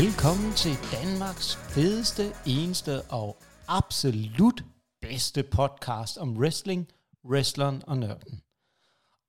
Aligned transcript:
Velkommen 0.00 0.52
til 0.52 0.72
Danmarks 0.92 1.56
fedeste, 1.56 2.22
eneste 2.46 3.02
og 3.02 3.36
absolut 3.68 4.64
bedste 5.00 5.42
podcast 5.42 6.18
om 6.18 6.36
wrestling, 6.36 6.88
wrestleren 7.24 7.82
og 7.86 7.98
nørden. 7.98 8.40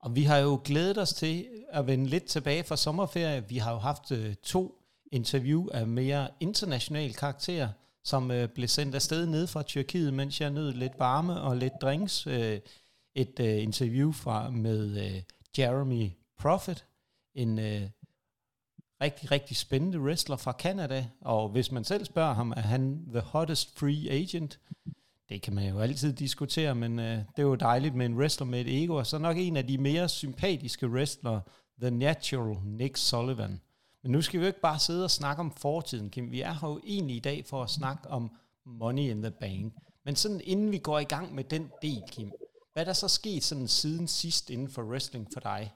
Og 0.00 0.16
vi 0.16 0.22
har 0.22 0.38
jo 0.38 0.60
glædet 0.64 0.98
os 0.98 1.12
til 1.12 1.48
at 1.68 1.86
vende 1.86 2.06
lidt 2.06 2.24
tilbage 2.24 2.64
fra 2.64 2.76
sommerferie. 2.76 3.48
Vi 3.48 3.56
har 3.56 3.72
jo 3.72 3.78
haft 3.78 4.10
øh, 4.12 4.34
to 4.34 4.74
interview 5.12 5.68
af 5.72 5.86
mere 5.86 6.28
international 6.40 7.14
karakter, 7.14 7.68
som 8.04 8.30
øh, 8.30 8.48
blev 8.48 8.68
sendt 8.68 8.94
afsted 8.94 9.26
ned 9.26 9.46
fra 9.46 9.62
Tyrkiet, 9.62 10.14
mens 10.14 10.40
jeg 10.40 10.50
nød 10.50 10.72
lidt 10.72 10.98
varme 10.98 11.40
og 11.40 11.56
lidt 11.56 11.74
drinks. 11.82 12.26
Øh, 12.26 12.60
et 13.14 13.38
interview 13.38 14.12
fra 14.12 14.50
med 14.50 15.22
Jeremy 15.58 16.10
Prophet, 16.38 16.84
en 17.34 17.58
rigtig, 19.02 19.30
rigtig 19.30 19.56
spændende 19.56 20.00
wrestler 20.00 20.36
fra 20.36 20.52
Canada, 20.52 21.06
og 21.20 21.48
hvis 21.48 21.72
man 21.72 21.84
selv 21.84 22.04
spørger 22.04 22.34
ham, 22.34 22.50
er 22.50 22.60
han 22.60 23.04
the 23.08 23.20
hottest 23.20 23.78
free 23.78 24.10
agent? 24.10 24.58
Det 25.28 25.42
kan 25.42 25.54
man 25.54 25.68
jo 25.68 25.80
altid 25.80 26.12
diskutere, 26.12 26.74
men 26.74 26.98
øh, 26.98 27.16
det 27.16 27.38
er 27.38 27.42
jo 27.42 27.54
dejligt 27.54 27.94
med 27.94 28.06
en 28.06 28.18
wrestler 28.18 28.46
med 28.46 28.60
et 28.60 28.82
ego, 28.82 28.94
og 28.94 29.06
så 29.06 29.18
nok 29.18 29.36
en 29.38 29.56
af 29.56 29.66
de 29.66 29.78
mere 29.78 30.08
sympatiske 30.08 30.88
wrestlere, 30.88 31.40
The 31.80 31.90
Natural 31.90 32.56
Nick 32.64 32.96
Sullivan. 32.96 33.60
Men 34.02 34.12
nu 34.12 34.22
skal 34.22 34.40
vi 34.40 34.44
jo 34.44 34.46
ikke 34.46 34.60
bare 34.60 34.78
sidde 34.78 35.04
og 35.04 35.10
snakke 35.10 35.40
om 35.40 35.50
fortiden, 35.56 36.10
Kim. 36.10 36.30
Vi 36.30 36.40
er 36.40 36.52
her 36.52 36.68
jo 36.68 36.80
egentlig 36.84 37.16
i 37.16 37.20
dag 37.20 37.44
for 37.46 37.62
at 37.62 37.70
snakke 37.70 38.08
om 38.08 38.30
Money 38.66 39.02
in 39.02 39.22
the 39.22 39.30
Bank. 39.30 39.74
Men 40.04 40.16
sådan 40.16 40.40
inden 40.44 40.72
vi 40.72 40.78
går 40.78 40.98
i 40.98 41.04
gang 41.04 41.34
med 41.34 41.44
den 41.44 41.70
del, 41.82 42.02
Kim, 42.10 42.32
hvad 42.72 42.82
er 42.82 42.84
der 42.84 42.92
så 42.92 43.08
sket 43.08 43.44
sådan 43.44 43.68
siden 43.68 44.08
sidst 44.08 44.50
inden 44.50 44.68
for 44.68 44.82
wrestling 44.82 45.28
for 45.32 45.40
dig? 45.40 45.72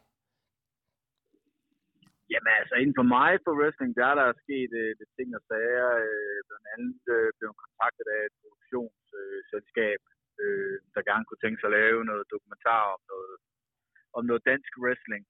Jamen 2.32 2.52
altså, 2.60 2.74
inden 2.82 2.98
for 3.00 3.08
mig 3.16 3.32
på 3.46 3.50
wrestling, 3.58 3.90
der 3.98 4.06
er 4.12 4.16
der 4.20 4.40
sket 4.44 4.70
øh, 4.82 4.92
det 4.98 5.08
ting 5.16 5.28
og 5.38 5.42
sager. 5.50 5.90
Øh, 6.06 6.38
blandt 6.48 6.66
andet 6.74 7.00
øh, 7.16 7.28
blev 7.38 7.50
kontaktet 7.64 8.06
af 8.16 8.20
et 8.28 8.34
produktionsselskab, 8.42 10.00
øh, 10.42 10.76
der 10.94 11.08
gerne 11.10 11.24
kunne 11.26 11.42
tænke 11.42 11.60
sig 11.60 11.68
at 11.70 11.76
lave 11.80 12.08
noget 12.10 12.30
dokumentar 12.34 12.82
om 12.96 13.00
noget, 13.12 13.36
om 14.16 14.22
noget 14.30 14.42
dansk 14.50 14.72
wrestling. 14.82 15.24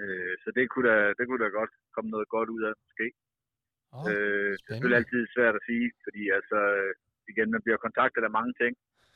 Øh, 0.00 0.34
så 0.42 0.48
det 0.56 0.64
kunne, 0.72 0.88
da, 0.92 0.98
det 1.18 1.24
kunne 1.26 1.42
da 1.44 1.48
godt 1.60 1.72
komme 1.94 2.10
noget 2.14 2.28
godt 2.36 2.48
ud 2.56 2.62
af, 2.68 2.74
måske. 2.84 3.06
Oh, 3.96 4.04
øh, 4.10 4.52
det 4.52 4.60
er 4.60 4.66
selvfølgelig 4.66 5.00
altid 5.00 5.22
svært 5.36 5.54
at 5.58 5.66
sige, 5.68 5.86
fordi 6.04 6.22
altså, 6.38 6.58
igen, 7.32 7.48
man 7.54 7.64
bliver 7.64 7.80
kontaktet 7.86 8.22
af 8.28 8.36
mange 8.38 8.54
ting. 8.62 8.72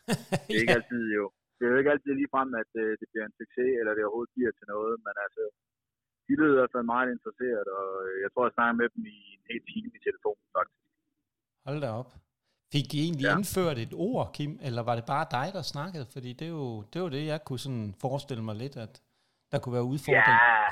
Det 0.46 0.54
er 0.56 0.62
ikke 0.62 0.76
ja. 0.76 0.80
altid 0.80 1.02
jo. 1.18 1.24
Det 1.56 1.62
er 1.64 1.72
jo 1.72 1.78
ikke 1.80 1.94
altid 1.94 2.12
lige 2.14 2.32
frem, 2.34 2.50
at 2.62 2.72
øh, 2.82 2.92
det 3.00 3.06
bliver 3.10 3.26
en 3.26 3.38
succes, 3.40 3.70
eller 3.80 3.92
det 3.94 4.04
overhovedet 4.04 4.34
bliver 4.36 4.52
til 4.54 4.66
noget, 4.74 4.94
men 5.06 5.14
altså, 5.26 5.44
de 6.30 6.34
lød 6.40 6.50
i 6.54 6.58
hvert 6.58 6.74
fald 6.74 6.86
meget 6.94 7.08
interesseret, 7.16 7.66
og 7.78 7.88
øh, 8.06 8.14
jeg 8.24 8.30
tror, 8.30 8.42
jeg 8.48 8.54
snakker 8.56 8.74
med 8.80 8.88
dem 8.94 9.02
i 9.16 9.18
en 9.36 9.42
hel 9.50 9.62
time 9.70 9.90
i 9.98 10.00
telefonen, 10.06 10.46
faktisk. 10.56 10.82
Hold 11.66 11.80
da 11.84 11.90
op. 12.00 12.10
Fik 12.74 12.88
I 12.94 12.98
egentlig 13.06 13.26
ja. 13.28 13.36
Indført 13.36 13.78
et 13.84 13.94
ord, 14.08 14.26
Kim, 14.36 14.52
eller 14.66 14.82
var 14.88 14.94
det 14.98 15.06
bare 15.14 15.26
dig, 15.36 15.46
der 15.56 15.64
snakkede? 15.74 16.06
Fordi 16.14 16.30
det 16.38 16.46
er 16.50 16.54
jo 16.62 16.70
det, 16.90 16.96
er 17.00 17.04
jo 17.06 17.12
det 17.16 17.24
jeg 17.32 17.40
kunne 17.46 17.62
sådan 17.66 17.88
forestille 18.04 18.44
mig 18.48 18.56
lidt, 18.62 18.76
at 18.86 18.94
der 19.52 19.58
kunne 19.58 19.76
være 19.78 19.88
udfordring. 19.92 20.38
Ja, 20.48 20.66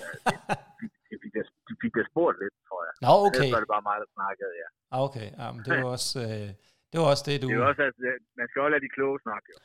de 1.10 1.14
fik, 1.22 1.32
det, 1.36 1.44
de 1.68 1.74
fik 1.82 1.92
det 1.98 2.04
spurgt 2.10 2.36
lidt, 2.42 2.54
tror 2.68 2.80
jeg. 2.86 2.92
Nå, 3.04 3.12
okay. 3.26 3.44
Ellers 3.44 3.54
var 3.56 3.62
det 3.64 3.70
bare 3.74 3.84
mig, 3.90 3.96
der 4.02 4.08
snakkede, 4.18 4.52
ja. 4.62 4.68
Ah, 4.92 5.00
Okay, 5.08 5.28
ja, 5.40 5.46
men 5.54 5.60
det 5.66 5.72
var 5.82 5.88
også, 5.96 6.16
øh, 6.28 6.48
det, 6.90 6.96
var 7.00 7.06
også 7.12 7.24
det, 7.28 7.34
du... 7.42 7.46
Det 7.48 7.56
er 7.56 7.62
jo 7.64 7.68
også, 7.72 7.84
at 7.90 7.96
øh, 8.08 8.14
man 8.38 8.46
skal 8.48 8.58
også 8.64 8.72
lade 8.74 8.84
de 8.86 8.92
kloge 8.96 9.18
snakke, 9.26 9.46
jo. 9.52 9.58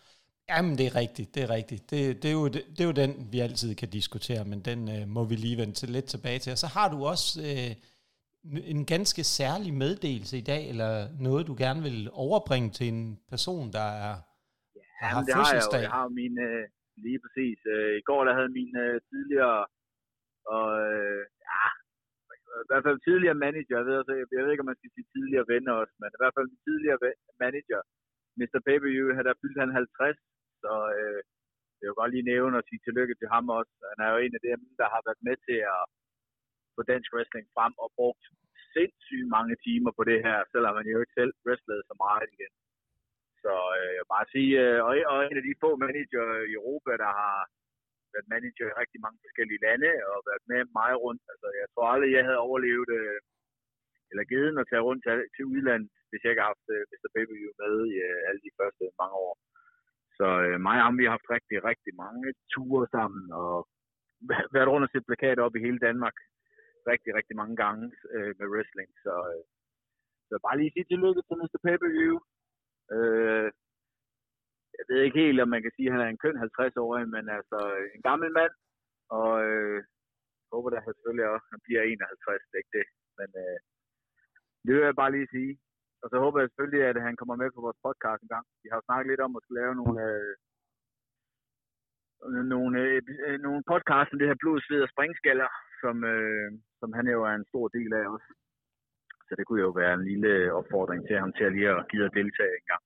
Jamen, 0.50 0.78
det 0.78 0.86
er 0.88 0.96
rigtigt, 0.96 1.36
det 1.36 1.44
er 1.44 1.50
rigtigt. 1.50 1.84
Det, 1.92 2.00
det, 2.22 2.30
er 2.30 2.38
jo, 2.42 2.46
det, 2.48 2.62
det 2.76 2.82
er 2.82 2.90
jo 2.92 3.02
den, 3.04 3.12
vi 3.32 3.40
altid 3.40 3.76
kan 3.76 3.90
diskutere, 3.90 4.44
men 4.52 4.60
den 4.70 4.80
øh, 4.96 5.08
må 5.16 5.22
vi 5.30 5.36
lige 5.36 5.58
vende 5.62 5.74
til 5.74 5.90
lidt 5.90 6.06
tilbage 6.06 6.40
til. 6.40 6.52
Og 6.56 6.58
så 6.64 6.68
har 6.78 6.88
du 6.94 6.98
også 7.14 7.28
øh, 7.50 7.72
en 8.74 8.86
ganske 8.86 9.24
særlig 9.24 9.72
meddelelse 9.84 10.36
i 10.38 10.46
dag, 10.52 10.70
eller 10.72 10.92
noget, 11.28 11.48
du 11.48 11.56
gerne 11.66 11.82
vil 11.88 12.00
overbringe 12.26 12.70
til 12.78 12.88
en 12.94 13.20
person, 13.32 13.66
der 13.78 13.88
er 14.06 14.16
der 15.00 15.06
har 15.12 15.18
Jamen, 15.18 15.28
det 15.28 15.34
har 15.42 15.50
jeg 15.58 15.64
jo. 15.66 15.80
Jeg 15.88 15.96
har 16.00 16.08
min, 16.22 16.36
øh, 16.48 16.64
lige 17.06 17.20
præcis. 17.24 17.60
Øh, 17.74 17.92
I 18.02 18.04
går, 18.10 18.22
der 18.28 18.34
havde 18.40 18.52
min 18.60 18.74
øh, 18.86 18.96
tidligere, 19.10 19.62
og 20.56 20.68
øh, 20.88 21.22
ja, 21.48 21.62
i 22.66 22.68
hvert 22.70 22.86
fald 22.88 22.98
tidligere 23.08 23.42
manager, 23.46 23.78
jeg 23.82 23.88
ved, 23.90 23.98
jeg 24.36 24.42
ved 24.44 24.52
ikke, 24.52 24.66
om 24.66 24.72
man 24.72 24.80
skal 24.80 24.94
sige 24.96 25.12
tidligere 25.16 25.50
venner 25.54 25.74
også, 25.82 25.94
men 26.02 26.10
i 26.16 26.20
hvert 26.22 26.36
fald 26.36 26.48
min 26.52 26.66
tidligere 26.68 27.00
manager, 27.44 27.82
Mr. 28.40 28.60
Pay-Per-View, 28.66 29.08
der 29.28 29.40
fyldte 29.42 29.64
han 29.64 29.72
50, 29.72 30.18
så 30.66 30.74
øh, 30.98 31.20
jeg 31.80 31.88
vil 31.88 32.00
godt 32.02 32.14
lige 32.14 32.30
nævne 32.34 32.58
og 32.60 32.66
sige 32.66 32.84
tillykke 32.86 33.16
til 33.18 33.28
ham 33.34 33.46
også. 33.60 33.74
Han 33.92 34.00
er 34.06 34.10
jo 34.14 34.18
en 34.26 34.38
af 34.38 34.44
dem, 34.50 34.60
der 34.80 34.88
har 34.94 35.02
været 35.08 35.22
med 35.28 35.36
til 35.48 35.60
at 35.76 35.84
få 36.76 36.82
dansk 36.92 37.10
wrestling 37.16 37.46
frem 37.56 37.74
og 37.84 37.90
brugt 37.98 38.26
sindssygt 38.76 39.28
mange 39.36 39.56
timer 39.68 39.92
på 39.98 40.04
det 40.10 40.20
her, 40.28 40.38
selvom 40.54 40.74
han 40.80 40.88
jo 40.94 40.98
ikke 41.02 41.18
selv 41.20 41.34
wrestlede 41.46 41.84
så 41.90 41.96
meget 42.06 42.28
igen. 42.36 42.54
Så 43.44 43.54
øh, 43.78 43.90
jeg 43.96 44.02
vil 44.04 44.14
bare 44.18 44.32
sige, 44.36 44.52
øh, 44.64 44.80
og, 44.88 44.94
og 45.12 45.18
en 45.30 45.40
af 45.40 45.46
de 45.48 45.62
få 45.64 45.70
manager 45.86 46.26
i 46.50 46.52
Europa, 46.60 46.92
der 47.04 47.12
har 47.22 47.38
været 48.14 48.32
manager 48.36 48.66
i 48.70 48.80
rigtig 48.82 49.00
mange 49.06 49.20
forskellige 49.26 49.64
lande 49.68 49.92
og 50.12 50.18
været 50.30 50.44
med 50.52 50.62
mig 50.80 50.92
rundt. 51.06 51.24
Altså, 51.34 51.48
jeg 51.62 51.68
tror 51.74 51.88
aldrig, 51.94 52.12
jeg 52.18 52.24
havde 52.28 52.46
overlevet 52.48 52.90
øh, 53.00 53.20
eller 54.12 54.24
givet 54.32 54.60
at 54.62 54.70
tage 54.72 54.86
rundt 54.88 55.02
til, 55.06 55.16
til 55.36 55.46
udlandet, 55.54 55.92
hvis 56.10 56.22
jeg 56.22 56.32
ikke 56.32 56.44
havde 56.44 56.54
haft 56.54 56.68
øh, 56.76 56.84
Mr. 56.92 57.10
Baby 57.16 57.36
med 57.62 57.74
i 57.92 57.96
øh, 58.08 58.20
alle 58.28 58.42
de 58.46 58.56
første 58.60 58.84
mange 59.02 59.16
år. 59.28 59.34
Så 60.20 60.28
øh, 60.46 60.58
mig 60.68 60.78
og 60.80 60.86
ham, 60.86 60.98
vi 61.00 61.06
har 61.06 61.16
haft 61.18 61.34
rigtig, 61.38 61.58
rigtig 61.70 61.94
mange 62.04 62.28
ture 62.54 62.88
sammen 62.96 63.24
og 63.42 63.56
været 64.56 64.72
rundt 64.72 64.86
og 64.88 64.92
set 64.92 65.08
plakater 65.10 65.44
op 65.44 65.56
i 65.56 65.66
hele 65.66 65.80
Danmark 65.88 66.18
rigtig, 66.92 67.12
rigtig 67.18 67.36
mange 67.42 67.56
gange 67.64 67.86
øh, 68.16 68.32
med 68.40 68.48
wrestling. 68.54 68.90
Så, 69.06 69.14
øh, 69.34 69.44
så 70.30 70.34
bare 70.46 70.58
lige 70.58 70.74
sige 70.74 70.90
tillykke 70.90 71.22
til 71.28 71.40
Mr. 71.40 71.60
Pay-Per-View. 71.66 72.16
Øh, 72.96 73.50
jeg 74.78 74.86
ved 74.90 75.00
ikke 75.02 75.22
helt, 75.26 75.40
om 75.44 75.50
man 75.56 75.62
kan 75.64 75.74
sige, 75.76 75.88
at 75.88 75.94
han 75.94 76.02
er 76.04 76.10
en 76.10 76.24
køn 76.24 76.38
50-årig, 76.46 77.06
men 77.16 77.26
altså 77.38 77.60
øh, 77.78 77.88
en 77.96 78.02
gammel 78.10 78.30
mand, 78.40 78.54
og 79.18 79.32
øh, 79.48 79.80
håber 80.54 80.70
da 80.70 80.80
selvfølgelig 80.88 81.26
også, 81.34 81.46
at 81.48 81.54
han 81.54 81.62
bliver 81.66 81.82
51, 81.82 82.42
det 82.50 82.56
er 82.56 82.64
ikke 82.64 82.78
det. 82.80 82.88
Men 83.20 83.30
øh, 83.44 83.58
det 84.64 84.72
vil 84.76 84.88
jeg 84.90 85.02
bare 85.02 85.16
lige 85.16 85.34
sige. 85.36 85.52
Og 86.06 86.10
så 86.12 86.18
håber 86.24 86.38
jeg 86.40 86.50
selvfølgelig, 86.50 86.84
at 86.92 86.98
han 87.08 87.16
kommer 87.20 87.36
med 87.42 87.50
på 87.52 87.62
vores 87.66 87.80
podcast 87.86 88.22
en 88.22 88.34
gang. 88.36 88.46
Vi 88.64 88.68
har 88.70 88.78
jo 88.80 88.88
snakket 88.88 89.10
lidt 89.10 89.26
om 89.26 89.36
at 89.36 89.42
skulle 89.44 89.62
lave 89.62 89.76
nogle, 89.82 90.00
øh, 90.10 90.34
nogle, 92.54 92.74
øh, 92.84 93.02
øh, 93.28 93.38
nogle 93.46 93.62
podcasts 93.72 94.14
om 94.14 94.20
det 94.20 94.30
her 94.30 94.42
blod, 94.42 94.60
sved 94.62 94.82
og 94.86 94.92
springskaller, 94.94 95.50
som, 95.82 95.96
øh, 96.14 96.48
som 96.80 96.90
han 96.98 97.06
jo 97.16 97.20
er 97.30 97.34
en 97.36 97.50
stor 97.52 97.66
del 97.78 97.92
af 98.00 98.06
også. 98.16 98.30
Så 99.28 99.32
det 99.38 99.46
kunne 99.46 99.66
jo 99.68 99.72
være 99.82 99.94
en 100.00 100.06
lille 100.12 100.34
opfordring 100.60 101.02
til 101.08 101.16
ham 101.24 101.32
til 101.38 101.44
at 101.48 101.54
lige 101.56 101.70
at 101.70 101.86
give 101.92 102.06
at 102.08 102.16
deltage 102.20 102.54
en 102.60 102.68
gang. 102.72 102.84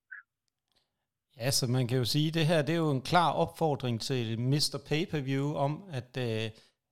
Ja, 1.40 1.48
så 1.58 1.64
man 1.76 1.84
kan 1.88 1.98
jo 2.02 2.06
sige, 2.14 2.28
at 2.28 2.36
det 2.38 2.46
her 2.50 2.60
det 2.66 2.74
er 2.74 2.84
jo 2.86 2.92
en 2.98 3.06
klar 3.12 3.30
opfordring 3.44 3.96
til 4.08 4.24
Mr. 4.52 4.76
Pay-Per-View 4.88 5.46
om, 5.66 5.72
at 5.98 6.12
øh, 6.26 6.44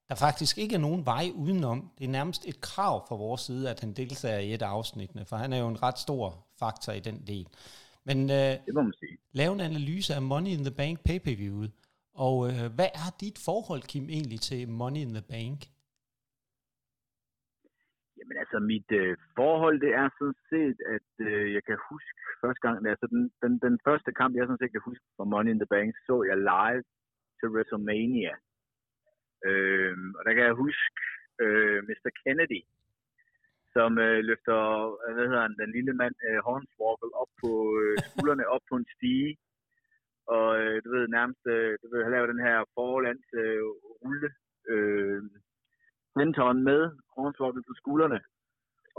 der 0.09 0.15
faktisk 0.27 0.59
ikke 0.59 0.75
er 0.75 0.85
nogen 0.89 1.03
vej 1.13 1.25
udenom. 1.45 1.79
Det 1.99 2.05
er 2.05 2.09
nærmest 2.19 2.43
et 2.51 2.61
krav 2.61 2.95
fra 3.09 3.17
vores 3.17 3.41
side, 3.41 3.71
at 3.71 3.81
han 3.81 3.93
deltager 3.93 4.39
i 4.39 4.55
et 4.55 4.63
af 4.63 4.71
afsnittene, 4.79 5.25
for 5.29 5.37
han 5.37 5.53
er 5.53 5.59
jo 5.65 5.69
en 5.69 5.83
ret 5.83 5.99
stor 5.99 6.25
faktor 6.63 6.93
i 6.93 7.01
den 7.09 7.19
del. 7.31 7.47
Men 8.09 8.19
øh, 8.39 8.53
Det 8.67 8.75
må 8.75 8.83
man 8.83 8.95
sige. 9.03 9.19
lav 9.41 9.51
en 9.53 9.61
analyse 9.71 10.11
af 10.15 10.23
Money 10.23 10.53
in 10.57 10.65
the 10.69 10.75
Bank 10.81 10.97
pay-per-viewet. 11.09 11.71
Og 12.27 12.37
øh, 12.49 12.65
hvad 12.77 12.91
er 13.05 13.11
dit 13.25 13.39
forhold, 13.49 13.83
Kim, 13.91 14.05
egentlig 14.17 14.41
til 14.49 14.61
Money 14.81 15.01
in 15.07 15.13
the 15.19 15.27
Bank? 15.35 15.59
Jamen 18.19 18.37
altså, 18.43 18.59
mit 18.73 18.89
øh, 19.01 19.17
forhold, 19.39 19.77
det 19.85 19.93
er 20.01 20.09
sådan 20.19 20.41
set, 20.53 20.79
at 20.97 21.11
øh, 21.29 21.47
jeg 21.57 21.63
kan 21.69 21.79
huske 21.91 22.19
første 22.43 22.63
gang, 22.67 22.77
altså 22.95 23.07
den, 23.15 23.23
den, 23.43 23.53
den 23.67 23.75
første 23.87 24.11
kamp, 24.21 24.33
jeg 24.37 24.45
sådan 24.47 24.63
set 24.63 24.75
kan 24.77 24.89
huske 24.91 25.05
fra 25.17 25.25
Money 25.33 25.51
in 25.55 25.61
the 25.63 25.73
Bank, 25.77 25.91
så 26.07 26.15
jeg 26.31 26.37
live 26.53 26.83
til 27.39 27.49
WrestleMania. 27.55 28.35
Øh, 29.47 29.97
og 30.19 30.23
der 30.27 30.33
kan 30.33 30.45
jeg 30.45 30.63
huske 30.65 31.01
øh, 31.45 31.79
Mr. 31.89 32.11
Kennedy, 32.23 32.61
som 33.75 33.99
øh, 33.99 34.21
løfter, 34.29 34.61
øh, 35.05 35.15
hvad 35.15 35.27
hedder 35.29 35.47
han, 35.47 35.57
den 35.63 35.73
lille 35.73 35.93
mand, 35.93 36.15
øh, 36.29 36.39
Hornswoggle, 36.47 37.11
op 37.23 37.33
på 37.43 37.51
øh, 37.81 37.97
skuldrene, 38.09 38.49
op 38.55 38.65
på 38.69 38.75
en 38.77 38.87
stige. 38.97 39.39
Og 40.37 40.49
øh, 40.61 40.77
du 40.85 40.89
ved, 40.95 41.09
nærmest, 41.09 41.43
øh, 41.55 41.79
du 41.83 41.87
ved, 41.91 42.03
han 42.03 42.13
laver 42.13 42.33
den 42.33 42.47
her 42.49 42.57
forlands 42.75 43.29
øh, 43.43 43.63
rulle, 44.01 44.31
øh, 44.73 45.23
mentoren 46.17 46.61
med 46.69 46.81
Hornswoggle 47.15 47.63
på 47.69 47.75
skuldrene. 47.81 48.21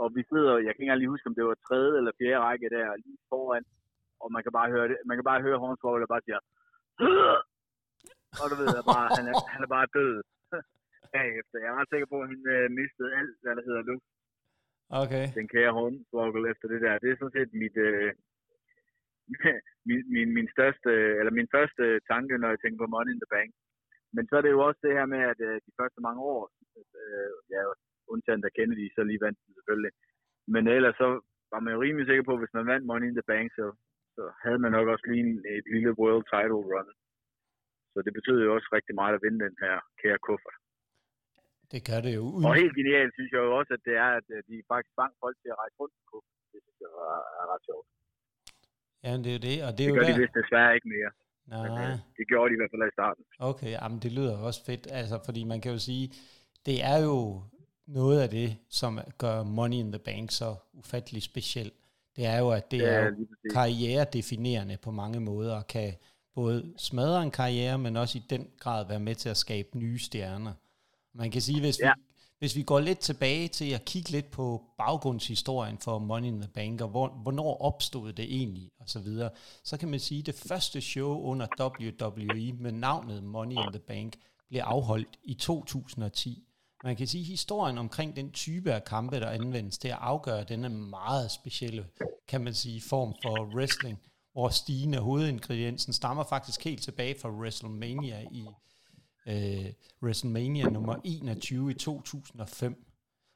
Og 0.02 0.14
vi 0.16 0.22
sidder, 0.30 0.52
jeg 0.64 0.70
kan 0.72 0.80
ikke 0.80 0.82
engang 0.82 1.00
lige 1.00 1.14
huske, 1.14 1.28
om 1.30 1.34
det 1.34 1.44
var 1.44 1.58
tredje 1.68 1.96
eller 1.98 2.12
fjerde 2.18 2.44
række 2.46 2.68
der, 2.76 2.96
lige 2.96 3.18
foran. 3.28 3.64
Og 4.22 4.32
man 4.32 4.42
kan 4.42 4.52
bare 4.52 4.70
høre 4.70 4.88
det, 4.88 4.96
man 5.06 5.16
kan 5.16 5.24
bare 5.24 5.42
høre 5.42 5.58
Hornswoggle, 5.58 6.00
der 6.00 6.14
bare 6.14 6.26
siger! 6.26 6.40
Og 8.40 8.46
du 8.50 8.54
ved, 8.60 8.68
jeg 8.78 8.86
bare, 8.94 9.08
han, 9.18 9.26
er, 9.32 9.36
han 9.54 9.60
er 9.66 9.70
bare 9.76 9.92
død 9.98 10.14
bagefter. 11.14 11.56
Jeg 11.62 11.70
er 11.70 11.78
ret 11.80 11.92
sikker 11.92 12.08
på, 12.12 12.18
at 12.22 12.28
han 12.32 12.42
øh, 12.54 12.66
mistede 12.78 13.10
alt, 13.20 13.36
hvad 13.42 13.54
der 13.56 13.64
hedder 13.68 13.82
luft. 13.90 14.08
Okay. 15.02 15.24
Den 15.38 15.46
kære 15.54 15.76
Hornswoggle 15.76 16.50
efter 16.52 16.66
det 16.72 16.80
der. 16.84 17.02
Det 17.02 17.08
er 17.10 17.18
sådan 17.18 17.36
set 17.38 17.52
mit, 17.62 17.76
øh, 17.88 18.10
min, 19.88 20.00
min, 20.14 20.28
min, 20.36 20.48
største, 20.54 20.90
eller 21.20 21.32
min 21.38 21.52
første 21.56 21.84
tanke, 22.12 22.34
når 22.38 22.48
jeg 22.50 22.60
tænker 22.60 22.78
på 22.80 22.92
Money 22.94 23.12
in 23.14 23.22
the 23.22 23.32
Bank. 23.36 23.50
Men 24.14 24.24
så 24.28 24.34
er 24.36 24.42
det 24.44 24.52
jo 24.56 24.60
også 24.68 24.80
det 24.86 24.92
her 24.98 25.06
med, 25.14 25.22
at 25.32 25.40
øh, 25.48 25.56
de 25.66 25.72
første 25.78 26.00
mange 26.06 26.20
år, 26.34 26.42
øh, 27.00 27.32
ja, 27.54 27.60
undtagen 28.12 28.42
der 28.42 28.56
Kennedy, 28.56 28.86
så 28.94 29.00
lige 29.02 29.24
vandt 29.26 29.38
den 29.44 29.54
selvfølgelig. 29.54 29.92
Men 30.54 30.62
ellers 30.76 30.96
så 31.02 31.08
var 31.52 31.60
man 31.60 31.72
jo 31.74 31.82
rimelig 31.84 32.06
sikker 32.06 32.24
på, 32.26 32.32
at 32.34 32.42
hvis 32.42 32.56
man 32.58 32.66
vandt 32.72 32.86
Money 32.86 33.08
in 33.08 33.18
the 33.18 33.30
Bank, 33.32 33.46
så, 33.58 33.66
så 34.16 34.22
havde 34.44 34.60
man 34.64 34.72
nok 34.76 34.88
også 34.92 35.06
lige 35.12 35.26
et 35.58 35.66
lille 35.74 35.92
world 36.00 36.24
title 36.34 36.62
run. 36.72 36.88
Så 37.92 37.98
det 38.04 38.12
betød 38.18 38.38
jo 38.46 38.50
også 38.56 38.68
rigtig 38.76 38.94
meget 39.00 39.14
at 39.16 39.22
vinde 39.24 39.40
den 39.46 39.56
her 39.64 39.74
kære 40.00 40.20
kuffert. 40.26 40.56
Det 41.72 41.80
gør 41.88 42.00
det 42.06 42.12
jo. 42.18 42.22
Uden... 42.34 42.44
Og 42.48 42.52
helt 42.62 42.74
genialt 42.80 43.12
synes 43.16 43.30
jeg 43.34 43.42
jo 43.46 43.52
også, 43.60 43.72
at 43.78 43.82
det 43.88 43.94
er, 44.04 44.10
at 44.18 44.26
de 44.50 44.56
faktisk 44.70 44.92
tvang 44.96 45.12
folk 45.22 45.36
til 45.42 45.50
at 45.54 45.58
rejse 45.62 45.76
rundt 45.80 45.94
på 45.98 46.02
kuffert. 46.10 46.38
Det 46.52 46.60
synes 46.64 46.78
jeg 46.84 46.90
er, 47.12 47.20
er 47.40 47.46
ret 47.52 47.64
sjovt. 47.68 47.86
Ja, 49.04 49.10
det 49.22 49.30
er 49.32 49.36
jo 49.38 49.42
det. 49.48 49.56
Og 49.66 49.70
det, 49.76 49.82
er 49.84 49.88
det 49.88 49.88
jo 49.90 49.94
gør 49.94 50.04
der... 50.06 50.12
de 50.14 50.22
vist 50.22 50.36
desværre 50.40 50.70
ikke 50.76 50.88
mere. 50.96 51.10
Nej. 51.52 51.60
Men, 51.64 51.72
øh, 51.84 51.94
det 52.18 52.24
gjorde 52.30 52.48
de 52.50 52.54
i 52.56 52.60
hvert 52.60 52.72
fald 52.72 52.90
i 52.92 52.96
starten. 52.98 53.22
Okay, 53.50 53.72
jamen 53.80 53.98
det 54.04 54.12
lyder 54.18 54.34
også 54.48 54.60
fedt, 54.68 54.84
altså, 55.00 55.16
fordi 55.26 55.40
man 55.52 55.60
kan 55.60 55.70
jo 55.72 55.78
sige, 55.78 56.04
det 56.66 56.76
er 56.92 56.98
jo 57.08 57.18
noget 57.86 58.18
af 58.24 58.28
det, 58.38 58.48
som 58.80 58.98
gør 59.18 59.36
Money 59.42 59.78
in 59.84 59.92
the 59.92 60.02
Bank 60.08 60.30
så 60.30 60.48
ufattelig 60.72 61.22
specielt. 61.22 61.74
Det 62.16 62.24
er 62.26 62.38
jo, 62.38 62.50
at 62.50 62.70
det 62.70 62.78
ja, 62.78 62.84
er 62.84 63.04
jo 63.04 63.26
karrieredefinerende 63.52 64.76
på 64.84 64.90
mange 64.90 65.20
måder, 65.20 65.54
og 65.60 65.66
kan 65.66 65.92
både 66.34 66.72
smadre 66.76 67.22
en 67.22 67.30
karriere, 67.30 67.78
men 67.78 67.96
også 67.96 68.18
i 68.18 68.22
den 68.30 68.48
grad 68.58 68.88
være 68.88 69.00
med 69.00 69.14
til 69.14 69.28
at 69.28 69.36
skabe 69.36 69.78
nye 69.78 69.98
stjerner. 69.98 70.52
Man 71.14 71.30
kan 71.30 71.42
sige, 71.42 71.60
hvis, 71.60 71.78
ja. 71.80 71.92
vi, 71.96 72.02
hvis 72.38 72.56
vi 72.56 72.62
går 72.62 72.80
lidt 72.80 72.98
tilbage 72.98 73.48
til 73.48 73.70
at 73.70 73.84
kigge 73.84 74.10
lidt 74.10 74.30
på 74.30 74.62
baggrundshistorien 74.78 75.78
for 75.78 75.98
Money 75.98 76.28
in 76.28 76.40
the 76.40 76.50
Bank, 76.54 76.80
og 76.80 76.88
hvor, 76.88 77.08
hvornår 77.08 77.60
opstod 77.60 78.12
det 78.12 78.24
egentlig, 78.24 78.70
og 78.80 78.88
så 78.88 79.00
videre, 79.00 79.30
så 79.64 79.76
kan 79.76 79.88
man 79.88 80.00
sige, 80.00 80.18
at 80.18 80.26
det 80.26 80.34
første 80.34 80.80
show 80.80 81.20
under 81.20 81.46
WWE 81.60 82.52
med 82.52 82.72
navnet 82.72 83.24
Money 83.24 83.56
in 83.66 83.72
the 83.72 83.80
Bank 83.80 84.16
blev 84.48 84.60
afholdt 84.60 85.18
i 85.22 85.34
2010. 85.34 86.44
Man 86.84 86.96
kan 86.96 87.06
sige, 87.06 87.22
at 87.22 87.26
historien 87.26 87.78
omkring 87.78 88.16
den 88.16 88.32
type 88.32 88.72
af 88.72 88.84
kampe, 88.84 89.20
der 89.20 89.30
anvendes 89.30 89.78
til 89.78 89.88
at 89.88 89.98
afgøre 90.00 90.44
denne 90.44 90.68
meget 90.68 91.30
specielle, 91.30 91.86
kan 92.28 92.40
man 92.40 92.54
sige, 92.54 92.80
form 92.80 93.14
for 93.22 93.54
wrestling, 93.56 93.98
hvor 94.32 94.48
stigende 94.48 94.98
hovedingrediensen 94.98 95.92
stammer 95.92 96.24
faktisk 96.24 96.64
helt 96.64 96.82
tilbage 96.82 97.20
fra 97.20 97.30
WrestleMania 97.30 98.20
i 98.32 98.46
øh, 99.26 99.72
WrestleMania 100.02 100.68
nummer 100.68 100.96
21 101.04 101.70
i 101.70 101.74
2005. 101.74 102.86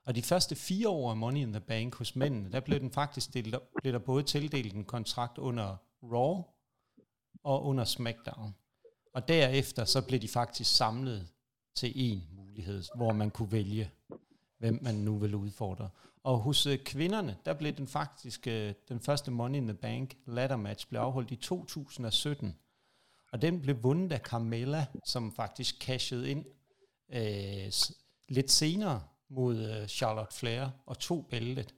Og 0.06 0.14
de 0.14 0.22
første 0.22 0.56
fire 0.56 0.88
år 0.88 1.10
af 1.10 1.16
Money 1.16 1.40
in 1.40 1.52
the 1.52 1.60
Bank 1.60 1.94
hos 1.94 2.16
mændene, 2.16 2.52
der 2.52 2.60
blev 2.60 2.80
den 2.80 2.90
faktisk 2.90 3.34
delt, 3.34 3.56
blev 3.82 3.92
der 3.92 3.98
både 3.98 4.22
tildelt 4.22 4.74
en 4.74 4.84
kontrakt 4.84 5.38
under 5.38 5.76
Raw 6.02 6.42
og 7.44 7.64
under 7.64 7.84
SmackDown. 7.84 8.54
Og 9.14 9.28
derefter 9.28 9.84
så 9.84 10.06
blev 10.06 10.20
de 10.20 10.28
faktisk 10.28 10.76
samlet 10.76 11.28
til 11.74 11.92
en 11.94 12.22
mulighed, 12.32 12.84
hvor 12.96 13.12
man 13.12 13.30
kunne 13.30 13.52
vælge, 13.52 13.90
hvem 14.58 14.78
man 14.82 14.94
nu 14.94 15.18
ville 15.18 15.36
udfordre. 15.36 15.90
Og 16.24 16.38
hos 16.38 16.66
øh, 16.66 16.78
kvinderne, 16.78 17.36
der 17.44 17.54
blev 17.54 17.72
den 17.72 17.88
faktisk, 17.88 18.46
øh, 18.46 18.74
den 18.88 19.00
første 19.00 19.30
Money 19.30 19.56
in 19.56 19.66
the 19.66 19.74
Bank 19.74 20.16
ladder 20.26 20.56
match 20.56 20.88
blev 20.88 21.00
afholdt 21.00 21.30
i 21.30 21.36
2017. 21.36 22.58
Og 23.32 23.42
den 23.42 23.60
blev 23.60 23.82
vundet 23.82 24.12
af 24.12 24.20
Carmella, 24.20 24.86
som 25.06 25.32
faktisk 25.32 25.82
cashede 25.82 26.30
ind 26.30 26.44
øh, 27.12 27.72
lidt 28.28 28.50
senere 28.50 29.02
mod 29.28 29.70
øh, 29.70 29.88
Charlotte 29.88 30.36
Flair 30.36 30.68
og 30.86 30.98
tog 30.98 31.26
bæltet. 31.30 31.74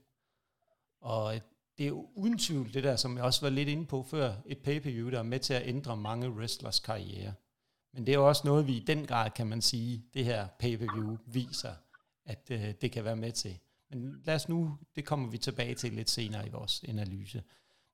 Og 1.01 1.35
øh, 1.35 1.41
det 1.77 1.83
er 1.83 1.87
jo 1.87 2.09
uden 2.15 2.37
tvivl 2.37 2.73
det 2.73 2.83
der, 2.83 2.95
som 2.95 3.17
jeg 3.17 3.25
også 3.25 3.41
var 3.41 3.49
lidt 3.49 3.69
inde 3.69 3.85
på 3.85 4.03
før, 4.03 4.33
et 4.45 4.57
pay-per-view, 4.57 5.09
der 5.09 5.19
er 5.19 5.23
med 5.23 5.39
til 5.39 5.53
at 5.53 5.67
ændre 5.67 5.97
mange 5.97 6.29
wrestlers 6.29 6.79
karriere. 6.79 7.33
Men 7.93 8.05
det 8.05 8.13
er 8.13 8.17
jo 8.17 8.27
også 8.27 8.41
noget, 8.45 8.67
vi 8.67 8.73
i 8.77 8.83
den 8.87 9.05
grad, 9.05 9.31
kan 9.31 9.47
man 9.47 9.61
sige, 9.61 10.05
det 10.13 10.25
her 10.25 10.47
pay-per-view 10.59 11.17
viser, 11.25 11.73
at 12.25 12.47
øh, 12.51 12.73
det 12.81 12.91
kan 12.91 13.03
være 13.03 13.15
med 13.15 13.31
til. 13.31 13.59
Men 13.89 14.21
lad 14.25 14.35
os 14.35 14.49
nu, 14.49 14.77
det 14.95 15.05
kommer 15.05 15.29
vi 15.29 15.37
tilbage 15.37 15.75
til 15.75 15.93
lidt 15.93 16.09
senere 16.09 16.47
i 16.47 16.49
vores 16.49 16.83
analyse. 16.87 17.43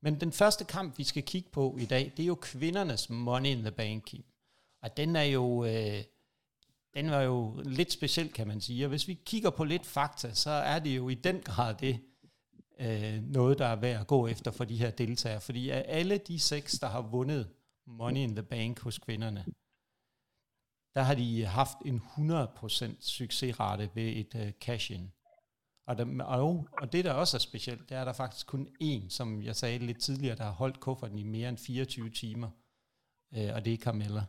Men 0.01 0.19
den 0.19 0.31
første 0.31 0.66
kamp, 0.66 0.98
vi 0.98 1.04
skal 1.04 1.24
kigge 1.24 1.50
på 1.50 1.78
i 1.80 1.86
dag, 1.86 2.13
det 2.18 2.24
er 2.24 2.28
jo 2.28 2.36
kvindernes 2.36 3.10
Money 3.10 3.50
in 3.50 3.62
the 3.62 3.72
Bank. 3.72 4.13
Og 4.81 4.98
den 4.98 5.16
er 5.16 5.24
jo, 5.24 5.66
øh, 5.66 6.04
den 6.94 7.12
var 7.12 7.22
jo 7.22 7.62
lidt 7.66 7.92
speciel, 7.92 8.34
kan 8.34 8.48
man 8.48 8.62
sige. 8.62 8.86
Og 8.86 8.90
hvis 8.90 9.07
vi 9.07 9.13
kigger 9.25 9.50
på 9.50 9.63
lidt 9.63 9.86
fakta, 9.86 10.34
så 10.34 10.50
er 10.50 10.80
det 10.80 10.95
jo 10.95 11.10
i 11.10 11.13
den 11.13 11.42
grad 11.42 11.75
det, 11.75 12.00
øh, 12.80 13.24
noget, 13.24 13.60
der 13.60 13.66
er 13.66 13.75
værd 13.75 14.01
at 14.01 14.07
gå 14.07 14.28
efter 14.28 14.51
for 14.51 14.63
de 14.63 14.78
her 14.78 14.92
deltagere. 14.92 15.42
Fordi 15.42 15.69
af 15.69 15.86
alle 15.88 16.18
de 16.18 16.39
seks, 16.39 16.80
der 16.80 16.88
har 16.88 17.01
vundet 17.01 17.50
Money 17.88 18.22
in 18.22 18.36
the 18.36 18.44
Bank 18.44 18.80
hos 18.80 18.98
kvinderne, 18.98 19.46
der 20.96 21.01
har 21.01 21.16
de 21.16 21.46
haft 21.46 21.78
en 21.86 22.01
100% 22.18 22.96
succesrate 23.00 23.89
ved 23.96 24.16
et 24.16 24.36
øh, 24.36 24.51
cash-in. 24.51 25.12
Og, 25.88 25.97
der, 25.97 26.24
og, 26.24 26.68
og 26.81 26.91
det, 26.91 27.06
der 27.06 27.13
også 27.13 27.38
er 27.38 27.39
specielt, 27.39 27.89
det 27.89 27.97
er, 27.97 28.01
at 28.01 28.07
der 28.07 28.13
faktisk 28.13 28.47
kun 28.47 28.68
én, 28.83 29.09
som 29.09 29.41
jeg 29.41 29.56
sagde 29.56 29.80
lidt 29.80 30.01
tidligere, 30.01 30.35
der 30.35 30.44
har 30.44 30.51
holdt 30.51 30.80
kufferten 30.80 31.18
i 31.18 31.24
mere 31.24 31.50
end 31.50 31.57
24 31.57 32.09
timer, 32.09 32.50
øh, 33.35 33.50
og 33.53 33.65
det 33.65 33.74
er 33.74 33.77
Carmella. 33.77 34.25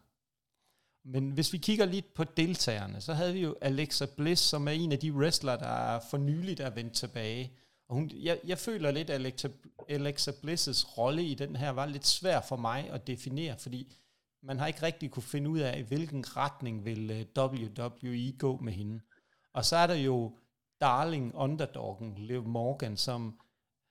Men 1.04 1.30
hvis 1.30 1.52
vi 1.52 1.58
kigger 1.58 1.84
lidt 1.84 2.14
på 2.14 2.24
deltagerne, 2.24 3.00
så 3.00 3.14
havde 3.14 3.32
vi 3.32 3.40
jo 3.40 3.56
Alexa 3.60 4.06
Bliss, 4.16 4.42
som 4.42 4.68
er 4.68 4.72
en 4.72 4.92
af 4.92 4.98
de 4.98 5.12
wrestlere, 5.12 5.58
der 5.58 5.66
er 5.66 6.00
for 6.10 6.18
nyligt 6.18 6.60
er 6.60 6.70
vendt 6.70 6.92
tilbage. 6.92 7.52
Og 7.88 7.96
hun, 7.96 8.10
jeg, 8.14 8.40
jeg 8.46 8.58
føler 8.58 8.90
lidt, 8.90 9.10
at 9.10 9.14
Alexa, 9.14 9.48
Alexa 9.88 10.30
Bliss' 10.30 10.96
rolle 10.98 11.24
i 11.24 11.34
den 11.34 11.56
her 11.56 11.70
var 11.70 11.86
lidt 11.86 12.06
svær 12.06 12.40
for 12.40 12.56
mig 12.56 12.90
at 12.90 13.06
definere, 13.06 13.58
fordi 13.58 13.96
man 14.42 14.58
har 14.58 14.66
ikke 14.66 14.82
rigtig 14.82 15.10
kunne 15.10 15.22
finde 15.22 15.50
ud 15.50 15.58
af, 15.58 15.78
i 15.78 15.82
hvilken 15.82 16.36
retning 16.36 16.84
vil 16.84 17.10
øh, 17.10 17.44
WWE 17.44 18.32
gå 18.38 18.56
med 18.56 18.72
hende. 18.72 19.00
Og 19.54 19.64
så 19.64 19.76
er 19.76 19.86
der 19.86 19.94
jo 19.94 20.38
darling 20.84 21.34
underdoggen, 21.34 22.14
Liv 22.18 22.44
Morgan, 22.44 22.96
som 22.96 23.40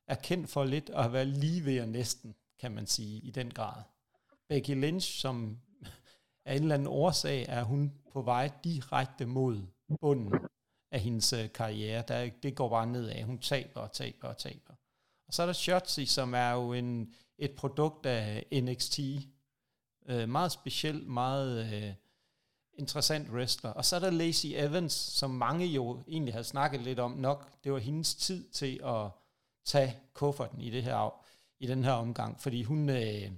er 0.07 0.16
kendt 0.16 0.50
for 0.50 0.63
lidt 0.63 0.90
at 0.90 1.13
være 1.13 1.25
lige 1.25 1.66
ved 1.66 1.81
og 1.81 1.88
næsten, 1.88 2.36
kan 2.60 2.72
man 2.72 2.88
sige, 2.88 3.19
i 3.19 3.31
den 3.31 3.51
grad. 3.51 3.84
Becky 4.50 4.69
Lynch, 4.69 5.19
som 5.19 5.59
af 6.45 6.56
en 6.56 6.62
eller 6.62 6.76
anden 6.76 6.88
årsag 6.88 7.45
er 7.50 7.64
hun 7.64 7.94
på 8.12 8.21
vej 8.21 8.52
direkte 8.64 9.26
mod 9.26 9.62
bunden 10.02 10.33
af 10.92 11.00
hendes 11.00 11.33
øh, 11.33 11.52
karriere. 11.54 12.04
Der, 12.07 12.30
det 12.44 12.56
går 12.56 12.69
bare 12.69 12.88
nedad. 12.88 13.23
Hun 13.23 13.38
taber 13.38 13.81
og 13.81 13.92
taber 13.92 14.28
og 14.28 14.38
taber. 14.38 14.73
Og 15.28 15.33
så 15.33 15.42
er 15.42 15.45
der 15.45 15.54
Shotzi, 15.54 16.06
som 16.06 16.33
er 16.33 16.52
jo 16.52 16.73
en, 16.73 17.14
et 17.38 17.52
produkt 17.52 18.06
af 18.06 18.45
NXT, 18.52 19.00
Øh, 20.06 20.30
meget 20.30 20.52
speciel, 20.52 21.06
meget 21.07 21.73
øh, 21.73 21.94
interessant 22.77 23.30
wrestler. 23.30 23.69
Og 23.69 23.85
så 23.85 23.95
er 23.95 23.99
der 23.99 24.09
Lacey 24.09 24.49
Evans, 24.56 24.94
som 24.94 25.30
mange 25.30 25.65
jo 25.65 25.99
egentlig 26.07 26.33
havde 26.33 26.44
snakket 26.44 26.81
lidt 26.81 26.99
om 26.99 27.11
nok. 27.11 27.63
Det 27.63 27.71
var 27.73 27.80
hendes 27.80 28.15
tid 28.15 28.49
til 28.49 28.80
at 28.83 29.09
tage 29.65 29.97
kufferten 30.13 30.61
i, 30.61 30.69
det 30.69 30.83
her, 30.83 31.25
i 31.59 31.68
den 31.68 31.83
her 31.83 31.92
omgang, 31.92 32.42
fordi 32.42 32.63
hun, 32.63 32.89
øh, 32.89 33.31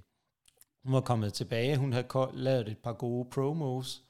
hun 0.84 0.92
var 0.92 1.00
kommet 1.00 1.34
tilbage, 1.34 1.76
hun 1.76 1.92
havde 1.92 2.30
lavet 2.32 2.68
et 2.68 2.78
par 2.78 2.92
gode 2.92 3.30
promos, 3.30 4.02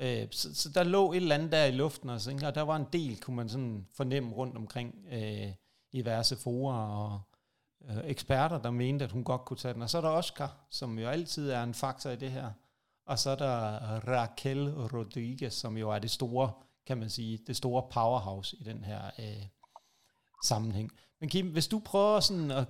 øh, 0.00 0.26
så, 0.30 0.54
så 0.54 0.70
der 0.70 0.84
lå 0.84 1.12
et 1.12 1.16
eller 1.16 1.34
andet 1.34 1.52
der 1.52 1.64
i 1.64 1.70
luften, 1.70 2.10
og, 2.10 2.20
så, 2.20 2.40
og 2.44 2.54
der 2.54 2.62
var 2.62 2.76
en 2.76 2.86
del, 2.92 3.20
kunne 3.20 3.36
man 3.36 3.48
sådan 3.48 3.86
fornemme 3.94 4.32
rundt 4.32 4.56
omkring 4.56 4.94
øh, 5.12 5.48
i 5.92 5.98
diverse 5.98 6.36
forer 6.36 6.76
og, 6.76 7.20
øh, 7.90 7.96
eksperter, 8.04 8.62
der 8.62 8.70
mente, 8.70 9.04
at 9.04 9.12
hun 9.12 9.24
godt 9.24 9.44
kunne 9.44 9.56
tage 9.56 9.74
den. 9.74 9.82
Og 9.82 9.90
så 9.90 9.98
er 9.98 10.02
der 10.02 10.08
Oscar, 10.08 10.66
som 10.70 10.98
jo 10.98 11.08
altid 11.08 11.50
er 11.50 11.62
en 11.62 11.74
faktor 11.74 12.10
i 12.10 12.16
det 12.16 12.30
her. 12.30 12.50
Og 13.10 13.16
så 13.18 13.28
er 13.30 13.38
der 13.46 13.58
Raquel 14.12 14.62
Rodriguez, 14.94 15.52
som 15.52 15.76
jo 15.76 15.90
er 15.90 15.98
det 15.98 16.10
store, 16.10 16.48
kan 16.86 16.98
man 16.98 17.08
sige, 17.08 17.38
det 17.46 17.56
store 17.56 17.82
powerhouse 17.96 18.56
i 18.60 18.62
den 18.70 18.84
her 18.84 19.02
øh, 19.24 19.44
sammenhæng. 20.50 20.88
Men 21.20 21.28
Kim, 21.28 21.46
hvis 21.52 21.68
du 21.68 21.78
prøver 21.90 22.20
sådan 22.20 22.50
at 22.60 22.66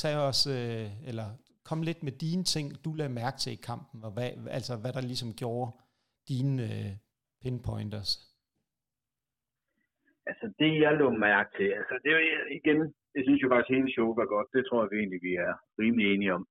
tage 0.00 0.18
os, 0.28 0.40
øh, 0.46 1.08
eller 1.08 1.26
komme 1.68 1.84
lidt 1.84 2.02
med 2.02 2.12
dine 2.12 2.44
ting, 2.54 2.66
du 2.84 2.90
lagde 2.92 3.12
mærke 3.22 3.38
til 3.38 3.52
i 3.52 3.64
kampen, 3.70 4.04
og 4.06 4.10
hvad, 4.12 4.30
altså 4.58 4.72
hvad 4.82 4.92
der 4.92 5.00
ligesom 5.10 5.30
gjorde 5.42 5.70
dine 6.28 6.62
øh, 6.62 6.92
pinpointers. 7.42 8.12
Altså 10.30 10.46
det, 10.58 10.70
jeg 10.84 10.92
lå 11.00 11.10
mærke 11.10 11.50
til, 11.58 11.68
altså 11.80 11.94
det 12.04 12.10
er 12.12 12.20
igen, 12.58 12.78
jeg 13.14 13.22
synes 13.26 13.42
jo 13.42 13.48
faktisk, 13.52 13.70
at 13.70 13.76
hele 13.76 13.92
showet 13.92 14.16
var 14.22 14.28
godt. 14.34 14.48
Det 14.54 14.62
tror 14.64 14.82
jeg 14.82 14.90
vi 14.92 14.96
egentlig, 15.02 15.22
vi 15.28 15.32
er 15.46 15.54
rimelig 15.82 16.06
enige 16.14 16.34
om. 16.38 16.44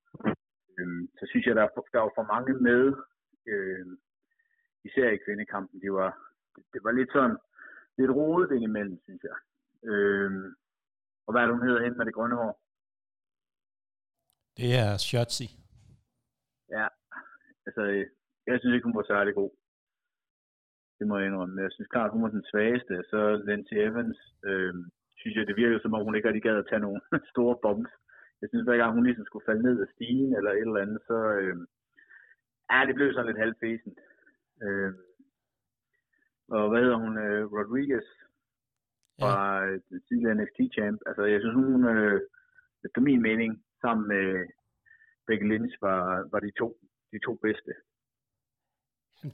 Øhm, 0.81 1.07
så 1.19 1.23
synes 1.29 1.45
jeg, 1.45 1.55
der 1.55 1.63
er, 1.63 1.67
der 1.93 1.99
er 2.01 2.17
for 2.17 2.25
mange 2.33 2.53
med, 2.67 2.83
øhm, 3.51 3.97
især 4.87 5.09
i 5.09 5.23
kvindekampen. 5.25 5.81
Det 5.81 5.93
var, 5.93 6.11
det, 6.73 6.83
var 6.83 6.91
lidt 6.91 7.11
sådan, 7.11 7.37
lidt 7.97 8.11
rodet 8.11 8.51
indimellem, 8.55 8.99
synes 9.03 9.23
jeg. 9.23 9.37
Øhm, 9.91 10.55
og 11.25 11.31
hvad 11.31 11.41
er 11.41 11.45
det, 11.47 11.55
hun 11.55 11.67
hedder 11.67 11.83
hende 11.83 11.97
med 11.97 12.05
det 12.05 12.13
grønne 12.13 12.35
hår? 12.35 12.53
Det 14.57 14.69
er 14.83 14.97
Shotzi. 14.97 15.47
Ja, 16.69 16.87
altså, 17.65 17.81
jeg 18.47 18.59
synes 18.59 18.73
ikke, 18.73 18.87
hun 18.89 18.99
var 18.99 19.03
særlig 19.07 19.33
god. 19.35 19.51
Det 20.99 21.07
må 21.07 21.17
jeg 21.17 21.27
indrømme. 21.27 21.61
Jeg 21.61 21.71
synes 21.71 21.87
klart, 21.87 22.11
hun 22.11 22.23
var 22.23 22.29
den 22.29 22.45
svageste. 22.51 23.03
Så 23.11 23.19
Lindsay 23.47 23.77
Evans, 23.87 24.19
øhm, 24.45 24.83
synes 25.17 25.35
jeg, 25.37 25.47
det 25.47 25.55
virkede 25.55 25.81
som 25.81 25.93
om, 25.93 26.03
hun 26.03 26.15
ikke 26.15 26.27
rigtig 26.27 26.43
gad 26.43 26.57
at 26.57 26.67
tage 26.69 26.85
nogle 26.85 27.01
store 27.33 27.55
bombs. 27.61 27.91
Jeg 28.41 28.49
synes, 28.49 28.65
hver 28.65 28.77
gang 28.77 28.93
hun 28.93 29.05
ligesom 29.05 29.25
skulle 29.25 29.47
falde 29.49 29.63
ned 29.63 29.81
af 29.81 29.87
stigen 29.95 30.35
eller 30.37 30.51
et 30.51 30.59
eller 30.59 30.85
andet, 30.85 31.01
så 31.09 31.17
øh, 31.39 31.55
ja, 32.71 32.85
det 32.87 32.95
blev 32.95 33.13
sådan 33.13 33.27
lidt 33.27 33.43
halvfæsent. 33.43 33.99
Øh, 34.63 34.93
og 36.55 36.69
hvad 36.69 36.81
hedder 36.83 36.99
hun? 37.05 37.13
Øh, 37.25 37.43
Rodriguez. 37.55 38.07
fra 39.21 39.63
ja. 39.63 39.77
tidligere 40.07 40.35
NXT-champ. 40.35 40.99
Altså, 41.09 41.23
jeg 41.33 41.39
synes, 41.41 41.55
hun, 41.55 41.83
øh, 41.95 42.21
efter 42.85 43.01
min 43.01 43.21
mening, 43.21 43.51
sammen 43.81 44.07
med 44.07 44.25
Becky 45.27 45.45
Lynch, 45.51 45.75
var, 45.81 45.99
var 46.31 46.39
de, 46.39 46.51
to, 46.59 46.67
de 47.13 47.19
to 47.25 47.33
bedste. 47.45 47.71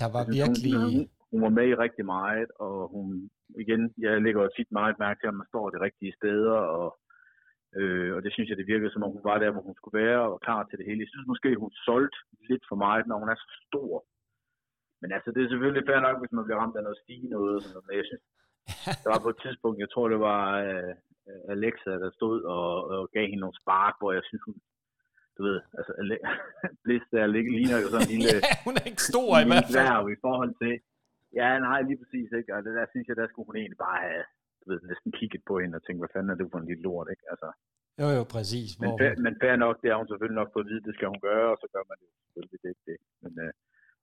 Der 0.01 0.09
var 0.15 0.23
synes, 0.23 0.37
virkelig... 0.37 0.73
Hun, 0.83 1.09
hun 1.31 1.41
var 1.41 1.53
med 1.59 1.67
i 1.69 1.81
rigtig 1.85 2.05
meget, 2.05 2.49
og 2.59 2.75
hun, 2.93 3.29
igen, 3.63 3.93
jeg 3.97 4.21
lægger 4.21 4.47
tit 4.47 4.71
meget 4.71 4.95
mærke 4.99 5.19
til, 5.19 5.27
at 5.27 5.39
man 5.39 5.47
står 5.47 5.69
de 5.69 5.79
rigtige 5.87 6.13
steder, 6.19 6.57
og, 6.75 6.87
øh, 7.79 8.15
og 8.15 8.19
det 8.23 8.31
synes 8.33 8.49
jeg, 8.49 8.57
det 8.57 8.71
virkede 8.73 8.91
som 8.91 9.03
om 9.03 9.11
hun 9.11 9.27
var 9.29 9.37
der, 9.39 9.51
hvor 9.51 9.61
hun 9.67 9.75
skulle 9.77 9.99
være, 10.03 10.21
og 10.33 10.39
klar 10.45 10.61
til 10.63 10.77
det 10.77 10.85
hele. 10.85 11.03
Jeg 11.03 11.11
synes 11.11 11.27
måske, 11.27 11.49
hun 11.63 11.71
solgte 11.87 12.17
lidt 12.49 12.63
for 12.69 12.77
meget, 12.85 13.07
når 13.07 13.17
hun 13.19 13.29
er 13.29 13.35
så 13.35 13.49
stor. 13.67 14.05
Men 15.01 15.09
altså, 15.15 15.29
det 15.31 15.41
er 15.41 15.49
selvfølgelig 15.49 15.87
fair 15.87 15.99
nok, 16.07 16.17
hvis 16.19 16.35
man 16.35 16.45
bliver 16.45 16.59
ramt 16.61 16.77
af 16.77 16.83
noget 16.83 17.03
stige 17.03 17.29
noget, 17.35 17.63
sådan 17.63 17.73
noget. 17.73 17.87
men 17.87 17.97
jeg 17.99 18.07
synes, 18.09 18.23
der 19.03 19.09
var 19.13 19.21
på 19.23 19.31
et 19.33 19.41
tidspunkt, 19.45 19.83
jeg 19.83 19.91
tror, 19.91 20.05
det 20.13 20.19
var 20.29 20.43
uh, 20.69 20.93
Alexa, 21.55 21.91
der 22.03 22.09
stod 22.19 22.37
og, 22.55 22.67
og 22.93 23.01
gav 23.15 23.25
hende 23.31 23.43
nogle 23.45 23.59
spark, 23.61 23.95
hvor 23.99 24.11
jeg 24.17 24.23
synes, 24.25 24.43
hun, 24.47 24.55
du 25.37 25.41
ved, 25.47 25.59
altså, 25.79 25.91
Bliss 26.83 27.05
der 27.13 27.27
ligger, 27.35 27.51
ligner 27.57 27.77
jo 27.83 27.87
sådan 27.93 28.07
en 28.07 28.13
lille... 28.13 28.29
ja, 28.47 28.53
hun 28.67 28.73
er 28.79 28.85
ikke 28.91 29.07
stor 29.11 29.31
i 29.43 29.47
hvert 29.49 29.67
fald. 29.67 30.15
i 30.15 30.19
forhold 30.25 30.53
til, 30.61 30.73
Ja, 31.39 31.59
nej, 31.59 31.81
lige 31.81 31.99
præcis, 32.01 32.29
ikke? 32.39 32.55
Og 32.55 32.63
det 32.65 32.73
der 32.79 32.85
synes 32.91 33.07
jeg, 33.07 33.15
der 33.15 33.27
skulle 33.27 33.47
hun 33.49 33.55
egentlig 33.55 33.77
bare 33.87 33.99
have, 34.07 34.23
ved, 34.69 34.79
næsten 34.91 35.11
kigget 35.17 35.41
på 35.49 35.53
hende 35.61 35.77
og 35.79 35.83
tænkt, 35.83 36.01
hvad 36.01 36.13
fanden 36.13 36.31
er 36.31 36.37
det 36.37 36.51
for 36.51 36.59
en 36.59 36.69
lille 36.69 36.83
lort, 36.87 37.07
ikke? 37.13 37.25
Altså, 37.33 37.49
jo, 38.01 38.07
jo, 38.17 38.23
præcis. 38.35 38.69
Men, 38.81 38.89
fair, 39.01 39.13
men 39.25 39.33
fair 39.41 39.55
nok, 39.65 39.75
det 39.81 39.89
har 39.89 39.97
hun 40.01 40.09
selvfølgelig 40.09 40.39
nok 40.41 40.51
fået 40.53 40.65
at 40.65 40.69
vide, 40.71 40.85
det 40.87 40.93
skal 40.95 41.11
hun 41.13 41.21
gøre, 41.29 41.47
og 41.53 41.57
så 41.61 41.67
gør 41.73 41.83
man 41.89 41.97
det 42.01 42.09
selvfølgelig 42.23 42.59
det, 42.65 42.75
det. 42.87 42.97
Men, 43.23 43.31
øh, 43.43 43.51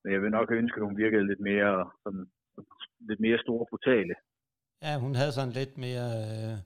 men 0.02 0.08
jeg 0.14 0.20
vil 0.22 0.36
nok 0.36 0.48
have 0.50 0.60
ønsket, 0.62 0.80
at 0.80 0.88
hun 0.90 1.00
virkede 1.04 1.28
lidt 1.30 1.42
mere, 1.50 1.74
sådan, 2.02 2.24
lidt 3.08 3.20
mere 3.26 3.38
store 3.46 3.64
brutale. 3.70 4.14
Ja, 4.84 4.92
hun 5.04 5.14
havde 5.20 5.32
sådan 5.38 5.56
lidt 5.60 5.74
mere, 5.86 6.08
øh, 6.24 6.56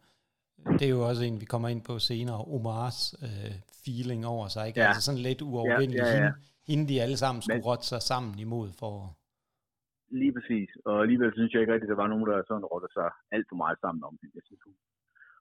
det 0.79 0.85
er 0.87 0.95
jo 0.97 1.03
også 1.11 1.23
en, 1.25 1.41
vi 1.41 1.49
kommer 1.53 1.69
ind 1.69 1.83
på 1.91 1.95
senere, 1.99 2.41
Omars 2.57 3.01
øh, 3.27 3.55
feeling 3.85 4.27
over 4.27 4.47
sig, 4.55 4.63
ikke? 4.69 4.81
Ja. 4.81 4.87
Altså 4.87 5.03
sådan 5.03 5.25
lidt 5.29 5.43
uovervindelig. 5.43 6.01
Ja, 6.01 6.07
ja, 6.07 6.13
ja. 6.13 6.19
Hende, 6.19 6.33
hende, 6.69 6.89
de 6.91 7.03
alle 7.03 7.17
sammen 7.17 7.43
skulle 7.43 7.63
men, 7.63 7.65
rotte 7.65 7.87
sig 7.93 8.03
sammen 8.03 8.39
imod 8.39 8.69
for 8.81 9.18
Lige 10.11 10.33
præcis. 10.37 10.71
Og 10.85 10.95
alligevel 11.03 11.33
synes 11.33 11.53
jeg 11.53 11.61
ikke 11.61 11.73
rigtigt, 11.73 11.91
at 11.91 11.97
der 11.97 12.03
var 12.03 12.13
nogen, 12.13 12.27
der 12.31 12.43
sådan 12.49 12.71
rådte 12.73 12.91
sig 12.97 13.09
alt 13.35 13.47
for 13.49 13.57
meget 13.63 13.79
sammen 13.81 14.05
om 14.09 14.19
hende. 14.21 14.35
Jeg 14.39 14.45
synes, 14.47 14.63
hun, 14.67 14.75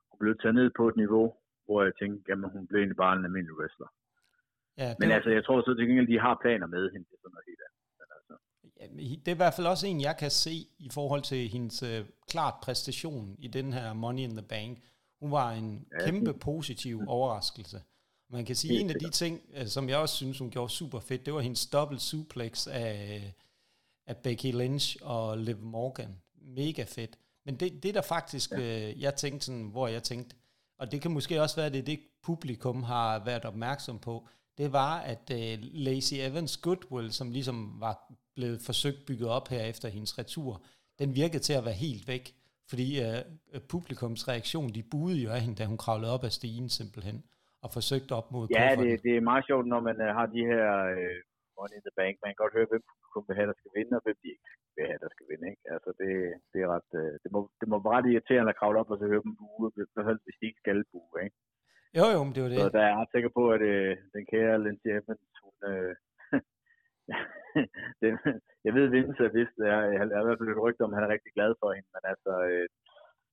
hun 0.09 0.17
blev 0.19 0.33
taget 0.37 0.55
ned 0.55 0.69
på 0.77 0.83
et 0.89 0.97
niveau, 1.03 1.25
hvor 1.65 1.79
jeg 1.83 1.93
tænkte, 2.01 2.31
at 2.31 2.37
hun 2.55 2.67
blev 2.67 2.79
egentlig 2.79 3.01
bare 3.05 3.15
en 3.17 3.25
almindelig 3.27 3.57
wrestler. 3.59 3.89
Ja, 4.81 4.89
Men 4.99 5.09
var... 5.09 5.15
altså, 5.15 5.29
jeg 5.37 5.43
tror 5.45 5.61
så 5.61 5.73
til 5.75 5.87
gengæld, 5.87 6.07
de 6.13 6.19
har 6.19 6.39
planer 6.43 6.67
med 6.75 6.83
hende. 6.91 7.05
Det 7.09 7.15
er 7.17 7.21
sådan 7.23 7.35
noget 7.35 7.49
helt 7.51 7.61
andet. 7.67 7.79
Altså. 8.17 8.33
Ja, 8.79 8.85
det 9.23 9.27
er 9.31 9.37
i 9.37 9.41
hvert 9.43 9.57
fald 9.57 9.67
også 9.73 9.87
en, 9.87 10.01
jeg 10.01 10.15
kan 10.19 10.31
se 10.31 10.55
i 10.87 10.89
forhold 10.97 11.21
til 11.21 11.41
hendes 11.53 11.83
uh, 11.83 12.07
klart 12.31 12.55
præstation 12.63 13.35
i 13.39 13.47
den 13.47 13.73
her 13.73 13.93
Money 13.93 14.23
in 14.27 14.35
the 14.39 14.47
Bank. 14.55 14.73
Hun 15.21 15.31
var 15.31 15.51
en 15.51 15.87
ja, 15.91 16.05
kæmpe 16.05 16.31
det. 16.33 16.39
positiv 16.39 16.95
overraskelse. 17.15 17.79
Man 18.29 18.45
kan 18.45 18.55
sige, 18.55 18.79
en 18.79 18.89
af 18.89 18.99
de 19.05 19.09
ting, 19.09 19.41
uh, 19.61 19.65
som 19.75 19.89
jeg 19.89 19.97
også 19.97 20.15
synes, 20.15 20.39
hun 20.39 20.51
gjorde 20.51 20.71
super 20.71 20.99
fedt, 20.99 21.25
det 21.25 21.33
var 21.33 21.39
hendes 21.39 21.67
dobbelt 21.67 22.01
suplex 22.01 22.67
af 22.67 22.91
af 24.07 24.17
Becky 24.17 24.51
Lynch 24.53 24.97
og 25.01 25.37
Liv 25.37 25.57
Morgan. 25.57 26.21
Mega 26.41 26.83
fedt. 26.83 27.17
Men 27.45 27.55
det, 27.55 27.83
det 27.83 27.95
der 27.95 28.01
faktisk, 28.01 28.51
ja. 28.51 28.89
øh, 28.89 29.01
jeg 29.01 29.15
tænkte 29.15 29.45
sådan, 29.45 29.69
hvor 29.71 29.87
jeg 29.87 30.03
tænkte, 30.03 30.35
og 30.79 30.91
det 30.91 31.01
kan 31.01 31.11
måske 31.11 31.41
også 31.41 31.55
være, 31.55 31.69
det 31.69 31.87
det 31.87 31.99
publikum 32.23 32.83
har 32.83 33.25
været 33.25 33.45
opmærksom 33.45 33.99
på, 33.99 34.27
det 34.57 34.73
var, 34.73 34.99
at 34.99 35.25
øh, 35.31 35.57
Lacey 35.61 36.17
Evans 36.27 36.57
Goodwill, 36.57 37.11
som 37.11 37.31
ligesom 37.31 37.57
var 37.79 37.95
blevet 38.35 38.59
forsøgt 38.61 39.05
bygget 39.07 39.29
op 39.29 39.47
her 39.47 39.63
efter 39.63 39.87
hendes 39.89 40.17
retur, 40.19 40.63
den 40.99 41.15
virkede 41.15 41.43
til 41.43 41.53
at 41.53 41.65
være 41.65 41.73
helt 41.87 42.07
væk, 42.07 42.25
fordi 42.69 42.87
øh, 43.05 43.21
publikums 43.69 44.27
reaktion, 44.27 44.69
de 44.69 44.83
buede 44.91 45.21
jo 45.25 45.29
af 45.31 45.41
hende, 45.41 45.55
da 45.55 45.65
hun 45.65 45.77
kravlede 45.77 46.13
op 46.13 46.23
ad 46.23 46.29
stigen 46.29 46.69
simpelthen, 46.69 47.23
og 47.63 47.69
forsøgte 47.77 48.11
op 48.19 48.31
mod 48.31 48.47
Ja, 48.59 48.75
det, 48.81 49.03
det 49.03 49.13
er 49.17 49.21
meget 49.31 49.45
sjovt, 49.49 49.67
når 49.73 49.81
man 49.89 49.97
uh, 50.05 50.11
har 50.17 50.25
de 50.35 50.41
her 50.51 50.65
uh, 50.95 51.17
Money 51.57 51.75
in 51.79 51.83
the 51.87 51.95
Bank. 51.99 52.13
Man 52.23 52.29
kan 52.31 52.41
godt 52.43 52.55
høre, 52.57 52.67
hvem 52.71 52.83
publikum 53.17 53.29
vil 53.29 53.39
have, 53.39 53.49
der 53.51 53.57
skal 53.59 53.75
vinde, 53.77 53.97
og 53.97 54.03
hvem 54.05 54.17
de 54.23 54.27
ikke 54.33 54.47
vil 54.75 54.85
have, 54.89 55.01
der 55.03 55.11
skal 55.13 55.25
vinde. 55.31 55.45
Ikke? 55.51 55.63
Altså, 55.75 55.89
det, 55.99 56.11
det, 56.51 56.59
er 56.63 56.69
ret, 56.75 56.89
øh, 57.01 57.13
det, 57.23 57.29
må, 57.35 57.39
det 57.61 57.67
må 57.71 57.75
være 57.79 57.95
ret 57.97 58.09
irriterende 58.11 58.53
at 58.53 58.59
kravle 58.59 58.79
op 58.81 58.91
og 58.93 58.97
så 58.97 59.05
høre 59.11 59.25
dem 59.27 59.35
bue, 59.39 59.65
i 59.69 59.73
hvert 59.93 60.07
fald 60.09 60.19
hvis 60.25 60.39
de 60.39 60.47
ikke 60.49 60.63
skal 60.63 60.79
bue. 60.91 61.15
Ikke? 61.25 61.37
Jo, 61.97 62.05
jo, 62.15 62.19
men 62.23 62.33
det 62.35 62.41
var 62.43 62.49
det. 62.51 62.59
Så 62.59 62.69
der 62.75 62.83
er 62.83 62.89
jeg 62.91 62.99
ret 63.01 63.13
sikker 63.15 63.31
på, 63.39 63.43
at 63.55 63.63
øh, 63.73 63.91
den 64.15 64.23
kære 64.31 64.63
Lindsay 64.65 64.89
Evans, 64.97 65.39
hun, 65.43 65.55
øh, 65.71 65.93
det, 68.01 68.09
jeg 68.65 68.71
ved, 68.77 68.85
Vince 68.93 69.23
er 69.27 69.33
vist, 69.37 69.55
jeg, 69.71 69.79
jeg 69.91 69.99
har 69.99 70.23
i 70.23 70.27
hvert 70.27 70.39
fald 70.39 70.55
et 70.55 70.65
rygte 70.67 70.85
om, 70.85 70.95
han 70.97 71.05
er 71.05 71.13
rigtig 71.15 71.31
glad 71.37 71.51
for 71.61 71.69
hende, 71.75 71.89
men 71.95 72.03
altså, 72.13 72.33
øh, 72.49 72.67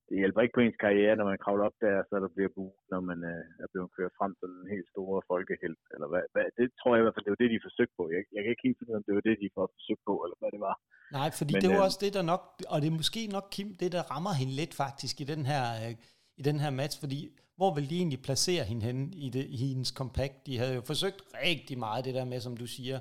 det 0.09 0.15
hjælper 0.21 0.41
ikke 0.41 0.57
på 0.57 0.63
ens 0.63 0.83
karriere, 0.85 1.17
når 1.19 1.27
man 1.31 1.41
kravler 1.43 1.65
op 1.69 1.77
der, 1.85 1.95
så 2.09 2.13
der 2.23 2.31
bliver 2.35 2.51
buet, 2.55 2.79
når 2.91 3.01
man 3.09 3.19
øh, 3.33 3.63
er 3.63 3.67
blevet 3.71 3.89
kørt 3.97 4.13
frem 4.19 4.31
som 4.39 4.49
en 4.61 4.73
helt 4.75 4.89
store 4.93 5.19
folkehelt. 5.31 5.81
Eller 5.93 6.07
hvad, 6.11 6.23
hvad, 6.33 6.45
det 6.59 6.67
tror 6.79 6.91
jeg 6.91 7.01
i 7.01 7.05
hvert 7.05 7.15
fald, 7.15 7.25
det 7.27 7.35
var 7.35 7.43
det, 7.43 7.55
de 7.55 7.65
forsøgte 7.67 7.95
på. 7.99 8.03
Jeg, 8.15 8.21
jeg 8.35 8.41
kan 8.41 8.51
ikke 8.51 8.65
helt 8.67 8.77
finde 8.77 8.89
ud 8.91 8.95
af, 8.95 9.01
om 9.01 9.07
det 9.07 9.15
var 9.17 9.25
det, 9.27 9.43
de 9.43 9.49
forsøgte 9.59 10.05
på, 10.09 10.13
eller 10.23 10.37
hvad 10.41 10.51
det 10.55 10.61
var. 10.69 10.75
Nej, 11.17 11.29
fordi 11.39 11.53
Men, 11.53 11.61
det 11.61 11.69
var 11.73 11.81
øh, 11.83 11.87
også 11.87 11.99
det, 12.03 12.11
der 12.17 12.23
nok, 12.33 12.43
og 12.71 12.77
det 12.81 12.87
er 12.89 12.99
måske 13.01 13.21
nok, 13.35 13.47
Kim, 13.55 13.69
det, 13.81 13.89
der 13.95 14.03
rammer 14.13 14.33
hende 14.41 14.53
lidt 14.61 14.73
faktisk 14.83 15.15
i 15.23 15.25
den 15.33 15.43
her, 15.51 15.63
øh, 15.83 15.93
i 16.39 16.43
den 16.49 16.57
her 16.63 16.71
match, 16.81 16.95
fordi 17.03 17.19
hvor 17.57 17.71
vil 17.75 17.89
de 17.91 17.95
egentlig 18.01 18.21
placere 18.27 18.63
hende 18.69 18.83
hen 18.89 18.99
i, 19.25 19.27
det, 19.35 19.45
i 19.55 19.57
hendes 19.63 19.91
compact? 19.99 20.37
De 20.47 20.53
havde 20.61 20.75
jo 20.79 20.83
forsøgt 20.91 21.19
rigtig 21.47 21.77
meget 21.85 22.05
det 22.07 22.13
der 22.19 22.25
med, 22.31 22.39
som 22.45 22.55
du 22.61 22.67
siger, 22.77 22.97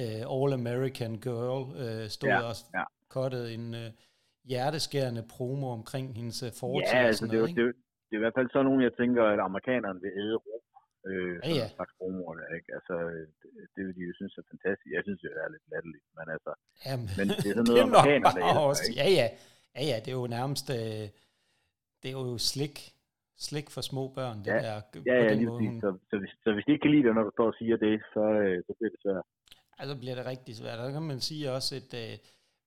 uh, 0.00 0.22
All-American 0.34 1.12
Girl, 1.26 1.62
uh, 1.82 2.04
stod 2.16 2.30
ja, 2.30 2.40
og 2.48 2.54
ja. 2.78 2.84
kottet 3.16 3.44
en... 3.56 3.66
Uh, 3.82 3.90
hjerteskærende 4.50 5.22
promo 5.34 5.66
omkring 5.78 6.06
hendes 6.18 6.38
uh, 6.46 6.50
fortid. 6.60 6.94
Ja, 6.94 7.06
altså, 7.10 7.24
det, 7.32 7.38
er, 7.40 7.46
det, 7.46 7.62
er, 7.66 7.72
det 8.08 8.14
er 8.16 8.20
i 8.20 8.24
hvert 8.24 8.36
fald 8.38 8.48
sådan 8.50 8.66
nogle, 8.68 8.84
jeg 8.88 8.94
tænker, 9.00 9.22
at 9.34 9.40
amerikanerne 9.48 10.00
vil 10.04 10.12
æde 10.22 10.36
ro. 10.44 10.56
Øh, 11.10 11.34
ja, 11.44 11.50
ja. 11.60 11.66
slags 11.76 11.92
promoer 11.98 12.34
der, 12.40 12.48
ikke? 12.58 12.68
Altså, 12.78 12.94
det, 13.40 13.48
det 13.74 13.82
vil 13.86 13.94
de 13.98 14.02
jo 14.08 14.14
synes 14.18 14.32
er 14.40 14.44
fantastisk. 14.52 14.90
Jeg 14.96 15.02
synes, 15.06 15.20
det 15.24 15.30
er 15.42 15.48
lidt 15.54 15.66
latterligt, 15.72 16.06
men 16.16 16.26
altså... 16.34 16.52
Jamen, 16.86 17.08
men 17.18 17.26
det 17.42 17.48
er 17.50 17.56
sådan 17.58 17.66
noget, 17.70 17.78
det 17.78 17.84
er 17.84 17.90
amerikanerne 17.90 18.40
æder, 18.50 18.66
også, 18.70 18.82
ikke? 18.88 18.98
Ja, 19.00 19.08
ja. 19.20 19.28
Ja, 19.76 19.82
ja, 19.90 19.96
det 20.04 20.10
er 20.14 20.18
jo 20.22 20.26
nærmest... 20.38 20.66
Øh, 20.78 21.06
det 22.00 22.08
er 22.12 22.16
jo 22.20 22.38
slik, 22.52 22.76
slik 23.48 23.66
for 23.74 23.82
små 23.90 24.02
børn, 24.18 24.38
det 24.44 24.52
ja, 24.54 24.58
der. 24.66 24.76
Ja, 25.10 25.16
ja, 25.24 25.34
lige 25.34 25.46
måde, 25.46 25.60
hun... 25.66 25.80
så, 25.84 25.90
så, 26.10 26.14
hvis, 26.20 26.32
så 26.44 26.48
hvis 26.54 26.64
de 26.66 26.72
ikke 26.72 26.84
kan 26.84 26.94
lide 26.94 27.04
det, 27.06 27.14
når 27.14 27.24
du 27.28 27.32
står 27.34 27.46
og 27.52 27.56
siger 27.60 27.76
det, 27.86 27.94
så, 28.14 28.24
øh, 28.44 28.56
så 28.66 28.72
bliver 28.78 28.90
det 28.94 29.00
svært. 29.04 29.24
Altså 29.80 29.94
bliver 30.02 30.16
det 30.18 30.26
rigtig 30.32 30.54
svært. 30.56 30.78
Der 30.78 30.90
kan 30.96 31.06
man 31.12 31.20
sige 31.28 31.44
også, 31.56 31.70
at 31.80 31.90
øh, 32.02 32.14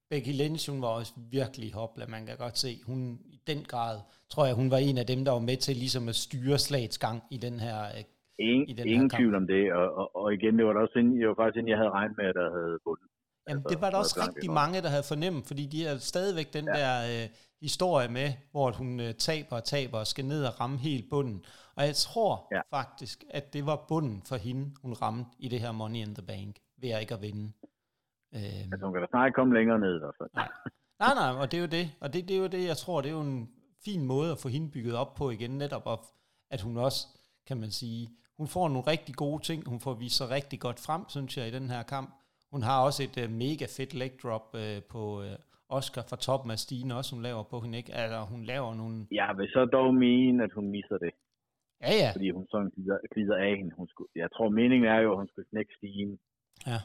Becky 0.09 0.33
Lynch, 0.41 0.69
hun 0.71 0.81
var 0.81 0.87
også 0.87 1.13
virkelig 1.31 1.73
hopla, 1.73 2.05
man 2.07 2.25
kan 2.25 2.37
godt 2.37 2.57
se. 2.57 2.71
Hun 2.85 3.19
i 3.25 3.39
den 3.47 3.63
grad, 3.63 3.99
tror 4.29 4.45
jeg, 4.45 4.55
hun 4.55 4.71
var 4.71 4.77
en 4.77 4.97
af 4.97 5.05
dem, 5.05 5.25
der 5.25 5.31
var 5.31 5.39
med 5.39 5.57
til 5.57 5.75
ligesom 5.75 6.09
at 6.09 6.15
styre 6.15 6.57
slagets 6.57 6.97
gang 6.97 7.23
i 7.31 7.37
den 7.37 7.59
her 7.59 7.77
øh, 7.83 8.03
Ingen, 8.39 8.69
i 8.69 8.73
den 8.73 8.87
ingen 8.87 9.11
her 9.11 9.17
tvivl 9.17 9.35
om 9.35 9.47
det, 9.47 9.73
og, 9.73 9.87
og, 9.99 10.15
og 10.15 10.33
igen, 10.33 10.57
det 10.57 10.65
var 10.65 10.73
da 10.73 10.79
også 10.79 10.99
inden, 10.99 11.19
det 11.19 11.27
var 11.27 11.35
faktisk 11.35 11.57
inden, 11.57 11.69
jeg 11.69 11.77
havde 11.77 11.89
regnet 11.89 12.17
med, 12.17 12.25
at 12.25 12.35
der 12.35 12.49
havde 12.57 12.77
vundet. 12.85 13.07
Jamen, 13.49 13.63
altså, 13.63 13.69
det 13.71 13.81
var 13.81 13.89
der 13.89 13.97
også 13.97 14.15
rigtig 14.27 14.51
mange, 14.51 14.81
der 14.81 14.89
havde 14.89 15.03
fornemt, 15.13 15.47
fordi 15.47 15.65
de 15.65 15.83
har 15.85 15.97
stadigvæk 15.97 16.53
den 16.53 16.65
ja. 16.65 16.73
der 16.79 17.23
øh, 17.23 17.29
historie 17.61 18.07
med, 18.07 18.29
hvor 18.51 18.71
hun 18.71 18.99
øh, 18.99 19.13
taber 19.13 19.55
og 19.55 19.63
taber 19.63 19.97
og 19.97 20.07
skal 20.07 20.25
ned 20.25 20.45
og 20.45 20.59
ramme 20.59 20.77
helt 20.77 21.09
bunden. 21.09 21.45
Og 21.77 21.83
jeg 21.85 21.95
tror 21.95 22.47
ja. 22.55 22.61
faktisk, 22.77 23.23
at 23.29 23.53
det 23.53 23.65
var 23.65 23.85
bunden 23.87 24.21
for 24.29 24.35
hende, 24.35 24.71
hun 24.81 24.93
ramte 24.93 25.29
i 25.39 25.47
det 25.47 25.59
her 25.59 25.71
Money 25.71 25.99
in 25.99 26.15
the 26.15 26.25
Bank, 26.27 26.55
ved 26.81 26.89
at 26.89 27.01
ikke 27.01 27.13
at 27.13 27.21
vinde. 27.21 27.51
Øh, 28.35 28.61
altså 28.71 28.85
hun 28.85 28.93
kan 28.93 29.01
da 29.01 29.07
snart 29.09 29.33
komme 29.33 29.53
længere 29.57 29.79
ned 29.79 29.95
i 29.95 29.99
hvert 29.99 30.17
fald. 30.19 30.29
Nej. 30.33 30.49
nej, 31.03 31.13
nej, 31.21 31.31
og 31.41 31.45
det 31.51 31.57
er 31.57 31.63
jo 31.67 31.71
det. 31.77 31.85
Og 32.01 32.07
det, 32.13 32.27
det 32.27 32.35
er 32.37 32.41
jo 32.45 32.47
det, 32.55 32.63
jeg 32.71 32.77
tror, 32.77 33.01
det 33.01 33.09
er 33.09 33.17
jo 33.19 33.27
en 33.35 33.49
fin 33.85 34.05
måde 34.13 34.31
at 34.31 34.41
få 34.43 34.47
hende 34.55 34.71
bygget 34.75 34.95
op 34.95 35.11
på 35.19 35.25
igen, 35.35 35.57
netop 35.57 35.85
op, 35.85 36.03
at 36.51 36.61
hun 36.61 36.77
også, 36.77 37.01
kan 37.47 37.57
man 37.63 37.71
sige, 37.71 38.03
hun 38.37 38.47
får 38.47 38.67
nogle 38.69 38.89
rigtig 38.93 39.15
gode 39.15 39.41
ting, 39.43 39.59
hun 39.67 39.79
får 39.79 39.93
vist 39.93 40.17
sig 40.17 40.29
rigtig 40.29 40.59
godt 40.59 40.79
frem, 40.85 41.01
synes 41.09 41.37
jeg, 41.37 41.47
i 41.47 41.55
den 41.57 41.69
her 41.69 41.83
kamp. 41.83 42.09
Hun 42.51 42.61
har 42.63 42.85
også 42.87 43.03
et 43.07 43.17
uh, 43.23 43.31
mega 43.43 43.65
fedt 43.77 43.93
leg 43.93 44.11
drop 44.23 44.47
uh, 44.53 44.83
på 44.93 45.01
uh, 45.19 45.25
Oscar 45.77 46.03
fra 46.09 46.17
toppen 46.25 46.51
af 46.51 46.59
stigen 46.59 46.91
også, 46.91 47.15
hun 47.15 47.23
laver 47.23 47.43
på 47.43 47.59
hende, 47.59 47.77
ikke? 47.77 47.93
Altså, 47.93 48.19
hun 48.33 48.43
laver 48.43 48.73
nogle... 48.81 49.07
Jeg 49.11 49.33
vil 49.37 49.49
så 49.49 49.65
dog 49.65 49.95
mene, 49.95 50.43
at 50.43 50.51
hun 50.51 50.67
misser 50.75 50.97
det. 50.97 51.11
Ja, 51.81 51.93
ja. 52.03 52.09
Fordi 52.15 52.29
hun 52.31 52.45
sådan 52.51 52.69
glider, 52.75 52.97
glider 53.13 53.35
af 53.35 53.57
hende. 53.57 53.71
Hun 53.79 53.87
skulle, 53.87 54.09
jeg 54.15 54.29
tror, 54.31 54.49
meningen 54.49 54.87
er 54.89 54.99
jo, 54.99 55.11
at 55.11 55.17
hun 55.17 55.27
skal 55.27 55.43
knække 55.51 55.73
stigen. 55.77 56.19
Ja 56.67 56.79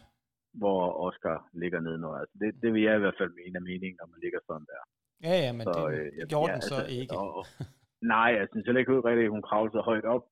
hvor 0.52 0.80
Oscar 1.06 1.48
ligger 1.52 1.80
ned 1.80 1.98
nu. 1.98 2.08
Altså, 2.20 2.34
det, 2.40 2.62
det 2.62 2.72
vil 2.72 2.82
jeg 2.82 2.96
i 2.96 3.02
hvert 3.04 3.18
fald 3.20 3.32
mene 3.40 3.56
af 3.60 3.62
meningen, 3.62 3.98
når 4.00 4.06
man 4.12 4.20
ligger 4.24 4.40
sådan 4.46 4.66
der. 4.72 4.82
Ja, 5.26 5.34
ja, 5.44 5.52
men 5.52 5.64
så, 5.66 5.88
det 5.88 5.98
øh, 5.98 6.18
jeg, 6.18 6.26
gjorde 6.26 6.50
ja, 6.50 6.54
den 6.54 6.62
så 6.62 6.74
altså, 6.74 7.00
ikke. 7.00 7.18
Og, 7.18 7.46
nej, 8.14 8.30
jeg 8.38 8.46
synes 8.50 8.66
heller 8.66 8.80
ikke 8.80 9.08
rigtigt, 9.10 9.28
at 9.28 9.36
hun 9.36 9.46
kravler 9.48 9.72
så 9.72 9.82
højt 9.90 10.06
op. 10.14 10.24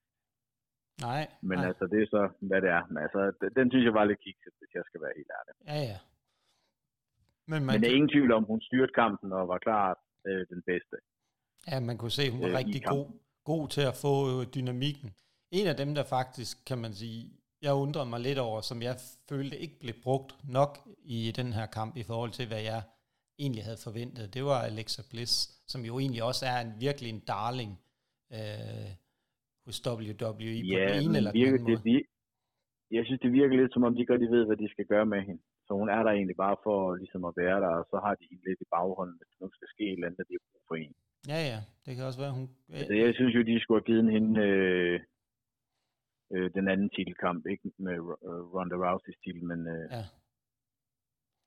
nej. 1.08 1.22
Men 1.48 1.58
nej. 1.58 1.68
altså, 1.68 1.84
det 1.92 1.98
er 2.02 2.08
så, 2.16 2.22
hvad 2.48 2.60
det 2.64 2.70
er. 2.78 2.82
Men 2.92 2.98
altså, 3.06 3.20
den, 3.40 3.50
den 3.58 3.66
synes 3.70 3.84
jeg 3.88 3.94
var 3.98 4.04
lidt 4.04 4.20
kikset, 4.26 4.54
hvis 4.58 4.72
jeg 4.74 4.84
skal 4.88 5.00
være 5.04 5.14
helt 5.18 5.32
ærlig. 5.38 5.54
Ja, 5.72 5.80
ja. 5.92 5.98
Men, 7.50 7.60
man 7.64 7.72
men 7.72 7.82
der 7.82 7.88
er 7.90 7.98
ingen 7.98 8.14
tvivl 8.14 8.32
om, 8.32 8.44
hun 8.52 8.60
styrte 8.60 8.92
kampen 9.02 9.32
og 9.32 9.48
var 9.48 9.58
klar 9.66 9.86
øh, 10.28 10.46
den 10.52 10.62
bedste. 10.70 10.96
Ja, 11.70 11.80
man 11.80 11.98
kunne 11.98 12.16
se, 12.20 12.30
hun 12.30 12.40
var 12.46 12.52
øh, 12.54 12.60
rigtig 12.62 12.82
god, 12.84 13.06
god 13.44 13.68
til 13.68 13.84
at 13.90 13.96
få 14.04 14.14
øh, 14.32 14.46
dynamikken. 14.56 15.08
En 15.50 15.66
af 15.72 15.76
dem, 15.76 15.94
der 15.94 16.04
faktisk, 16.04 16.54
kan 16.68 16.78
man 16.78 16.92
sige, 16.92 17.20
jeg 17.62 17.72
undrede 17.84 18.08
mig 18.12 18.20
lidt 18.20 18.38
over, 18.38 18.60
som 18.60 18.82
jeg 18.82 18.94
følte 19.28 19.56
ikke 19.64 19.76
blev 19.80 19.94
brugt 20.06 20.30
nok 20.58 20.72
i 21.16 21.32
den 21.38 21.52
her 21.52 21.66
kamp 21.66 21.96
i 21.96 22.04
forhold 22.10 22.30
til, 22.38 22.46
hvad 22.50 22.62
jeg 22.72 22.80
egentlig 23.42 23.64
havde 23.68 23.80
forventet. 23.88 24.34
Det 24.34 24.42
var 24.44 24.58
Alexa 24.70 25.02
Bliss, 25.10 25.34
som 25.72 25.80
jo 25.88 25.98
egentlig 25.98 26.22
også 26.30 26.44
er 26.52 26.58
en 26.66 26.72
virkelig 26.86 27.10
en 27.10 27.22
darling 27.34 27.72
øh, 28.36 28.90
hos 29.66 29.76
WWE 29.86 30.54
ja, 30.72 30.78
på 30.78 30.92
den 30.92 31.02
ene 31.04 31.16
eller 31.18 31.32
den 31.32 31.46
anden 31.46 31.62
måde. 31.62 31.82
Det, 31.90 32.02
jeg 32.96 33.02
synes, 33.06 33.20
det 33.24 33.32
virker 33.40 33.56
lidt 33.56 33.72
som 33.72 33.84
om, 33.86 33.94
de 33.94 34.06
godt 34.10 34.20
de 34.24 34.30
ved, 34.36 34.44
hvad 34.46 34.58
de 34.62 34.68
skal 34.74 34.86
gøre 34.92 35.06
med 35.14 35.20
hende. 35.28 35.42
Så 35.66 35.70
hun 35.80 35.88
er 35.96 36.02
der 36.02 36.12
egentlig 36.18 36.38
bare 36.44 36.56
for 36.66 36.78
ligesom 37.02 37.22
at 37.30 37.34
være 37.42 37.58
der, 37.64 37.72
og 37.80 37.84
så 37.90 37.96
har 38.04 38.14
de 38.18 38.24
hende 38.30 38.44
lidt 38.48 38.60
i 38.64 38.68
baghånden, 38.74 39.16
hvis 39.18 39.40
nu 39.40 39.46
skal 39.56 39.68
ske 39.74 39.84
et 39.86 39.92
eller 39.92 40.06
andet, 40.06 40.18
der 40.18 40.28
de 40.28 40.36
har 40.38 40.46
brug 40.52 40.64
for 40.68 40.76
en. 40.82 40.94
Ja, 41.32 41.40
ja, 41.50 41.58
det 41.84 41.92
kan 41.94 42.04
også 42.08 42.20
være, 42.24 42.32
hun... 42.38 42.46
Altså, 42.78 42.94
jeg 43.02 43.14
synes 43.18 43.32
jo, 43.36 43.42
de 43.50 43.60
skulle 43.60 43.78
have 43.80 43.90
givet 43.90 44.12
hende 44.16 44.32
øh, 44.46 45.00
øh, 46.30 46.54
den 46.54 46.68
anden 46.68 46.90
titelkamp, 46.90 47.46
ikke 47.46 47.72
med 47.78 47.98
uh, 47.98 48.54
Ronda 48.54 48.76
Rousey's 48.76 49.20
titel, 49.24 49.44
men 49.44 49.66
øh, 49.66 49.90
ja. 49.90 50.04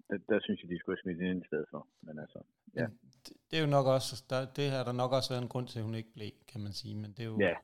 der, 0.10 0.18
der 0.30 0.40
synes 0.42 0.62
jeg, 0.62 0.70
de 0.70 0.80
skulle 0.80 0.98
have 0.98 1.04
smidt 1.04 1.28
hende 1.28 1.42
i 1.42 1.48
stedet 1.48 1.66
for. 1.72 1.88
Men 2.02 2.20
altså, 2.20 2.40
ja. 2.76 2.88
Det, 3.26 3.34
det 3.52 3.58
er 3.58 3.62
jo 3.62 3.68
nok 3.78 3.86
også, 3.86 4.24
der, 4.30 4.46
det 4.46 4.72
har 4.72 4.84
der 4.84 4.92
nok 4.92 5.12
også 5.12 5.30
været 5.30 5.42
en 5.42 5.50
grund 5.50 5.68
til, 5.68 5.80
at 5.80 5.86
hun 5.86 5.96
ikke 5.96 6.14
blev, 6.14 6.32
kan 6.48 6.62
man 6.62 6.74
sige, 6.74 6.96
men 6.96 7.12
det 7.12 7.20
er 7.20 7.26
jo... 7.26 7.40
Ja. 7.40 7.56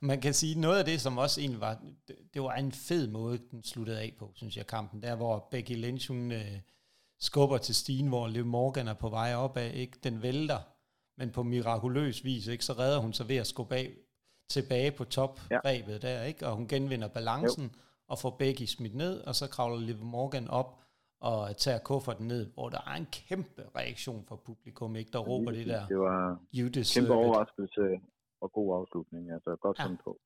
man 0.10 0.20
kan 0.20 0.34
sige, 0.34 0.60
noget 0.60 0.78
af 0.78 0.84
det, 0.84 1.00
som 1.00 1.18
også 1.18 1.40
egentlig 1.40 1.60
var, 1.60 1.74
det, 2.08 2.16
det 2.34 2.42
var 2.42 2.54
en 2.54 2.72
fed 2.72 3.08
måde, 3.08 3.38
den 3.50 3.62
sluttede 3.62 4.00
af 4.00 4.14
på, 4.18 4.32
synes 4.34 4.56
jeg, 4.56 4.66
kampen, 4.66 5.02
der 5.02 5.16
hvor 5.16 5.48
Becky 5.50 5.76
Lynch, 5.84 6.10
hun 6.10 6.32
øh, 6.32 6.60
skubber 7.18 7.58
til 7.58 7.74
stigen, 7.74 8.08
hvor 8.08 8.28
Liv 8.28 8.44
Morgan 8.44 8.88
er 8.88 8.94
på 8.94 9.08
vej 9.08 9.34
opad, 9.34 9.70
ikke? 9.70 9.98
Den 10.04 10.22
vælter, 10.22 10.58
men 11.16 11.30
på 11.30 11.42
mirakuløs 11.42 12.24
vis, 12.24 12.46
ikke? 12.46 12.64
Så 12.64 12.72
redder 12.72 12.98
hun 12.98 13.12
sig 13.12 13.28
ved 13.28 13.36
at 13.36 13.46
skubbe 13.46 13.74
af, 13.74 13.94
tilbage 14.48 14.90
på 14.90 15.04
toprebet 15.04 16.04
ja. 16.04 16.08
der, 16.08 16.22
ikke? 16.22 16.46
Og 16.46 16.56
hun 16.56 16.68
genvinder 16.68 17.08
balancen, 17.08 17.64
jo. 17.64 17.70
og 18.08 18.18
får 18.18 18.30
Becky 18.30 18.62
smidt 18.62 18.94
ned, 18.94 19.20
og 19.20 19.34
så 19.34 19.48
kravler 19.48 19.78
Liv 19.78 19.96
Morgan 19.96 20.48
op, 20.48 20.78
og 21.20 21.56
tager 21.56 21.78
kufferten 21.78 22.28
ned, 22.28 22.46
hvor 22.54 22.68
der 22.68 22.78
er 22.86 22.94
en 22.94 23.06
kæmpe 23.12 23.62
reaktion 23.76 24.24
fra 24.28 24.36
publikum, 24.36 24.96
ikke? 24.96 25.10
Der 25.10 25.18
råber 25.18 25.50
det 25.50 25.66
der, 25.66 25.86
det 25.86 25.98
var 25.98 26.38
you 26.54 26.70
kæmpe 26.94 27.12
overraskelse 27.12 28.00
og 28.40 28.52
god 28.52 28.80
afslutning, 28.80 29.30
altså 29.30 29.56
godt 29.56 29.78
ja. 29.78 29.96
på. 30.04 30.20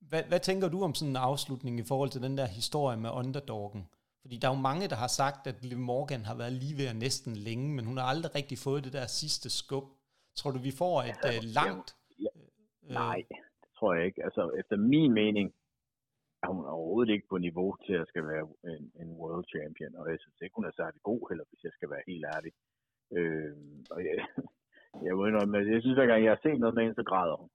Hvad, 0.00 0.22
hvad 0.22 0.40
tænker 0.40 0.68
du 0.68 0.84
om 0.84 0.94
sådan 0.94 1.10
en 1.10 1.16
afslutning 1.16 1.80
i 1.80 1.82
forhold 1.82 2.10
til 2.10 2.22
den 2.22 2.38
der 2.38 2.46
historie 2.46 2.96
med 2.96 3.10
underdoggen? 3.10 3.88
Fordi 4.20 4.36
der 4.36 4.48
er 4.48 4.54
jo 4.54 4.60
mange, 4.60 4.88
der 4.88 4.96
har 4.96 5.06
sagt, 5.06 5.46
at 5.46 5.64
Liv 5.64 5.78
Morgan 5.78 6.24
har 6.24 6.34
været 6.34 6.52
lige 6.52 6.76
ved 6.76 6.94
næsten 6.94 7.36
længe, 7.36 7.74
men 7.74 7.84
hun 7.84 7.96
har 7.96 8.04
aldrig 8.04 8.34
rigtig 8.34 8.58
fået 8.58 8.84
det 8.84 8.92
der 8.92 9.06
sidste 9.06 9.50
skub. 9.50 9.84
Tror 10.36 10.50
du, 10.50 10.58
vi 10.58 10.70
får 10.70 11.02
et 11.02 11.16
ja, 11.24 11.38
uh, 11.38 11.44
langt... 11.44 11.96
Ja. 12.88 12.90
Øh, 12.90 12.94
Nej, 12.94 13.18
det 13.62 13.70
tror 13.78 13.94
jeg 13.94 14.04
ikke. 14.06 14.24
Altså, 14.24 14.42
efter 14.60 14.76
min 14.76 15.12
mening 15.12 15.54
er 16.42 16.48
hun 16.56 16.64
overhovedet 16.76 17.12
ikke 17.12 17.30
på 17.30 17.38
niveau 17.38 17.70
til 17.86 17.94
at 18.02 18.08
skal 18.08 18.24
være 18.32 18.44
en, 18.72 18.84
en 19.02 19.10
world 19.20 19.46
champion, 19.54 19.92
og 20.00 20.04
jeg 20.10 20.18
synes 20.20 20.38
ikke, 20.40 20.56
hun 20.58 20.68
er 20.68 20.74
særlig 20.80 21.00
god 21.10 21.22
heller, 21.30 21.44
hvis 21.48 21.64
jeg 21.64 21.72
skal 21.76 21.90
være 21.90 22.04
helt 22.10 22.24
ærlig. 22.34 22.52
Øh, 23.16 23.56
og 23.94 23.98
jeg, 24.06 24.14
jeg, 25.06 25.12
indrømme, 25.28 25.72
jeg 25.74 25.82
synes, 25.82 25.98
at 25.98 26.08
gang 26.10 26.24
jeg 26.24 26.32
har 26.34 26.42
set 26.42 26.60
noget 26.60 26.74
med 26.74 26.82
hende, 26.82 27.00
så 27.00 27.06
græder 27.12 27.36
hun. 27.40 27.48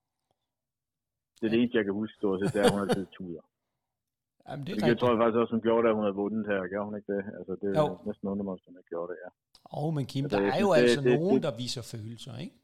Det 1.37 1.45
er 1.45 1.51
det 1.51 1.59
eneste, 1.59 1.77
jeg 1.77 1.85
kan 1.85 1.99
huske 2.01 2.15
stort 2.19 2.39
set, 2.39 2.53
det 2.53 2.59
er, 2.61 2.71
hun 2.77 2.89
siddet 2.89 3.15
tuder. 3.17 3.43
Jamen, 4.47 4.63
det, 4.67 4.73
det 4.87 4.99
tror 4.99 5.09
jeg 5.11 5.19
faktisk 5.21 5.41
også, 5.41 5.53
hun 5.55 5.65
gjorde, 5.67 5.83
da 5.87 5.93
hun 5.97 6.03
havde 6.05 6.19
vundet 6.23 6.43
her. 6.51 6.59
Gjorde 6.71 6.87
hun 6.89 6.95
ikke 6.99 7.11
det? 7.15 7.23
Altså, 7.37 7.53
det 7.61 7.67
er 7.69 7.81
jo. 7.81 7.97
næsten 8.07 8.25
under 8.31 8.43
mig, 8.47 8.55
som 8.63 8.73
hun 8.73 8.83
gjorde 8.93 9.09
det, 9.11 9.17
ja. 9.25 9.29
Åh, 9.75 9.83
oh, 9.83 9.89
men 9.97 10.05
Kim, 10.11 10.25
altså, 10.25 10.37
der 10.37 10.51
er 10.57 10.61
jo 10.65 10.71
det, 10.73 10.81
altså 10.81 11.01
det, 11.07 11.19
nogen, 11.19 11.35
det, 11.35 11.43
der 11.47 11.53
viser 11.63 11.83
følelser, 11.93 12.33
ikke? 12.43 12.55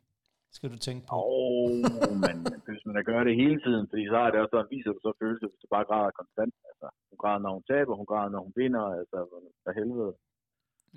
Skal 0.55 0.69
du 0.73 0.77
tænke 0.87 1.03
på. 1.09 1.15
Åh, 1.15 1.23
oh, 1.25 2.13
men 2.25 2.35
hvis 2.67 2.83
man 2.85 3.03
gør 3.09 3.21
det 3.27 3.35
hele 3.43 3.59
tiden, 3.65 3.83
fordi 3.89 4.03
så 4.13 4.17
er 4.25 4.29
det 4.31 4.39
også 4.41 4.53
sådan, 4.55 4.73
viser 4.75 4.91
du 4.95 4.99
så 5.05 5.11
følelser, 5.21 5.47
hvis 5.51 5.61
du 5.63 5.67
bare 5.75 5.85
græder 5.89 6.11
konstant. 6.19 6.53
Altså, 6.69 6.87
hun 7.09 7.17
græder, 7.23 7.41
når 7.45 7.53
hun 7.57 7.65
taber, 7.71 7.93
hun 8.01 8.09
græder, 8.11 8.29
når 8.35 8.41
hun 8.45 8.53
vinder, 8.61 8.85
altså, 8.99 9.17
for 9.63 9.71
helvede. 9.79 10.13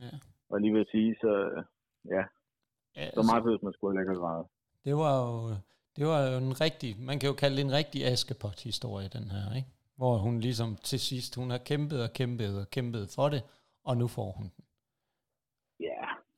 Ja. 0.04 0.14
Og 0.50 0.56
lige 0.60 0.74
vil 0.76 0.86
sige, 0.94 1.10
så 1.22 1.32
ja, 2.14 2.22
ja 2.98 3.06
så 3.16 3.22
meget 3.28 3.42
altså, 3.52 3.64
man 3.66 3.74
skulle 3.76 4.00
ikke 4.00 4.12
have 4.12 4.22
grædet. 4.24 4.46
Det 4.86 4.94
var 5.02 5.14
jo, 5.22 5.30
det 5.96 6.04
var 6.10 6.20
jo 6.30 6.36
en 6.46 6.54
rigtig, 6.64 6.90
man 7.08 7.16
kan 7.18 7.28
jo 7.30 7.34
kalde 7.42 7.56
det 7.56 7.64
en 7.64 7.76
rigtig 7.80 8.00
Askepot-historie, 8.12 9.08
den 9.16 9.26
her, 9.34 9.44
ikke? 9.58 9.68
Hvor 10.00 10.14
hun 10.24 10.34
ligesom 10.46 10.70
til 10.90 11.00
sidst, 11.08 11.30
hun 11.40 11.50
har 11.54 11.62
kæmpet 11.70 11.98
og 12.06 12.10
kæmpet 12.18 12.52
og 12.62 12.66
kæmpet 12.76 13.04
for 13.16 13.28
det, 13.34 13.42
og 13.88 13.94
nu 14.00 14.06
får 14.16 14.30
hun 14.38 14.46
den. 14.54 14.64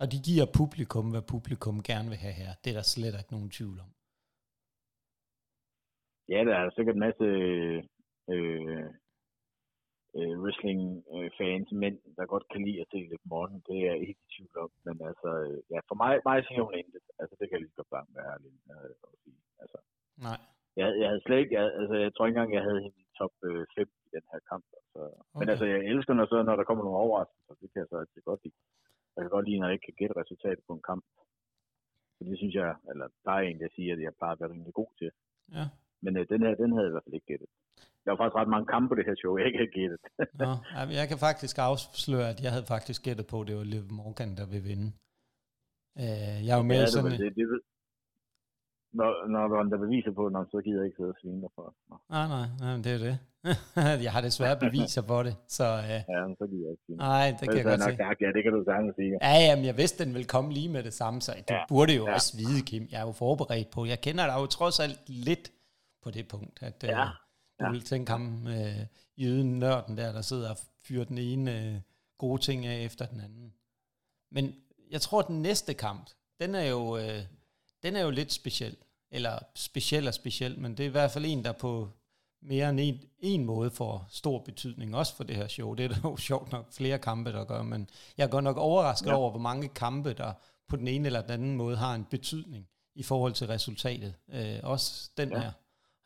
Og 0.00 0.06
de 0.12 0.18
giver 0.28 0.46
publikum, 0.60 1.06
hvad 1.14 1.24
publikum 1.34 1.76
gerne 1.90 2.08
vil 2.12 2.22
have 2.24 2.36
her. 2.42 2.50
Det 2.62 2.68
er 2.70 2.78
der 2.80 2.86
slet 2.94 3.14
ikke 3.20 3.34
nogen 3.36 3.50
tvivl 3.58 3.78
om. 3.84 3.90
Ja, 6.32 6.40
der 6.48 6.54
er 6.56 6.70
sikkert 6.76 6.96
en 6.96 7.06
masse 7.08 7.26
øh, 8.32 8.86
øh, 10.18 10.34
wrestling-fans, 10.42 11.68
øh, 11.72 11.78
mænd, 11.82 11.96
der 12.16 12.32
godt 12.34 12.46
kan 12.52 12.60
lide 12.66 12.80
at 12.82 12.90
se 12.92 12.98
lidt 13.12 13.24
morgen. 13.32 13.56
Det 13.68 13.76
er 13.80 13.86
jeg 13.90 13.98
ikke 14.08 14.22
i 14.26 14.30
tvivl 14.34 14.54
om. 14.64 14.70
Men 14.86 14.96
altså, 15.10 15.30
ja, 15.72 15.78
for 15.88 15.96
mig, 16.02 16.12
mig 16.28 16.38
siger 16.44 16.62
hun 16.66 16.74
intet. 16.80 17.04
Altså, 17.20 17.34
det 17.38 17.44
kan 17.46 17.56
jeg 17.56 17.62
lige 17.62 17.78
godt 17.80 17.94
bare 17.96 18.06
være 18.16 18.30
ærlig 18.34 18.52
øh, 18.74 18.94
sige. 19.22 19.40
Altså, 19.62 19.78
Nej. 20.26 20.40
Jeg, 20.80 20.86
jeg 21.00 21.08
havde 21.10 21.24
slet 21.26 21.38
ikke, 21.42 21.54
jeg, 21.58 21.64
altså, 21.80 21.94
jeg 22.04 22.10
tror 22.12 22.26
ikke 22.26 22.36
engang, 22.36 22.54
jeg 22.58 22.66
havde 22.68 22.82
hende 22.84 23.00
i 23.04 23.06
top 23.20 23.34
øh, 23.48 23.64
5 23.76 23.88
i 24.06 24.08
den 24.16 24.24
her 24.32 24.40
kamp. 24.50 24.66
Altså. 24.80 25.00
Okay. 25.08 25.38
Men 25.40 25.46
altså, 25.52 25.66
jeg 25.72 25.78
elsker, 25.92 26.12
når, 26.14 26.26
så, 26.32 26.36
når 26.48 26.56
der 26.56 26.68
kommer 26.68 26.84
nogle 26.84 27.02
overraskelser. 27.04 27.54
Det 27.60 27.68
kan 27.70 27.80
jeg 27.82 27.88
så 27.90 27.96
altid 28.02 28.20
godt 28.30 28.40
lide. 28.44 28.58
Jeg 29.20 29.26
kan 29.26 29.36
godt 29.36 29.48
lide, 29.48 29.58
når 29.60 29.68
jeg 29.68 29.76
ikke 29.76 29.88
kan 29.88 29.98
gætte 30.00 30.20
resultatet 30.22 30.62
på 30.68 30.72
en 30.76 30.84
kamp. 30.90 31.04
Så 32.16 32.20
det 32.28 32.36
synes 32.38 32.54
jeg, 32.60 32.68
eller 32.90 33.06
der 33.24 33.32
er 33.38 33.42
en, 33.48 33.60
der 33.62 33.68
siger, 33.76 33.92
at 33.94 34.02
jeg 34.06 34.18
plejer 34.18 34.34
at 34.34 34.40
være 34.40 34.52
rimelig 34.54 34.74
god 34.80 34.90
til. 34.98 35.10
Ja. 35.56 35.64
Men 36.04 36.12
øh, 36.18 36.24
den 36.32 36.40
her, 36.44 36.52
den 36.62 36.70
havde 36.72 36.86
jeg 36.86 36.92
i 36.92 36.96
hvert 36.96 37.06
fald 37.06 37.18
ikke 37.18 37.30
gættet. 37.32 37.48
Der 38.02 38.08
var 38.10 38.18
faktisk 38.18 38.38
ret 38.40 38.54
mange 38.54 38.68
kampe 38.74 38.88
på 38.88 38.96
det 38.98 39.06
her 39.08 39.16
show, 39.20 39.32
jeg 39.38 39.46
ikke 39.46 39.60
havde 39.62 39.76
gættet. 39.80 40.00
Nå, 40.44 40.52
jeg 41.00 41.06
kan 41.10 41.18
faktisk 41.28 41.56
afsløre, 41.68 42.28
at 42.32 42.40
jeg 42.44 42.52
havde 42.54 42.68
faktisk 42.74 43.00
gættet 43.06 43.26
på, 43.30 43.36
at 43.40 43.46
det 43.48 43.56
var 43.60 43.66
Liv 43.74 43.84
Morgan, 43.98 44.32
der 44.40 44.46
vil 44.52 44.62
vinde. 44.70 44.88
Øh, 46.02 46.36
jeg 46.46 46.52
er 46.56 46.60
jo 46.62 46.68
mere 46.72 46.86
ja, 46.86 46.94
sådan... 46.94 47.12
Det, 47.12 47.20
det, 47.20 47.46
det, 47.52 47.60
når, 48.92 49.28
når 49.28 49.48
der 49.48 49.56
er 49.58 49.62
der 49.62 49.78
beviser 49.78 50.12
på 50.12 50.28
det, 50.28 50.46
så 50.50 50.60
gider 50.64 50.78
jeg 50.80 50.86
ikke 50.86 50.96
sidde 50.96 51.10
og 51.14 51.16
svine 51.20 51.48
for. 51.54 51.74
Nej, 52.14 52.26
nej, 52.34 52.46
nej, 52.60 52.76
det 52.84 52.92
er 52.96 53.02
det. 53.08 53.18
jeg 54.04 54.12
har 54.12 54.20
desværre 54.20 54.58
beviser 54.66 55.02
på 55.02 55.22
det, 55.22 55.36
så... 55.48 55.64
Uh, 55.78 55.90
ja, 55.90 56.20
så 56.38 56.46
gider 56.50 56.64
jeg 56.66 56.72
ikke 56.74 56.82
svine. 56.86 56.98
Nej, 56.98 57.26
det 57.40 57.48
kan 57.48 57.56
jeg 57.56 57.64
godt 57.64 57.82
se. 57.82 57.96
Ja, 58.24 58.28
det 58.36 58.42
kan 58.44 58.52
du 58.52 58.64
sagtens 58.64 58.94
sige. 58.96 59.12
Ja, 59.22 59.34
jamen, 59.48 59.64
jeg 59.64 59.76
vidste, 59.76 60.04
den 60.04 60.14
ville 60.14 60.28
komme 60.34 60.52
lige 60.52 60.68
med 60.68 60.82
det 60.82 60.94
samme, 60.94 61.20
så 61.20 61.32
du 61.48 61.54
ja. 61.54 61.64
burde 61.68 61.92
jo 61.94 62.06
ja. 62.06 62.14
også 62.14 62.36
vide, 62.36 62.62
Kim. 62.68 62.88
Jeg 62.92 63.00
er 63.00 63.06
jo 63.06 63.12
forberedt 63.12 63.70
på. 63.70 63.84
Jeg 63.84 64.00
kender 64.00 64.26
dig 64.26 64.36
jo 64.40 64.46
trods 64.46 64.80
alt 64.80 65.00
lidt 65.08 65.52
på 66.02 66.10
det 66.10 66.28
punkt, 66.28 66.62
at 66.62 66.84
uh, 66.84 66.88
ja. 66.88 67.08
du 67.60 67.64
ja. 67.64 67.70
vil 67.70 67.80
tænke 67.80 68.10
ham, 68.10 68.24
uh, 68.46 68.80
jøden 69.22 69.58
nørden 69.58 69.96
der, 69.96 70.12
der 70.12 70.20
sidder 70.20 70.50
og 70.50 70.56
fyrer 70.86 71.04
den 71.04 71.18
ene 71.18 71.50
uh, 71.50 71.80
gode 72.18 72.40
ting 72.42 72.66
af 72.66 72.84
efter 72.84 73.06
den 73.06 73.20
anden. 73.20 73.52
Men 74.30 74.54
jeg 74.90 75.00
tror, 75.00 75.18
at 75.18 75.28
den 75.28 75.42
næste 75.42 75.74
kamp, 75.74 76.10
den 76.40 76.54
er 76.54 76.68
jo... 76.70 76.80
Uh, 76.94 77.39
den 77.82 77.96
er 77.96 78.00
jo 78.00 78.10
lidt 78.10 78.32
speciel. 78.32 78.76
Eller 79.10 79.38
speciel 79.54 80.08
og 80.08 80.14
speciel, 80.14 80.58
men 80.58 80.76
det 80.76 80.80
er 80.84 80.88
i 80.88 80.92
hvert 80.92 81.10
fald 81.10 81.24
en, 81.24 81.44
der 81.44 81.52
på 81.52 81.88
mere 82.42 82.70
end 82.70 82.80
en, 82.80 83.00
en 83.18 83.44
måde 83.44 83.70
får 83.70 84.06
stor 84.10 84.38
betydning, 84.38 84.96
også 84.96 85.16
for 85.16 85.24
det 85.24 85.36
her 85.36 85.48
show. 85.48 85.74
Det 85.74 85.84
er 85.84 85.88
der 85.88 86.00
jo 86.04 86.16
sjovt 86.30 86.52
nok 86.52 86.72
flere 86.72 86.98
kampe, 86.98 87.32
der 87.32 87.44
gør, 87.44 87.62
men 87.62 87.88
jeg 88.18 88.30
går 88.30 88.40
nok 88.40 88.56
overrasket 88.56 89.10
ja. 89.10 89.14
over, 89.14 89.30
hvor 89.30 89.40
mange 89.40 89.68
kampe, 89.68 90.12
der 90.12 90.32
på 90.68 90.76
den 90.76 90.88
ene 90.88 91.06
eller 91.06 91.22
den 91.22 91.30
anden 91.30 91.56
måde 91.56 91.76
har 91.76 91.94
en 91.94 92.04
betydning 92.04 92.68
i 92.94 93.02
forhold 93.02 93.32
til 93.32 93.46
resultatet. 93.46 94.14
Øh, 94.32 94.58
også 94.62 95.10
den 95.16 95.28
ja. 95.32 95.38
her 95.38 95.52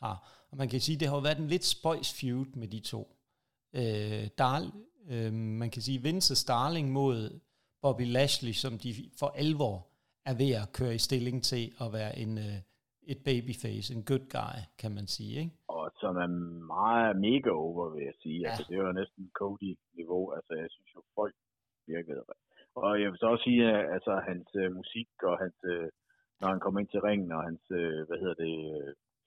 har. 0.02 0.46
Og 0.50 0.56
man 0.56 0.68
kan 0.68 0.80
sige, 0.80 0.96
det 0.96 1.08
har 1.08 1.14
jo 1.14 1.20
været 1.20 1.38
en 1.38 1.48
lidt 1.48 1.64
spøjs 1.64 2.12
feud 2.12 2.46
med 2.54 2.68
de 2.68 2.80
to. 2.80 3.16
Øh, 3.74 4.28
Darl, 4.38 4.72
øh, 5.08 5.32
man 5.32 5.70
kan 5.70 5.82
sige 5.82 6.02
Vince 6.02 6.36
Starling 6.36 6.92
mod 6.92 7.40
Bobby 7.82 8.12
Lashley, 8.12 8.52
som 8.52 8.78
de 8.78 9.10
for 9.18 9.34
alvor 9.36 9.86
er 10.30 10.34
ved 10.42 10.52
at 10.62 10.70
køre 10.78 10.94
i 10.94 11.04
stilling 11.08 11.38
til 11.50 11.64
at 11.84 11.88
være 11.98 12.12
en, 12.22 12.32
uh, 12.46 12.58
et 13.12 13.20
babyface, 13.28 13.88
en 13.96 14.04
good 14.10 14.26
guy, 14.36 14.58
kan 14.82 14.92
man 14.98 15.06
sige, 15.16 15.34
ikke? 15.42 15.54
Og 15.76 15.84
som 16.02 16.14
er 16.24 16.30
meget 16.76 17.14
mega 17.28 17.50
over, 17.66 17.82
vil 17.94 18.04
jeg 18.10 18.16
sige. 18.22 18.40
Ja. 18.40 18.46
Altså, 18.48 18.62
det 18.68 18.74
er 18.76 18.86
jo 18.86 19.00
næsten 19.02 19.22
Cody-niveau. 19.38 20.24
Altså, 20.36 20.52
jeg 20.62 20.68
synes 20.74 20.90
jo, 20.96 21.00
folk 21.18 21.34
virkede 21.92 22.22
Og 22.74 22.92
jeg 23.02 23.08
vil 23.10 23.18
så 23.20 23.26
også 23.32 23.44
sige, 23.48 23.62
at 23.74 23.84
altså, 23.96 24.12
hans 24.28 24.48
uh, 24.62 24.68
musik 24.80 25.10
og 25.30 25.34
hans, 25.42 25.58
uh, 25.74 25.88
når 26.40 26.48
han 26.52 26.60
kommer 26.62 26.80
ind 26.80 26.90
til 26.92 27.04
ringen, 27.08 27.30
og 27.36 27.42
hans, 27.48 27.64
uh, 27.80 28.00
hvad 28.06 28.18
hedder 28.22 28.38
det, 28.44 28.56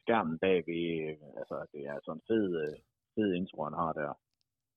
skærmen 0.04 0.38
bagved, 0.46 0.88
uh, 1.10 1.40
altså, 1.42 1.56
det 1.74 1.82
er 1.92 1.98
sådan 2.06 2.18
en 2.18 2.28
fed, 2.30 2.48
uh, 2.64 2.76
fed 3.16 3.30
intro, 3.40 3.60
han 3.70 3.78
har 3.84 3.94
der. 4.02 4.12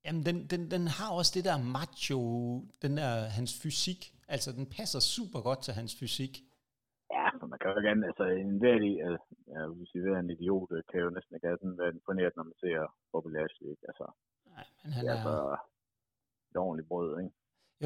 Jamen, 0.04 0.22
den, 0.28 0.36
den, 0.52 0.62
den 0.74 0.84
har 0.98 1.10
også 1.18 1.32
det 1.36 1.44
der 1.44 1.58
macho, 1.76 2.20
den 2.84 2.92
der, 3.00 3.10
hans 3.38 3.52
fysik. 3.62 4.02
Altså, 4.34 4.48
den 4.58 4.66
passer 4.76 5.00
super 5.00 5.40
godt 5.48 5.60
til 5.62 5.74
hans 5.74 5.92
fysik. 6.00 6.34
Ja, 7.14 7.26
for 7.38 7.46
man 7.46 7.58
kan 7.58 7.70
jo 7.70 7.76
ikke 7.76 7.90
andet, 7.90 8.06
altså, 8.10 8.24
en 8.24 8.58
hver, 8.62 8.76
jeg 9.54 9.62
vil 9.78 9.86
sige, 9.90 10.02
hver 10.02 10.18
en 10.20 10.30
idiot 10.30 10.70
øh, 10.76 10.82
kan 10.90 11.00
jo 11.00 11.10
næsten 11.16 11.34
ikke 11.34 11.46
have 11.46 11.58
sådan 11.62 11.78
være 11.82 11.94
imponeret, 11.96 12.32
når 12.36 12.44
man 12.50 12.56
ser 12.62 12.78
Bobby 13.12 13.30
Lashley, 13.36 13.68
ikke? 13.74 13.84
Altså, 13.90 14.06
Nej, 14.54 14.66
men 14.82 14.92
han 14.92 15.06
er... 15.06 15.12
Altså, 15.12 15.34
et 16.50 16.56
ordentligt 16.56 16.88
brød, 16.88 17.10
ikke? 17.22 17.32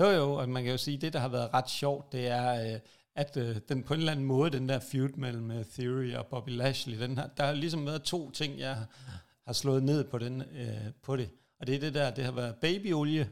Jo, 0.00 0.07
jo, 0.20 0.27
og 0.40 0.48
man 0.48 0.62
kan 0.62 0.72
jo 0.72 0.79
sige, 0.79 0.98
det, 0.98 1.12
der 1.12 1.18
har 1.18 1.29
været 1.29 1.55
ret 1.55 1.70
sjovt, 1.70 2.12
det 2.12 2.29
er, 2.29 2.48
øh, 2.64 2.81
at 3.14 3.37
øh, 3.37 3.57
den 3.68 3.83
på 3.83 3.94
en 3.94 4.00
eller 4.00 4.12
anden 4.12 4.27
måde, 4.27 4.50
den 4.50 4.68
der 4.68 4.79
feud 4.92 5.12
mellem 5.24 5.50
Theory 5.77 6.14
og 6.14 6.27
Bobby 6.27 6.50
Lashley, 6.50 6.98
den 7.05 7.18
har, 7.18 7.29
der 7.37 7.44
har 7.44 7.53
ligesom 7.53 7.87
været 7.87 8.03
to 8.03 8.31
ting, 8.31 8.59
jeg 8.59 8.77
har 9.46 9.53
slået 9.53 9.83
ned 9.83 10.11
på, 10.11 10.18
den, 10.18 10.40
øh, 10.40 10.87
på 11.03 11.16
det. 11.16 11.31
Og 11.64 11.68
det 11.68 11.77
er 11.77 11.81
det 11.81 11.94
der, 11.94 12.11
det 12.11 12.24
har 12.24 12.33
været 12.33 12.55
babyolie, 12.61 13.24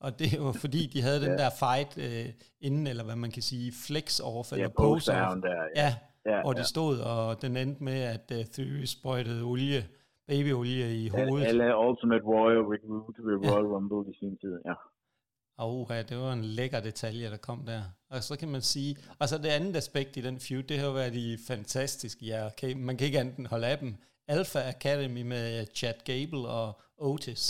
Og 0.00 0.18
det 0.18 0.30
var 0.44 0.52
fordi, 0.52 0.86
de 0.86 1.02
havde 1.02 1.20
den 1.26 1.38
der 1.38 1.50
fight 1.62 1.92
øh, 2.06 2.28
inden, 2.60 2.86
eller 2.86 3.04
hvad 3.04 3.16
man 3.16 3.30
kan 3.30 3.42
sige, 3.42 3.72
flex 3.86 4.20
off, 4.20 4.52
Ja, 4.52 4.56
eller 4.56 4.68
post 4.68 5.06
pose 5.06 5.12
der. 5.12 5.68
Ja, 5.76 5.90
ja, 6.30 6.40
hvor 6.42 6.52
de 6.52 6.58
ja. 6.58 6.72
stod, 6.74 6.98
og 6.98 7.42
den 7.42 7.56
endte 7.56 7.84
med, 7.84 8.00
at 8.14 8.26
uh, 8.30 8.44
Theory 8.54 8.84
sprøjtede 8.84 9.42
olie, 9.42 9.84
babyolie 10.28 10.86
i 11.02 11.08
hovedet. 11.08 11.46
Alle 11.46 11.78
Ultimate 11.88 12.24
Warrior 12.24 12.72
Rick 12.72 12.84
Root 12.90 13.16
ved. 13.26 13.50
Royal 13.50 13.66
Rumble 13.74 14.12
i 14.12 14.14
sin 14.18 14.36
tid, 14.42 14.54
ja. 14.64 14.74
Og 15.58 15.86
ja, 15.90 16.02
det 16.02 16.16
var 16.18 16.32
en 16.32 16.44
lækker 16.44 16.80
detalje, 16.80 17.30
der 17.30 17.36
kom 17.36 17.66
der. 17.66 17.82
Og 18.10 18.22
så 18.22 18.38
kan 18.38 18.48
man 18.48 18.60
sige, 18.60 18.96
og 19.20 19.28
så 19.28 19.38
det 19.38 19.48
andet 19.48 19.76
aspekt 19.76 20.16
i 20.16 20.20
den 20.20 20.40
feud, 20.40 20.62
det 20.62 20.78
har 20.78 20.86
jo 20.86 20.92
været 20.92 21.12
de 21.12 21.38
fantastiske, 21.48 22.26
ja, 22.26 22.46
okay, 22.46 22.74
man 22.76 22.96
kan 22.96 23.06
ikke 23.06 23.20
enten 23.20 23.46
holde 23.46 23.66
af 23.66 23.78
dem. 23.78 23.94
Alpha 24.28 24.58
Academy 24.68 25.22
med 25.22 25.66
Chad 25.74 25.94
Gable 26.04 26.48
og 26.48 26.80
Otis, 27.10 27.42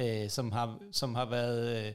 øh, 0.00 0.28
som, 0.28 0.52
har, 0.52 0.68
som 0.92 1.14
har 1.14 1.30
været 1.30 1.86
øh, 1.86 1.92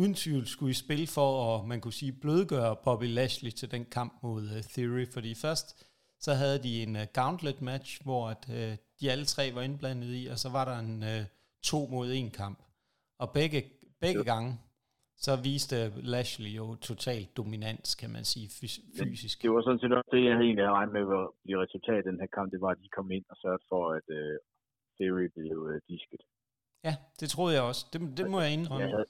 uden 0.00 0.14
tvivl 0.14 0.46
skulle 0.46 0.70
i 0.70 0.82
spil 0.84 1.06
for 1.06 1.28
at, 1.46 1.68
man 1.70 1.80
kunne 1.80 1.92
sige, 2.00 2.20
blødgøre 2.22 2.76
Bobby 2.84 3.08
Lashley 3.18 3.50
til 3.50 3.70
den 3.70 3.84
kamp 3.84 4.12
mod 4.22 4.42
uh, 4.42 4.62
Theory, 4.74 5.06
fordi 5.14 5.34
først 5.34 5.66
så 6.20 6.32
havde 6.34 6.58
de 6.66 6.82
en 6.82 6.96
uh, 6.96 7.02
gauntlet 7.12 7.62
match, 7.62 7.90
hvor 8.04 8.22
at, 8.28 8.42
uh, 8.48 8.72
de 9.00 9.10
alle 9.12 9.24
tre 9.24 9.54
var 9.54 9.62
indblandet 9.62 10.10
i, 10.20 10.26
og 10.32 10.38
så 10.38 10.48
var 10.56 10.64
der 10.70 10.78
en 10.78 11.02
uh, 11.02 11.24
to 11.70 11.78
mod 11.94 12.12
en 12.12 12.30
kamp. 12.30 12.58
Og 13.18 13.28
begge, 13.38 13.58
begge 14.00 14.24
gange, 14.32 14.50
så 15.16 15.32
viste 15.48 15.76
Lashley 16.14 16.52
jo 16.60 16.74
total 16.74 17.22
dominans, 17.36 17.94
kan 17.94 18.10
man 18.16 18.24
sige, 18.24 18.48
fys- 18.58 18.84
fysisk. 19.02 19.42
Det 19.42 19.50
var 19.50 19.62
sådan 19.62 19.80
set 19.80 19.92
også 19.92 20.10
det, 20.12 20.24
jeg 20.24 20.32
egentlig 20.32 20.64
havde 20.64 20.78
regnet 20.78 20.94
med 20.98 21.04
at 21.20 21.26
blive 21.44 21.62
resultatet 21.64 22.02
af 22.02 22.08
den 22.10 22.20
her 22.22 22.30
kamp. 22.36 22.48
Det 22.52 22.60
var, 22.60 22.70
at 22.74 22.82
de 22.84 22.88
kom 22.96 23.10
ind 23.10 23.24
og 23.32 23.36
sørgede 23.42 23.66
for, 23.72 23.82
at 23.98 24.06
uh, 24.20 24.36
Theory 24.98 25.26
blev 25.34 25.58
uh, 25.58 25.78
disket. 25.88 26.22
Ja, 26.84 26.94
det 27.20 27.28
troede 27.30 27.54
jeg 27.54 27.62
også. 27.62 27.86
Det, 27.92 28.00
det 28.18 28.30
må 28.30 28.40
jeg 28.40 28.52
indrømme. 28.52 28.84
Jeg 28.84 28.90
havde, 28.96 29.06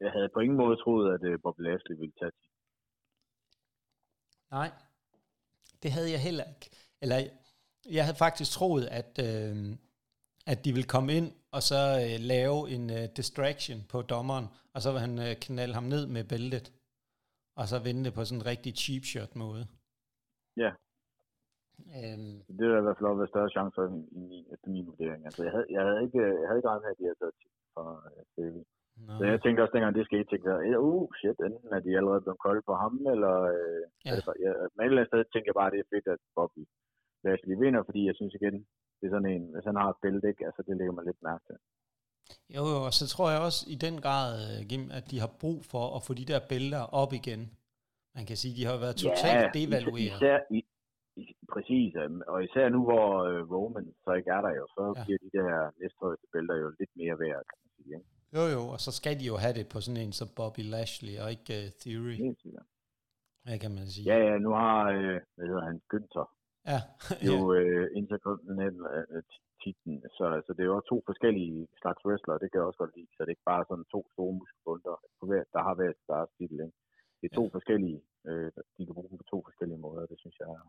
jeg 0.00 0.10
havde 0.12 0.28
på 0.34 0.40
ingen 0.40 0.58
måde 0.62 0.76
troet, 0.76 1.14
at 1.14 1.22
uh, 1.28 1.40
Bobby 1.42 1.60
Lashley 1.60 1.96
ville 1.96 2.12
tage 2.20 2.30
titlen. 2.30 2.52
Nej, 4.50 4.70
det 5.82 5.90
havde 5.92 6.10
jeg 6.10 6.22
heller 6.22 6.44
ikke. 6.44 6.70
Eller 7.02 7.16
jeg 7.90 8.04
havde 8.04 8.16
faktisk 8.16 8.50
troet, 8.50 8.86
at, 9.00 9.12
øh, 9.28 9.76
at 10.46 10.64
de 10.64 10.72
ville 10.72 10.88
komme 10.94 11.12
ind 11.18 11.32
og 11.56 11.62
så 11.62 11.80
øh, 12.04 12.20
lave 12.20 12.70
en 12.70 12.90
øh, 12.90 13.08
distraction 13.16 13.78
på 13.88 14.02
dommeren, 14.02 14.46
og 14.74 14.82
så 14.82 14.92
vil 14.92 15.00
han 15.00 15.18
øh, 15.18 15.36
knalde 15.36 15.74
ham 15.74 15.84
ned 15.84 16.06
med 16.06 16.24
bæltet, 16.24 16.72
og 17.56 17.68
så 17.68 17.78
vinde 17.78 18.04
det 18.04 18.14
på 18.14 18.24
sådan 18.24 18.40
en 18.40 18.46
rigtig 18.46 18.72
cheap 18.76 19.04
shot 19.04 19.36
måde. 19.36 19.66
Ja. 20.56 20.70
Øhm, 21.96 22.34
Det 22.56 22.62
ville 22.62 22.78
i 22.82 22.86
hvert 22.86 22.98
fald 22.98 23.10
også 23.10 23.22
være 23.22 23.32
større 23.34 23.54
chance 23.56 23.74
for, 23.76 23.84
i 24.18 24.20
min, 24.30 24.44
efter 24.54 24.68
min 24.74 24.86
vurdering. 24.90 25.20
Altså, 25.28 25.40
jeg 25.46 25.52
havde, 25.54 25.68
jeg 25.74 25.82
havde 25.86 26.00
ikke, 26.06 26.18
jeg 26.42 26.46
havde 26.48 26.58
ikke 26.60 26.70
regnet 26.70 26.84
med, 26.84 26.92
at 26.94 26.98
de 27.00 27.06
havde 27.08 27.20
taget 27.22 27.34
titlen 27.40 27.66
fra 27.74 27.84
Theory. 28.34 28.62
nå, 29.06 29.12
Så 29.18 29.22
jeg 29.32 29.38
tænkte 29.42 29.60
også, 29.62 29.74
dengang 29.76 29.94
det 29.98 30.08
skete, 30.10 30.26
tænkte 30.30 30.48
jeg, 30.50 30.78
uh, 30.88 31.06
shit, 31.20 31.38
enten 31.48 31.70
er 31.76 31.82
de 31.86 31.96
allerede 31.98 32.22
blevet 32.24 32.42
kolde 32.46 32.62
på 32.68 32.74
ham, 32.82 32.94
eller... 33.14 33.34
Øh, 33.54 33.82
Ja. 34.04 34.10
ja. 34.10 34.14
altså, 34.16 34.32
jeg, 34.44 34.52
men 34.74 34.82
et 34.82 34.88
eller 34.88 35.00
andet 35.02 35.10
sted 35.12 35.22
tænker 35.32 35.48
jeg 35.50 35.58
bare, 35.60 35.68
at 35.70 35.74
det 35.74 35.80
er 35.84 35.90
fedt, 35.94 36.06
at 36.14 36.20
Bobby 36.36 36.62
Lashley 37.24 37.56
vinder, 37.62 37.82
fordi 37.88 38.00
jeg 38.08 38.14
synes 38.18 38.34
igen, 38.40 38.56
det 38.98 39.04
er 39.08 39.12
sådan 39.16 39.30
en, 39.34 39.44
hvis 39.54 39.66
han 39.70 39.76
har 39.80 39.88
et 39.94 39.98
bælte, 40.02 40.26
ikke? 40.32 40.42
Altså, 40.48 40.60
det 40.66 40.74
lægger 40.78 40.94
man 40.98 41.04
lidt 41.08 41.20
mærke 41.28 41.42
til. 41.48 41.56
Jo, 42.56 42.62
jo, 42.72 42.78
og 42.88 42.92
så 42.98 43.04
tror 43.12 43.26
jeg 43.34 43.40
også 43.48 43.60
i 43.74 43.76
den 43.86 43.96
grad, 44.04 44.28
øh, 44.50 44.58
Gim, 44.70 44.84
at 44.98 45.04
de 45.10 45.16
har 45.24 45.30
brug 45.42 45.58
for 45.72 45.84
at 45.96 46.00
få 46.06 46.12
de 46.20 46.24
der 46.32 46.40
bælter 46.50 46.82
op 47.02 47.12
igen. 47.20 47.42
Man 48.16 48.24
kan 48.28 48.36
sige, 48.42 48.52
de 48.58 48.64
har 48.70 48.76
været 48.84 48.96
totalt 49.06 49.40
især, 49.42 49.50
devalueret. 49.58 50.16
især, 50.18 50.36
præcis, 51.54 51.90
øhm, 52.02 52.20
og 52.32 52.38
især 52.44 52.66
nu, 52.68 52.80
hvor 52.88 53.06
øh, 53.30 53.40
Roman 53.52 53.86
så 54.04 54.10
ikke 54.18 54.30
er 54.36 54.42
der 54.46 54.52
jo, 54.60 54.64
så 54.76 54.82
Ja. 54.84 54.92
ja. 54.98 55.04
bliver 55.04 55.18
de 55.24 55.30
der 55.38 55.70
næsthøjeste 55.80 56.26
bælter 56.32 56.56
jo 56.62 56.68
lidt 56.80 56.92
mere 57.00 57.16
værd, 57.24 57.42
kan 57.50 57.58
man 57.62 57.70
sige. 57.76 57.90
Ikke? 57.98 58.08
Jo, 58.36 58.42
jo, 58.56 58.62
og 58.74 58.78
så 58.86 58.90
skal 58.98 59.14
de 59.20 59.24
jo 59.32 59.36
have 59.44 59.54
det 59.58 59.66
på 59.72 59.78
sådan 59.84 60.00
en 60.04 60.12
som 60.20 60.28
Bobby 60.38 60.62
Lashley, 60.74 61.14
og 61.22 61.28
ikke 61.34 61.52
uh, 61.60 61.66
Theory, 61.82 62.16
Helt 62.26 62.40
sikkert. 62.44 62.66
hvad 63.44 63.58
kan 63.64 63.72
man 63.78 63.86
sige. 63.94 64.04
Ja, 64.12 64.18
ja, 64.28 64.34
nu 64.46 64.50
har, 64.62 64.78
øh, 64.98 65.16
hvad 65.34 65.46
hedder 65.50 65.64
han, 65.70 65.78
Günther, 65.90 66.26
ja. 66.72 66.80
jo 67.28 67.36
øh, 67.58 67.86
intercontinental 68.00 68.86
øh, 69.14 69.22
titlen, 69.62 69.98
så 70.18 70.24
altså, 70.38 70.50
det 70.56 70.62
er 70.62 70.70
jo 70.74 70.80
to 70.92 70.96
forskellige 71.10 71.56
slags 71.82 72.00
wrestlere, 72.06 72.38
det 72.42 72.48
kan 72.50 72.58
jeg 72.60 72.68
også 72.70 72.82
godt 72.84 72.96
lide, 72.96 73.10
så 73.12 73.18
det 73.22 73.28
er 73.30 73.36
ikke 73.36 73.50
bare 73.54 73.64
sådan 73.68 73.86
to 73.94 74.00
store 74.14 74.32
muskelbunter, 74.40 74.94
der 75.54 75.60
har 75.66 75.74
hver 75.78 75.92
deres 76.12 76.30
titel, 76.38 76.58
ikke? 76.66 76.78
Det 77.20 77.26
er 77.30 77.34
to 77.40 77.44
Ja. 77.48 77.54
forskellige, 77.56 78.00
øh, 78.28 78.50
de 78.76 78.80
kan 78.86 78.94
bruge 78.98 79.18
på 79.22 79.26
to 79.32 79.38
forskellige 79.48 79.80
måder, 79.86 80.06
det 80.12 80.18
synes 80.22 80.36
jeg 80.40 80.48
er, 80.56 80.62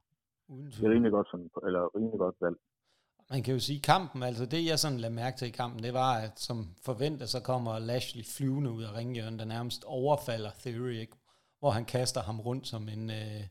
Uden 0.47 0.65
det 0.65 0.83
er 0.83 0.89
rimelig 0.89 1.11
godt, 1.11 1.27
sådan, 1.31 1.49
eller 1.67 1.95
rimelig 1.95 2.19
godt 2.19 2.35
valg. 2.41 2.57
Man 3.29 3.43
kan 3.43 3.53
jo 3.53 3.59
sige, 3.59 3.81
kampen, 3.81 4.23
altså 4.23 4.45
det 4.45 4.61
jeg 4.71 4.79
sådan 4.79 4.97
lagde 4.97 5.15
mærke 5.15 5.37
til 5.37 5.47
i 5.47 5.57
kampen, 5.61 5.83
det 5.83 5.93
var, 5.93 6.13
at 6.25 6.35
som 6.47 6.57
forventet, 6.85 7.27
så 7.29 7.39
kommer 7.43 7.79
Lashley 7.79 8.25
flyvende 8.37 8.71
ud 8.71 8.83
af 8.83 8.91
ringhjørnet, 8.97 9.39
der 9.39 9.45
nærmest 9.45 9.81
overfalder 9.85 10.51
Theory, 10.63 10.97
ikke? 11.05 11.17
hvor 11.59 11.71
han 11.77 11.85
kaster 11.85 12.21
ham 12.21 12.39
rundt 12.47 12.65
som 12.67 12.83
en, 12.95 13.03
øh, 13.09 13.43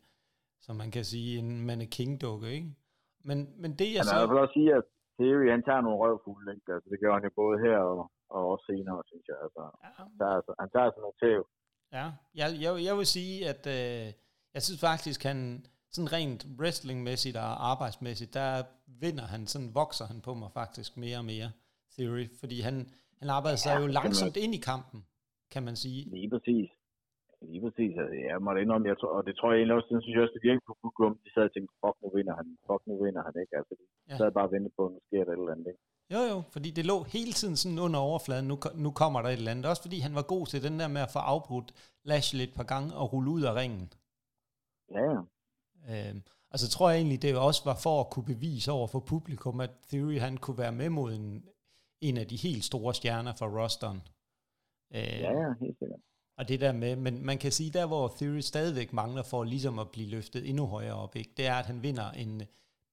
som 0.60 0.74
man 0.76 0.90
kan 0.90 1.04
sige, 1.04 1.38
en 1.38 1.50
mannequin-dukke, 1.68 2.48
ikke? 2.58 2.70
Men, 3.28 3.38
men 3.62 3.70
det 3.80 3.88
jeg 3.94 4.04
så... 4.04 4.14
hvert 4.14 4.30
fald 4.30 4.44
også 4.44 4.56
sige, 4.58 4.70
at 4.78 4.84
Theory, 5.18 5.46
han 5.54 5.62
tager 5.68 5.82
nogle 5.86 5.98
røvfulde, 6.02 6.48
ikke? 6.54 6.72
Altså, 6.74 6.88
det 6.92 6.98
gør 7.02 7.12
han 7.16 7.24
jo 7.28 7.30
både 7.42 7.56
her 7.66 7.78
og, 7.78 8.00
og 8.34 8.42
også 8.52 8.64
senere, 8.70 9.02
synes 9.10 9.26
jeg. 9.30 9.38
Altså, 9.46 9.62
Ja, 9.84 9.90
han 10.02 10.10
tager, 10.18 10.34
altså, 10.38 10.52
han 10.62 10.68
tager 10.74 10.88
sådan 10.90 11.04
nogle 11.06 11.20
tæv. 11.22 11.40
Ja, 11.98 12.06
jeg, 12.40 12.48
jeg, 12.64 12.72
jeg 12.88 12.94
vil 12.98 13.08
sige, 13.16 13.36
at 13.52 13.62
øh, 13.76 14.06
jeg 14.54 14.62
synes 14.62 14.80
faktisk, 14.90 15.20
han 15.30 15.38
sådan 15.94 16.12
rent 16.12 16.46
wrestlingmæssigt 16.58 17.36
og 17.36 17.70
arbejdsmæssigt, 17.70 18.34
der 18.34 18.62
vinder 19.04 19.26
han, 19.32 19.46
sådan 19.46 19.74
vokser 19.74 20.04
han 20.10 20.20
på 20.20 20.34
mig 20.34 20.50
faktisk 20.60 20.96
mere 20.96 21.18
og 21.18 21.24
mere, 21.24 21.50
Theory, 21.98 22.26
fordi 22.40 22.56
han, 22.60 22.76
han 23.20 23.28
arbejder 23.36 23.56
sig 23.56 23.70
Ja, 23.72 23.78
jo 23.80 23.84
det 23.86 23.94
langsomt 24.00 24.36
ind 24.44 24.54
i 24.54 24.62
kampen, 24.70 25.00
kan 25.54 25.62
man 25.62 25.76
sige. 25.76 26.00
Lige 26.16 26.30
præcis. 26.34 26.68
Lige 27.50 27.60
præcis. 27.66 27.92
Altså, 28.02 28.14
jeg 28.30 28.38
måtte 28.46 28.62
indrømme, 28.62 28.88
jeg 28.92 28.98
tror, 29.00 29.12
og 29.18 29.22
det 29.26 29.34
tror 29.36 29.48
jeg 29.50 29.58
egentlig 29.58 29.76
også, 29.78 29.88
den 29.92 30.02
synes 30.02 30.14
jeg 30.16 30.22
også, 30.24 30.36
det 30.36 30.42
virkede 30.48 30.64
på 30.68 30.74
publikum. 30.82 31.12
De 31.24 31.28
sad 31.34 31.44
og 31.48 31.52
tænkte, 31.54 31.72
fuck, 31.82 31.96
nu 32.02 32.08
vinder 32.16 32.34
han. 32.40 32.46
Fuck, 32.68 32.82
nu 32.90 32.94
vinder 33.04 33.22
han, 33.26 33.34
ikke? 33.42 33.54
Altså, 33.60 33.72
de 33.80 33.84
Ja. 34.10 34.16
sad 34.18 34.30
bare 34.36 34.46
og 34.48 34.52
ventede 34.54 34.74
på, 34.78 34.82
at 34.86 34.92
nu 34.96 35.00
sker 35.08 35.22
der 35.26 35.32
et 35.32 35.38
eller 35.42 35.54
andet, 35.54 35.66
ikke? 35.72 35.82
Jo 36.14 36.20
jo, 36.32 36.38
fordi 36.54 36.68
det 36.78 36.84
lå 36.92 36.96
hele 37.16 37.32
tiden 37.40 37.56
sådan 37.62 37.78
under 37.86 38.00
overfladen, 38.10 38.46
nu, 38.52 38.56
nu 38.84 38.90
kommer 39.02 39.18
der 39.22 39.28
et 39.28 39.40
eller 39.40 39.50
andet. 39.54 39.66
Også 39.72 39.82
fordi 39.86 39.98
han 40.06 40.14
var 40.18 40.24
god 40.34 40.44
til 40.52 40.60
den 40.66 40.74
der 40.80 40.88
med 40.96 41.02
at 41.06 41.12
få 41.16 41.20
afbrudt 41.34 41.68
Lashley 42.10 42.44
et 42.48 42.54
par 42.58 42.66
gange 42.72 42.88
og 43.00 43.04
rulle 43.12 43.30
ud 43.36 43.42
af 43.50 43.52
ringen. 43.60 43.84
Ja. 44.98 45.10
Øhm, 45.90 46.22
og 46.52 46.58
så 46.58 46.68
tror 46.70 46.90
jeg 46.90 46.98
egentlig, 46.98 47.22
det 47.22 47.38
også 47.38 47.62
var 47.64 47.78
for 47.82 48.00
at 48.00 48.10
kunne 48.10 48.24
bevise 48.34 48.72
over 48.72 48.86
for 48.86 49.00
publikum, 49.00 49.60
at 49.60 49.70
Theory 49.88 50.18
han 50.18 50.36
kunne 50.36 50.58
være 50.58 50.72
med 50.72 50.90
mod 50.90 51.12
en, 51.12 51.44
en 52.00 52.16
af 52.16 52.26
de 52.26 52.36
helt 52.36 52.64
store 52.64 52.94
stjerner 52.94 53.32
fra 53.38 53.46
rosteren. 53.46 54.00
Øh, 54.94 55.20
Ja, 55.26 55.32
ja, 55.40 55.48
helt 55.60 55.78
sikkert. 55.78 56.00
Og 56.38 56.48
det 56.48 56.60
der 56.60 56.72
med, 56.72 56.96
men 56.96 57.26
man 57.26 57.38
kan 57.38 57.52
sige, 57.52 57.70
der 57.78 57.86
hvor 57.86 58.08
Theory 58.08 58.40
stadigvæk 58.40 58.92
mangler 58.92 59.22
for 59.30 59.44
ligesom 59.44 59.78
at 59.78 59.90
blive 59.92 60.10
løftet 60.10 60.48
endnu 60.48 60.66
højere 60.66 60.94
op, 60.94 61.16
ikke? 61.16 61.32
det 61.36 61.46
er, 61.46 61.54
at 61.54 61.66
han 61.66 61.82
vinder 61.82 62.10
en 62.10 62.42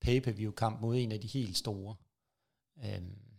pay-per-view-kamp 0.02 0.82
mod 0.82 0.96
en 0.96 1.12
af 1.12 1.20
de 1.20 1.28
helt 1.28 1.58
store. 1.58 1.96
Øhm, 2.86 3.30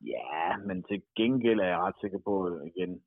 Ja, 0.00 0.56
men 0.66 0.82
til 0.82 1.02
gengæld 1.16 1.60
er 1.60 1.68
jeg 1.72 1.78
ret 1.78 2.00
sikker 2.00 2.18
på, 2.18 2.34
igen, 2.70 3.02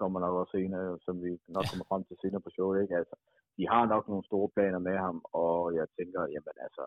kommer 0.00 0.20
nok 0.20 0.34
også 0.40 0.52
senere, 0.58 0.98
som 1.04 1.22
vi 1.24 1.30
nok 1.48 1.64
kommer 1.70 1.86
frem 1.90 2.04
til 2.04 2.16
senere 2.22 2.40
på 2.40 2.50
showet, 2.50 2.82
ikke? 2.82 2.96
Altså, 2.96 3.16
de 3.58 3.64
har 3.72 3.84
nok 3.86 4.04
nogle 4.08 4.24
store 4.30 4.48
planer 4.54 4.80
med 4.88 4.96
ham, 5.06 5.16
og 5.42 5.74
jeg 5.78 5.86
tænker, 5.98 6.20
jamen 6.34 6.56
altså, 6.66 6.84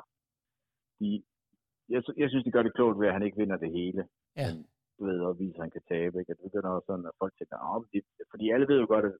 de, 0.99 1.23
jeg, 1.93 2.01
jeg 2.21 2.29
synes, 2.29 2.43
de 2.45 2.55
gør 2.55 2.63
det 2.63 2.73
klogt 2.73 2.99
ved, 2.99 3.07
at 3.07 3.13
han 3.13 3.25
ikke 3.25 3.37
vinder 3.41 3.57
det 3.57 3.71
hele. 3.79 4.01
ja, 4.37 4.47
Men 4.47 4.65
du 4.97 5.01
ved, 5.05 5.19
og 5.27 5.39
viser, 5.39 5.59
at 5.59 5.65
han 5.65 5.75
kan 5.77 5.85
tabe. 5.93 6.19
Ikke? 6.19 6.31
At 6.31 6.37
det 6.37 6.47
begynder 6.49 6.69
også 6.69 6.87
sådan, 6.89 7.09
at 7.09 7.19
folk 7.21 7.33
tænker, 7.37 7.57
oh, 7.69 7.83
de, 7.91 7.97
fordi 8.31 8.45
alle 8.53 8.67
ved 8.71 8.79
jo 8.79 8.87
godt, 8.93 9.05
at 9.05 9.15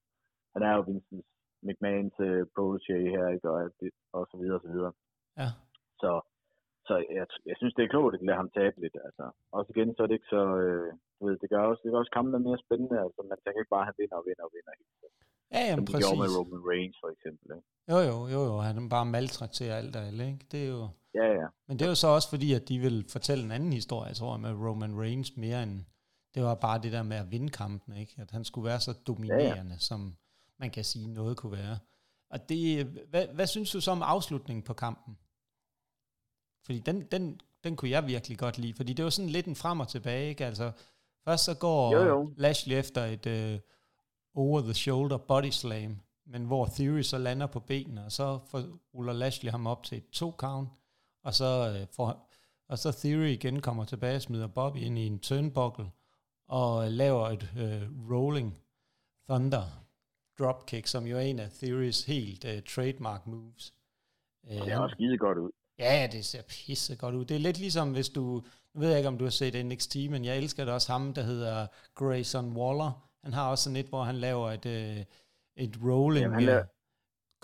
han 0.53 0.62
er 0.67 0.73
jo 0.75 0.81
Vincent 0.88 1.25
McMahons 1.67 2.17
uh, 2.27 2.43
protege 2.55 3.10
her, 3.15 3.27
ikke? 3.36 3.49
Og, 3.53 3.60
det, 3.79 3.89
og 4.17 4.23
så 4.31 4.36
videre, 4.41 4.57
og 4.60 4.63
så 4.65 4.71
videre. 4.75 4.93
ja. 5.41 5.49
Så, 6.01 6.12
så 6.88 6.93
jeg, 7.17 7.25
jeg 7.49 7.55
synes, 7.57 7.73
det 7.75 7.83
er 7.83 7.93
klogt 7.93 8.15
at 8.15 8.25
lade 8.27 8.41
ham 8.41 8.49
tabe 8.49 8.77
lidt. 8.83 8.97
Altså. 9.07 9.25
Også 9.57 9.69
igen, 9.75 9.89
så 9.95 9.99
er 10.03 10.07
det 10.07 10.17
ikke 10.19 10.33
så... 10.36 10.43
Øh, 10.63 10.89
du 11.17 11.21
ved, 11.27 11.38
det 11.43 11.49
gør 11.49 11.63
også, 11.71 11.81
det 11.83 11.91
gør 11.91 12.03
også 12.03 12.15
kampen 12.17 12.43
mere 12.47 12.63
spændende. 12.65 12.97
Altså, 13.05 13.19
man 13.31 13.38
tænker 13.39 13.62
ikke 13.62 13.75
bare, 13.75 13.86
at 13.86 13.89
han 13.89 13.99
vinder 14.01 14.17
og 14.19 14.25
vinder 14.27 14.45
og 14.47 14.53
vinder. 14.55 14.73
Hele 14.79 14.93
tiden. 14.99 15.15
Ja, 15.51 15.60
jamen, 15.60 15.88
Som 15.88 15.93
de 15.93 16.01
gjorde 16.01 16.17
med 16.17 16.25
præcis. 16.25 16.38
Roman 16.38 16.62
Reigns, 16.71 16.97
for 17.01 17.10
eksempel. 17.15 17.47
Ikke? 17.55 17.67
Jo, 17.91 17.97
jo, 17.97 18.27
jo, 18.27 18.45
jo, 18.45 18.57
han 18.60 18.89
bare 18.89 19.05
maltrakterer 19.05 19.75
alt 19.77 19.95
og 19.95 20.05
alle, 20.07 20.27
ikke? 20.27 20.45
Det 20.51 20.63
er 20.63 20.67
jo, 20.67 20.89
Ja, 21.15 21.25
ja. 21.25 21.47
men 21.67 21.79
det 21.79 21.86
er 21.86 21.89
jo 21.89 21.95
så 21.95 22.07
også 22.07 22.29
fordi, 22.29 22.53
at 22.53 22.67
de 22.69 22.79
vil 22.79 23.05
fortælle 23.10 23.43
en 23.43 23.51
anden 23.51 23.73
historie, 23.73 24.13
tror 24.13 24.33
jeg, 24.33 24.41
med 24.41 24.51
Roman 24.53 24.99
Reigns 25.01 25.38
mere 25.38 25.63
end, 25.63 25.83
det 26.36 26.43
var 26.43 26.55
bare 26.55 26.81
det 26.81 26.91
der 26.91 27.03
med 27.03 27.17
at 27.17 27.31
vinde 27.31 27.49
kampen, 27.49 27.97
ikke? 27.97 28.15
At 28.17 28.31
han 28.31 28.43
skulle 28.43 28.65
være 28.65 28.79
så 28.79 28.93
dominerende, 28.93 29.71
ja, 29.71 29.73
ja. 29.73 29.77
som 29.77 30.15
man 30.60 30.69
kan 30.69 30.83
sige, 30.83 31.07
noget 31.07 31.38
kunne 31.38 31.51
være. 31.51 31.79
Og 32.29 32.49
det, 32.49 32.86
hvad, 32.86 33.27
hvad 33.27 33.47
synes 33.47 33.71
du 33.71 33.81
så 33.81 33.91
om 33.91 34.01
afslutningen 34.01 34.63
på 34.63 34.73
kampen? 34.73 35.17
Fordi 36.65 36.79
den, 36.79 37.01
den, 37.01 37.39
den 37.63 37.75
kunne 37.75 37.91
jeg 37.91 38.07
virkelig 38.07 38.38
godt 38.38 38.57
lide, 38.57 38.73
fordi 38.73 38.93
det 38.93 39.03
var 39.05 39.10
sådan 39.10 39.29
lidt 39.29 39.45
en 39.45 39.55
frem 39.55 39.79
og 39.79 39.88
tilbage, 39.88 40.29
ikke? 40.29 40.45
Altså, 40.45 40.71
først 41.27 41.45
så 41.45 41.57
går 41.60 41.93
Jo, 41.95 42.05
jo. 42.05 42.33
Lashley 42.38 42.75
efter 42.75 43.05
et 43.05 43.27
uh, 44.38 44.43
over-the-shoulder 44.43 45.17
body 45.17 45.50
slam, 45.50 46.00
men 46.26 46.45
hvor 46.45 46.65
Theory 46.65 47.02
så 47.02 47.17
lander 47.17 47.47
på 47.47 47.60
benene, 47.60 48.06
og 48.06 48.12
så 48.12 48.39
får, 48.47 48.63
ruller 48.93 49.13
Lashley 49.13 49.52
ham 49.52 49.67
op 49.67 49.84
til 49.84 49.97
et 49.97 50.10
to 50.10 50.34
count, 50.38 50.69
og 51.23 51.34
så, 51.34 51.80
uh, 51.82 51.95
får, 51.95 52.30
og 52.69 52.78
så 52.78 52.91
Theory 52.91 53.28
igen 53.28 53.62
kommer 53.62 53.86
tilbage 53.86 54.15
og 54.15 54.21
smider 54.21 54.47
Bobby 54.47 54.78
ind 54.78 54.97
i 55.00 55.08
en 55.08 55.19
turnbuckle, 55.19 55.91
og 56.47 56.91
laver 56.91 57.30
et 57.30 57.54
øh, 57.58 58.12
rolling 58.12 58.58
thunder 59.30 59.88
dropkick, 60.39 60.88
som 60.88 61.06
jo 61.06 61.17
er 61.17 61.21
en 61.21 61.39
af 61.39 61.52
Theories 61.52 62.06
helt 62.06 62.45
øh, 62.45 62.62
trademark 62.63 63.28
moves. 63.28 63.73
Øh, 64.50 64.62
det 64.62 64.67
er 64.67 64.80
også 64.80 64.93
skide 64.93 65.17
godt 65.17 65.38
ud. 65.38 65.52
Ja, 65.80 66.08
det 66.12 66.26
ser 66.26 66.41
pisse 66.41 66.95
godt 66.95 67.15
ud. 67.15 67.26
Det 67.26 67.36
er 67.36 67.39
lidt 67.39 67.60
ligesom, 67.60 67.91
hvis 67.91 68.10
du, 68.10 68.43
nu 68.73 68.80
ved 68.82 68.89
jeg 68.89 68.97
ikke, 68.97 69.08
om 69.08 69.17
du 69.17 69.23
har 69.23 69.30
set 69.32 69.65
NXT, 69.65 69.95
men 69.95 70.26
jeg 70.26 70.38
elsker 70.38 70.65
det 70.65 70.73
også 70.73 70.91
ham, 70.91 71.13
der 71.13 71.21
hedder 71.21 71.67
Grayson 71.95 72.58
Waller. 72.58 73.07
Han 73.28 73.34
har 73.40 73.46
også 73.52 73.63
sådan 73.66 73.82
et, 73.84 73.90
hvor 73.94 74.04
han 74.10 74.18
laver 74.28 74.48
et, 74.58 74.68
øh, 74.78 75.00
et 75.63 75.74
rolling 75.88 76.26
Jamen, 76.26 76.38
han 76.40 76.44
laver, 76.50 76.66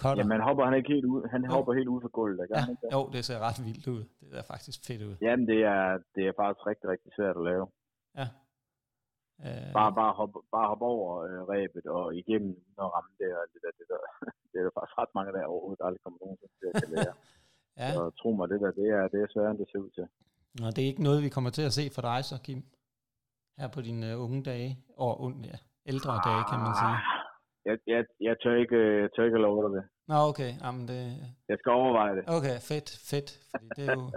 cutter. 0.01 0.19
Jamen, 0.19 0.33
han 0.37 0.43
hopper 0.47 0.63
han 0.67 0.75
ikke 0.79 0.91
helt 0.95 1.07
ud, 1.13 1.21
han 1.33 1.41
jo. 1.45 1.49
hopper 1.55 1.71
helt 1.79 1.89
ud 1.93 1.99
fra 2.03 2.11
gulvet, 2.17 2.39
ikke? 2.43 2.53
Ja, 2.59 2.63
jo, 2.95 3.01
det 3.13 3.21
ser 3.27 3.39
ret 3.47 3.59
vildt 3.67 3.87
ud. 3.95 4.03
Det 4.31 4.37
er 4.41 4.47
faktisk 4.53 4.77
fedt 4.87 5.01
ud. 5.09 5.15
Jamen, 5.25 5.45
det 5.51 5.59
er, 5.75 5.83
det 6.15 6.23
er 6.29 6.33
faktisk 6.41 6.63
rigtig, 6.71 6.87
rigtig 6.93 7.11
svært 7.17 7.35
at 7.39 7.45
lave. 7.51 7.65
Ja. 8.19 8.27
Øh, 9.45 9.69
bare, 9.79 9.91
bare, 9.99 10.13
hoppe, 10.19 10.37
bare 10.55 10.67
hoppe 10.71 10.85
over 10.93 11.07
øh, 11.27 11.39
ræbet 11.51 11.85
og 11.97 12.05
igennem 12.21 12.53
og 12.83 12.87
ramme 12.95 13.13
det 13.19 13.29
og 13.39 13.45
det 13.53 13.59
der. 13.63 13.71
Det, 13.79 13.85
der. 13.91 13.99
det 14.51 14.57
er 14.59 14.65
der 14.67 14.73
faktisk 14.77 14.97
ret 15.01 15.13
mange 15.17 15.31
der 15.35 15.51
overhovedet 15.53 15.85
aldrig 15.85 16.01
kommer 16.03 16.19
nogen 16.23 16.37
til 16.59 16.69
at 16.75 16.89
lære. 16.95 17.15
ja. 17.81 17.89
Så 17.95 18.01
tro 18.19 18.29
mig, 18.37 18.45
det 18.51 18.59
der, 18.63 18.71
det 18.79 18.87
er, 18.97 19.03
det 19.13 19.19
er 19.23 19.27
sværere, 19.33 19.51
end 19.51 19.59
det 19.61 19.67
ser 19.71 19.85
ud 19.85 19.91
til. 19.97 20.05
Nå, 20.59 20.65
det 20.75 20.81
er 20.81 20.89
ikke 20.91 21.07
noget, 21.07 21.25
vi 21.27 21.35
kommer 21.35 21.51
til 21.57 21.65
at 21.69 21.73
se 21.79 21.85
for 21.95 22.01
dig 22.09 22.19
så, 22.29 22.35
Kim? 22.45 22.61
Her 23.59 23.67
på 23.75 23.81
dine 23.87 24.07
uh, 24.17 24.23
unge 24.25 24.43
dage, 24.51 24.71
og 24.97 25.31
ja, 25.51 25.57
ældre 25.91 26.11
ah, 26.17 26.21
dage, 26.27 26.43
kan 26.49 26.59
man 26.65 26.73
sige. 26.81 26.95
Jeg, 27.65 27.77
jeg, 27.93 28.01
jeg, 28.27 28.35
tør 28.43 28.55
ikke, 28.63 28.79
jeg 29.01 29.09
tør 29.15 29.25
ikke 29.25 29.37
love 29.37 29.59
dig 29.63 29.71
det. 29.77 29.83
Nå, 30.07 30.15
okay. 30.15 30.51
Jamen, 30.63 30.87
det... 30.87 31.01
Jeg 31.49 31.57
skal 31.59 31.71
overveje 31.71 32.15
det. 32.17 32.23
Okay, 32.27 32.57
fedt, 32.69 32.89
fedt. 33.11 33.29
Fordi 33.51 33.67
det 33.77 33.83
er 33.89 33.93
jo, 33.93 34.11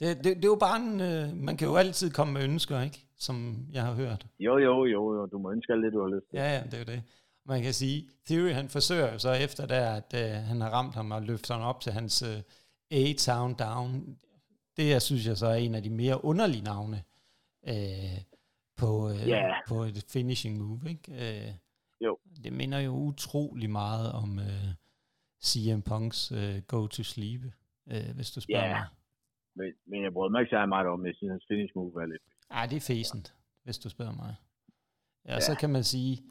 det, 0.00 0.06
det, 0.24 0.30
det 0.36 0.44
er 0.44 0.54
jo 0.56 0.60
bare 0.66 0.78
en... 0.84 0.92
Uh, 1.10 1.44
man 1.46 1.56
kan 1.56 1.68
jo 1.68 1.76
altid 1.76 2.10
komme 2.10 2.32
med 2.32 2.44
ønsker, 2.44 2.80
ikke? 2.80 3.00
Som 3.16 3.36
jeg 3.72 3.82
har 3.82 3.94
hørt. 3.94 4.26
Jo, 4.40 4.58
jo, 4.58 4.84
jo, 4.84 5.14
jo. 5.16 5.26
Du 5.26 5.38
må 5.38 5.52
ønske 5.52 5.72
alt 5.72 5.84
det, 5.84 5.92
du 5.92 6.00
har 6.00 6.10
lyst 6.14 6.26
til. 6.30 6.36
Ja, 6.38 6.46
ja, 6.56 6.62
det 6.64 6.74
er 6.74 6.78
jo 6.78 6.90
det. 6.94 7.02
Man 7.46 7.62
kan 7.62 7.72
sige, 7.72 8.08
Theory, 8.26 8.52
han 8.52 8.68
forsøger 8.68 9.12
jo 9.12 9.18
så 9.18 9.32
efter 9.32 9.66
der, 9.66 9.86
at 10.00 10.10
uh, 10.14 10.48
han 10.48 10.60
har 10.60 10.70
ramt 10.70 10.94
ham 10.94 11.10
og 11.10 11.22
løftet 11.22 11.56
ham 11.56 11.64
op 11.64 11.80
til 11.80 11.92
hans 11.92 12.22
uh, 12.22 12.98
A-Town 13.00 13.54
Down. 13.54 14.16
Det, 14.76 14.90
jeg 14.90 15.02
synes 15.02 15.26
jeg 15.26 15.36
så 15.36 15.46
er 15.46 15.54
en 15.54 15.74
af 15.74 15.82
de 15.82 15.90
mere 15.90 16.24
underlige 16.24 16.64
navne 16.64 17.02
uh, 17.62 18.18
på, 18.82 18.90
uh, 19.10 19.28
yeah. 19.28 19.54
på 19.68 19.82
et 19.82 20.04
finishing 20.08 20.58
move, 20.58 20.80
ikke? 20.90 21.06
Uh, 21.08 21.54
jo. 22.00 22.18
Det 22.44 22.52
minder 22.52 22.78
jo 22.78 22.92
utrolig 22.92 23.70
meget 23.70 24.12
om 24.12 24.30
uh, 24.38 24.68
CM 25.44 25.80
Punks 25.80 26.32
uh, 26.32 26.58
Go 26.66 26.86
to 26.86 27.02
Sleep, 27.02 27.42
uh, 27.86 28.14
hvis 28.14 28.30
du 28.30 28.40
spørger 28.40 28.64
yeah. 28.64 28.80
mig. 28.80 28.86
Men, 29.54 29.72
men 29.86 30.02
jeg 30.04 30.12
brød 30.12 30.30
mig 30.30 30.40
ikke 30.40 30.50
særlig 30.50 30.68
meget 30.68 30.86
om, 30.86 31.06
jeg 31.06 31.14
synes, 31.16 31.30
hans 31.30 31.44
finish 31.48 31.72
move 31.76 31.94
var 31.94 32.06
lidt... 32.06 32.22
Ja, 32.54 32.66
det 32.70 32.76
er 32.76 32.80
fæsent, 32.94 33.34
hvis 33.64 33.78
du 33.78 33.88
spørger 33.88 34.12
mig. 34.12 34.34
Ja, 35.26 35.34
ja. 35.34 35.40
så 35.40 35.54
kan 35.60 35.70
man 35.70 35.84
sige, 35.84 36.22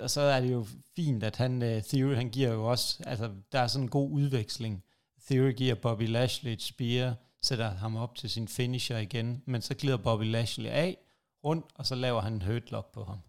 og 0.00 0.10
så 0.10 0.20
er 0.20 0.40
det 0.40 0.52
jo 0.52 0.66
fint, 0.96 1.22
at 1.22 1.36
han, 1.36 1.62
uh, 1.62 1.82
Theory, 1.82 2.14
han 2.14 2.30
giver 2.30 2.52
jo 2.52 2.64
også, 2.64 3.02
altså 3.06 3.34
der 3.52 3.58
er 3.58 3.66
sådan 3.66 3.84
en 3.84 3.90
god 3.90 4.10
udveksling. 4.10 4.84
Theory 5.26 5.52
giver 5.52 5.74
Bobby 5.74 6.08
Lashley 6.08 6.52
et 6.52 6.62
spear, 6.62 7.14
sætter 7.42 7.70
ham 7.70 7.96
op 7.96 8.14
til 8.14 8.30
sin 8.30 8.48
finisher 8.48 8.98
igen, 8.98 9.42
men 9.46 9.62
så 9.62 9.76
glider 9.76 9.96
Bobby 9.96 10.24
Lashley 10.24 10.70
af, 10.70 10.98
rundt, 11.48 11.66
og 11.78 11.84
så 11.88 11.94
laver 12.04 12.20
han 12.26 12.32
en 12.38 12.46
hurtlock 12.48 12.86
på 12.96 13.02
ham. 13.10 13.20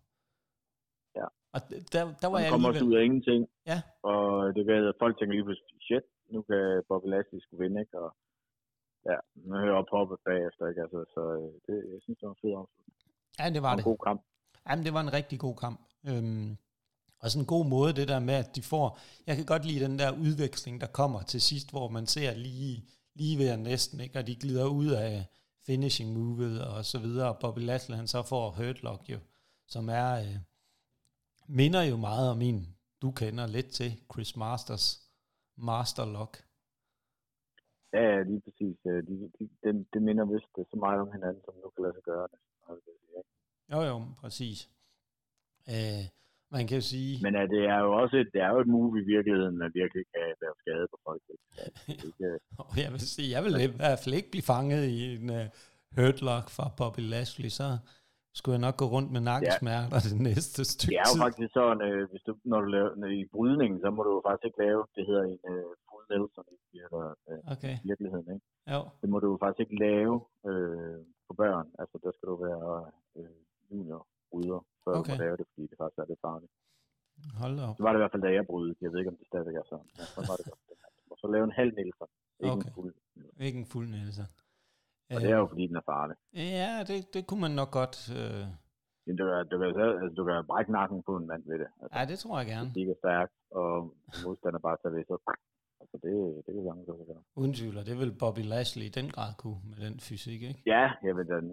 Ja. 1.19 1.27
Og 1.53 1.59
der, 1.93 2.01
der 2.21 2.27
var 2.31 2.37
han 2.37 2.45
jeg 2.45 2.51
kommer 2.53 2.69
alligevel... 2.69 2.89
ud 2.89 2.95
af 2.99 3.03
ingenting. 3.07 3.41
Ja. 3.71 3.79
Og 4.11 4.21
det 4.55 4.63
gør, 4.67 4.77
at 4.89 4.95
folk 5.03 5.13
tænker 5.15 5.33
lige 5.35 5.47
pludselig, 5.47 5.81
shit, 5.87 6.05
nu 6.33 6.39
kan 6.49 6.61
Bobby 6.89 7.07
Lashley 7.13 7.39
skulle 7.41 7.61
vinde, 7.63 7.79
ikke? 7.83 7.95
Og 8.03 8.09
ja, 9.09 9.17
nu 9.45 9.53
hører 9.63 9.77
op 9.81 9.89
hoppet 9.95 10.17
bagefter, 10.29 10.63
ikke? 10.69 10.81
Altså, 10.85 10.99
så 11.15 11.21
øh, 11.37 11.51
det, 11.65 11.75
jeg 11.93 11.99
synes, 12.03 12.17
det 12.19 12.25
var 12.27 12.35
en 12.35 12.43
fed 12.43 12.53
afslutning. 12.61 12.97
Ja, 13.39 13.45
det 13.55 13.61
var 13.65 13.71
en 13.73 13.77
det. 13.77 13.85
En 13.85 13.91
god 13.91 14.01
kamp. 14.07 14.21
Jamen, 14.67 14.85
det 14.85 14.93
var 14.97 15.03
en 15.07 15.13
rigtig 15.19 15.39
god 15.45 15.55
kamp. 15.65 15.79
Øhm, 16.09 16.49
og 17.21 17.27
sådan 17.29 17.43
en 17.43 17.53
god 17.55 17.65
måde, 17.75 17.93
det 17.99 18.07
der 18.13 18.19
med, 18.29 18.33
at 18.43 18.49
de 18.55 18.61
får... 18.71 18.99
Jeg 19.27 19.35
kan 19.35 19.45
godt 19.45 19.65
lide 19.65 19.85
den 19.85 19.99
der 19.99 20.09
udveksling, 20.25 20.81
der 20.81 20.87
kommer 20.99 21.21
til 21.21 21.41
sidst, 21.41 21.67
hvor 21.71 21.87
man 21.97 22.05
ser 22.05 22.31
lige, 22.47 22.75
lige 23.19 23.37
ved 23.37 23.57
næsten, 23.57 23.99
ikke? 23.99 24.19
og 24.19 24.27
de 24.27 24.35
glider 24.35 24.67
ud 24.81 24.89
af 25.05 25.25
finishing 25.67 26.09
movet 26.17 26.55
og 26.67 26.85
så 26.85 26.99
videre. 26.99 27.37
Bobby 27.41 27.59
Lashley, 27.59 27.95
han 27.97 28.07
så 28.07 28.23
får 28.23 28.43
hurtlock 28.57 29.09
jo, 29.09 29.19
som 29.67 29.89
er... 29.89 30.09
Øh, 30.25 30.37
minder 31.47 31.83
jo 31.91 31.97
meget 31.97 32.31
om 32.33 32.41
en, 32.41 32.59
du 33.01 33.11
kender 33.11 33.47
lidt 33.47 33.69
til, 33.79 33.91
Chris 34.13 34.35
Masters 34.35 34.85
Masterlock. 35.55 36.33
Ja, 37.93 38.03
ja, 38.13 38.23
lige 38.23 38.41
præcis. 38.41 38.77
De, 38.83 38.91
de, 39.07 39.49
de, 39.63 39.85
det 39.93 40.01
minder 40.01 40.25
vist 40.25 40.71
så 40.71 40.77
meget 40.85 40.99
om 41.01 41.11
hinanden, 41.11 41.41
som 41.45 41.53
nu 41.63 41.69
kan 41.69 41.83
lade 41.83 41.93
sig 41.93 42.03
gøre 42.03 42.27
det. 42.31 42.39
Jo, 43.71 43.81
jo, 43.81 44.05
præcis. 44.21 44.69
Øh, 45.69 46.05
man 46.55 46.63
kan 46.67 46.75
jo 46.79 46.85
sige... 46.93 47.11
Men 47.25 47.33
uh, 47.41 47.45
det 47.53 47.63
er 47.73 47.79
jo 47.85 47.91
også 48.01 48.15
et, 48.21 48.29
det 48.33 48.41
er 48.45 48.49
jo 48.53 48.59
et 48.65 48.71
move 48.75 48.93
i 49.01 49.05
virkeligheden, 49.13 49.55
man 49.63 49.71
virkelig 49.81 50.03
kan 50.13 50.27
være 50.43 50.55
skade 50.61 50.85
på 50.93 50.97
folk. 51.07 51.23
Ikke? 51.33 52.27
og 52.61 52.73
jeg 52.83 52.91
vil 52.93 53.01
sige, 53.15 53.29
jeg 53.35 53.41
vil 53.45 53.53
i 53.67 53.71
hvert 53.81 53.99
fald 54.01 54.15
ikke 54.19 54.31
blive 54.33 54.49
fanget 54.53 54.83
i 54.97 54.99
en 55.15 55.29
uh, 55.39 55.45
hurtlock 55.97 56.45
fra 56.55 56.65
Bobby 56.77 57.03
Lashley, 57.13 57.51
så 57.59 57.67
skulle 58.37 58.55
jeg 58.57 58.65
nok 58.67 58.77
gå 58.81 58.87
rundt 58.95 59.09
med 59.15 59.21
nakkesmerter 59.31 59.99
ja. 60.03 60.07
det 60.07 60.17
næste 60.29 60.61
stykke 60.71 60.91
Det 60.91 60.99
er 61.03 61.07
jo 61.11 61.17
faktisk 61.25 61.51
sådan, 61.59 61.81
øh, 61.87 62.01
hvis 62.11 62.23
du, 62.27 62.31
når 62.51 62.59
du 62.63 62.67
laver 62.75 62.91
når, 63.01 63.09
i 63.21 63.25
brydningen, 63.35 63.77
så 63.83 63.89
må 63.95 64.01
du 64.07 64.11
jo 64.17 64.21
faktisk 64.27 64.45
ikke 64.49 64.61
lave, 64.65 64.79
det 64.95 65.03
hedder 65.09 65.25
en 65.33 65.41
øh, 65.53 65.69
full 65.87 66.05
Nelson 66.11 66.47
i 66.75 66.77
øh, 67.31 67.53
okay. 67.53 67.75
virkeligheden. 67.89 68.27
Ikke? 68.35 68.45
Jo. 68.73 68.79
Det 69.01 69.07
må 69.11 69.17
du 69.23 69.27
jo 69.33 69.37
faktisk 69.43 69.61
ikke 69.65 69.79
lave 69.87 70.15
øh, 70.49 70.99
på 71.27 71.33
børn. 71.41 71.67
Altså, 71.81 71.95
der 72.03 72.11
skal 72.15 72.27
du 72.31 72.37
være 72.47 72.69
øh, 73.17 73.37
junior 73.69 74.01
bryder, 74.29 74.61
før 74.87 74.95
okay. 74.99 75.13
du 75.13 75.17
må 75.17 75.23
lave 75.25 75.35
det, 75.39 75.45
fordi 75.51 75.63
det 75.71 75.77
faktisk 75.81 75.99
er 76.03 76.07
lidt 76.11 76.21
farligt. 76.27 76.51
Hold 77.43 77.55
op. 77.67 77.75
Så 77.77 77.83
var 77.83 77.91
det 77.91 77.99
i 77.99 78.03
hvert 78.03 78.13
fald, 78.13 78.23
da 78.27 78.29
jeg 78.37 78.45
brydede. 78.51 78.75
Jeg 78.83 78.89
ved 78.91 78.99
ikke, 79.01 79.11
om 79.13 79.17
det 79.21 79.27
stadigvæk 79.31 79.55
er 79.61 79.65
sådan. 79.71 79.87
Ja, 79.99 80.05
så 80.15 80.19
var 80.29 80.35
det 80.39 80.45
godt. 80.51 80.61
Så 81.21 81.27
lave 81.35 81.45
en 81.49 81.55
halv 81.59 81.71
Nielsen. 81.77 82.09
Ikke 82.43 82.53
okay. 82.55 82.69
en 82.69 82.73
fuld 82.77 82.93
Ikke 83.47 83.59
en 83.63 83.69
fuld 83.73 83.87
Nielsen. 83.95 84.27
Og 85.13 85.19
det 85.21 85.29
er 85.35 85.37
jo, 85.43 85.47
fordi 85.51 85.63
den 85.71 85.75
er 85.81 85.85
farlig. 85.93 86.15
Ja, 86.59 86.73
det, 86.89 86.97
det 87.13 87.21
kunne 87.27 87.41
man 87.45 87.53
nok 87.61 87.71
godt... 87.79 87.97
Øh... 88.19 88.45
Du, 89.19 89.23
kan, 89.29 89.47
du, 89.51 89.55
kan, 89.59 89.67
altså, 90.03 90.13
du 90.17 90.23
kan 90.27 90.35
brække 90.51 90.71
nakken 90.71 90.99
på 91.07 91.13
en 91.19 91.27
mand 91.31 91.43
ved 91.51 91.57
det. 91.63 91.69
Altså, 91.81 91.93
ja, 91.99 92.05
det 92.11 92.17
tror 92.19 92.35
jeg 92.39 92.47
gerne. 92.53 92.69
Det 92.75 92.83
er 92.91 92.95
stærkt, 93.03 93.35
og 93.51 93.71
modstander 94.25 94.59
bare 94.67 94.77
tager 94.81 94.95
ved, 94.95 95.03
så 95.07 95.17
Altså 95.81 95.97
det, 96.03 96.13
det 96.45 96.51
kan 96.55 96.63
sagtens 96.67 96.89
også 96.93 97.05
gøre. 97.11 97.23
Uden 97.41 97.53
tvivl, 97.59 97.75
og 97.81 97.85
det 97.89 97.95
vil 97.99 98.11
Bobby 98.21 98.43
Lashley 98.53 98.85
i 98.91 98.93
den 98.99 99.07
grad 99.15 99.31
kunne 99.41 99.59
med 99.69 99.79
den 99.85 99.95
fysik, 100.07 100.41
ikke? 100.49 100.61
Ja, 100.73 100.83
jeg 101.05 101.13
ved 101.17 101.25
den. 101.33 101.43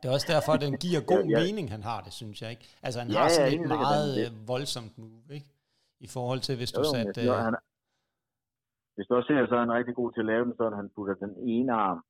det 0.00 0.04
er 0.08 0.14
også 0.18 0.30
derfor, 0.34 0.52
at 0.56 0.62
den 0.66 0.74
giver 0.84 1.00
god 1.12 1.24
ja, 1.30 1.32
ja. 1.32 1.38
mening, 1.42 1.66
han 1.76 1.82
har 1.90 2.00
det, 2.06 2.12
synes 2.20 2.36
jeg, 2.42 2.50
ikke? 2.54 2.66
Altså 2.86 2.98
han 3.02 3.08
ja, 3.10 3.18
har 3.18 3.28
sådan 3.28 3.52
ja, 3.52 3.62
et 3.62 3.68
meget 3.68 4.10
det. 4.16 4.24
Øh, 4.24 4.48
voldsomt 4.52 4.94
move, 5.02 5.28
ikke? 5.38 5.48
I 6.06 6.08
forhold 6.16 6.40
til, 6.46 6.54
hvis 6.60 6.72
jo, 6.72 6.78
du 6.78 6.84
satte... 6.94 7.20
Øh... 7.22 7.34
Han, 7.46 7.54
hvis 8.94 9.06
du 9.08 9.12
også 9.18 9.28
ser, 9.30 9.46
så 9.50 9.54
er 9.58 9.62
han 9.66 9.76
rigtig 9.78 9.94
god 10.00 10.10
til 10.12 10.22
at 10.24 10.30
lave 10.32 10.44
den, 10.46 10.54
så 10.58 10.64
han 10.80 10.88
putter 10.94 11.14
den 11.24 11.32
ene 11.54 11.72
arm 11.86 12.00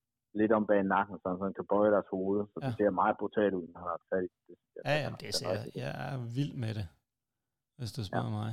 lidt 0.40 0.52
om 0.58 0.64
bag 0.70 0.82
nakken, 0.94 1.16
så 1.22 1.28
han 1.46 1.54
kan 1.58 1.66
bøje 1.72 1.90
deres 1.96 2.08
hoved, 2.14 2.40
så 2.52 2.58
ja. 2.62 2.66
det 2.66 2.74
ser 2.78 2.90
meget 2.90 3.16
brutalt 3.20 3.54
ud, 3.60 3.66
når 3.72 3.78
han 3.82 3.90
har 3.94 4.00
fat 4.10 4.24
i 4.24 4.28
det. 4.48 4.56
Ja, 4.88 4.94
ja, 5.02 5.08
det 5.22 5.34
ser, 5.34 5.54
jeg 5.82 5.90
er 6.08 6.16
vild 6.36 6.54
med 6.64 6.72
det, 6.78 6.86
hvis 7.78 7.92
du 7.96 8.00
spørger 8.04 8.32
ja. 8.32 8.38
mig. 8.42 8.52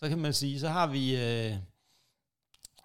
Så 0.00 0.04
kan 0.10 0.20
man 0.26 0.32
sige, 0.40 0.56
så 0.64 0.68
har 0.76 0.86
vi... 0.96 1.04
Øh, 1.26 1.52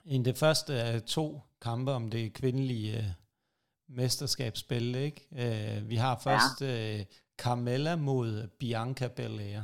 en 0.05 0.25
det 0.25 0.37
første 0.37 0.73
af 0.73 1.01
to 1.01 1.39
kampe 1.61 1.91
om 1.91 2.09
det 2.09 2.33
kvindelige 2.33 2.97
øh, 2.97 3.03
mesterskabsspil, 3.87 4.95
ikke? 4.95 5.21
Øh, 5.31 5.89
vi 5.89 5.95
har 5.95 6.15
først 6.23 6.61
ja. 6.61 6.99
øh, 6.99 7.05
Carmella 7.43 7.95
mod 7.95 8.47
Bianca 8.59 9.07
Belair. 9.07 9.61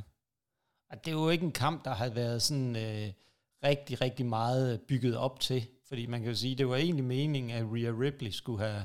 Og 0.89 0.95
det 1.05 1.11
er 1.11 1.19
jo 1.23 1.29
ikke 1.29 1.45
en 1.45 1.59
kamp, 1.65 1.85
der 1.85 1.93
har 2.01 2.09
været 2.21 2.41
sådan 2.41 2.71
øh, 2.85 3.07
rigtig, 3.69 4.01
rigtig 4.05 4.25
meget 4.25 4.81
bygget 4.89 5.17
op 5.17 5.39
til. 5.39 5.61
Fordi 5.87 6.03
man 6.11 6.19
kan 6.19 6.29
jo 6.29 6.37
sige, 6.43 6.55
det 6.55 6.67
var 6.67 6.75
egentlig 6.75 7.05
meningen, 7.05 7.51
at 7.59 7.65
Rhea 7.73 7.91
Ripley 8.03 8.31
skulle 8.39 8.59
have 8.67 8.83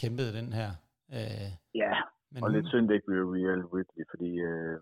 kæmpet 0.00 0.34
den 0.38 0.52
her. 0.52 0.70
Øh, 1.16 1.48
ja, 1.82 1.94
men 2.30 2.42
og 2.42 2.48
hun, 2.48 2.56
lidt 2.56 2.68
synd, 2.68 2.88
det 2.88 2.94
ikke 2.94 3.10
blev 3.10 3.24
Rhea 3.34 3.54
Ripley, 3.76 4.04
fordi 4.12 4.30
øh, 4.50 4.76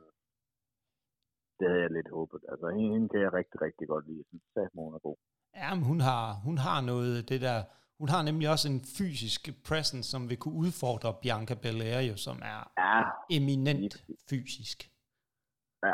det 1.59 1.67
havde 1.71 1.83
jeg 1.87 1.91
lidt 1.91 2.11
håbet. 2.17 2.41
Altså, 2.53 2.67
hende 2.69 3.09
kan 3.09 3.21
jeg 3.21 3.33
rigtig, 3.33 3.59
rigtig 3.67 3.87
godt 3.89 4.07
lide. 4.07 4.19
Jeg 4.19 4.29
synes, 4.29 4.43
at 4.57 4.69
hun 4.75 4.95
er 4.95 4.99
god. 5.09 5.17
Ja, 5.57 5.75
men 5.75 5.85
hun 5.85 6.01
har, 6.01 6.33
hun 6.33 6.59
har 6.59 6.81
noget, 6.81 7.29
det 7.29 7.41
der, 7.41 7.65
hun 7.99 8.09
har 8.09 8.23
nemlig 8.23 8.49
også 8.49 8.69
en 8.69 8.85
fysisk 8.85 9.63
presence, 9.65 10.11
som 10.11 10.31
vil 10.31 10.37
kunne 10.37 10.55
udfordre 10.55 11.15
Bianca 11.23 11.55
Belair, 11.55 12.01
jo, 12.01 12.17
som 12.17 12.43
er 12.43 12.71
ja, 12.79 13.03
eminent 13.37 14.05
fysisk. 14.31 14.91
Ja. 15.85 15.93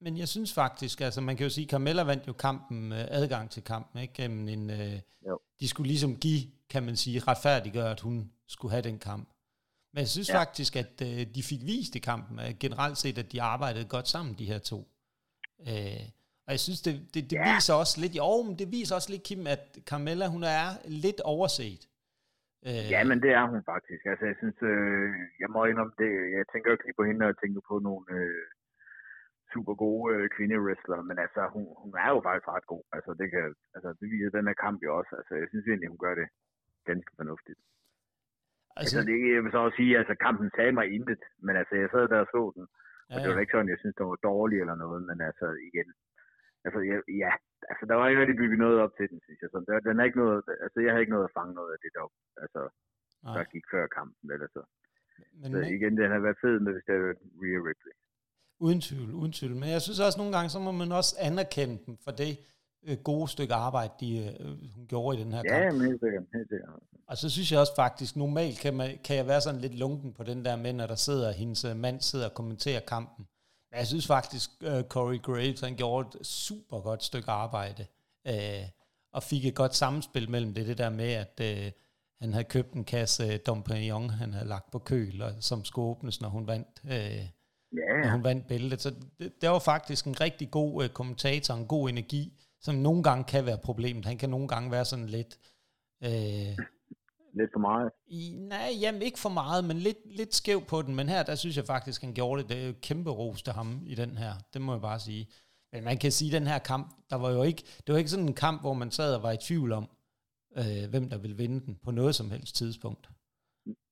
Men 0.00 0.16
jeg 0.16 0.28
synes 0.28 0.52
faktisk, 0.52 1.00
altså 1.00 1.20
man 1.20 1.36
kan 1.36 1.44
jo 1.44 1.50
sige, 1.50 1.66
Carmella 1.66 2.02
vandt 2.02 2.28
jo 2.28 2.32
kampen, 2.32 2.92
adgang 2.92 3.50
til 3.50 3.64
kampen, 3.64 4.02
ikke? 4.02 4.14
Gennem 4.14 4.48
en, 4.48 4.70
øh, 4.70 5.00
de 5.60 5.68
skulle 5.68 5.88
ligesom 5.88 6.16
give, 6.16 6.40
kan 6.70 6.82
man 6.82 6.96
sige, 6.96 7.18
retfærdiggøre, 7.18 7.90
at 7.90 8.00
hun 8.00 8.32
skulle 8.46 8.72
have 8.72 8.82
den 8.82 8.98
kamp. 8.98 9.28
Men 9.92 10.00
jeg 10.00 10.08
synes 10.08 10.28
ja. 10.28 10.38
faktisk, 10.38 10.76
at 10.76 11.02
øh, 11.02 11.26
de 11.34 11.42
fik 11.42 11.66
vist 11.66 11.96
i 11.96 11.98
kampen, 11.98 12.38
at 12.38 12.58
generelt 12.58 12.98
set, 12.98 13.18
at 13.18 13.32
de 13.32 13.42
arbejdede 13.42 13.84
godt 13.84 14.08
sammen, 14.08 14.34
de 14.34 14.46
her 14.46 14.58
to. 14.58 14.88
Øh, 15.68 16.00
og 16.50 16.54
jeg 16.56 16.64
synes, 16.66 16.82
det, 16.86 16.94
det, 17.14 17.22
det 17.30 17.38
ja. 17.38 17.44
viser 17.50 17.74
også 17.82 17.94
lidt, 18.02 18.14
jo, 18.20 18.30
men 18.46 18.54
det 18.60 18.68
viser 18.76 18.94
også 18.98 19.10
lidt, 19.12 19.26
Kim, 19.28 19.42
at 19.54 19.64
Carmella, 19.90 20.26
hun 20.36 20.44
er 20.58 20.66
lidt 21.02 21.20
overset. 21.34 21.82
Øh, 22.68 22.84
ja, 22.94 23.00
men 23.10 23.18
det 23.24 23.30
er 23.38 23.44
hun 23.52 23.62
faktisk. 23.72 24.02
Altså, 24.10 24.24
jeg 24.30 24.36
synes, 24.40 24.58
øh, 24.72 25.08
jeg 25.42 25.48
må 25.54 25.60
indrømme 25.64 25.96
det. 26.02 26.10
Jeg 26.36 26.44
tænker 26.52 26.68
ikke 26.70 26.86
lige 26.86 27.00
på 27.00 27.08
hende, 27.10 27.28
og 27.30 27.38
tænker 27.42 27.60
på 27.70 27.74
nogle 27.88 28.06
øh, 28.18 28.44
super 29.52 29.74
gode 29.84 30.04
øh, 30.14 30.24
kvindewrestlere, 30.36 31.02
men 31.08 31.16
altså, 31.24 31.40
hun, 31.54 31.64
hun 31.82 31.92
er 32.04 32.10
jo 32.14 32.20
faktisk 32.26 32.48
ret 32.54 32.66
god. 32.72 32.84
Altså, 32.96 33.10
det, 33.20 33.26
kan, 33.32 33.44
altså, 33.76 33.88
det 34.00 34.06
viser 34.12 34.36
den 34.36 34.48
her 34.50 34.58
kamp 34.64 34.78
jo 34.86 34.90
også. 34.98 35.12
Altså, 35.20 35.32
jeg 35.40 35.48
synes 35.50 35.66
egentlig, 35.66 35.90
hun 35.94 36.04
gør 36.06 36.14
det 36.20 36.28
ganske 36.90 37.12
fornuftigt. 37.20 37.60
Altså, 38.76 38.96
altså 38.96 38.98
det, 39.08 39.16
jeg 39.34 39.42
vil 39.44 39.52
så 39.54 39.60
også 39.66 39.78
sige, 39.80 39.98
altså 40.00 40.14
kampen 40.26 40.48
sagde 40.56 40.72
mig 40.78 40.86
intet, 40.96 41.22
men 41.46 41.54
altså 41.60 41.74
jeg 41.82 41.88
sad 41.90 42.04
der 42.12 42.20
og 42.24 42.30
så 42.34 42.42
den, 42.56 42.64
og 43.12 43.18
ja, 43.18 43.22
det 43.22 43.28
var 43.34 43.40
ikke 43.42 43.56
sådan, 43.56 43.72
jeg 43.74 43.80
synes, 43.80 43.96
det 43.98 44.06
var 44.10 44.18
dårligt 44.30 44.60
eller 44.62 44.78
noget, 44.84 45.00
men 45.08 45.18
altså 45.28 45.46
igen, 45.68 45.88
altså 46.64 46.80
ja, 46.90 46.96
ja 47.22 47.32
altså 47.70 47.84
der 47.90 47.96
var 47.98 48.06
ikke 48.08 48.20
rigtig 48.22 48.38
bygget 48.42 48.58
noget 48.64 48.78
op 48.84 48.92
til 48.98 49.06
den, 49.10 49.18
synes 49.26 49.38
jeg. 49.42 49.50
Så 49.52 49.58
der, 49.66 49.74
den 49.88 50.00
er 50.00 50.04
ikke 50.08 50.22
noget, 50.24 50.38
altså 50.64 50.78
jeg 50.84 50.92
har 50.92 51.00
ikke 51.00 51.14
noget 51.16 51.28
at 51.28 51.36
fange 51.38 51.52
noget 51.60 51.70
af 51.74 51.78
det 51.84 51.90
der, 51.96 52.04
altså, 52.44 52.62
Nej. 53.24 53.34
der 53.36 53.44
gik 53.54 53.64
før 53.72 53.84
kampen, 53.98 54.26
eller 54.34 54.48
så. 54.56 54.62
Men, 55.40 55.48
så 55.52 55.58
igen, 55.76 55.92
den 56.00 56.10
har 56.14 56.20
været 56.26 56.42
fed 56.44 56.56
med, 56.64 56.72
hvis 56.72 56.84
det 56.88 56.94
er 56.98 57.02
Rhea 57.40 57.60
Ripley. 57.68 57.94
Uden 58.66 58.80
tvivl, 58.88 59.10
uden 59.20 59.32
tvivl. 59.38 59.54
Men 59.62 59.68
jeg 59.76 59.82
synes 59.86 60.00
også 60.06 60.18
nogle 60.20 60.32
gange, 60.36 60.48
så 60.54 60.58
må 60.66 60.72
man 60.82 60.90
også 61.00 61.12
anerkende 61.28 61.76
dem 61.86 61.94
for 62.04 62.12
det 62.22 62.32
øh, 62.88 62.98
gode 63.10 63.28
stykke 63.34 63.54
arbejde, 63.66 63.92
de, 64.02 64.10
øh, 64.40 64.52
hun 64.74 64.84
gjorde 64.92 65.12
i 65.16 65.20
den 65.22 65.32
her 65.34 65.42
ja, 65.44 65.50
kamp. 65.50 65.82
Ja, 65.82 65.86
helt 65.88 66.00
sikkert, 66.04 66.24
helt 66.36 66.48
sikkert. 66.52 66.70
Og 67.10 67.16
så 67.22 67.26
synes 67.34 67.52
jeg 67.52 67.60
også 67.64 67.76
faktisk, 67.84 68.12
normalt 68.24 68.56
kan, 68.64 68.76
man, 68.80 68.88
kan 69.06 69.16
jeg 69.16 69.26
være 69.32 69.40
sådan 69.40 69.60
lidt 69.60 69.78
lunken 69.84 70.10
på 70.18 70.22
den 70.30 70.44
der 70.46 70.56
med, 70.64 70.72
når 70.72 70.86
der 70.86 70.98
sidder, 71.08 71.28
hendes 71.32 71.64
øh, 71.64 71.76
mand 71.84 72.00
sidder 72.00 72.26
og 72.30 72.34
kommenterer 72.40 72.82
kampen. 72.94 73.22
Men 73.70 73.78
jeg 73.78 73.86
synes 73.86 74.06
faktisk, 74.06 74.50
uh, 74.66 74.82
Corey 74.82 75.22
Graves, 75.22 75.60
han 75.60 75.76
gjorde 75.76 76.18
et 76.20 76.26
super 76.26 76.80
godt 76.80 77.04
stykke 77.04 77.30
arbejde, 77.30 77.86
uh, 78.28 78.68
og 79.12 79.22
fik 79.22 79.44
et 79.44 79.54
godt 79.54 79.74
samspil 79.74 80.30
mellem 80.30 80.54
det, 80.54 80.66
det 80.66 80.78
der 80.78 80.90
med, 80.90 81.12
at 81.12 81.40
uh, 81.40 81.72
han 82.20 82.32
havde 82.32 82.44
købt 82.44 82.72
en 82.72 82.84
kasse 82.84 83.38
Dom 83.38 83.62
Perignon, 83.62 84.10
han 84.10 84.32
havde 84.32 84.48
lagt 84.48 84.70
på 84.70 84.78
køl, 84.78 85.22
og, 85.22 85.32
som 85.40 85.64
skulle 85.64 85.88
åbnes, 85.88 86.20
når 86.20 86.28
hun 86.28 86.46
vandt, 86.46 86.80
uh, 86.84 86.90
yeah. 86.90 87.28
når 88.02 88.10
hun 88.10 88.24
vandt 88.24 88.46
bæltet. 88.46 88.82
Så 88.82 88.94
det, 89.18 89.32
det 89.40 89.50
var 89.50 89.58
faktisk 89.58 90.06
en 90.06 90.20
rigtig 90.20 90.50
god 90.50 90.84
uh, 90.84 90.90
kommentator, 90.90 91.54
en 91.54 91.66
god 91.66 91.88
energi, 91.88 92.32
som 92.60 92.74
nogle 92.74 93.02
gange 93.02 93.24
kan 93.24 93.46
være 93.46 93.58
problemet. 93.58 94.04
Han 94.04 94.18
kan 94.18 94.30
nogle 94.30 94.48
gange 94.48 94.70
være 94.70 94.84
sådan 94.84 95.06
lidt... 95.06 95.38
Uh, 96.04 96.64
lidt 97.38 97.50
for 97.54 97.60
meget? 97.60 97.90
I, 98.06 98.20
nej, 98.54 98.68
jamen 98.82 99.02
ikke 99.02 99.18
for 99.18 99.34
meget, 99.42 99.64
men 99.64 99.76
lidt, 99.76 100.02
lidt 100.20 100.34
skæv 100.34 100.60
på 100.70 100.82
den. 100.82 100.92
Men 100.98 101.08
her, 101.08 101.22
der 101.22 101.34
synes 101.34 101.56
jeg 101.56 101.64
faktisk, 101.64 102.02
han 102.02 102.14
gjorde 102.14 102.42
det. 102.42 102.48
Det 102.50 102.56
er 102.62 102.66
jo 102.66 102.74
kæmpe 102.82 103.10
ros 103.10 103.42
til 103.42 103.52
ham 103.52 103.68
i 103.86 103.94
den 103.94 104.10
her. 104.22 104.32
Det 104.52 104.60
må 104.62 104.72
jeg 104.72 104.80
bare 104.80 105.00
sige. 105.08 105.26
Men 105.72 105.84
man 105.84 105.96
kan 106.02 106.12
sige, 106.18 106.30
at 106.30 106.40
den 106.40 106.48
her 106.52 106.58
kamp, 106.58 106.86
der 107.10 107.18
var 107.24 107.30
jo 107.36 107.42
ikke, 107.50 107.62
det 107.82 107.88
var 107.92 107.98
ikke 107.98 108.14
sådan 108.14 108.28
en 108.28 108.40
kamp, 108.46 108.58
hvor 108.64 108.74
man 108.82 108.90
sad 108.90 109.10
og 109.16 109.22
var 109.22 109.32
i 109.32 109.44
tvivl 109.48 109.72
om, 109.80 109.86
øh, 110.60 110.84
hvem 110.92 111.04
der 111.12 111.18
ville 111.24 111.36
vinde 111.42 111.60
den 111.66 111.74
på 111.84 111.90
noget 111.90 112.14
som 112.14 112.30
helst 112.34 112.56
tidspunkt. 112.56 113.04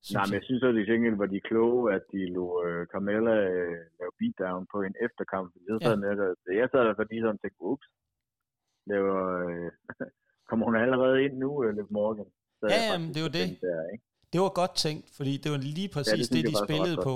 Synes 0.03 0.15
Nej, 0.17 0.27
men 0.27 0.35
jeg 0.39 0.45
synes 0.49 0.63
også, 0.63 0.79
at 0.79 0.81
de 0.81 0.91
gengæld 0.93 1.17
var 1.23 1.31
de 1.35 1.41
kloge, 1.49 1.95
at 1.97 2.05
de 2.13 2.21
lå 2.37 2.47
uh, 2.67 2.83
Carmella 2.93 3.37
uh, 3.55 3.79
lave 3.99 4.13
beatdown 4.19 4.63
på 4.73 4.79
en 4.89 4.95
efterkamp. 5.07 5.49
Jeg 5.69 5.77
sad, 5.83 5.97
ja. 5.97 6.03
med, 6.03 6.13
jeg 6.61 6.69
sad 6.73 6.83
der 6.89 6.95
fordi 7.01 7.17
sådan 7.21 7.39
tænkte, 7.39 7.63
ups, 7.71 7.87
det 8.89 8.99
var, 9.09 9.25
uh, 9.47 9.71
kommer 10.49 10.65
hun 10.69 10.77
allerede 10.85 11.17
ind 11.25 11.35
nu, 11.45 11.51
uh, 11.63 11.71
Liv 11.79 11.89
Morgan? 11.99 12.31
Så 12.61 12.65
ja, 12.75 12.81
jamen, 12.91 13.09
det 13.15 13.23
var 13.27 13.33
det. 13.39 13.47
Der, 13.67 13.81
ikke? 13.93 14.05
Det 14.33 14.39
var 14.45 14.53
godt 14.61 14.75
tænkt, 14.87 15.07
fordi 15.19 15.33
det 15.43 15.51
var 15.55 15.61
lige 15.79 15.91
præcis 15.97 16.25
ja, 16.27 16.35
det, 16.35 16.45
det 16.47 16.53
de 16.53 16.57
spillede 16.67 16.97
på. 17.09 17.15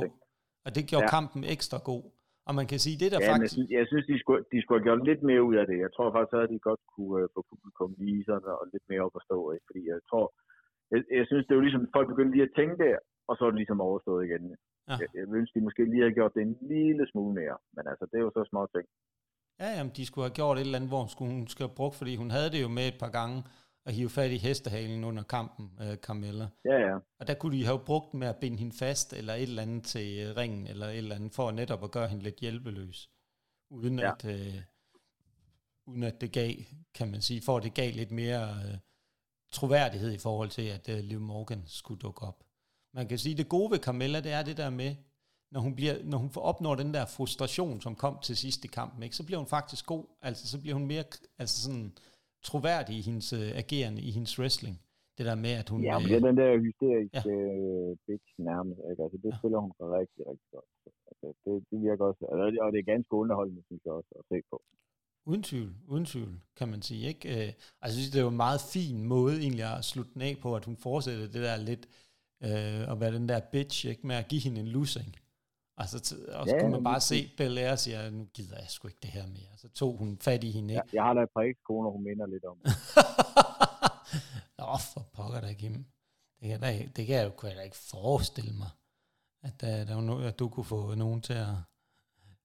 Og 0.66 0.70
det 0.76 0.82
gjorde 0.90 1.06
ja. 1.08 1.16
kampen 1.16 1.40
ekstra 1.54 1.78
god. 1.90 2.04
Og 2.48 2.52
man 2.58 2.66
kan 2.70 2.78
sige, 2.84 2.96
det 3.02 3.08
der 3.14 3.20
ja, 3.22 3.28
faktisk... 3.30 3.54
Jeg 3.54 3.58
synes, 3.58 3.70
jeg 3.78 3.86
synes 3.90 4.06
de, 4.12 4.16
skulle, 4.22 4.42
de 4.52 4.58
skulle 4.62 4.78
have 4.78 4.88
gjort 4.88 5.02
lidt 5.10 5.22
mere 5.30 5.42
ud 5.48 5.56
af 5.60 5.66
det. 5.70 5.78
Jeg 5.84 5.90
tror 5.94 6.08
faktisk, 6.16 6.34
at 6.46 6.52
de 6.54 6.66
godt 6.68 6.82
kunne 6.94 7.24
uh, 7.26 7.32
få 7.34 7.40
publikum 7.50 7.90
lige 8.02 8.22
sådan 8.28 8.50
og 8.60 8.64
lidt 8.74 8.86
mere 8.90 9.02
op 9.06 9.16
at 9.18 9.26
stå. 9.28 9.38
Ikke? 9.54 9.66
Fordi 9.68 9.82
jeg 9.92 10.00
tror... 10.10 10.26
Jeg, 10.92 11.00
jeg 11.18 11.24
synes, 11.30 11.44
det 11.46 11.54
var 11.56 11.64
ligesom, 11.66 11.84
folk 11.96 12.08
begyndte 12.12 12.34
lige 12.34 12.48
at 12.48 12.56
tænke 12.58 12.76
det, 12.82 12.90
og 13.28 13.34
så 13.36 13.42
er 13.44 13.50
det 13.52 13.60
ligesom 13.62 13.80
overstået 13.88 14.22
igen. 14.28 14.44
Ja. 14.88 14.96
Jeg, 15.02 15.08
jeg 15.18 15.24
ønsker, 15.40 15.56
de 15.58 15.66
måske 15.68 15.82
lige 15.92 16.04
havde 16.04 16.18
gjort 16.18 16.34
det 16.36 16.42
en 16.42 16.56
lille 16.74 17.04
smule 17.12 17.32
mere. 17.40 17.56
Men 17.76 17.84
altså, 17.90 18.04
det 18.10 18.16
er 18.18 18.24
jo 18.28 18.32
så 18.38 18.42
små 18.50 18.62
ting. 18.74 18.86
Ja, 19.62 19.68
jamen, 19.76 19.92
de 19.98 20.04
skulle 20.06 20.26
have 20.28 20.38
gjort 20.40 20.56
et 20.56 20.64
eller 20.66 20.78
andet, 20.78 20.92
hvor 20.92 21.02
hun 21.04 21.12
skulle, 21.14 21.32
hun 21.38 21.48
skulle 21.52 21.68
have 21.68 21.80
brugt, 21.80 21.96
fordi 22.00 22.12
hun 22.22 22.30
havde 22.36 22.50
det 22.54 22.60
jo 22.64 22.70
med 22.78 22.86
et 22.92 22.98
par 23.02 23.12
gange, 23.18 23.36
at 23.86 23.94
hive 23.94 24.10
fat 24.10 24.30
i 24.30 24.36
hestehalen 24.36 25.04
under 25.04 25.22
kampen, 25.22 25.70
uh, 25.80 25.94
Carmella. 25.94 26.48
Ja, 26.64 26.74
ja. 26.74 26.96
Og 27.20 27.26
der 27.26 27.34
kunne 27.34 27.58
de 27.58 27.64
have 27.64 27.78
brugt 27.78 28.14
med 28.14 28.28
at 28.28 28.36
binde 28.36 28.58
hende 28.58 28.76
fast, 28.76 29.12
eller 29.12 29.34
et 29.34 29.42
eller 29.42 29.62
andet 29.62 29.84
til 29.84 30.30
uh, 30.30 30.36
ringen, 30.36 30.66
eller 30.66 30.86
et 30.86 30.96
eller 30.96 31.14
andet, 31.14 31.34
for 31.34 31.50
netop 31.50 31.84
at 31.84 31.90
gøre 31.90 32.08
hende 32.08 32.22
lidt 32.22 32.40
hjælpeløs. 32.40 33.10
Uden, 33.70 33.98
ja. 33.98 34.12
at, 34.12 34.24
uh, 34.24 34.60
uden 35.86 36.02
at 36.02 36.20
det 36.20 36.32
gav, 36.32 36.52
kan 36.94 37.10
man 37.10 37.22
sige, 37.22 37.42
for 37.42 37.56
at 37.56 37.62
det 37.62 37.74
gav 37.74 37.92
lidt 37.92 38.10
mere 38.10 38.50
uh, 38.50 38.78
troværdighed 39.52 40.12
i 40.12 40.18
forhold 40.18 40.50
til, 40.50 40.62
at 40.62 40.88
uh, 40.88 40.98
Liv 40.98 41.20
Morgan 41.20 41.62
skulle 41.66 42.00
dukke 42.00 42.22
op. 42.22 42.44
Man 42.94 43.08
kan 43.08 43.18
sige, 43.18 43.32
at 43.32 43.38
det 43.38 43.48
gode 43.48 43.70
ved 43.70 43.78
Carmella, 43.78 44.20
det 44.20 44.32
er 44.32 44.42
det 44.42 44.56
der 44.56 44.70
med, 44.70 44.96
når 45.52 45.60
hun, 45.60 45.74
bliver, 45.74 46.02
når 46.04 46.18
hun 46.18 46.30
får 46.30 46.40
opnår 46.40 46.74
den 46.74 46.94
der 46.94 47.06
frustration, 47.06 47.80
som 47.80 47.96
kom 47.96 48.18
til 48.22 48.36
sidst 48.36 48.64
i 48.64 48.68
kampen, 48.68 49.02
ikke, 49.02 49.16
så 49.16 49.24
bliver 49.24 49.38
hun 49.38 49.46
faktisk 49.46 49.86
god. 49.86 50.04
Altså, 50.22 50.48
så 50.48 50.60
bliver 50.60 50.74
hun 50.74 50.86
mere, 50.86 51.04
altså 51.38 51.62
sådan, 51.62 51.96
troværdig 52.42 52.94
i 52.96 53.02
hendes 53.08 53.32
uh, 53.32 53.48
agerende, 53.62 54.00
i 54.02 54.10
hendes 54.10 54.38
wrestling. 54.38 54.76
Det 55.18 55.26
der 55.26 55.34
med, 55.34 55.54
at 55.62 55.68
hun... 55.68 55.80
Ja, 55.82 55.98
men 55.98 56.08
det 56.08 56.16
er 56.16 56.26
den 56.30 56.36
der 56.36 56.50
hysteriske 56.66 57.30
ja. 57.30 57.36
uh, 57.36 57.96
bitch 58.06 58.30
nærmest. 58.38 58.80
Ikke? 58.90 59.02
Altså, 59.04 59.18
det 59.22 59.30
ja. 59.32 59.38
spiller 59.38 59.58
hun 59.64 59.72
rigtig, 59.98 60.22
rigtig 60.30 60.48
godt. 60.54 60.70
Altså, 61.10 61.26
det, 61.44 61.52
det 61.70 61.78
virker 61.86 62.04
også... 62.10 62.22
Og 62.64 62.72
det 62.72 62.78
er 62.78 62.92
ganske 62.94 63.12
underholdende, 63.14 63.62
synes 63.66 63.82
jeg 63.84 63.92
også, 63.92 64.12
at 64.18 64.24
se 64.30 64.38
på. 64.50 64.62
Uden 65.26 65.42
tvivl, 65.42 65.72
uden 65.88 66.04
tvivl, 66.04 66.34
kan 66.58 66.68
man 66.68 66.82
sige. 66.82 67.02
Ikke? 67.08 67.28
Uh, 67.28 67.34
altså, 67.34 67.56
jeg 67.82 67.92
synes, 67.92 68.10
det 68.10 68.18
er 68.18 68.26
jo 68.28 68.34
en 68.36 68.44
meget 68.46 68.60
fin 68.74 69.04
måde 69.14 69.34
egentlig 69.44 69.66
at 69.76 69.84
slutte 69.84 70.12
den 70.14 70.22
af 70.22 70.34
på, 70.42 70.56
at 70.56 70.64
hun 70.64 70.76
fortsætter 70.76 71.26
det 71.34 71.42
der 71.48 71.56
lidt, 71.70 71.84
uh, 72.48 72.92
at 72.92 73.00
være 73.00 73.14
den 73.18 73.28
der 73.28 73.40
bitch, 73.52 73.86
ikke? 73.92 74.06
med 74.06 74.16
at 74.16 74.28
give 74.28 74.42
hende 74.46 74.60
en 74.60 74.68
losing. 74.76 75.12
Altså, 75.76 76.16
og 76.28 76.48
så 76.48 76.54
ja, 76.54 76.60
kunne 76.60 76.70
man 76.70 76.84
bare 76.84 77.00
se 77.00 77.34
Belair 77.36 77.70
og 77.70 77.78
siger, 77.78 78.10
nu 78.10 78.24
gider 78.24 78.58
jeg 78.58 78.68
sgu 78.68 78.88
ikke 78.88 78.98
det 79.02 79.10
her 79.10 79.26
mere. 79.26 79.52
Så 79.56 79.68
tog 79.68 79.96
hun 79.96 80.18
fat 80.18 80.44
i 80.44 80.50
hende, 80.50 80.74
ikke? 80.74 80.82
Ja, 80.92 80.96
jeg 80.96 81.02
har 81.02 81.14
da 81.14 81.22
et 81.22 81.30
par 81.36 81.42
ekskoner, 81.42 81.90
hun 81.90 82.04
minder 82.04 82.26
lidt 82.26 82.44
om. 82.44 82.58
Nå, 84.58 84.66
for 84.92 85.02
pokker 85.16 85.40
da, 85.40 85.52
Kim. 85.52 85.86
Det 86.40 86.48
kan, 86.48 86.60
da, 86.60 86.66
det 86.96 87.06
kan 87.06 87.16
jeg 87.16 87.24
jo 87.24 87.30
kunne 87.30 87.48
jeg 87.50 87.58
da 87.58 87.62
ikke 87.62 87.76
forestille 87.76 88.54
mig, 88.62 88.70
at, 89.42 89.60
der, 89.60 89.84
der 89.84 89.94
var 89.94 90.02
noget, 90.02 90.26
at 90.26 90.38
du 90.38 90.48
kunne 90.48 90.64
få 90.64 90.94
nogen 90.94 91.20
til 91.20 91.32
at 91.32 91.56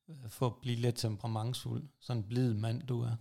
øh, 0.09 0.29
få 0.29 0.45
at 0.45 0.57
blive 0.61 0.75
lidt 0.75 0.95
temperamentsfuld. 0.95 1.83
Sådan 1.99 2.21
en 2.21 2.27
blid 2.29 2.53
mand, 2.53 2.81
du 2.81 3.01
er. 3.01 3.15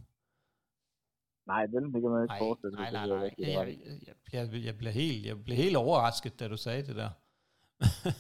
Nej, 1.47 1.67
det, 1.67 1.83
det 1.95 2.01
kan 2.03 2.11
man 2.11 2.23
ikke 2.23 2.33
nej, 2.33 2.39
forestille 2.39 2.77
sig. 2.77 2.93
Nej, 2.93 3.07
nej, 3.07 3.07
nej. 3.07 3.35
Jeg, 3.39 3.79
jeg, 4.07 4.17
jeg, 4.33 4.65
jeg, 4.65 4.79
blev 4.79 4.93
helt, 4.93 5.27
jeg 5.27 5.45
blev 5.45 5.57
helt 5.57 5.77
overrasket, 5.77 6.41
da 6.41 6.49
du 6.49 6.57
sagde 6.57 6.87
det 6.87 6.97
der. 6.97 7.11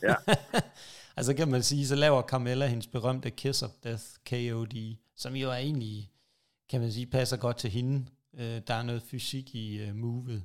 Ja. 0.02 0.14
altså 1.16 1.34
kan 1.34 1.48
man 1.48 1.62
sige, 1.62 1.86
så 1.86 1.94
laver 1.94 2.22
Carmella 2.22 2.66
hendes 2.66 2.86
berømte 2.86 3.30
Kiss 3.30 3.62
of 3.62 3.70
Death, 3.84 4.04
KOD, 4.30 4.96
som 5.16 5.34
jo 5.34 5.50
er 5.50 5.56
egentlig, 5.56 6.10
kan 6.68 6.80
man 6.80 6.92
sige, 6.92 7.06
passer 7.06 7.36
godt 7.36 7.56
til 7.56 7.70
hende. 7.70 8.06
Øh, 8.34 8.62
der 8.66 8.74
er 8.74 8.82
noget 8.82 9.02
fysik 9.02 9.54
i 9.54 9.88
uh, 9.88 9.96
movet, 9.96 10.44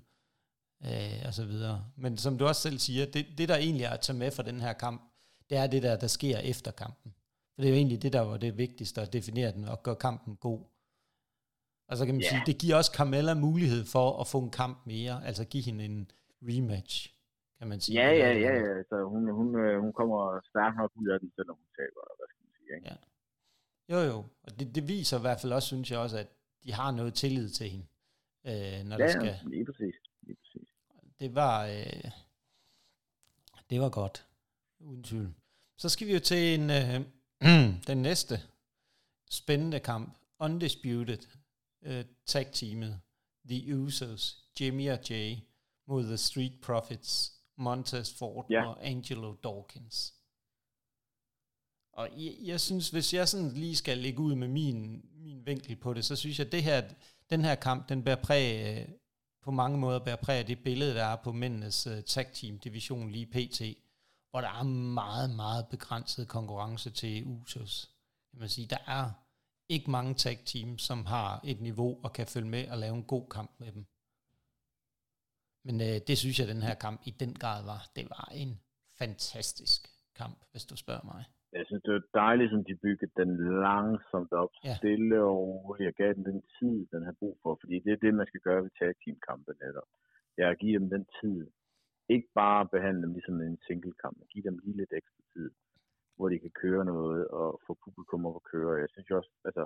øh, 0.86 1.22
og 1.26 1.34
så 1.34 1.46
videre. 1.46 1.86
Men 1.96 2.18
som 2.18 2.38
du 2.38 2.48
også 2.48 2.62
selv 2.62 2.80
siger, 2.80 3.06
det, 3.06 3.26
det 3.38 3.50
der 3.50 3.56
egentlig 3.56 3.84
er 3.84 3.90
at 3.90 4.02
tage 4.02 4.18
med 4.18 4.32
for 4.32 4.44
den 4.44 4.62
her 4.62 4.74
kamp, 4.74 5.02
det 5.50 5.58
er 5.58 5.68
det 5.68 5.84
der, 5.84 5.96
der 5.96 6.08
sker 6.08 6.38
efter 6.38 6.72
kampen. 6.72 7.14
For 7.56 7.62
det 7.62 7.66
er 7.66 7.70
jo 7.70 7.76
egentlig 7.76 8.02
det, 8.02 8.14
der 8.14 8.20
var 8.20 8.38
det 8.38 8.58
vigtigste, 8.58 9.02
at 9.02 9.14
definere 9.14 9.52
den 9.52 9.66
og 9.66 9.84
gøre 9.84 9.96
kampen 9.96 10.36
god. 10.36 10.60
Og 11.88 11.98
så 11.98 12.06
kan 12.06 12.16
man 12.16 12.22
yeah. 12.22 12.32
sige, 12.32 12.44
det 12.46 12.58
giver 12.58 12.76
også 12.76 12.92
Carmella 12.96 13.34
mulighed 13.34 13.86
for 13.86 14.22
at 14.22 14.28
få 14.28 14.40
en 14.40 14.50
kamp 14.50 14.86
mere, 14.86 15.26
altså 15.26 15.46
give 15.46 15.64
hende 15.64 15.86
en 15.86 16.12
rematch 16.42 17.14
kan 17.62 17.70
man 17.70 17.80
sige. 17.80 18.02
Ja, 18.02 18.10
ja, 18.24 18.32
ja, 18.46 18.54
ja. 18.68 18.84
Så 18.90 19.04
hun, 19.04 19.32
hun, 19.32 19.56
øh, 19.56 19.82
hun 19.82 19.94
kommer 19.94 20.42
stærkt 20.50 20.78
nok 20.78 20.92
ud 20.96 21.08
af 21.08 21.20
den, 21.20 21.32
selvom 21.36 21.56
hun 21.56 21.70
taber, 21.78 22.02
hvad 22.18 22.28
skal 22.30 22.42
man 22.46 22.54
sige. 22.58 22.76
Ikke? 22.76 22.88
Ja. 22.90 22.96
Jo, 23.94 24.00
jo. 24.12 24.18
Og 24.44 24.60
det, 24.60 24.76
det 24.76 24.88
viser 24.88 25.18
i 25.18 25.22
hvert 25.22 25.40
fald 25.42 25.54
også, 25.54 25.68
synes 25.68 25.92
jeg 25.92 26.00
også, 26.00 26.18
at 26.18 26.30
de 26.64 26.74
har 26.74 26.92
noget 26.92 27.14
tillid 27.14 27.50
til 27.50 27.70
hende. 27.70 27.86
Øh, 28.46 28.86
når 28.90 28.98
ja, 28.98 29.04
det 29.04 29.12
skal. 29.12 29.40
lige 29.44 29.66
præcis. 29.66 29.96
Lige 30.22 30.38
præcis. 30.42 30.70
Det 31.20 31.36
var, 31.36 31.66
øh, 31.66 32.12
det 33.70 33.82
var 33.82 33.90
godt. 33.90 34.28
Uden 34.80 35.04
tvivl. 35.04 35.34
Så 35.78 35.90
skal 35.90 36.08
vi 36.08 36.14
jo 36.14 36.20
til 36.20 36.60
en, 36.60 36.70
øh, 36.70 36.98
den 37.92 37.98
næste 38.02 38.36
spændende 39.32 39.80
kamp. 39.80 40.18
Undisputed 40.40 41.24
uh, 41.82 42.02
tag 42.26 42.48
teamet. 42.52 43.02
The 43.50 43.78
Usos, 43.78 44.46
Jimmy 44.62 44.90
og 44.92 45.10
Jay 45.10 45.36
mod 45.88 46.04
The 46.04 46.18
Street 46.18 46.62
Profits 46.62 47.41
Montez 47.62 48.18
Ford 48.18 48.46
ja. 48.50 48.68
og 48.68 48.88
Angelo 48.88 49.36
Dawkins. 49.44 50.14
Og 51.94 52.10
jeg, 52.18 52.34
jeg 52.42 52.60
synes, 52.60 52.90
hvis 52.90 53.14
jeg 53.14 53.28
sådan 53.28 53.52
lige 53.52 53.76
skal 53.76 53.98
lægge 53.98 54.20
ud 54.20 54.36
med 54.36 54.48
min, 54.48 55.06
min 55.14 55.46
vinkel 55.46 55.76
på 55.76 55.94
det, 55.94 56.06
så 56.06 56.16
synes 56.16 56.40
jeg, 56.40 56.46
at 56.46 56.52
det 56.52 56.64
her, 56.64 56.82
den 57.30 57.42
her 57.42 57.56
kamp, 57.56 57.90
den 57.90 58.04
bærer 58.04 58.24
præg, 58.24 58.88
på 59.44 59.52
mange 59.52 59.78
måder 59.78 60.00
bærer 60.00 60.16
præg 60.16 60.40
af 60.40 60.46
det 60.46 60.64
billede, 60.64 60.96
der 60.96 61.04
er 61.04 61.16
på 61.16 61.32
mændenes 61.32 61.88
uh, 61.88 62.00
tag 62.00 62.32
team 62.34 62.60
division 62.60 63.12
lige 63.12 63.26
pt, 63.26 63.62
hvor 64.30 64.42
der 64.42 64.48
er 64.48 64.64
meget, 64.64 65.30
meget 65.30 65.68
begrænset 65.68 66.28
konkurrence 66.28 66.90
til 66.90 67.26
Usos. 67.26 67.90
Kan 68.32 68.40
man 68.40 68.50
sige, 68.50 68.68
der 68.68 68.78
er 68.88 69.12
ikke 69.70 69.92
mange 69.92 70.14
tag 70.14 70.40
team, 70.46 70.78
som 70.78 71.06
har 71.06 71.42
et 71.44 71.62
niveau 71.62 72.00
og 72.04 72.14
kan 72.14 72.28
følge 72.28 72.50
med 72.50 72.70
og 72.70 72.78
lave 72.78 72.96
en 72.96 73.04
god 73.04 73.30
kamp 73.30 73.52
med 73.60 73.72
dem. 73.72 73.86
Men 75.68 75.76
øh, 75.88 75.96
det 76.08 76.16
synes 76.18 76.40
jeg, 76.40 76.48
den 76.54 76.62
her 76.68 76.76
kamp 76.86 77.00
i 77.10 77.12
den 77.24 77.34
grad 77.42 77.60
var. 77.72 77.82
Det 77.98 78.06
var 78.16 78.28
en 78.42 78.52
fantastisk 79.02 79.82
kamp, 80.20 80.38
hvis 80.52 80.66
du 80.72 80.76
spørger 80.84 81.06
mig. 81.14 81.24
Jeg 81.58 81.64
synes, 81.66 81.84
det 81.86 81.94
var 81.94 82.06
dejligt, 82.24 82.52
som 82.52 82.64
de 82.70 82.76
byggede 82.84 83.12
den 83.22 83.32
langsomt 83.68 84.32
op, 84.42 84.52
ja. 84.64 84.76
stille 84.80 85.18
og 85.30 85.36
roligt. 85.48 85.86
Jeg 85.88 85.94
gav 86.02 86.14
den 86.18 86.26
den 86.32 86.42
tid, 86.58 86.78
den 86.94 87.02
har 87.08 87.16
brug 87.22 87.36
for, 87.44 87.52
fordi 87.62 87.76
det 87.86 87.92
er 87.94 88.04
det, 88.04 88.14
man 88.14 88.28
skal 88.30 88.42
gøre 88.48 88.64
ved 88.64 88.72
tag 88.80 88.92
team 89.02 89.18
kampe 89.30 89.52
netop. 89.64 89.90
Jeg 90.38 90.56
giver 90.64 90.80
dem 90.80 90.90
den 90.96 91.06
tid. 91.22 91.40
Ikke 92.14 92.30
bare 92.42 92.68
behandle 92.76 93.02
dem 93.06 93.14
ligesom 93.14 93.42
en 93.42 93.60
single 93.68 93.96
kamp, 94.02 94.16
men 94.18 94.28
give 94.34 94.46
dem 94.50 94.58
lige 94.64 94.78
lidt 94.78 94.94
ekstra 95.00 95.24
tid, 95.34 95.50
hvor 96.16 96.30
de 96.30 96.40
kan 96.40 96.54
køre 96.64 96.86
noget 96.86 97.28
og 97.28 97.62
få 97.68 97.72
publikum 97.86 98.26
op 98.26 98.36
at 98.42 98.48
køre. 98.52 98.82
Jeg 98.84 98.90
synes 98.94 99.10
også, 99.20 99.32
altså, 99.50 99.66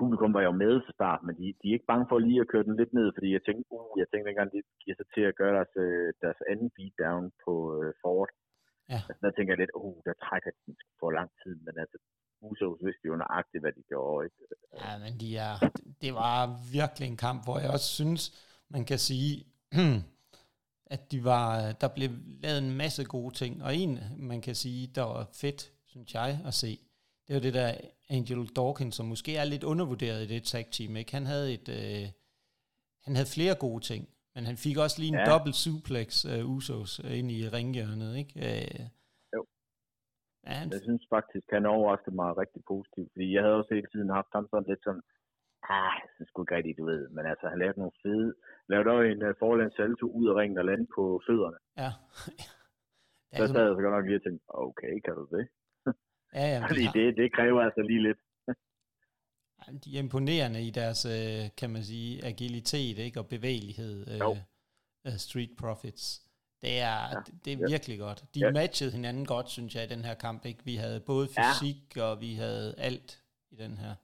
publikum 0.00 0.30
var 0.36 0.42
jo 0.48 0.52
med 0.64 0.74
til 0.84 0.94
start, 0.98 1.20
men 1.26 1.34
de, 1.40 1.46
de 1.60 1.66
er 1.68 1.76
ikke 1.76 1.90
bange 1.92 2.06
for 2.08 2.18
lige 2.18 2.40
at 2.42 2.50
køre 2.52 2.66
den 2.68 2.76
lidt 2.80 2.92
ned, 2.98 3.08
fordi 3.16 3.28
jeg 3.36 3.42
tænkte, 3.46 3.64
uh, 3.76 3.92
jeg 4.00 4.06
tænkte 4.08 4.28
engang, 4.30 4.50
de 4.54 4.60
giver 4.82 4.96
sig 4.98 5.08
til 5.14 5.24
at 5.30 5.36
gøre 5.40 5.54
deres, 5.58 5.74
øh, 5.84 6.08
deres 6.24 6.40
anden 6.50 6.70
beatdown 6.76 7.24
på 7.44 7.52
uh, 7.78 7.90
Ford. 8.02 8.30
Ja. 8.92 9.00
Altså, 9.08 9.20
der 9.26 9.32
tænker 9.34 9.52
jeg 9.52 9.60
lidt, 9.62 9.74
uh, 9.84 9.98
der 10.06 10.14
trækker 10.24 10.50
den 10.60 10.72
for 11.00 11.10
lang 11.18 11.30
tid, 11.42 11.54
men 11.66 11.74
altså, 11.82 11.98
Usos 12.46 12.78
vidste 12.86 13.04
jo 13.10 13.16
nøjagtigt, 13.16 13.62
hvad 13.62 13.72
de 13.78 13.82
gjorde. 13.92 14.20
Ikke? 14.26 14.36
Ja, 14.82 14.92
men 15.04 15.12
de 15.22 15.28
er, 15.48 15.54
det 16.02 16.12
var 16.22 16.38
virkelig 16.78 17.06
en 17.08 17.20
kamp, 17.26 17.40
hvor 17.46 17.58
jeg 17.62 17.70
også 17.76 17.90
synes, 18.00 18.22
man 18.74 18.84
kan 18.90 18.98
sige, 18.98 19.32
at 20.94 21.12
de 21.12 21.24
var, 21.24 21.72
der 21.80 21.88
blev 21.96 22.10
lavet 22.44 22.58
en 22.58 22.76
masse 22.82 23.04
gode 23.04 23.34
ting, 23.34 23.52
og 23.64 23.70
en, 23.76 23.98
man 24.30 24.40
kan 24.40 24.54
sige, 24.54 24.90
der 24.94 25.02
var 25.02 25.24
fedt, 25.42 25.72
synes 25.86 26.14
jeg, 26.14 26.40
at 26.46 26.54
se, 26.54 26.72
det 27.26 27.34
var 27.34 27.40
det 27.40 27.54
der 27.54 27.72
Angel 28.16 28.42
Dawkins, 28.58 28.94
som 28.96 29.06
måske 29.06 29.32
er 29.42 29.46
lidt 29.52 29.64
undervurderet 29.72 30.20
i 30.22 30.30
det 30.34 30.42
tag 30.52 30.64
team, 30.76 30.92
ikke? 31.00 31.12
Han 31.18 31.26
havde 31.32 31.48
et, 31.56 31.68
øh, 31.78 32.06
han 33.06 33.12
havde 33.16 33.34
flere 33.36 33.54
gode 33.66 33.82
ting, 33.90 34.02
men 34.34 34.42
han 34.50 34.56
fik 34.64 34.76
også 34.84 34.96
lige 34.98 35.12
en 35.14 35.22
ja. 35.22 35.30
dobbelt 35.32 35.56
suplex 35.64 36.08
uh, 36.32 36.54
Usos 36.54 36.92
uh, 37.04 37.18
ind 37.18 37.28
i 37.36 37.40
ringhjørnet, 37.56 38.12
ikke? 38.20 38.34
Uh, 38.48 38.80
jo. 39.34 39.40
Ja, 40.46 40.52
han... 40.60 40.68
Jeg 40.74 40.82
synes 40.88 41.04
faktisk, 41.16 41.46
han 41.56 41.64
overraskede 41.74 42.16
mig 42.20 42.28
rigtig 42.42 42.62
positivt, 42.72 43.10
fordi 43.14 43.26
jeg 43.34 43.42
havde 43.42 43.58
også 43.60 43.72
hele 43.76 43.90
tiden 43.92 44.10
haft 44.18 44.32
ham 44.36 44.46
sådan 44.50 44.68
lidt 44.70 44.82
sådan, 44.86 45.04
ah, 45.76 45.94
synes 46.14 46.28
sgu 46.28 46.38
ikke 46.42 46.56
rigtigt, 46.58 46.78
du 46.80 46.84
ved, 46.92 47.02
men 47.16 47.24
altså, 47.32 47.46
han 47.52 47.58
lavede 47.62 47.80
nogle 47.82 47.98
fede, 48.04 48.28
lavede 48.70 48.90
også 48.96 49.08
en 49.14 49.22
uh, 49.28 49.34
forlæns 49.42 49.74
salto 49.78 50.06
ud 50.18 50.26
af 50.30 50.34
ringen 50.40 50.58
og 50.62 50.66
lande 50.70 50.86
på 50.96 51.02
fødderne. 51.26 51.58
Ja. 51.82 51.90
så 53.38 53.44
sad 53.52 53.64
jeg 53.66 53.74
så 53.76 53.82
godt 53.84 53.96
nok 53.96 54.06
lige 54.08 54.20
og 54.20 54.24
tænkte, 54.24 54.44
okay, 54.66 54.92
kan 55.06 55.14
du 55.20 55.24
det? 55.36 55.44
Ja, 56.34 56.46
ja. 56.54 56.66
Fordi 56.68 56.82
har... 56.82 56.92
det, 56.92 57.16
det 57.16 57.32
kræver 57.32 57.60
altså 57.60 57.82
lige 57.82 58.02
lidt. 58.02 58.18
de 59.84 59.96
er 59.96 60.02
imponerende 60.02 60.62
i 60.62 60.70
deres, 60.70 61.00
øh, 61.06 61.42
kan 61.60 61.70
man 61.70 61.82
sige, 61.82 62.24
agilitet 62.24 62.98
ikke? 62.98 63.20
og 63.20 63.26
bevægelighed, 63.26 64.18
jo. 64.20 64.30
uh, 64.30 65.16
Street 65.26 65.52
Profits. 65.60 66.04
Det 66.62 66.74
er, 66.90 67.00
ja. 67.14 67.20
det 67.44 67.50
er 67.52 67.58
virkelig 67.72 67.98
ja. 67.98 68.04
godt. 68.04 68.20
De 68.34 68.40
ja. 68.40 68.50
matchede 68.50 68.92
hinanden 68.96 69.26
godt, 69.26 69.48
synes 69.56 69.74
jeg, 69.74 69.84
i 69.84 69.92
den 69.94 70.04
her 70.08 70.14
kamp. 70.14 70.44
Ikke? 70.50 70.64
Vi 70.64 70.74
havde 70.74 71.00
både 71.06 71.26
fysik, 71.36 71.96
ja. 71.96 72.02
og 72.02 72.20
vi 72.20 72.30
havde 72.34 72.74
alt 72.88 73.10
i 73.50 73.56
den 73.64 73.74
her. 73.82 73.94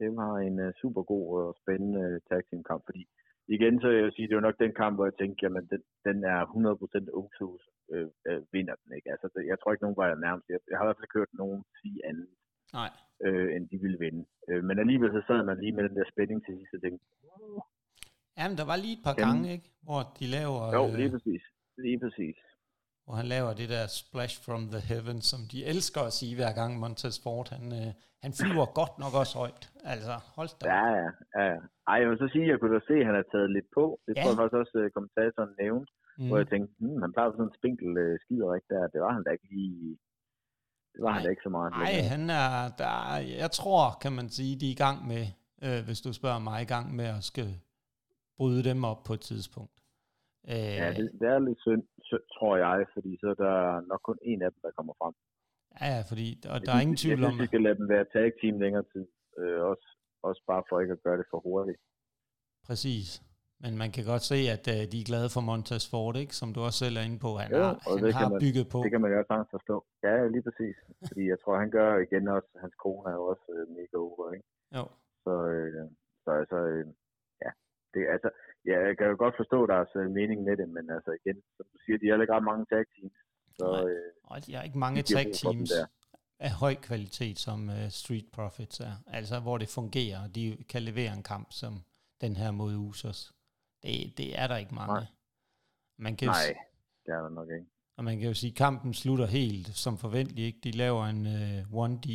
Det 0.00 0.16
var 0.16 0.34
en 0.48 0.56
uh, 0.66 0.72
super 0.82 1.02
god 1.02 1.24
og 1.42 1.56
spændende 1.62 2.20
tag 2.28 2.40
team 2.48 2.62
kamp, 2.70 2.82
fordi 2.84 3.02
igen, 3.48 3.80
så 3.80 3.88
jeg 3.88 4.12
sige, 4.12 4.28
det 4.28 4.36
var 4.36 4.46
nok 4.48 4.58
den 4.64 4.72
kamp, 4.74 4.94
hvor 4.96 5.06
jeg 5.06 5.16
tænkte, 5.20 5.40
jamen, 5.42 5.66
den, 5.72 5.82
den 6.06 6.24
er 6.24 6.40
100% 6.46 7.10
Usos 7.22 7.62
øh, 7.92 8.08
øh, 8.28 8.40
vinder 8.52 8.74
den, 8.80 8.90
ikke? 8.96 9.08
Altså, 9.14 9.26
jeg 9.50 9.56
tror 9.58 9.72
ikke, 9.72 9.84
nogen 9.84 10.00
var 10.00 10.08
nærmest. 10.26 10.46
Jeg, 10.52 10.58
jeg 10.70 10.76
har 10.76 10.84
i 10.84 10.88
hvert 10.88 11.00
fald 11.00 11.14
kørt 11.16 11.32
nogen 11.42 11.60
sige 11.80 11.98
andet, 12.10 12.28
Nej. 12.80 12.90
Øh, 13.26 13.48
end 13.54 13.64
de 13.70 13.78
ville 13.84 13.98
vinde. 14.04 14.22
Øh, 14.48 14.64
men 14.68 14.78
alligevel 14.82 15.10
så 15.12 15.22
sad 15.28 15.40
man 15.48 15.60
lige 15.62 15.74
med 15.76 15.84
den 15.88 15.96
der 15.98 16.06
spænding 16.12 16.38
til 16.44 16.54
sidst 16.58 16.74
og 16.76 16.80
tænkte, 16.82 17.04
Jamen, 18.38 18.56
der 18.60 18.66
var 18.70 18.76
lige 18.84 18.96
et 18.98 19.04
par 19.06 19.14
jamen, 19.18 19.26
gange, 19.26 19.52
ikke? 19.56 19.68
Hvor 19.86 20.00
de 20.18 20.26
laver... 20.36 20.62
Jo, 20.76 20.84
lige 21.00 21.10
præcis. 21.14 21.42
Lige 21.86 21.98
præcis. 22.04 22.36
Hvor 23.04 23.14
han 23.20 23.28
laver 23.34 23.52
det 23.60 23.68
der 23.74 23.84
splash 24.00 24.34
from 24.46 24.62
the 24.74 24.82
heavens, 24.90 25.24
som 25.32 25.40
de 25.52 25.58
elsker 25.72 26.00
at 26.08 26.16
sige 26.18 26.34
hver 26.38 26.52
gang 26.60 26.70
Montez 26.82 27.16
Ford, 27.24 27.48
han, 27.54 27.64
øh, 27.80 27.90
han 28.24 28.32
flyver 28.40 28.66
godt 28.80 28.94
nok 29.02 29.14
også 29.20 29.34
højt. 29.42 29.62
Altså, 29.92 30.14
hold 30.36 30.50
da. 30.58 30.64
Ja, 30.74 30.86
ja, 31.02 31.08
ja. 31.38 31.56
Ej, 31.90 31.96
jeg 32.00 32.08
vil 32.10 32.22
så 32.24 32.28
sige, 32.34 32.44
at 32.46 32.50
jeg 32.52 32.58
kunne 32.58 32.74
da 32.76 32.82
se, 32.90 32.94
at 33.00 33.06
han 33.08 33.16
har 33.20 33.26
taget 33.34 33.50
lidt 33.56 33.68
på. 33.78 33.84
Det 34.06 34.12
ja. 34.12 34.20
tror 34.20 34.30
jeg 34.32 34.38
faktisk 34.40 34.60
også, 34.62 34.74
at 34.86 34.94
kommentatoren 34.96 35.52
nævnte. 35.62 35.90
Mm. 36.18 36.26
Hvor 36.28 36.36
jeg 36.42 36.48
tænkte, 36.48 36.72
hmm, 36.78 37.02
han 37.02 37.12
plejer 37.12 37.30
sådan 37.30 37.44
en 37.44 37.58
spinkel 37.58 37.90
øh, 38.04 38.18
skiderik 38.22 38.64
der. 38.68 38.92
Det 38.94 39.00
var 39.00 39.12
han 39.16 39.24
da 39.24 39.30
ikke 39.30 39.48
lige... 39.54 39.98
Det 40.92 41.00
var 41.02 41.08
Ej, 41.08 41.14
han 41.14 41.24
da 41.24 41.30
ikke 41.30 41.46
så 41.48 41.52
meget. 41.56 41.70
Nej, 41.70 41.94
han 42.14 42.24
er, 42.42 42.50
der, 42.82 42.96
jeg 43.42 43.50
tror, 43.50 43.84
kan 44.02 44.12
man 44.18 44.28
sige, 44.36 44.52
de 44.60 44.66
er 44.70 44.74
i 44.76 44.82
gang 44.86 44.98
med, 45.12 45.24
øh, 45.66 45.80
hvis 45.86 46.00
du 46.04 46.10
spørger 46.12 46.42
mig, 46.48 46.58
i 46.62 46.70
gang 46.74 46.86
med 46.98 47.06
at 47.16 47.22
skal 47.30 47.48
bryde 48.38 48.62
dem 48.70 48.84
op 48.90 49.00
på 49.06 49.12
et 49.18 49.24
tidspunkt. 49.30 49.76
Øh, 50.52 50.74
ja, 50.82 50.88
det, 50.98 51.04
det 51.20 51.28
er 51.34 51.38
lidt 51.38 51.60
synd, 51.66 51.84
tror 52.36 52.54
jeg, 52.64 52.86
fordi 52.94 53.10
så 53.20 53.26
er 53.34 53.38
der 53.46 53.56
nok 53.90 54.02
kun 54.08 54.18
en 54.22 54.42
af 54.42 54.50
dem, 54.52 54.60
der 54.66 54.70
kommer 54.78 54.94
frem. 55.00 55.14
Ja, 55.80 55.86
ja 55.94 56.00
fordi 56.10 56.26
og 56.52 56.58
der 56.66 56.72
er 56.76 56.80
ingen 56.86 57.02
tvivl 57.04 57.18
om... 57.18 57.22
Jeg 57.22 57.30
synes, 57.30 57.42
vi 57.42 57.52
skal 57.52 57.62
lade 57.66 57.78
dem 57.80 57.88
være 57.94 58.06
tag 58.14 58.26
team 58.40 58.56
længere 58.64 58.84
tid. 58.92 59.06
Øh, 59.38 59.60
også, 59.70 59.88
også 60.22 60.42
bare 60.50 60.62
for 60.68 60.80
ikke 60.80 60.92
at 60.92 61.02
gøre 61.06 61.18
det 61.20 61.26
for 61.30 61.40
hurtigt. 61.48 61.80
Præcis. 62.66 63.22
Men 63.64 63.72
man 63.82 63.90
kan 63.96 64.04
godt 64.12 64.24
se, 64.32 64.38
at 64.56 64.64
uh, 64.74 64.82
de 64.92 64.98
er 65.02 65.08
glade 65.10 65.28
for 65.34 65.42
Montas 65.48 65.86
Ford, 65.92 66.16
ikke? 66.22 66.34
som 66.40 66.48
du 66.54 66.60
også 66.66 66.78
selv 66.84 66.96
er 67.00 67.04
inde 67.08 67.20
på. 67.26 67.30
Han 67.42 67.50
jo, 67.50 67.62
har, 67.64 67.74
og 67.88 67.94
han 67.96 68.04
det 68.04 68.14
har 68.20 68.28
man, 68.34 68.40
bygget 68.44 68.66
på. 68.72 68.78
Det 68.84 68.90
kan 68.94 69.02
man 69.04 69.10
jo 69.12 69.18
også 69.22 69.50
forstå. 69.56 69.76
Ja, 70.06 70.14
lige 70.34 70.44
præcis. 70.48 70.76
Fordi 71.08 71.22
jeg 71.32 71.38
tror, 71.42 71.54
han 71.64 71.70
gør 71.78 71.90
igen 72.06 72.24
også, 72.36 72.50
hans 72.64 72.76
kone 72.84 73.04
er 73.12 73.16
jo 73.20 73.24
også 73.32 73.46
uh, 73.56 73.64
mega 73.76 73.96
over, 74.06 74.24
ikke? 74.36 74.46
Jo. 74.76 74.84
Så, 75.24 75.34
øh, 75.54 75.84
så 76.24 76.30
altså, 76.40 76.58
øh, 76.72 76.86
ja, 77.44 77.50
det, 77.94 78.00
altså, 78.14 78.28
ja, 78.70 78.76
jeg 78.86 78.94
kan 78.98 79.06
jo 79.12 79.16
godt 79.24 79.36
forstå 79.40 79.58
deres 79.72 79.90
uh, 80.00 80.06
mening 80.18 80.38
med 80.48 80.56
det, 80.60 80.68
men 80.76 80.84
altså 80.96 81.10
igen, 81.20 81.38
som 81.56 81.66
du 81.72 81.76
siger, 81.84 81.96
de 81.98 82.06
har 82.08 82.14
ikke 82.24 82.36
ret 82.36 82.50
mange 82.52 82.64
tag 82.72 82.84
teams. 82.94 83.18
Så, 83.58 83.66
Nej, 83.72 83.90
øh, 83.90 84.10
og 84.32 84.36
de 84.46 84.54
har 84.54 84.62
ikke 84.68 84.78
mange 84.84 85.02
de 85.02 85.14
tag 85.14 85.26
teams 85.42 85.72
af 86.48 86.52
høj 86.62 86.74
kvalitet, 86.88 87.36
som 87.46 87.58
uh, 87.76 87.88
Street 88.00 88.28
Profits 88.36 88.80
er. 88.80 88.94
Altså, 89.18 89.36
hvor 89.40 89.56
det 89.58 89.68
fungerer, 89.78 90.18
og 90.24 90.30
de 90.36 90.44
kan 90.72 90.82
levere 90.82 91.12
en 91.18 91.22
kamp 91.32 91.48
som 91.60 91.72
den 92.20 92.36
her 92.36 92.50
mod 92.50 92.74
Usos. 92.76 93.20
Det, 93.84 94.18
det 94.18 94.28
er 94.40 94.46
der 94.50 94.56
ikke 94.62 94.74
mange. 94.74 94.94
Nej, 94.94 95.06
man 95.98 96.16
kan 96.16 96.28
Nej 96.28 96.50
det 97.04 97.10
er 97.16 97.20
der 97.26 97.32
nok 97.40 97.50
ikke. 97.56 97.68
Og 97.96 98.02
man 98.08 98.14
kan 98.18 98.26
jo 98.32 98.36
sige, 98.42 98.52
at 98.54 98.60
kampen 98.64 98.92
slutter 99.02 99.26
helt 99.38 99.68
som 99.84 99.94
forventeligt. 100.04 100.46
Ikke? 100.48 100.60
De 100.66 100.72
laver 100.84 101.02
en 101.12 101.22
uh, 101.36 101.86
1D 101.86 102.08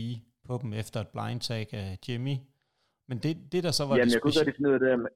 på 0.48 0.54
dem 0.62 0.72
efter 0.82 0.98
et 1.02 1.12
blind 1.14 1.42
tag 1.50 1.68
af 1.82 1.88
Jimmy. 2.06 2.36
Men 3.10 3.18
det, 3.24 3.32
det 3.54 3.62
der 3.66 3.74
så 3.80 3.84
var 3.88 3.94
Jamen, 3.96 4.10
det 4.10 4.16
jeg 4.16 4.22
kunne 4.24 4.40
godt 4.40 4.56
finde 4.56 4.70
ud 4.70 4.78
af 4.78 4.84
det 4.84 4.90
med, 5.04 5.12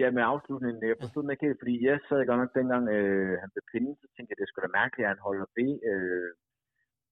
ja, 0.00 0.06
med 0.16 0.22
afslutningen. 0.32 0.78
Jeg 0.92 0.96
forstod 1.02 1.24
ja. 1.24 1.30
ikke 1.32 1.46
helt, 1.46 1.60
fordi 1.62 1.74
jeg 1.88 1.96
sad 2.08 2.20
godt 2.30 2.40
nok 2.42 2.52
dengang, 2.60 2.84
øh, 2.96 3.32
han 3.42 3.48
blev 3.52 3.64
pindet, 3.72 3.94
så 4.00 4.06
tænkte 4.14 4.30
jeg, 4.30 4.38
det 4.40 4.48
skulle 4.48 4.66
da 4.66 4.78
mærkeligt, 4.80 5.06
at 5.06 5.12
han 5.14 5.22
holder 5.28 5.46
det. 5.60 5.70
Øh, 5.90 6.30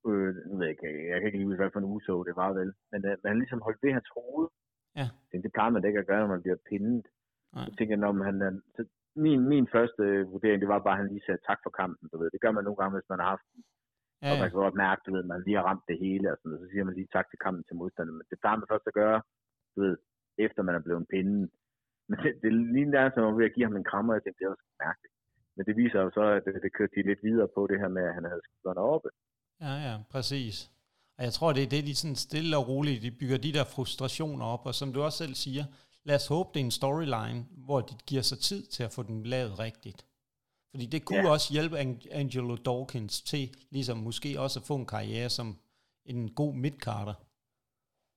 øh, 0.08 0.30
nu 0.48 0.52
ved 0.56 0.66
jeg 0.66 0.74
ikke, 0.74 0.90
jeg 1.10 1.16
kan 1.16 1.26
ikke 1.28 1.38
lige 1.38 1.50
huske, 1.50 1.62
hvad 1.62 1.74
for 1.74 1.82
en 1.82 1.92
uso 1.94 2.14
det 2.28 2.34
var 2.42 2.50
vel. 2.60 2.70
Men 2.92 3.00
øh, 3.08 3.14
han 3.30 3.40
ligesom 3.42 3.60
holdt 3.66 3.82
ved 3.84 3.92
hans 3.98 4.10
hoved. 4.16 4.46
Ja. 4.98 5.06
tænkte, 5.30 5.46
det 5.46 5.56
plejer 5.56 5.72
man 5.74 5.84
ikke 5.88 6.02
at 6.02 6.08
gøre, 6.10 6.22
når 6.22 6.34
man 6.34 6.44
bliver 6.44 6.58
pindet. 6.70 7.06
Nej. 7.54 7.64
Så 7.66 7.70
tænkte 7.76 7.92
jeg, 7.94 8.02
når 8.04 8.24
han, 8.30 8.36
så 8.76 8.82
min, 9.26 9.40
min 9.52 9.66
første 9.74 10.02
vurdering, 10.32 10.60
det 10.60 10.72
var 10.72 10.78
bare, 10.86 10.96
at 10.96 11.02
han 11.02 11.12
lige 11.12 11.26
sagde 11.26 11.46
tak 11.48 11.60
for 11.64 11.72
kampen. 11.80 12.08
Du 12.12 12.16
ved. 12.20 12.30
Det 12.34 12.40
gør 12.44 12.52
man 12.56 12.64
nogle 12.64 12.80
gange, 12.80 12.96
hvis 12.96 13.12
man 13.12 13.20
har 13.22 13.30
haft. 13.34 13.46
Ja, 14.22 14.26
ja. 14.26 14.32
Og 14.32 14.38
man 14.40 14.50
kan 14.50 14.64
godt 14.64 14.82
mærke, 14.84 15.00
du 15.06 15.10
ved, 15.14 15.24
man 15.32 15.42
lige 15.46 15.58
har 15.58 15.66
ramt 15.70 15.88
det 15.90 15.98
hele, 16.04 16.26
og 16.32 16.36
sådan, 16.38 16.54
og 16.56 16.60
så 16.62 16.66
siger 16.70 16.84
man 16.84 16.96
lige 16.96 17.14
tak 17.16 17.26
til 17.28 17.38
kampen 17.44 17.64
til 17.64 17.78
modstanderen. 17.80 18.18
Men 18.18 18.26
det 18.30 18.40
plejer 18.40 18.58
man 18.60 18.70
først 18.72 18.86
at 18.90 18.98
gøre, 19.02 19.18
du 19.74 19.78
ved, 19.84 19.96
efter 20.46 20.60
man 20.62 20.74
er 20.74 20.86
blevet 20.86 21.10
pinden. 21.14 21.44
Men 22.08 22.16
det, 22.22 22.32
det 22.42 22.50
lige 22.74 22.92
der, 22.96 23.10
som 23.10 23.22
var 23.24 23.38
ved 23.38 23.50
at 23.50 23.54
give 23.54 23.66
ham 23.68 23.76
en 23.76 23.90
krammer, 23.90 24.14
jeg 24.14 24.22
tænkte, 24.22 24.40
det 24.42 24.48
var 24.52 24.60
mærkeligt. 24.86 25.14
Men 25.56 25.62
det 25.68 25.74
viser 25.82 26.00
jo 26.04 26.10
så, 26.18 26.24
at 26.36 26.42
det, 26.44 26.62
det 26.64 26.72
kørte 26.76 26.94
de 26.96 27.08
lidt 27.10 27.22
videre 27.28 27.48
på 27.56 27.60
det 27.70 27.78
her 27.82 27.90
med, 27.96 28.04
at 28.08 28.14
han 28.18 28.24
havde 28.30 28.42
skudt 28.46 28.78
oppe. 28.94 29.08
Ja, 29.66 29.74
ja, 29.86 29.94
præcis. 30.14 30.56
Og 31.18 31.22
jeg 31.26 31.32
tror, 31.36 31.52
det 31.52 31.62
er 31.64 31.72
det, 31.74 31.86
de 31.88 31.94
sådan 32.00 32.20
stille 32.26 32.56
og 32.60 32.68
roligt, 32.70 33.02
de 33.06 33.18
bygger 33.20 33.38
de 33.46 33.52
der 33.56 33.64
frustrationer 33.74 34.44
op, 34.54 34.62
og 34.68 34.74
som 34.80 34.88
du 34.92 34.98
også 35.06 35.18
selv 35.24 35.34
siger, 35.44 35.64
lad 36.08 36.16
os 36.20 36.28
håbe, 36.28 36.48
det 36.54 36.60
er 36.60 36.64
en 36.64 36.78
storyline, 36.80 37.40
hvor 37.66 37.80
de 37.80 37.94
giver 38.08 38.24
sig 38.30 38.38
tid 38.38 38.62
til 38.74 38.82
at 38.84 38.92
få 38.96 39.02
den 39.02 39.18
lavet 39.34 39.58
rigtigt. 39.66 40.00
Fordi 40.70 40.86
det 40.94 41.00
kunne 41.04 41.26
ja. 41.28 41.34
også 41.36 41.48
hjælpe 41.56 41.76
Angelo 42.20 42.54
Dawkins 42.68 43.14
til, 43.30 43.44
ligesom 43.76 43.96
måske 44.08 44.28
også 44.44 44.56
at 44.60 44.66
få 44.70 44.74
en 44.82 44.90
karriere 44.94 45.30
som 45.38 45.48
en 46.12 46.20
god 46.40 46.52
midcarter. 46.64 47.16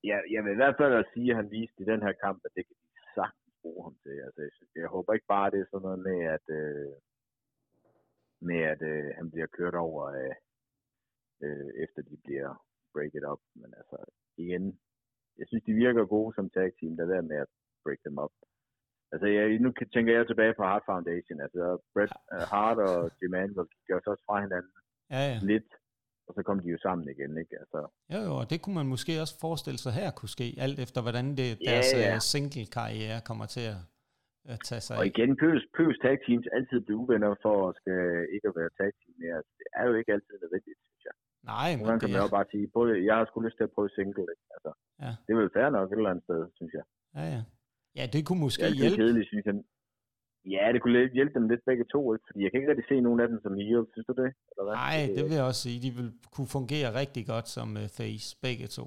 Ja, 0.10 0.18
jeg 0.34 0.42
vil 0.44 0.52
i 0.54 0.62
hvert 0.62 0.78
fald 0.82 0.94
at 0.94 1.10
sige, 1.14 1.30
at 1.32 1.38
han 1.42 1.52
viste 1.52 1.82
i 1.84 1.90
den 1.92 2.02
her 2.06 2.14
kamp, 2.26 2.40
at 2.46 2.52
det 2.56 2.64
kan 2.68 2.76
de 2.82 2.88
sagtens 3.18 3.56
bruge 3.62 3.84
ham 3.86 3.96
til. 4.04 4.16
Altså, 4.26 4.42
jeg, 4.42 4.52
synes, 4.56 4.72
jeg 4.76 4.88
håber 4.96 5.14
ikke 5.14 5.32
bare, 5.36 5.52
det 5.52 5.60
er 5.60 5.70
sådan 5.72 5.86
noget 5.88 6.02
med, 6.10 6.20
at, 6.36 6.46
øh, 6.60 6.94
med 8.50 8.62
at 8.74 8.82
øh, 8.92 9.10
han 9.20 9.32
bliver 9.32 9.48
kørt 9.58 9.76
over, 9.76 10.04
øh, 10.22 10.36
øh, 11.46 11.70
efter 11.84 12.02
de 12.02 12.18
bliver 12.26 12.50
breaket 12.94 13.24
up. 13.32 13.42
Men 13.62 13.74
altså, 13.80 13.98
igen, 14.38 14.80
jeg 15.40 15.46
synes, 15.48 15.64
de 15.64 15.74
virker 15.74 16.06
gode 16.06 16.36
som 16.36 16.50
tag 16.50 16.72
team, 16.80 16.98
der 16.98 17.06
der 17.06 17.22
med 17.22 17.38
at 17.46 17.52
break 17.86 18.00
them 18.06 18.18
up. 18.24 18.34
Altså, 19.14 19.28
jeg, 19.36 19.44
nu 19.64 19.70
tænker 19.96 20.12
jeg 20.14 20.28
tilbage 20.28 20.54
på 20.58 20.64
Hart 20.72 20.86
Foundation. 20.90 21.38
Altså, 21.46 21.64
Bret 21.94 22.14
uh, 22.36 22.44
Hart 22.52 22.78
og 22.88 22.98
Jim 23.20 23.34
Anvil 23.42 23.68
gik 23.74 23.90
også 23.96 24.24
fra 24.28 24.36
hinanden 24.46 24.74
ja, 25.16 25.22
ja. 25.32 25.38
lidt, 25.52 25.70
og 26.28 26.32
så 26.36 26.42
kom 26.48 26.60
de 26.60 26.70
jo 26.76 26.80
sammen 26.86 27.06
igen, 27.14 27.32
ikke? 27.44 27.56
Altså, 27.64 27.80
jo, 28.14 28.20
jo, 28.28 28.34
og 28.42 28.46
det 28.52 28.58
kunne 28.62 28.78
man 28.80 28.88
måske 28.94 29.22
også 29.24 29.36
forestille 29.46 29.80
sig 29.84 29.94
her 30.00 30.10
kunne 30.12 30.34
ske, 30.38 30.48
alt 30.66 30.80
efter 30.86 31.00
hvordan 31.06 31.26
det, 31.40 31.50
deres 31.70 31.90
ja. 31.94 32.16
Øh, 32.16 32.20
single-karriere 32.32 33.20
kommer 33.30 33.46
til 33.56 33.66
at 33.74 33.80
at 34.52 34.60
tage 34.70 34.82
sig 34.86 34.94
Og 35.02 35.06
igen, 35.12 35.32
Pøs, 35.42 35.62
Pøs 35.78 35.96
tag 36.04 36.16
teams 36.26 36.48
altid 36.58 36.80
blive 36.86 36.98
uvenner 37.04 37.36
for 37.46 37.56
at 37.70 37.76
skal 37.80 38.02
ikke 38.36 38.48
at 38.52 38.56
være 38.60 38.72
tag 38.80 38.90
team 39.00 39.14
mere. 39.24 39.36
Altså, 39.40 39.54
det 39.60 39.68
er 39.80 39.84
jo 39.90 39.94
ikke 40.00 40.12
altid 40.16 40.34
nødvendigt, 40.44 40.80
synes 40.88 41.04
jeg. 41.10 41.16
Nej, 41.54 41.70
men 41.78 41.84
det 41.86 42.00
kan 42.02 42.12
man 42.16 42.26
jo 42.28 42.32
bare 42.38 42.48
sige, 42.54 42.66
både, 42.78 42.90
jeg 43.10 43.16
har 43.18 43.26
sgu 43.26 43.38
lyst 43.48 43.58
til 43.58 43.68
at 43.70 43.76
prøve 43.76 43.90
single. 43.98 44.28
Ikke? 44.34 44.46
Altså, 44.56 44.72
ja. 45.04 45.12
Det 45.24 45.32
er 45.34 45.40
vel 45.42 45.56
fair 45.58 45.70
nok 45.78 45.88
et 45.92 45.98
eller 45.98 46.12
andet 46.14 46.26
sted, 46.28 46.42
synes 46.60 46.74
jeg. 46.80 46.86
Ja, 47.18 47.24
ja. 47.36 47.42
Ja, 47.98 48.06
det 48.14 48.22
kunne 48.28 48.40
måske 48.40 48.64
det 48.64 48.72
er 48.72 48.76
hjælpe. 48.76 48.98
Kedeligt, 48.98 49.28
synes 49.28 49.46
jeg. 49.46 49.56
Ja, 50.46 50.74
det 50.74 50.82
kunne 50.82 51.10
hjælpe 51.18 51.34
dem 51.40 51.50
lidt 51.50 51.64
begge 51.66 51.86
to, 51.94 52.14
ikke? 52.14 52.26
fordi 52.28 52.44
jeg 52.44 52.52
kan 52.52 52.60
ikke 52.60 52.70
rigtig 52.72 52.88
se 52.90 53.02
nogen 53.02 53.20
af 53.20 53.28
dem 53.28 53.40
som 53.44 53.54
heels, 53.56 53.90
synes 53.94 54.08
du 54.08 54.14
det? 54.24 54.30
Eller 54.52 54.64
hvad? 54.66 54.76
Nej, 54.84 55.00
det 55.16 55.24
vil 55.26 55.34
jeg 55.40 55.44
også 55.44 55.62
sige. 55.62 55.82
De 55.86 55.92
vil 55.98 56.10
kunne 56.34 56.48
fungere 56.58 56.88
rigtig 57.02 57.24
godt 57.28 57.48
som 57.58 57.68
uh, 57.82 57.88
face, 57.98 58.28
begge 58.42 58.68
to, 58.68 58.86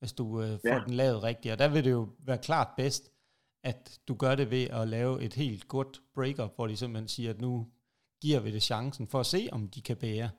hvis 0.00 0.12
du 0.12 0.24
uh, 0.24 0.52
får 0.64 0.74
ja. 0.74 0.82
den 0.86 0.94
lavet 1.02 1.22
rigtigt. 1.28 1.52
Og 1.54 1.58
der 1.62 1.68
vil 1.74 1.84
det 1.84 1.92
jo 1.98 2.04
være 2.28 2.40
klart 2.48 2.70
bedst, 2.76 3.04
at 3.70 3.80
du 4.08 4.14
gør 4.14 4.34
det 4.40 4.50
ved 4.50 4.64
at 4.80 4.88
lave 4.88 5.22
et 5.26 5.34
helt 5.34 5.68
godt 5.68 6.02
breakup, 6.14 6.52
hvor 6.56 6.66
de 6.66 6.76
simpelthen 6.76 7.08
siger, 7.08 7.30
at 7.34 7.40
nu 7.40 7.52
giver 8.24 8.40
vi 8.40 8.50
det 8.56 8.62
chancen 8.62 9.06
for 9.12 9.20
at 9.20 9.26
se, 9.34 9.40
om 9.52 9.60
de 9.74 9.80
kan 9.88 9.96
bære. 9.96 10.30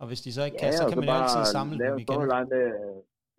Og 0.00 0.06
hvis 0.08 0.20
de 0.26 0.32
så 0.32 0.42
ikke 0.44 0.58
ja, 0.60 0.64
kan, 0.64 0.72
så 0.72 0.84
kan 0.88 0.98
man 0.98 1.08
jo 1.08 1.14
altid 1.20 1.44
samle 1.56 1.76
dem 1.84 1.98
igen. 1.98 2.20
Der, 2.30 2.62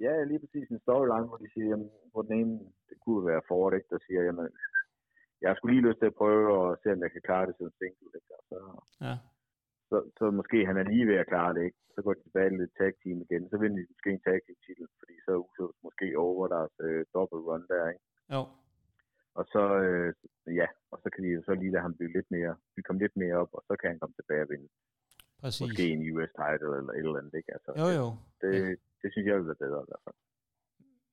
ja, 0.06 0.14
lige 0.30 0.40
præcis 0.44 0.68
en 0.70 0.80
storyline, 0.86 1.28
hvor 1.30 1.38
de 1.44 1.48
siger, 1.54 1.68
jamen, 1.72 1.90
hvor 2.12 2.22
den 2.22 2.34
ene, 2.40 2.60
det 2.90 2.98
kunne 3.04 3.28
være 3.32 3.48
Ford, 3.48 3.74
ikke, 3.74 3.92
der 3.94 4.00
siger, 4.08 4.22
jamen, 4.28 4.48
jeg 5.42 5.56
sgu 5.56 5.68
lige 5.68 5.88
lyst 5.88 6.00
til 6.00 6.12
at 6.12 6.20
prøve 6.22 6.46
og 6.60 6.78
se, 6.82 6.88
om 6.96 7.04
jeg 7.06 7.12
kan 7.12 7.26
klare 7.28 7.48
det 7.48 7.56
som 7.58 7.72
single, 7.80 8.12
ikke? 8.20 8.32
Og 8.38 8.44
så, 8.50 8.58
ja. 9.06 9.16
så, 9.90 9.98
så, 10.18 10.26
måske 10.40 10.58
han 10.70 10.78
er 10.78 10.88
lige 10.92 11.08
ved 11.12 11.18
at 11.22 11.30
klare 11.34 11.54
det, 11.56 11.64
ikke? 11.68 11.80
Så 11.96 12.00
går 12.02 12.14
de 12.14 12.24
tilbage 12.24 12.50
til 12.50 12.70
tag 12.78 12.92
team 13.02 13.18
igen, 13.26 13.44
så 13.50 13.58
vinder 13.62 13.78
de 13.80 13.92
måske 13.92 14.10
en 14.12 14.26
tag 14.28 14.40
team 14.46 14.58
titel, 14.66 14.88
fordi 15.00 15.16
så 15.26 15.30
er 15.36 15.44
Usos 15.46 15.78
måske 15.88 16.08
over 16.28 16.48
deres 16.56 16.74
øh, 16.88 17.06
double 17.14 17.44
run 17.48 17.66
der, 17.72 17.84
ikke? 17.94 18.04
Jo. 18.36 18.42
Og 19.40 19.46
så, 19.54 19.64
øh, 19.86 20.10
ja, 20.60 20.68
og 20.92 20.98
så 21.04 21.08
kan 21.14 21.24
de 21.24 21.30
jo 21.30 21.42
så 21.48 21.54
lige 21.54 21.72
lade 21.72 21.86
ham 21.86 21.96
blive 21.98 22.14
lidt 22.18 22.30
mere, 22.36 22.54
vi 22.76 22.82
komme 22.82 23.02
lidt 23.02 23.16
mere 23.22 23.36
op, 23.42 23.52
og 23.58 23.64
så 23.68 23.74
kan 23.80 23.90
han 23.92 24.00
komme 24.00 24.16
tilbage 24.16 24.44
og 24.46 24.50
vinde. 24.50 24.70
Præcis. 25.42 25.62
Måske 25.62 25.84
en 25.94 26.04
US 26.14 26.32
title 26.42 26.74
eller 26.80 26.94
et 26.94 27.06
eller 27.08 27.20
andet, 27.22 27.34
ikke? 27.40 27.52
Altså, 27.58 27.72
jo, 27.82 27.88
jo. 28.00 28.08
Det, 28.42 28.54
ja. 28.60 28.76
det 29.02 29.08
synes 29.12 29.26
jeg 29.28 29.36
vil 29.38 29.48
være 29.52 29.64
bedre 29.66 29.82
i 29.86 29.90
hvert 29.90 30.04
fald. 30.06 30.18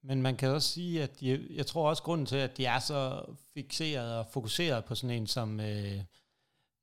Men 0.09 0.22
man 0.22 0.36
kan 0.36 0.48
også 0.57 0.68
sige, 0.76 1.03
at 1.03 1.12
de, 1.20 1.26
jeg 1.57 1.66
tror 1.66 1.88
også 1.88 2.03
grunden 2.03 2.26
til, 2.26 2.40
at 2.48 2.57
de 2.59 2.64
er 2.74 2.80
så 2.90 3.00
fixeret 3.55 4.18
og 4.20 4.24
fokuseret 4.36 4.84
på 4.88 4.94
sådan 4.94 5.16
en 5.16 5.26
som 5.26 5.48
øh, 5.70 5.98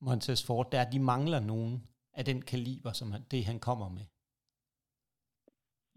Montez 0.05 0.41
Ford, 0.47 0.65
det 0.71 0.77
er, 0.79 0.85
at 0.85 0.93
de 0.95 1.01
mangler 1.13 1.39
nogen 1.39 1.73
af 2.19 2.23
den 2.25 2.39
kaliber, 2.51 2.91
som 2.99 3.07
han, 3.13 3.21
det 3.31 3.41
han 3.51 3.59
kommer 3.67 3.89
med. 3.97 4.05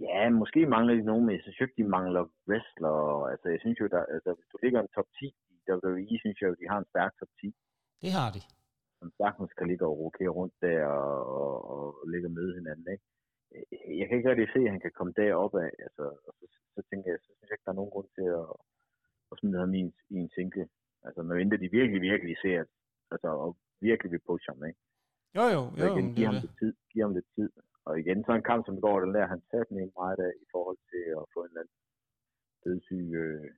Ja, 0.06 0.30
måske 0.42 0.60
mangler 0.74 0.94
de 0.94 1.04
nogen, 1.10 1.24
men 1.26 1.34
jeg 1.34 1.42
synes 1.42 1.60
ikke, 1.60 1.80
de 1.82 1.88
mangler 1.96 2.22
wrestler. 2.48 2.96
Altså, 3.32 3.46
jeg 3.54 3.60
synes 3.60 3.80
jo, 3.80 3.86
der, 3.94 4.02
altså, 4.16 4.30
hvis 4.36 4.48
du 4.52 4.56
ligger 4.62 4.80
en 4.80 4.94
top 4.96 5.08
10 5.18 5.26
i 5.54 5.56
WWE, 5.68 6.18
synes 6.22 6.38
jeg 6.40 6.48
jo, 6.50 6.54
de 6.60 6.70
har 6.72 6.78
en 6.78 6.90
stærk 6.92 7.12
top 7.20 7.32
10. 7.40 7.54
Det 8.02 8.10
har 8.18 8.28
de. 8.36 8.40
Som 9.00 9.10
sagtens 9.20 9.52
kan 9.58 9.68
ligge 9.68 9.86
og 9.86 9.98
rokere 9.98 10.32
rundt 10.38 10.54
der 10.60 10.86
og, 10.86 11.18
og, 11.38 11.88
og 12.00 12.08
ligge 12.12 12.28
med 12.28 12.48
hinanden, 12.58 12.86
ikke? 12.94 13.04
Jeg 14.00 14.06
kan 14.06 14.16
ikke 14.16 14.30
rigtig 14.30 14.48
se, 14.54 14.60
at 14.66 14.74
han 14.74 14.84
kan 14.84 14.92
komme 14.98 15.12
derop 15.22 15.54
af. 15.54 15.70
Altså, 15.86 16.04
og 16.26 16.32
så, 16.38 16.46
så 16.74 16.80
tænker 16.90 17.10
jeg, 17.10 17.18
så 17.20 17.30
synes 17.36 17.48
jeg 17.48 17.56
ikke, 17.56 17.66
der 17.66 17.72
er 17.72 17.80
nogen 17.80 17.94
grund 17.94 18.08
til 18.18 18.26
at, 18.40 18.48
at 19.30 19.38
smide 19.38 19.58
ham 19.64 19.74
i 19.74 19.80
en, 19.86 19.92
i 20.14 20.16
en 20.24 20.30
single. 20.36 20.68
Altså, 21.06 21.20
medmindre 21.22 21.62
de 21.62 21.68
virkelig, 21.78 22.00
virkelig 22.10 22.36
ser, 22.44 22.64
altså, 23.14 23.28
og 23.44 23.56
virkelig 23.80 24.12
vil 24.12 24.26
pushe 24.28 24.48
ham, 24.52 24.64
ikke? 24.68 24.80
Jo, 25.36 25.44
jo, 25.56 25.60
jo. 25.78 25.82
Så 25.82 25.84
igen, 25.92 26.14
giv 26.16 26.26
ham, 26.30 26.38
lidt 26.44 26.58
tid, 26.60 26.74
giv 26.90 27.02
ham 27.02 27.14
lidt 27.18 27.30
tid. 27.36 27.50
Og 27.86 27.92
igen, 28.02 28.24
så 28.24 28.32
en 28.32 28.48
kamp 28.50 28.62
som 28.66 28.78
i 28.78 28.80
går, 28.80 29.00
den 29.00 29.14
der, 29.14 29.26
han 29.26 29.40
satte 29.50 29.68
den 29.70 29.78
en 29.78 29.92
meget 30.02 30.18
af 30.26 30.32
i 30.44 30.46
forhold 30.54 30.78
til 30.90 31.04
at 31.18 31.24
få 31.34 31.38
en 31.40 31.48
eller 31.48 31.60
anden 31.60 31.76
dødssyg 32.64 33.06
øh, 33.22 33.50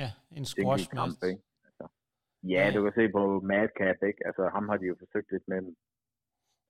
ja, 0.00 0.08
en 0.38 0.44
squash 0.44 0.86
kamp, 0.98 1.18
ikke? 1.30 1.42
Altså, 1.68 1.84
ja, 2.52 2.60
ja, 2.64 2.74
du 2.76 2.80
kan 2.84 2.94
se 2.98 3.12
på 3.16 3.22
Madcap, 3.40 4.00
ikke? 4.10 4.20
Altså, 4.28 4.42
ham 4.56 4.68
har 4.68 4.76
de 4.76 4.86
jo 4.86 4.96
forsøgt 4.98 5.32
lidt 5.32 5.48
med, 5.48 5.60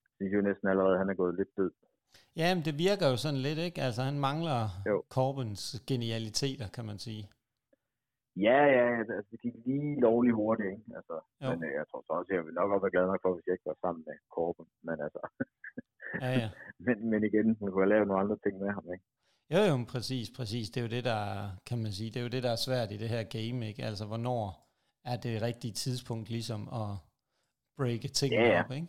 jeg 0.04 0.14
synes 0.16 0.32
jo 0.34 0.40
næsten 0.40 0.68
allerede, 0.68 0.98
han 0.98 1.10
er 1.10 1.14
gået 1.22 1.34
lidt 1.40 1.56
død. 1.56 1.72
Ja, 2.40 2.54
men 2.54 2.64
det 2.64 2.74
virker 2.86 3.06
jo 3.12 3.16
sådan 3.16 3.42
lidt, 3.46 3.58
ikke? 3.58 3.80
Altså, 3.86 4.02
han 4.02 4.18
mangler 4.28 4.60
jo. 4.90 4.96
Corbins 5.16 5.62
genialiteter, 5.88 6.68
kan 6.76 6.84
man 6.84 6.98
sige. 6.98 7.24
Ja, 8.46 8.58
ja, 8.76 8.84
altså, 8.98 9.14
det 9.30 9.40
gik 9.44 9.54
lige 9.66 10.00
lovligt 10.00 10.34
hurtigt, 10.34 10.70
ikke? 10.74 10.96
Altså, 10.98 11.16
jo. 11.42 11.48
men 11.50 11.58
øh, 11.64 11.72
jeg 11.78 11.84
tror 11.90 12.02
så 12.06 12.12
også, 12.18 12.30
jeg 12.34 12.44
vil 12.44 12.54
nok 12.54 12.70
også 12.70 12.84
være 12.84 12.94
glad 12.94 13.06
nok 13.06 13.22
for, 13.22 13.34
hvis 13.34 13.46
jeg 13.46 13.54
ikke 13.54 13.70
var 13.72 13.78
sammen 13.84 14.02
med 14.06 14.16
Corbin, 14.34 14.68
men 14.88 14.96
altså... 15.06 15.22
ja, 16.22 16.30
ja. 16.40 16.48
men, 16.86 16.96
men 17.10 17.20
igen, 17.28 17.46
man 17.60 17.70
kunne 17.70 17.84
have 17.84 17.94
lavet 17.94 18.08
nogle 18.08 18.22
andre 18.22 18.38
ting 18.44 18.54
med 18.62 18.70
ham, 18.76 18.86
ikke? 18.94 19.04
Jo, 19.54 19.60
jo, 19.70 19.74
præcis, 19.94 20.26
præcis. 20.38 20.66
Det 20.70 20.78
er 20.80 20.86
jo 20.86 20.94
det, 20.96 21.04
der, 21.12 21.22
kan 21.68 21.78
man 21.84 21.92
sige, 21.98 22.10
det 22.12 22.18
er 22.20 22.26
jo 22.26 22.34
det, 22.34 22.42
der 22.42 22.52
er 22.52 22.64
svært 22.66 22.92
i 22.92 23.00
det 23.02 23.08
her 23.14 23.24
game, 23.36 23.58
ikke? 23.70 23.82
Altså, 23.90 24.04
hvornår 24.10 24.42
er 25.10 25.16
det 25.26 25.42
rigtige 25.48 25.74
tidspunkt 25.84 26.26
ligesom 26.36 26.60
at 26.82 26.90
breake 27.78 28.08
tingene 28.08 28.42
ja, 28.42 28.54
ja. 28.54 28.64
op, 28.64 28.70
ikke? 28.78 28.88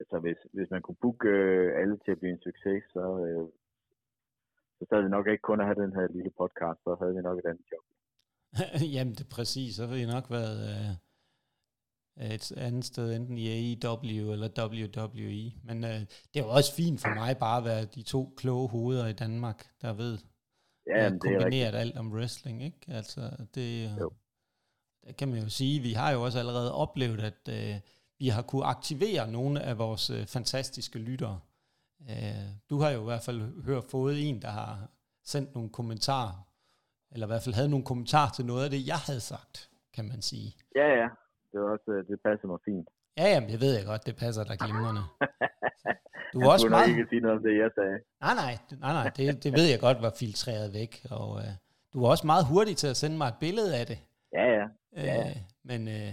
Altså 0.00 0.18
hvis, 0.18 0.40
hvis 0.52 0.70
man 0.70 0.82
kunne 0.82 1.00
booke 1.02 1.28
øh, 1.28 1.80
alle 1.80 1.96
til 2.04 2.10
at 2.10 2.18
blive 2.18 2.32
en 2.32 2.42
succes, 2.48 2.82
så, 2.92 3.04
øh, 3.26 3.48
så 4.78 4.86
havde 4.92 5.04
vi 5.04 5.10
nok 5.10 5.26
ikke 5.28 5.42
kun 5.42 5.60
at 5.60 5.66
have 5.66 5.82
den 5.84 5.94
her 5.98 6.06
lille 6.16 6.30
podcast, 6.40 6.78
så 6.84 6.96
havde 7.00 7.14
vi 7.14 7.22
nok 7.22 7.38
et 7.38 7.46
andet 7.50 7.66
job. 7.72 7.84
Jamen 8.94 9.14
det 9.14 9.24
er 9.24 9.34
præcis, 9.38 9.76
så 9.76 9.86
havde 9.86 10.00
vi 10.00 10.06
nok 10.16 10.26
været 10.30 10.60
øh, 10.70 10.92
et 12.34 12.52
andet 12.56 12.84
sted, 12.84 13.16
enten 13.16 13.38
i 13.38 13.46
AEW 13.56 14.32
eller 14.32 14.48
WWE. 14.64 15.44
Men 15.64 15.84
øh, 15.84 16.00
det 16.30 16.40
jo 16.40 16.48
også 16.48 16.74
fint 16.74 17.00
for 17.00 17.14
mig 17.14 17.36
bare 17.38 17.58
at 17.58 17.64
være 17.64 17.84
de 17.84 18.02
to 18.02 18.34
kloge 18.36 18.68
hoveder 18.68 19.06
i 19.06 19.12
Danmark, 19.12 19.66
der 19.82 19.92
ved, 19.92 20.18
ja, 20.86 21.06
at 21.06 21.20
kombineret 21.20 21.74
alt 21.74 21.96
om 21.96 22.12
wrestling, 22.12 22.64
ikke? 22.64 22.80
Altså 22.88 23.20
det, 23.54 23.98
jo. 24.00 24.12
det 25.06 25.16
kan 25.16 25.28
man 25.28 25.38
jo 25.38 25.48
sige, 25.48 25.82
vi 25.82 25.92
har 25.92 26.12
jo 26.12 26.22
også 26.22 26.38
allerede 26.38 26.74
oplevet, 26.74 27.20
at 27.20 27.40
øh, 27.50 27.80
vi 28.18 28.28
har 28.28 28.42
kunne 28.42 28.64
aktivere 28.64 29.30
nogle 29.30 29.62
af 29.62 29.78
vores 29.78 30.10
øh, 30.10 30.26
fantastiske 30.26 30.98
lyttere. 30.98 31.40
Øh, 32.10 32.46
du 32.70 32.80
har 32.80 32.90
jo 32.90 33.00
i 33.00 33.04
hvert 33.04 33.22
fald 33.22 33.64
hørt 33.64 33.84
fået 33.90 34.28
en, 34.28 34.42
der 34.42 34.48
har 34.48 34.90
sendt 35.24 35.54
nogle 35.54 35.70
kommentarer, 35.70 36.46
eller 37.12 37.26
i 37.26 37.30
hvert 37.30 37.42
fald 37.44 37.54
havde 37.54 37.68
nogle 37.68 37.84
kommentarer 37.84 38.30
til 38.36 38.46
noget 38.46 38.64
af 38.64 38.70
det, 38.70 38.86
jeg 38.86 39.00
havde 39.08 39.20
sagt, 39.20 39.70
kan 39.94 40.04
man 40.04 40.22
sige. 40.22 40.54
Ja, 40.76 40.88
ja. 41.00 41.08
Det, 41.52 41.60
var 41.60 41.70
også, 41.72 41.90
øh, 41.90 42.06
det 42.06 42.20
passer 42.24 42.46
mig 42.48 42.58
fint. 42.64 42.88
Ja, 43.18 43.26
jamen, 43.34 43.48
det 43.50 43.60
ved 43.60 43.76
jeg 43.76 43.86
godt, 43.86 44.06
det 44.06 44.16
passer 44.16 44.44
dig 44.44 44.58
glimrende. 44.58 45.02
Du 46.32 46.38
er 46.40 46.50
også 46.52 46.68
meget... 46.68 46.88
ikke 46.88 47.06
sige 47.08 47.20
noget 47.20 47.36
om 47.36 47.42
det, 47.42 47.54
jeg 47.58 47.70
sagde. 47.74 47.96
Nej, 48.20 48.34
nej, 48.34 48.54
nej, 48.84 48.92
nej 48.98 49.10
det, 49.16 49.44
det 49.44 49.52
ved 49.52 49.66
jeg 49.72 49.80
godt 49.80 50.02
var 50.02 50.12
filtreret 50.20 50.72
væk. 50.72 51.06
Og 51.10 51.30
uh, 51.30 51.50
du 51.92 52.04
er 52.04 52.08
også 52.08 52.26
meget 52.26 52.44
hurtig 52.46 52.76
til 52.76 52.86
at 52.86 52.96
sende 52.96 53.16
mig 53.16 53.28
et 53.28 53.38
billede 53.40 53.72
af 53.80 53.86
det. 53.86 53.98
Ja, 54.32 54.44
ja. 54.56 54.64
ja. 54.96 55.20
Uh, 55.20 55.36
men 55.64 55.80
uh, 55.88 56.12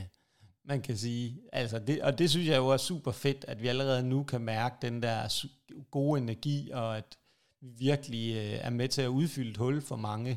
man 0.71 0.81
kan 0.81 0.95
sige. 1.05 1.27
Altså 1.53 1.77
det, 1.87 1.95
og 2.07 2.11
det 2.19 2.27
synes 2.29 2.47
jeg 2.49 2.57
jo 2.63 2.67
er 2.77 2.81
super 2.91 3.11
fedt, 3.11 3.41
at 3.51 3.57
vi 3.61 3.67
allerede 3.67 4.09
nu 4.13 4.19
kan 4.31 4.41
mærke 4.41 4.75
den 4.87 4.95
der 5.05 5.17
gode 5.97 6.21
energi, 6.21 6.57
og 6.73 6.97
at 6.97 7.09
vi 7.61 7.69
virkelig 7.87 8.25
øh, 8.41 8.57
er 8.67 8.73
med 8.79 8.87
til 8.95 9.03
at 9.07 9.15
udfylde 9.19 9.51
et 9.51 9.61
hul 9.63 9.77
for 9.89 9.97
mange, 10.09 10.31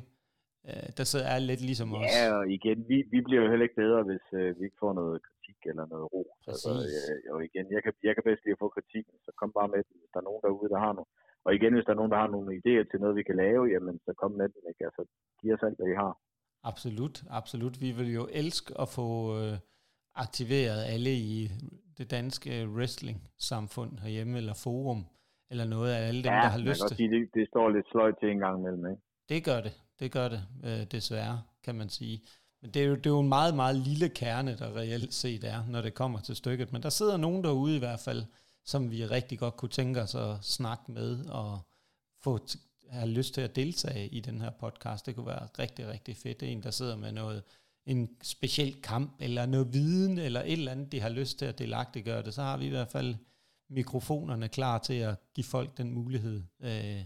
øh, 0.69 0.89
der 0.99 1.05
så 1.13 1.19
er 1.33 1.39
lidt 1.39 1.63
ligesom 1.69 1.89
os. 1.95 2.13
Ja, 2.17 2.25
og 2.39 2.45
igen, 2.57 2.79
vi, 2.91 2.97
vi 3.13 3.19
bliver 3.27 3.43
jo 3.43 3.51
heller 3.51 3.67
ikke 3.69 3.83
bedre, 3.85 4.01
hvis 4.09 4.27
øh, 4.41 4.49
vi 4.59 4.63
ikke 4.69 4.83
får 4.85 4.93
noget 5.01 5.17
kritik 5.27 5.59
eller 5.71 5.87
noget 5.93 6.07
ro. 6.15 6.23
Altså, 6.51 6.71
øh, 6.93 7.35
og 7.35 7.39
igen, 7.49 7.67
jeg 7.77 7.83
kan, 7.85 7.93
jeg 8.09 8.15
kan 8.15 8.25
bedst 8.29 8.43
lide 8.45 8.57
at 8.57 8.63
få 8.65 8.69
kritik, 8.77 9.05
så 9.25 9.31
kom 9.41 9.51
bare 9.59 9.69
med 9.75 9.81
den, 9.87 9.97
hvis 10.01 10.13
der 10.15 10.21
er 10.21 10.29
nogen 10.29 10.43
derude, 10.47 10.71
der 10.75 10.81
har 10.87 10.95
noget. 10.99 11.11
Og 11.47 11.51
igen, 11.59 11.75
hvis 11.75 11.87
der 11.87 11.93
er 11.93 12.01
nogen, 12.01 12.15
der 12.15 12.21
har 12.25 12.31
nogle 12.35 12.51
idéer 12.59 12.85
til 12.91 12.99
noget, 13.03 13.19
vi 13.21 13.29
kan 13.29 13.37
lave, 13.45 13.63
jamen 13.75 13.97
så 14.07 14.13
kom 14.21 14.33
med 14.41 14.49
den, 14.55 14.63
ikke? 14.71 14.83
Altså, 14.89 15.03
giv 15.41 15.51
os 15.55 15.67
alt, 15.67 15.79
hvad 15.79 15.91
I 15.95 16.01
har. 16.05 16.13
Absolut, 16.71 17.17
absolut. 17.41 17.75
Vi 17.85 17.91
vil 17.99 18.11
jo 18.19 18.25
elske 18.43 18.71
at 18.83 18.89
få... 18.99 19.09
Øh, 19.41 19.57
aktiveret 20.19 20.85
alle 20.85 21.13
i 21.15 21.51
det 21.99 22.11
danske 22.11 22.69
wrestling-samfund 22.69 23.99
herhjemme, 23.99 24.39
eller 24.39 24.55
forum, 24.55 25.07
eller 25.51 25.65
noget 25.65 25.93
af 25.93 26.09
alle 26.09 26.23
dem, 26.23 26.33
ja, 26.33 26.39
der 26.39 26.49
har 26.49 26.59
lyst 26.59 26.83
til. 26.89 26.97
Sige, 26.97 27.11
det, 27.11 27.29
det 27.35 27.49
står 27.49 27.69
lidt 27.69 27.87
sløjt 27.91 28.15
til 28.21 28.29
en 28.31 28.39
gang 28.39 28.59
imellem, 28.61 28.87
ikke? 28.91 29.03
Det 29.29 29.45
gør 29.45 29.61
det, 29.61 29.73
det 30.01 30.13
gør 30.13 30.29
det, 30.29 30.43
øh, 30.65 30.83
desværre, 30.93 31.43
kan 31.65 31.75
man 31.75 31.89
sige. 31.89 32.23
Men 32.63 32.71
det 32.71 32.83
er, 32.83 32.87
jo, 32.87 32.95
det 32.95 33.07
er 33.07 33.11
jo 33.11 33.21
en 33.21 33.29
meget, 33.29 33.55
meget 33.57 33.77
lille 33.77 34.09
kerne, 34.09 34.57
der 34.57 34.77
reelt 34.77 35.15
set 35.15 35.45
er, 35.45 35.67
når 35.69 35.81
det 35.83 35.95
kommer 35.95 36.21
til 36.21 36.37
stykket. 36.37 36.73
Men 36.73 36.83
der 36.83 36.89
sidder 36.89 37.17
nogen 37.17 37.45
derude 37.45 37.77
i 37.77 37.79
hvert 37.79 38.01
fald, 38.01 38.23
som 38.65 38.91
vi 38.91 39.07
rigtig 39.07 39.39
godt 39.39 39.57
kunne 39.57 39.69
tænke 39.69 40.01
os 40.01 40.15
at 40.15 40.45
snakke 40.45 40.93
med, 40.93 41.25
og 41.25 41.59
få 42.25 42.39
have 42.91 43.11
lyst 43.11 43.35
til 43.35 43.41
at 43.41 43.57
deltage 43.57 44.09
i 44.09 44.21
den 44.21 44.41
her 44.41 44.51
podcast. 44.51 45.07
Det 45.07 45.15
kunne 45.15 45.27
være 45.27 45.49
rigtig, 45.59 45.89
rigtig 45.89 46.17
fedt. 46.17 46.43
En, 46.43 46.63
der 46.63 46.71
sidder 46.71 46.97
med 46.97 47.13
noget 47.13 47.43
en 47.89 48.09
speciel 48.23 48.83
kamp, 48.83 49.17
eller 49.21 49.47
noget 49.47 49.73
viden, 49.73 50.19
eller 50.19 50.41
et 50.41 50.53
eller 50.53 50.73
andet, 50.73 50.93
de 50.93 51.01
har 51.01 51.09
lyst 51.09 51.39
til 51.39 51.45
at 51.45 51.59
delagtiggøre 51.59 52.23
det, 52.23 52.35
så 52.35 52.43
har 52.43 52.57
vi 52.57 52.67
i 52.67 52.71
hvert 52.71 52.89
fald 52.89 53.15
mikrofonerne 53.71 54.49
klar 54.49 54.79
til 54.79 54.95
at 54.95 55.17
give 55.35 55.45
folk 55.45 55.79
den 55.79 55.93
mulighed. 55.93 56.43
Øh, 56.61 57.05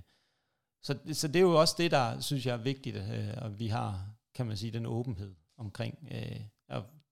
så, 0.82 0.98
så 1.12 1.28
det 1.28 1.36
er 1.36 1.40
jo 1.40 1.60
også 1.60 1.74
det, 1.78 1.90
der 1.90 2.20
synes 2.20 2.46
jeg 2.46 2.52
er 2.52 2.62
vigtigt, 2.62 2.96
øh, 2.96 3.44
at 3.44 3.58
vi 3.58 3.66
har, 3.66 4.06
kan 4.34 4.46
man 4.46 4.56
sige, 4.56 4.72
den 4.72 4.86
åbenhed 4.86 5.34
omkring 5.56 6.08
øh, 6.10 6.40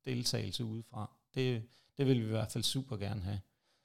deltagelse 0.04 0.64
udefra. 0.64 1.16
Det, 1.34 1.62
det 1.98 2.06
vil 2.06 2.20
vi 2.20 2.24
i 2.24 2.30
hvert 2.30 2.52
fald 2.52 2.64
super 2.64 2.96
gerne 2.96 3.20
have. 3.20 3.40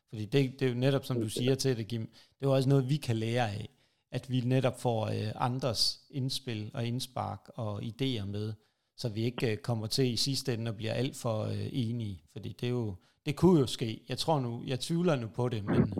Fordi 0.10 0.26
det, 0.26 0.60
det 0.60 0.66
er 0.66 0.70
jo 0.70 0.76
netop, 0.76 1.06
som 1.06 1.22
du 1.22 1.30
siger 1.30 1.56
til 1.56 1.78
det, 1.78 1.88
Kim, 1.88 2.02
det 2.06 2.46
er 2.46 2.48
jo 2.48 2.56
også 2.56 2.70
noget, 2.70 2.90
vi 2.90 2.98
kan 2.98 3.16
lære 3.16 3.52
af, 3.52 3.70
at 4.12 4.30
vi 4.30 4.42
netop 4.42 4.80
får 4.80 5.06
øh, 5.06 5.32
andres 5.36 6.02
indspil 6.10 6.72
og 6.74 6.86
indspark 6.86 7.50
og 7.56 7.84
idéer 7.84 8.26
med, 8.26 8.54
så 8.98 9.10
vi 9.10 9.24
ikke 9.24 9.52
øh, 9.52 9.58
kommer 9.58 9.88
til 9.88 10.14
i 10.14 10.16
sidste 10.16 10.54
ende 10.54 10.72
og 10.72 10.76
bliver 10.76 10.94
alt 10.94 11.18
for 11.18 11.44
øh, 11.44 11.68
enige, 11.72 12.22
fordi 12.32 12.56
det 12.62 12.68
er 12.68 12.72
jo, 12.72 12.96
det 13.26 13.36
kunne 13.36 13.60
jo 13.60 13.68
ske. 13.68 14.02
Jeg 14.10 14.18
tror 14.18 14.40
nu, 14.40 14.64
jeg 14.66 14.80
tvivler 14.80 15.16
nu 15.16 15.28
på 15.28 15.50
det, 15.50 15.66
men, 15.66 15.94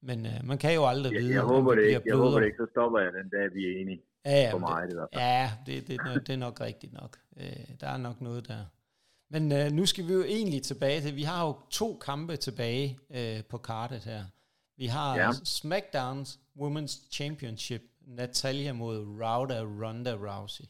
men 0.00 0.26
øh, 0.26 0.32
man 0.44 0.58
kan 0.58 0.74
jo 0.74 0.86
aldrig 0.86 1.12
vide, 1.12 1.34
jeg 1.34 1.42
håber 1.42 1.74
det 1.74 1.82
ikke. 1.82 2.02
Jeg 2.06 2.16
håber 2.16 2.38
det 2.38 2.46
ikke, 2.46 2.56
så 2.56 2.66
stopper 2.70 2.98
jeg 2.98 3.12
den 3.12 3.28
dag, 3.30 3.54
vi 3.54 3.64
er 3.64 3.80
enige. 3.80 4.02
Ja, 4.24 4.42
ja, 4.42 4.52
for 4.52 4.58
mig, 4.58 4.88
det, 4.88 4.96
det, 4.96 5.18
ja 5.18 5.50
det, 5.66 5.88
det, 5.88 6.00
det, 6.04 6.26
det 6.26 6.32
er 6.32 6.36
nok 6.36 6.60
rigtigt 6.60 6.92
nok. 6.92 7.16
Øh, 7.36 7.46
der 7.80 7.88
er 7.88 7.96
nok 7.96 8.20
noget 8.20 8.48
der. 8.48 8.64
Men 9.30 9.52
øh, 9.52 9.72
nu 9.72 9.86
skal 9.86 10.08
vi 10.08 10.12
jo 10.12 10.22
egentlig 10.22 10.62
tilbage 10.62 11.00
til, 11.00 11.16
vi 11.16 11.22
har 11.22 11.46
jo 11.46 11.56
to 11.70 11.98
kampe 12.04 12.36
tilbage 12.36 12.98
øh, 13.10 13.44
på 13.44 13.58
kartet 13.58 14.04
her. 14.04 14.24
Vi 14.76 14.86
har 14.86 15.16
ja. 15.16 15.30
SmackDowns 15.44 16.40
Women's 16.60 17.10
Championship, 17.12 17.82
Natalia 18.06 18.72
mod 18.72 18.98
Rouda 18.98 19.60
Ronda 19.62 20.14
Rousey. 20.14 20.64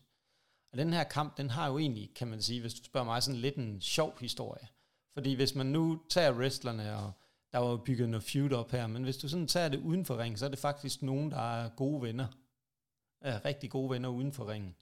Og 0.73 0.79
den 0.79 0.93
her 0.93 1.05
kamp, 1.05 1.37
den 1.37 1.51
har 1.51 1.69
jo 1.69 1.79
egentlig, 1.79 2.11
kan 2.15 2.29
man 2.29 2.43
sige, 2.43 2.61
hvis 2.61 2.75
du 2.75 2.85
spørger 2.85 3.05
mig, 3.05 3.23
sådan 3.23 3.41
lidt 3.41 3.57
en 3.57 3.81
sjov 3.81 4.21
historie. 4.21 4.69
Fordi 5.15 5.35
hvis 5.35 5.55
man 5.55 5.67
nu 5.67 6.01
tager 6.09 6.33
wrestlerne, 6.33 6.97
og 6.97 7.13
der 7.53 7.59
var 7.59 7.71
jo 7.71 7.77
bygget 7.77 8.09
noget 8.09 8.25
feud 8.25 8.53
op 8.53 8.71
her, 8.71 8.87
men 8.87 9.03
hvis 9.03 9.17
du 9.17 9.29
sådan 9.29 9.47
tager 9.47 9.69
det 9.69 9.81
uden 9.81 10.05
for 10.05 10.19
ringen, 10.19 10.39
så 10.39 10.45
er 10.45 10.51
det 10.51 10.59
faktisk 10.59 11.03
nogen, 11.03 11.31
der 11.31 11.61
er 11.61 11.69
gode 11.69 12.03
venner. 12.03 12.27
Er 13.21 13.45
rigtig 13.45 13.71
gode 13.71 13.91
venner 13.91 14.09
uden 14.09 14.33
for 14.33 14.49
ringen. 14.49 14.75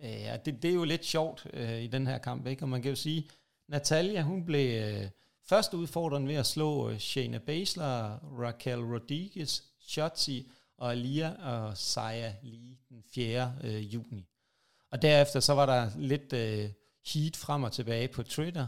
Øh, 0.00 0.10
ja, 0.10 0.36
det, 0.44 0.62
det 0.62 0.70
er 0.70 0.74
jo 0.74 0.84
lidt 0.84 1.04
sjovt 1.04 1.46
øh, 1.52 1.82
i 1.82 1.86
den 1.86 2.06
her 2.06 2.18
kamp, 2.18 2.46
ikke? 2.46 2.62
Og 2.62 2.68
man 2.68 2.82
kan 2.82 2.88
jo 2.88 2.96
sige, 2.96 3.28
Natalia, 3.68 4.22
hun 4.22 4.44
blev 4.44 4.82
øh, 4.82 5.10
først 5.42 5.74
udfordrende 5.74 6.28
ved 6.28 6.34
at 6.34 6.46
slå 6.46 6.90
øh, 6.90 6.98
Shayna 6.98 7.38
Baszler, 7.38 8.18
Raquel 8.40 8.80
Rodriguez, 8.80 9.62
Shotzi 9.80 10.50
og 10.76 10.92
Alia 10.92 11.34
og 11.42 11.76
Saya 11.76 12.32
lige 12.42 12.78
den 12.88 13.02
4. 13.14 13.54
Øh, 13.64 13.94
juni. 13.94 14.28
Og 14.94 15.02
derefter 15.02 15.40
så 15.40 15.54
var 15.54 15.66
der 15.66 15.90
lidt 15.98 16.32
øh, 16.32 16.70
heat 17.12 17.36
frem 17.36 17.62
og 17.62 17.72
tilbage 17.72 18.08
på 18.08 18.22
Twitter, 18.22 18.66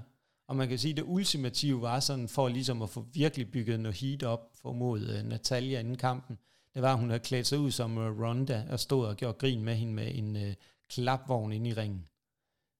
og 0.48 0.56
man 0.56 0.68
kan 0.68 0.78
sige, 0.78 0.90
at 0.90 0.96
det 0.96 1.04
ultimative 1.06 1.82
var 1.82 2.00
sådan, 2.00 2.28
for 2.28 2.48
ligesom 2.48 2.82
at 2.82 2.90
få 2.90 3.06
virkelig 3.12 3.50
bygget 3.50 3.80
noget 3.80 3.96
heat 3.96 4.22
op 4.22 4.40
for 4.62 4.72
mod 4.72 5.00
øh, 5.00 5.24
Natalia 5.24 5.80
inden 5.80 5.96
kampen, 5.96 6.38
det 6.74 6.82
var, 6.82 6.92
at 6.92 6.98
hun 6.98 7.10
havde 7.10 7.22
klædt 7.22 7.46
sig 7.46 7.58
ud 7.58 7.70
som 7.70 7.98
øh, 7.98 8.20
Ronda 8.20 8.64
og 8.70 8.80
stod 8.80 9.06
og 9.06 9.16
gjorde 9.16 9.38
grin 9.38 9.64
med 9.64 9.74
hende 9.74 9.92
med 9.92 10.14
en 10.14 10.36
øh, 10.36 10.54
klapvogn 10.88 11.52
ind 11.52 11.66
i 11.66 11.72
ringen. 11.72 12.06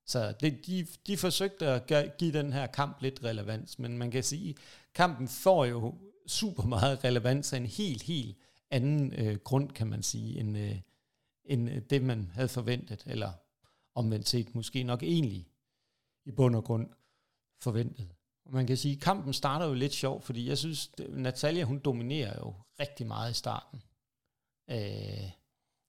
Så 0.07 0.34
det, 0.40 0.66
de, 0.66 0.86
de 1.07 1.16
forsøgte 1.16 1.66
at 1.66 2.16
give 2.18 2.32
den 2.32 2.53
her 2.53 2.66
kamp 2.66 3.03
lidt 3.03 3.24
relevans, 3.24 3.78
men 3.78 3.99
man 3.99 4.11
kan 4.11 4.22
sige, 4.22 4.51
at 4.51 4.57
kampen 4.94 5.28
får 5.28 5.64
jo 5.64 5.94
super 6.26 6.62
meget 6.62 7.05
relevans 7.05 7.53
af 7.53 7.57
en 7.57 7.66
helt, 7.66 8.03
helt 8.03 8.36
anden 8.70 9.12
øh, 9.12 9.36
grund, 9.44 9.70
kan 9.70 9.86
man 9.86 10.03
sige, 10.03 10.40
end, 10.40 10.59
øh, 10.59 10.76
end 11.47 11.70
øh, 11.70 11.82
det, 11.90 12.03
man 12.03 12.30
havde 12.34 12.49
forventet, 12.49 13.03
eller 13.07 13.32
omvendt 13.94 14.28
set 14.28 14.55
måske 14.55 14.82
nok 14.82 15.03
egentlig 15.03 15.49
i 16.24 16.30
bund 16.30 16.57
og 16.57 16.64
grund 16.64 16.88
forventet. 17.62 18.09
Og 18.44 18.53
man 18.53 18.66
kan 18.66 18.76
sige, 18.76 18.94
at 18.94 19.01
kampen 19.01 19.32
starter 19.32 19.66
jo 19.66 19.74
lidt 19.74 19.94
sjov, 19.94 20.22
fordi 20.22 20.49
jeg 20.49 20.59
synes, 20.59 20.90
Natalia 21.09 21.64
hun 21.64 21.78
dominerer 21.78 22.38
jo 22.38 22.55
rigtig 22.80 23.07
meget 23.07 23.30
i 23.30 23.34
starten 23.34 23.82
øh, 24.70 25.30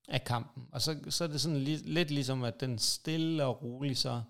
af 0.08 0.24
kampen. 0.26 0.68
Og 0.72 0.82
så, 0.82 1.00
så 1.10 1.24
er 1.24 1.28
det 1.28 1.42
sådan 1.42 1.58
lidt, 1.58 1.90
lidt 1.90 2.12
ligesom, 2.12 2.44
at 2.44 2.60
den 2.60 2.80
stille 2.80 3.46
og 3.46 3.64
roligt 3.64 3.98
så 3.98 4.22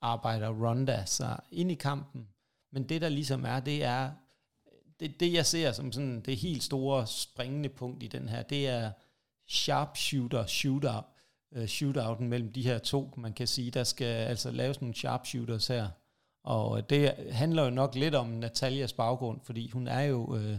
arbejder 0.00 0.48
Ronda 0.48 1.04
sig 1.04 1.40
ind 1.50 1.70
i 1.70 1.74
kampen. 1.74 2.28
Men 2.72 2.88
det 2.88 3.00
der 3.00 3.08
ligesom 3.08 3.44
er, 3.44 3.60
det 3.60 3.84
er, 3.84 4.12
det, 5.00 5.20
det 5.20 5.32
jeg 5.32 5.46
ser 5.46 5.72
som 5.72 5.92
sådan 5.92 6.20
det 6.20 6.36
helt 6.36 6.62
store 6.62 7.06
springende 7.06 7.68
punkt 7.68 8.02
i 8.02 8.06
den 8.06 8.28
her, 8.28 8.42
det 8.42 8.68
er 8.68 8.92
sharpshooter 9.48 10.46
shootout, 10.46 11.04
uh, 11.56 11.64
shootouten 11.64 12.28
mellem 12.28 12.52
de 12.52 12.62
her 12.62 12.78
to. 12.78 13.14
Man 13.16 13.32
kan 13.32 13.46
sige, 13.46 13.70
der 13.70 13.84
skal 13.84 14.06
altså 14.32 14.50
laves 14.50 14.80
nogle 14.80 14.94
sharpshooters 14.94 15.68
her, 15.68 15.88
og 16.42 16.90
det 16.90 17.14
handler 17.32 17.64
jo 17.64 17.70
nok 17.70 17.94
lidt 17.94 18.14
om 18.14 18.26
Natalias 18.26 18.92
baggrund, 18.92 19.40
fordi 19.42 19.70
hun 19.70 19.86
er 19.86 20.02
jo 20.02 20.36
øh, 20.36 20.56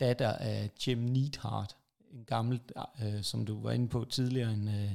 datter 0.00 0.32
af 0.32 0.70
Jim 0.86 0.98
Neidhart, 0.98 1.76
en 2.10 2.24
gammel, 2.24 2.60
øh, 3.02 3.22
som 3.22 3.46
du 3.46 3.62
var 3.62 3.72
inde 3.72 3.88
på 3.88 4.04
tidligere, 4.04 4.52
en, 4.52 4.68
øh, 4.68 4.92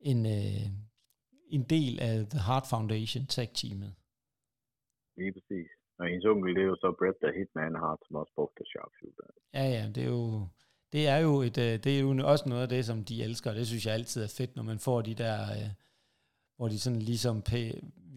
en, 0.00 0.26
øh, 0.26 0.66
en 1.56 1.62
del 1.62 2.00
af 2.00 2.14
The 2.32 2.40
Heart 2.48 2.66
Foundation 2.70 3.26
tag-teamet. 3.26 3.92
Lige 5.16 5.32
præcis. 5.32 5.68
Og 5.98 6.06
hendes 6.06 6.24
onkel, 6.24 6.54
det 6.54 6.62
er 6.62 6.70
jo 6.74 6.76
så 6.76 6.94
Bret 6.98 7.16
the 7.22 7.32
Hitman 7.38 7.74
Hart, 7.82 8.00
som 8.06 8.16
også 8.16 8.32
brugte 8.34 8.64
sharpshooter. 8.72 9.26
Ja, 9.54 9.64
ja, 9.76 9.84
det 9.94 10.02
er 10.02 10.12
jo, 10.18 10.46
det 10.92 11.02
er 11.14 11.18
jo, 11.26 11.32
et, 11.48 11.58
øh, 11.66 11.74
det 11.84 11.90
er 11.96 12.00
jo 12.00 12.10
også 12.32 12.44
noget 12.48 12.62
af 12.62 12.68
det, 12.68 12.84
som 12.84 12.98
de 13.04 13.22
elsker, 13.26 13.52
det 13.58 13.66
synes 13.66 13.86
jeg 13.86 13.94
altid 13.94 14.22
er 14.22 14.34
fedt, 14.38 14.56
når 14.56 14.62
man 14.62 14.78
får 14.78 14.98
de 15.02 15.14
der... 15.14 15.36
Øh, 15.56 15.70
hvor 16.60 16.68
de 16.74 16.78
sådan 16.84 17.02
ligesom 17.12 17.36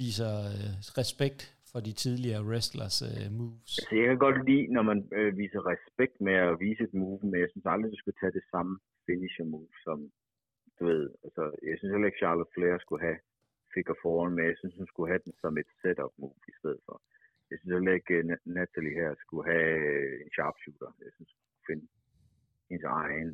viser 0.03 0.33
øh, 0.53 0.71
respekt 1.01 1.41
for 1.71 1.79
de 1.87 1.93
tidligere 2.03 2.45
wrestlers 2.49 2.97
øh, 3.09 3.27
moves. 3.37 3.73
Altså, 3.79 3.95
jeg 3.99 4.07
kan 4.09 4.23
godt 4.25 4.39
lide, 4.49 4.65
når 4.75 4.85
man 4.91 4.99
øh, 5.19 5.31
viser 5.41 5.61
respekt 5.73 6.15
med 6.27 6.37
at 6.47 6.59
vise 6.65 6.83
et 6.87 6.93
move, 7.01 7.19
men 7.29 7.37
jeg 7.43 7.49
synes 7.51 7.65
aldrig, 7.73 7.91
du 7.91 7.99
skulle 8.01 8.19
tage 8.19 8.37
det 8.39 8.45
samme 8.53 8.73
finisher 9.05 9.45
move, 9.53 9.73
som 9.85 9.97
du 10.77 10.81
ved, 10.91 11.03
altså, 11.25 11.43
jeg 11.69 11.75
synes 11.77 11.91
heller 11.93 12.09
ikke, 12.09 12.21
Charlotte 12.23 12.53
Flair 12.53 12.75
skulle 12.77 13.03
have 13.07 13.19
figure 13.75 14.01
foran, 14.03 14.33
men 14.35 14.45
jeg 14.49 14.57
synes, 14.57 14.75
hun 14.81 14.91
skulle 14.91 15.09
have 15.11 15.23
den 15.25 15.33
som 15.41 15.53
et 15.61 15.69
setup 15.81 16.13
move 16.21 16.39
i 16.53 16.55
stedet 16.59 16.81
for. 16.87 16.95
Jeg 17.49 17.57
synes 17.57 17.73
heller 17.77 17.93
ikke, 17.99 18.15
Natalie 18.57 18.99
her 19.01 19.11
skulle 19.23 19.45
have 19.53 19.71
en 20.23 20.31
sharpshooter. 20.35 20.89
Jeg 21.05 21.11
synes, 21.15 21.31
hun 21.33 21.45
skulle 21.51 21.67
finde 21.69 21.85
hendes 22.73 22.89
egen 23.01 23.31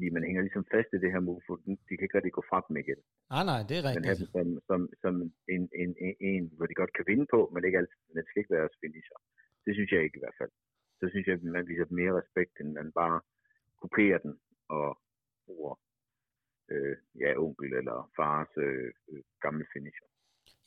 fordi 0.00 0.14
man 0.16 0.26
hænger 0.28 0.42
ligesom 0.46 0.66
fast 0.74 0.90
i 0.96 1.02
det 1.04 1.10
her 1.14 1.22
move, 1.28 1.42
for 1.46 1.54
de 1.88 1.94
kan 1.94 2.04
ikke 2.06 2.16
rigtig 2.18 2.36
gå 2.38 2.42
fra 2.50 2.58
dem 2.66 2.76
igen. 2.84 3.00
Ah, 3.36 3.44
nej, 3.50 3.60
det 3.68 3.74
er 3.78 3.84
rigtigt. 3.88 4.04
Men 4.04 4.10
her 4.10 4.16
som, 4.36 4.48
som, 4.68 4.80
som 5.02 5.14
en, 5.54 5.62
en, 5.82 5.90
en, 6.06 6.14
en, 6.30 6.44
hvor 6.56 6.66
de 6.70 6.80
godt 6.80 6.92
kan 6.96 7.04
vinde 7.10 7.26
på, 7.34 7.40
men 7.52 7.60
ikke 7.66 7.78
altid, 7.80 7.98
det 8.16 8.24
skal 8.28 8.40
ikke 8.40 8.56
være 8.56 8.68
finisher. 8.82 9.18
Det 9.64 9.72
synes 9.76 9.90
jeg 9.92 10.00
ikke 10.02 10.18
i 10.18 10.24
hvert 10.24 10.38
fald. 10.40 10.52
Så 11.00 11.04
synes 11.12 11.26
jeg, 11.26 11.34
at 11.36 11.42
man 11.58 11.68
viser 11.70 11.98
mere 12.00 12.18
respekt, 12.20 12.54
end 12.60 12.70
man 12.80 12.88
bare 13.00 13.18
kopierer 13.82 14.20
den 14.26 14.34
og 14.78 14.88
bruger 15.46 15.74
øh, 16.72 16.96
ja, 17.22 17.30
onkel 17.44 17.70
eller 17.80 17.98
fars 18.18 18.52
øh, 18.66 18.88
øh, 19.10 19.22
gamle 19.44 19.64
finisher. 19.74 20.08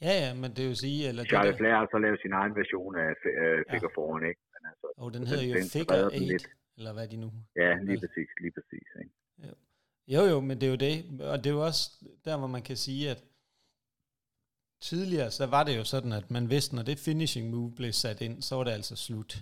Ja, 0.07 0.14
ja, 0.24 0.32
men 0.41 0.49
det 0.57 0.64
vil 0.70 0.78
sige... 0.86 0.99
Eller 1.09 1.24
Charlie 1.32 1.57
Flair 1.59 1.76
har 1.82 1.88
så 1.93 1.99
lavet 2.05 2.20
sin 2.26 2.34
egen 2.41 2.53
version 2.61 2.93
af 3.05 3.14
øh, 3.41 3.59
Figure 3.72 3.93
ja. 3.93 3.97
Foran, 3.97 4.24
ikke? 4.32 4.41
Men 4.53 4.61
altså, 4.72 4.88
oh, 5.01 5.09
den 5.16 5.24
hedder 5.30 5.45
jo 5.51 5.55
Figure 5.76 6.05
8, 6.05 6.62
eller 6.78 6.94
hvad 6.94 7.08
de 7.08 7.18
nu... 7.18 7.32
Ja, 7.56 7.78
lige 7.78 8.00
præcis, 8.00 8.30
lige 8.42 8.52
præcis. 8.52 8.88
Ikke? 9.00 9.12
Jo. 9.38 9.54
jo, 10.08 10.22
jo, 10.32 10.40
men 10.40 10.62
det 10.62 10.66
er 10.68 10.72
jo 10.72 10.76
det. 10.88 11.22
Og 11.22 11.38
det 11.38 11.46
er 11.46 11.54
jo 11.54 11.66
også 11.66 11.84
der, 12.26 12.38
hvor 12.38 12.48
man 12.48 12.62
kan 12.62 12.76
sige, 12.76 13.10
at 13.12 13.24
tidligere, 14.82 15.32
så 15.32 15.46
var 15.46 15.64
det 15.64 15.78
jo 15.78 15.84
sådan, 15.84 16.12
at 16.12 16.32
man 16.32 16.50
vidste, 16.50 16.76
når 16.76 16.84
det 16.84 17.00
finishing 17.00 17.50
move 17.50 17.76
blev 17.76 17.92
sat 17.92 18.22
ind, 18.22 18.42
så 18.42 18.56
var 18.56 18.64
det 18.64 18.72
altså 18.72 18.96
slut. 18.96 19.34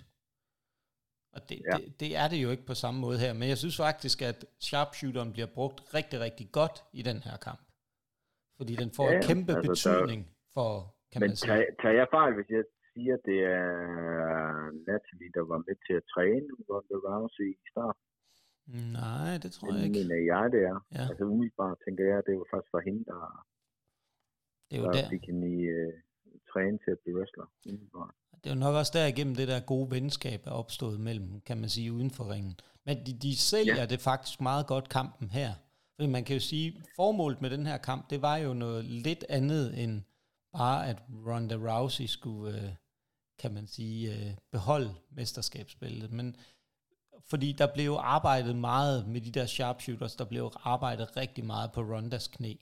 Og 1.34 1.48
det, 1.48 1.62
ja. 1.72 1.76
det, 1.76 2.00
det 2.00 2.16
er 2.16 2.28
det 2.28 2.42
jo 2.42 2.50
ikke 2.50 2.66
på 2.66 2.74
samme 2.74 3.00
måde 3.00 3.18
her. 3.18 3.32
Men 3.32 3.48
jeg 3.48 3.58
synes 3.58 3.76
faktisk, 3.76 4.22
at 4.22 4.44
sharpshooteren 4.60 5.32
bliver 5.32 5.46
brugt 5.46 5.94
rigtig, 5.94 6.20
rigtig 6.20 6.46
godt 6.52 6.84
i 6.92 7.02
den 7.02 7.18
her 7.22 7.36
kamp. 7.36 7.60
Fordi 8.56 8.74
den 8.76 8.90
får 8.96 9.10
ja, 9.10 9.16
en 9.16 9.22
kæmpe 9.22 9.52
altså, 9.56 9.70
betydning 9.70 10.22
der, 10.24 10.32
for, 10.54 10.96
kan 11.12 11.20
men 11.20 11.28
man 11.30 11.36
sige. 11.36 11.52
Men 11.52 11.64
tager 11.82 11.94
jeg 11.94 12.06
fejl, 12.10 12.34
hvis 12.34 12.48
jeg 12.50 12.64
siger, 12.92 13.16
det 13.28 13.38
er 13.60 13.70
Natalie, 14.88 15.30
der 15.36 15.44
var 15.52 15.60
med 15.68 15.76
til 15.86 15.94
at 16.00 16.04
træne 16.14 16.48
Ronda 16.68 16.96
Rousey 17.06 17.48
i 17.64 17.66
starten? 17.72 18.02
Nej, 19.00 19.32
det 19.42 19.50
tror 19.52 19.68
jeg 19.74 19.84
ikke. 19.86 19.98
Men 20.10 20.26
jeg, 20.32 20.44
det 20.54 20.62
er. 20.72 20.78
Ja. 20.96 21.04
Altså 21.10 21.24
umiddelbart 21.32 21.76
tænker 21.84 22.04
jeg, 22.10 22.18
det 22.26 22.34
var 22.40 22.46
faktisk 22.52 22.70
for 22.74 22.82
hende, 22.88 23.02
der, 23.10 23.20
det 24.68 24.74
er 24.76 24.80
jo 24.82 24.86
der, 24.86 24.92
der. 24.92 25.08
fik 25.14 25.24
hende 25.30 25.46
i 25.56 25.58
uh, 25.76 25.92
træne 26.50 26.78
til 26.84 26.90
at 26.96 27.00
blive 27.02 27.16
wrestler. 27.18 27.46
Umiddelbart. 27.68 28.14
Det 28.40 28.46
er 28.50 28.54
jo 28.54 28.60
nok 28.66 28.74
også 28.80 28.92
der 28.98 29.06
igennem 29.06 29.34
det 29.40 29.48
der 29.48 29.60
gode 29.72 29.88
venskab 29.96 30.40
er 30.46 30.54
opstået 30.62 31.00
mellem, 31.00 31.40
kan 31.48 31.56
man 31.62 31.68
sige, 31.68 31.92
uden 31.92 32.10
for 32.10 32.24
ringen. 32.34 32.54
Men 32.86 32.96
de, 33.06 33.12
de 33.24 33.32
sælger 33.36 33.82
ja. 33.84 33.86
det 33.92 34.00
faktisk 34.00 34.40
meget 34.40 34.66
godt 34.66 34.88
kampen 34.88 35.28
her. 35.30 35.50
Fordi 35.94 36.08
man 36.16 36.24
kan 36.24 36.34
jo 36.36 36.40
sige, 36.40 36.68
formålet 36.96 37.42
med 37.42 37.50
den 37.50 37.66
her 37.66 37.78
kamp, 37.78 38.10
det 38.10 38.22
var 38.22 38.36
jo 38.36 38.52
noget 38.54 38.84
lidt 38.84 39.24
andet 39.28 39.82
end 39.82 40.02
bare, 40.52 40.88
at 40.90 40.98
Ronda 41.28 41.56
Rousey 41.68 42.06
skulle, 42.06 42.58
øh, 42.58 42.70
kan 43.40 43.54
man 43.54 43.66
sige, 43.66 43.98
øh, 44.14 44.30
beholde 44.52 44.92
mesterskabsbæltet. 45.18 46.12
Men 46.18 46.36
fordi 47.30 47.48
der 47.60 47.68
blev 47.76 47.92
arbejdet 48.16 48.56
meget 48.70 48.98
med 49.12 49.20
de 49.26 49.32
der 49.38 49.46
sharpshooters, 49.46 50.16
der 50.16 50.26
blev 50.32 50.44
arbejdet 50.74 51.16
rigtig 51.16 51.44
meget 51.52 51.68
på 51.74 51.80
Rondas 51.92 52.28
knæ. 52.36 52.52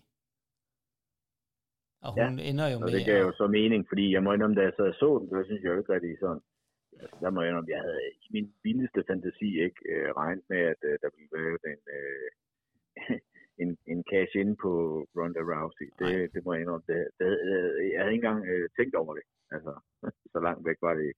Og 2.07 2.11
hun 2.21 2.39
ja, 2.39 2.45
ender 2.51 2.67
jo 2.73 2.77
og 2.77 2.83
med... 2.85 2.93
det 2.97 3.07
gav 3.11 3.21
jo 3.27 3.33
så 3.41 3.47
mening, 3.59 3.81
fordi 3.91 4.05
jeg 4.15 4.23
må 4.23 4.29
indrømme, 4.33 4.57
da 4.59 4.63
jeg 4.69 4.75
sad 4.77 4.89
og 4.93 4.99
så 5.03 5.11
den, 5.19 5.27
så 5.29 5.37
synes 5.47 5.63
jeg 5.63 5.71
jo 5.73 5.79
ikke 5.81 5.95
rigtig 5.97 6.15
sådan, 6.25 6.43
altså, 7.03 7.17
der 7.25 7.31
må 7.31 7.39
jeg 7.41 7.49
indrømme, 7.49 7.75
jeg 7.77 7.83
havde 7.87 8.01
i 8.27 8.29
min 8.37 8.47
vildeste 8.67 9.01
fantasi 9.09 9.49
ikke 9.67 9.81
øh, 9.93 10.09
regnet 10.21 10.45
med, 10.53 10.61
at 10.73 10.81
øh, 10.89 10.95
der 11.03 11.11
ville 11.15 11.31
være 11.37 11.73
en, 11.75 11.83
øh, 11.99 12.29
en, 13.63 13.71
en 13.93 14.01
cash 14.11 14.35
ind 14.43 14.53
på 14.65 14.71
Ronda 15.19 15.43
Rousey. 15.51 15.87
Det, 16.01 16.11
det 16.35 16.41
må 16.45 16.51
jeg 16.53 16.63
indrømme. 16.63 16.87
Det, 16.93 17.01
det, 17.19 17.27
øh, 17.51 17.91
jeg 17.93 17.99
havde 18.01 18.15
ikke 18.15 18.27
engang 18.27 18.41
øh, 18.53 18.69
tænkt 18.79 18.95
over 19.03 19.13
det. 19.19 19.27
Altså, 19.55 19.73
så 20.33 20.39
langt 20.47 20.63
væk 20.69 20.79
var 20.87 20.95
det 21.01 21.11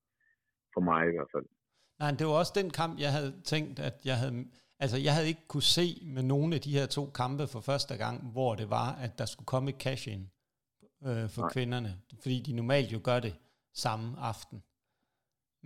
for 0.74 0.82
mig 0.90 1.02
i 1.08 1.14
hvert 1.16 1.32
fald. 1.34 1.46
Nej, 2.02 2.10
det 2.18 2.24
var 2.26 2.36
også 2.42 2.54
den 2.60 2.70
kamp, 2.80 2.92
jeg 3.04 3.12
havde 3.16 3.32
tænkt, 3.52 3.76
at 3.88 3.96
jeg 4.10 4.16
havde... 4.22 4.34
Altså, 4.82 4.98
jeg 5.06 5.12
havde 5.14 5.28
ikke 5.32 5.46
kunne 5.52 5.68
se 5.78 5.86
med 6.14 6.22
nogle 6.34 6.50
af 6.56 6.60
de 6.66 6.76
her 6.78 6.86
to 6.96 7.04
kampe 7.20 7.44
for 7.54 7.60
første 7.70 7.94
gang, 8.04 8.16
hvor 8.34 8.52
det 8.60 8.68
var, 8.78 8.88
at 9.04 9.12
der 9.20 9.26
skulle 9.32 9.50
komme 9.52 9.68
et 9.72 9.78
cash-in 9.84 10.22
øh, 11.08 11.26
for 11.34 11.42
Nej. 11.42 11.52
kvinderne. 11.54 11.90
Fordi 12.22 12.36
de 12.46 12.52
normalt 12.60 12.90
jo 12.96 13.00
gør 13.08 13.18
det 13.26 13.34
samme 13.84 14.08
aften. 14.30 14.58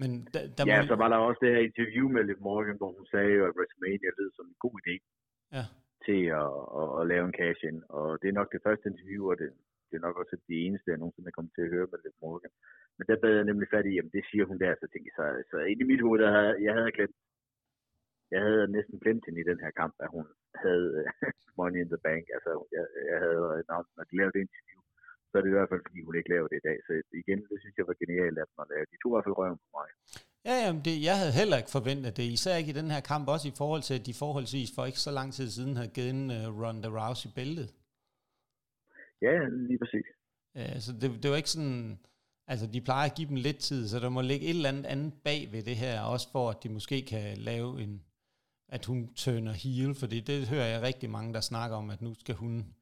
Men 0.00 0.10
der, 0.34 0.42
der 0.56 0.64
ja, 0.72 0.76
må... 0.80 0.86
så 0.92 0.96
var 1.02 1.08
der 1.12 1.18
også 1.28 1.40
det 1.44 1.50
her 1.54 1.62
interview 1.70 2.06
med 2.14 2.22
Liv 2.24 2.38
Morgan, 2.48 2.76
hvor 2.80 2.90
hun 2.96 3.06
sagde, 3.14 3.34
at 3.48 3.52
WrestleMania 3.56 4.10
lød 4.18 4.30
som 4.36 4.46
en 4.52 4.58
god 4.64 4.74
idé 4.82 4.94
ja 5.56 5.64
til 6.06 6.20
at, 6.42 6.52
at, 6.80 6.88
at 6.98 7.06
lave 7.12 7.24
en 7.26 7.38
cash-in. 7.40 7.78
Og 7.98 8.06
det 8.20 8.28
er 8.28 8.38
nok 8.40 8.50
det 8.52 8.64
første 8.66 8.88
interview, 8.92 9.22
og 9.30 9.36
det, 9.40 9.48
det 9.88 9.96
er 9.96 10.06
nok 10.06 10.16
også 10.22 10.36
det 10.48 10.56
eneste, 10.66 10.90
jeg 10.90 10.98
nogensinde 11.00 11.28
er 11.28 11.36
kommet 11.36 11.52
til 11.54 11.66
at 11.66 11.72
høre 11.74 11.88
med 11.90 11.98
Liv 12.04 12.14
Morgan. 12.22 12.54
Men 12.96 13.04
der 13.08 13.22
bad 13.22 13.34
jeg 13.36 13.44
nemlig 13.50 13.68
fat 13.74 13.86
i, 13.86 13.92
jamen 13.96 14.14
det 14.16 14.24
siger 14.30 14.44
hun 14.50 14.58
der, 14.64 14.72
så 14.74 14.86
tænkte 14.88 15.08
jeg, 15.08 15.16
så, 15.18 15.24
så 15.50 15.56
ind 15.70 15.80
i 15.80 15.90
mit 15.90 16.04
hoved, 16.04 16.18
der 16.24 16.30
havde, 16.36 16.54
jeg 16.66 16.74
havde 16.78 16.92
glemt, 16.96 17.16
jeg 18.34 18.40
havde 18.46 18.72
næsten 18.76 18.96
glemt 19.02 19.24
hende 19.26 19.40
i 19.40 19.48
den 19.50 19.60
her 19.64 19.72
kamp, 19.80 19.94
at 20.04 20.10
hun 20.14 20.26
havde 20.64 20.88
øh, 20.98 21.06
Money 21.58 21.80
in 21.84 21.92
the 21.94 22.00
Bank. 22.08 22.24
Altså, 22.36 22.50
jeg, 22.74 22.84
jeg 23.10 23.18
havde, 23.24 23.40
når, 23.70 23.80
når 23.96 24.04
de 24.08 24.16
lavede 24.18 24.34
det 24.36 24.44
interview, 24.46 24.80
så 25.28 25.32
er 25.36 25.42
det 25.42 25.50
i 25.50 25.56
hvert 25.56 25.70
fald, 25.70 25.86
fordi 25.86 26.00
hun 26.06 26.14
ikke 26.16 26.32
laver 26.34 26.48
det 26.48 26.58
i 26.58 26.66
dag. 26.68 26.78
Så 26.86 26.90
igen, 27.22 27.40
det 27.50 27.58
synes 27.60 27.76
jeg 27.78 27.88
var 27.90 28.00
genialt 28.02 28.38
at 28.44 28.50
man 28.58 28.70
lavede. 28.72 28.90
De 28.92 29.02
to 29.02 29.08
i 29.10 29.14
hvert 29.14 29.26
fald 29.26 29.38
røven 29.40 29.62
på 29.64 29.68
mig. 29.78 29.88
Ja, 30.46 30.56
jamen 30.64 30.84
det, 30.84 31.02
jeg 31.02 31.18
havde 31.18 31.32
heller 31.32 31.56
ikke 31.56 31.70
forventet 31.70 32.16
det, 32.16 32.22
især 32.22 32.56
ikke 32.56 32.70
i 32.70 32.78
den 32.80 32.90
her 32.90 33.00
kamp, 33.00 33.28
også 33.28 33.48
i 33.48 33.56
forhold 33.56 33.82
til, 33.82 33.94
at 33.94 34.06
de 34.06 34.14
forholdsvis 34.14 34.70
for 34.74 34.84
ikke 34.84 35.00
så 35.00 35.10
lang 35.10 35.34
tid 35.34 35.50
siden 35.50 35.76
havde 35.76 35.88
givet 35.88 36.10
en 36.10 36.30
uh, 36.30 36.62
Ronda 36.62 36.88
Rousey 36.88 37.28
bæltet. 37.34 37.74
Ja, 39.22 39.48
lige 39.68 39.78
præcis. 39.78 40.06
Ja, 40.54 40.80
så 40.80 40.92
det, 40.92 41.22
det 41.22 41.30
var 41.30 41.36
ikke 41.36 41.50
sådan, 41.50 41.98
altså 42.46 42.66
de 42.66 42.80
plejer 42.80 43.10
at 43.10 43.16
give 43.16 43.28
dem 43.28 43.36
lidt 43.36 43.58
tid, 43.58 43.88
så 43.88 43.98
der 44.00 44.08
må 44.08 44.20
ligge 44.20 44.46
et 44.46 44.56
eller 44.56 44.68
andet 44.68 44.86
andet 44.86 45.14
bag 45.24 45.52
ved 45.52 45.62
det 45.62 45.76
her, 45.76 46.00
også 46.00 46.30
for 46.32 46.50
at 46.50 46.62
de 46.62 46.68
måske 46.68 47.02
kan 47.02 47.38
lave 47.38 47.82
en, 47.82 48.02
at 48.68 48.84
hun 48.84 49.14
tøner 49.14 49.52
heel, 49.52 49.94
fordi 49.94 50.20
det 50.20 50.48
hører 50.48 50.66
jeg 50.66 50.82
rigtig 50.82 51.10
mange, 51.10 51.34
der 51.34 51.40
snakker 51.40 51.76
om, 51.76 51.90
at 51.90 52.02
nu 52.02 52.14
skal 52.14 52.34
hun 52.34 52.74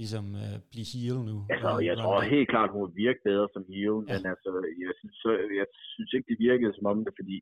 ligesom 0.00 0.24
uh, 0.42 0.56
blive 0.72 0.88
heel 0.94 1.18
nu. 1.30 1.36
Altså, 1.54 1.70
jeg 1.88 1.96
tror 2.02 2.18
helt 2.34 2.50
klart, 2.52 2.70
hun 2.74 2.82
vil 2.86 2.96
virke 3.04 3.20
bedre 3.28 3.48
som 3.54 3.64
heel, 3.72 3.98
ja. 4.08 4.12
men 4.14 4.22
altså, 4.32 4.50
jeg 4.84 4.92
synes, 4.98 5.16
så, 5.24 5.30
jeg 5.60 5.66
synes 5.94 6.10
ikke, 6.14 6.28
det 6.30 6.38
virkede 6.48 6.72
som 6.76 6.86
om 6.92 6.98
det, 7.06 7.12
fordi 7.20 7.36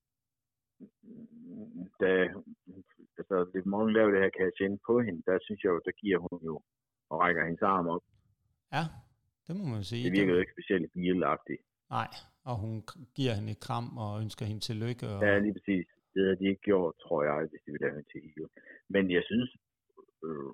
da 2.03 2.11
altså, 3.21 3.37
det 3.53 3.67
mange 3.75 3.93
laver 3.97 4.11
det 4.13 4.23
her 4.25 4.37
cash 4.39 4.59
ind 4.67 4.79
på 4.89 4.95
hende, 5.07 5.21
der 5.29 5.37
synes 5.47 5.61
jeg 5.65 5.71
jo, 5.75 5.81
der 5.89 5.95
giver 6.03 6.19
hun 6.27 6.39
jo 6.51 6.55
og 7.11 7.17
rækker 7.23 7.43
hendes 7.49 7.63
arm 7.63 7.89
op. 7.95 8.05
Ja, 8.77 8.85
det 9.47 9.55
må 9.59 9.65
man 9.75 9.85
sige. 9.91 10.05
Det 10.05 10.13
virker 10.19 10.33
jo 10.35 10.41
ikke 10.43 10.57
specielt 10.57 10.91
heel 10.95 11.19
Nej, 11.97 12.09
og 12.49 12.55
hun 12.63 12.75
giver 13.19 13.35
hende 13.39 13.51
et 13.57 13.65
kram 13.67 13.87
og 14.05 14.11
ønsker 14.25 14.45
hende 14.51 14.63
tillykke. 14.69 15.05
Og... 15.15 15.19
Ja, 15.27 15.33
lige 15.45 15.55
præcis. 15.59 15.87
Det 16.13 16.21
havde 16.25 16.39
de 16.41 16.49
ikke 16.53 16.65
gjort, 16.71 16.95
tror 17.05 17.21
jeg, 17.29 17.37
hvis 17.51 17.63
de 17.65 17.71
ville 17.73 17.87
have 17.87 17.97
hende 17.97 18.11
til 18.13 18.21
heel. 18.27 18.49
Men 18.95 19.05
jeg 19.17 19.23
synes, 19.31 19.51
øh, 20.27 20.53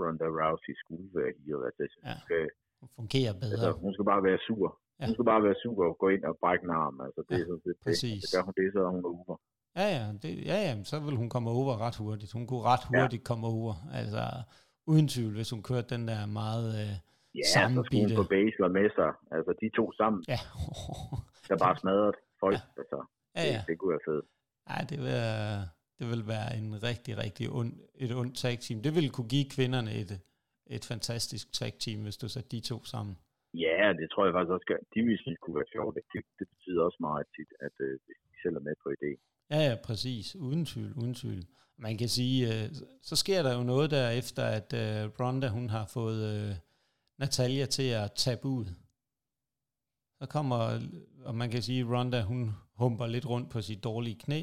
Ronda 0.00 0.28
Rousey 0.38 0.74
skulle 0.82 1.08
være 1.18 1.32
heel. 1.44 1.60
Altså, 1.68 1.80
jeg 1.84 1.90
synes, 1.92 2.06
ja. 2.10 2.16
skal, 2.26 2.42
hun 2.80 2.88
fungerer 2.98 3.32
bedre. 3.42 3.52
Altså, 3.54 3.70
hun 3.84 3.92
skal 3.94 4.06
bare 4.12 4.22
være 4.28 4.40
sur. 4.46 4.68
Ja. 4.98 5.04
Hun 5.06 5.14
skal 5.16 5.26
bare 5.32 5.42
være 5.46 5.58
sur 5.62 5.78
og 5.90 5.96
gå 6.02 6.08
ind 6.14 6.24
og 6.30 6.34
brække 6.42 6.64
en 6.68 6.74
arm. 6.84 6.96
Altså, 7.06 7.20
det 7.28 7.34
ja, 7.34 7.42
er 7.42 7.46
sådan 7.50 7.64
set 7.66 7.78
præcis. 7.86 8.20
det. 8.22 8.30
Så 8.30 8.36
gør 8.36 8.42
hun 8.48 8.54
det, 8.60 8.66
så 8.74 8.80
er 8.86 8.92
hun 8.96 9.04
over. 9.12 9.36
Ja, 9.80 9.86
ja, 9.98 10.04
det, 10.22 10.30
ja, 10.50 10.56
ja, 10.66 10.72
så 10.90 10.96
vil 11.06 11.16
hun 11.22 11.28
komme 11.34 11.48
over 11.50 11.72
ret 11.84 11.96
hurtigt. 12.02 12.32
Hun 12.38 12.46
kunne 12.50 12.64
ret 12.72 12.84
hurtigt 12.92 13.22
ja. 13.24 13.28
komme 13.30 13.46
over. 13.46 13.74
Altså, 14.00 14.24
uden 14.92 15.08
tvivl, 15.08 15.34
hvis 15.38 15.50
hun 15.54 15.62
kørte 15.68 15.88
den 15.94 16.08
der 16.10 16.20
meget 16.42 16.68
øh, 16.82 16.94
ja, 17.40 17.46
så 17.54 17.82
skulle 17.86 18.06
hun 18.08 18.16
på 18.22 18.28
Basler 18.34 18.68
med 18.78 18.88
sig. 18.98 19.10
Altså, 19.36 19.50
de 19.60 19.66
to 19.78 19.84
sammen. 20.00 20.20
Ja. 20.32 20.40
der 21.48 21.56
bare 21.64 21.76
smadret 21.82 22.16
folk. 22.42 22.54
Ja. 22.54 22.80
Altså, 22.80 22.98
ja, 23.36 23.42
ja. 23.52 23.58
Det, 23.58 23.68
det 23.68 23.74
kunne 23.78 23.92
være 23.96 24.06
fedt. 24.10 24.26
Ja, 24.70 24.78
det 24.90 24.98
vil, 25.04 25.18
det 25.98 26.06
vil 26.12 26.22
være 26.34 26.48
en 26.60 26.82
rigtig, 26.88 27.18
rigtig 27.24 27.46
ond, 27.50 27.72
et 28.04 28.12
ondt 28.20 28.36
tag 28.42 28.58
team. 28.58 28.82
Det 28.82 28.92
vil 28.96 29.10
kunne 29.10 29.32
give 29.34 29.48
kvinderne 29.56 29.92
et, 30.02 30.12
et 30.76 30.84
fantastisk 30.92 31.46
tag 31.58 31.72
team, 31.84 32.02
hvis 32.02 32.16
du 32.16 32.28
sætter 32.28 32.50
de 32.56 32.60
to 32.60 32.78
sammen. 32.84 33.14
Ja, 33.54 33.92
det 34.00 34.06
tror 34.10 34.24
jeg 34.24 34.34
faktisk 34.36 34.54
også, 34.56 34.66
at 34.80 34.86
de 34.94 35.00
vil 35.06 35.18
synes 35.24 35.38
kunne 35.42 35.56
være 35.60 35.72
sjovt. 35.74 35.94
Det, 35.96 36.04
det 36.38 36.46
betyder 36.52 36.82
også 36.88 37.00
meget 37.00 37.26
tit, 37.36 37.50
at 37.66 37.76
øh, 37.86 37.92
de 38.30 38.34
selv 38.42 38.56
er 38.56 38.64
med 38.68 38.76
på 38.82 38.88
idé. 38.96 39.10
Ja, 39.52 39.60
ja, 39.68 39.74
præcis. 39.88 40.36
Uden 40.36 40.64
tvivl, 40.64 40.92
uden 41.02 41.14
tvivl. 41.14 41.42
Man 41.78 41.98
kan 41.98 42.08
sige, 42.08 42.38
øh, 42.46 42.68
så 43.02 43.16
sker 43.16 43.42
der 43.42 43.52
jo 43.58 43.62
noget 43.62 43.90
der, 43.90 44.10
efter 44.10 44.44
at 44.58 44.68
øh, 44.82 45.10
Ronda, 45.20 45.48
hun 45.48 45.70
har 45.70 45.86
fået 45.96 46.20
øh, 46.32 46.54
Natalia 47.18 47.66
til 47.66 47.88
at 48.02 48.12
tabe 48.16 48.46
ud. 48.48 48.66
Så 50.18 50.26
kommer, 50.30 50.58
og 51.24 51.34
man 51.34 51.50
kan 51.50 51.62
sige, 51.62 51.80
at 51.80 51.86
Ronda, 51.86 52.22
hun 52.22 52.50
humper 52.74 53.06
lidt 53.06 53.26
rundt 53.26 53.50
på 53.50 53.60
sit 53.60 53.84
dårlige 53.84 54.18
knæ, 54.24 54.40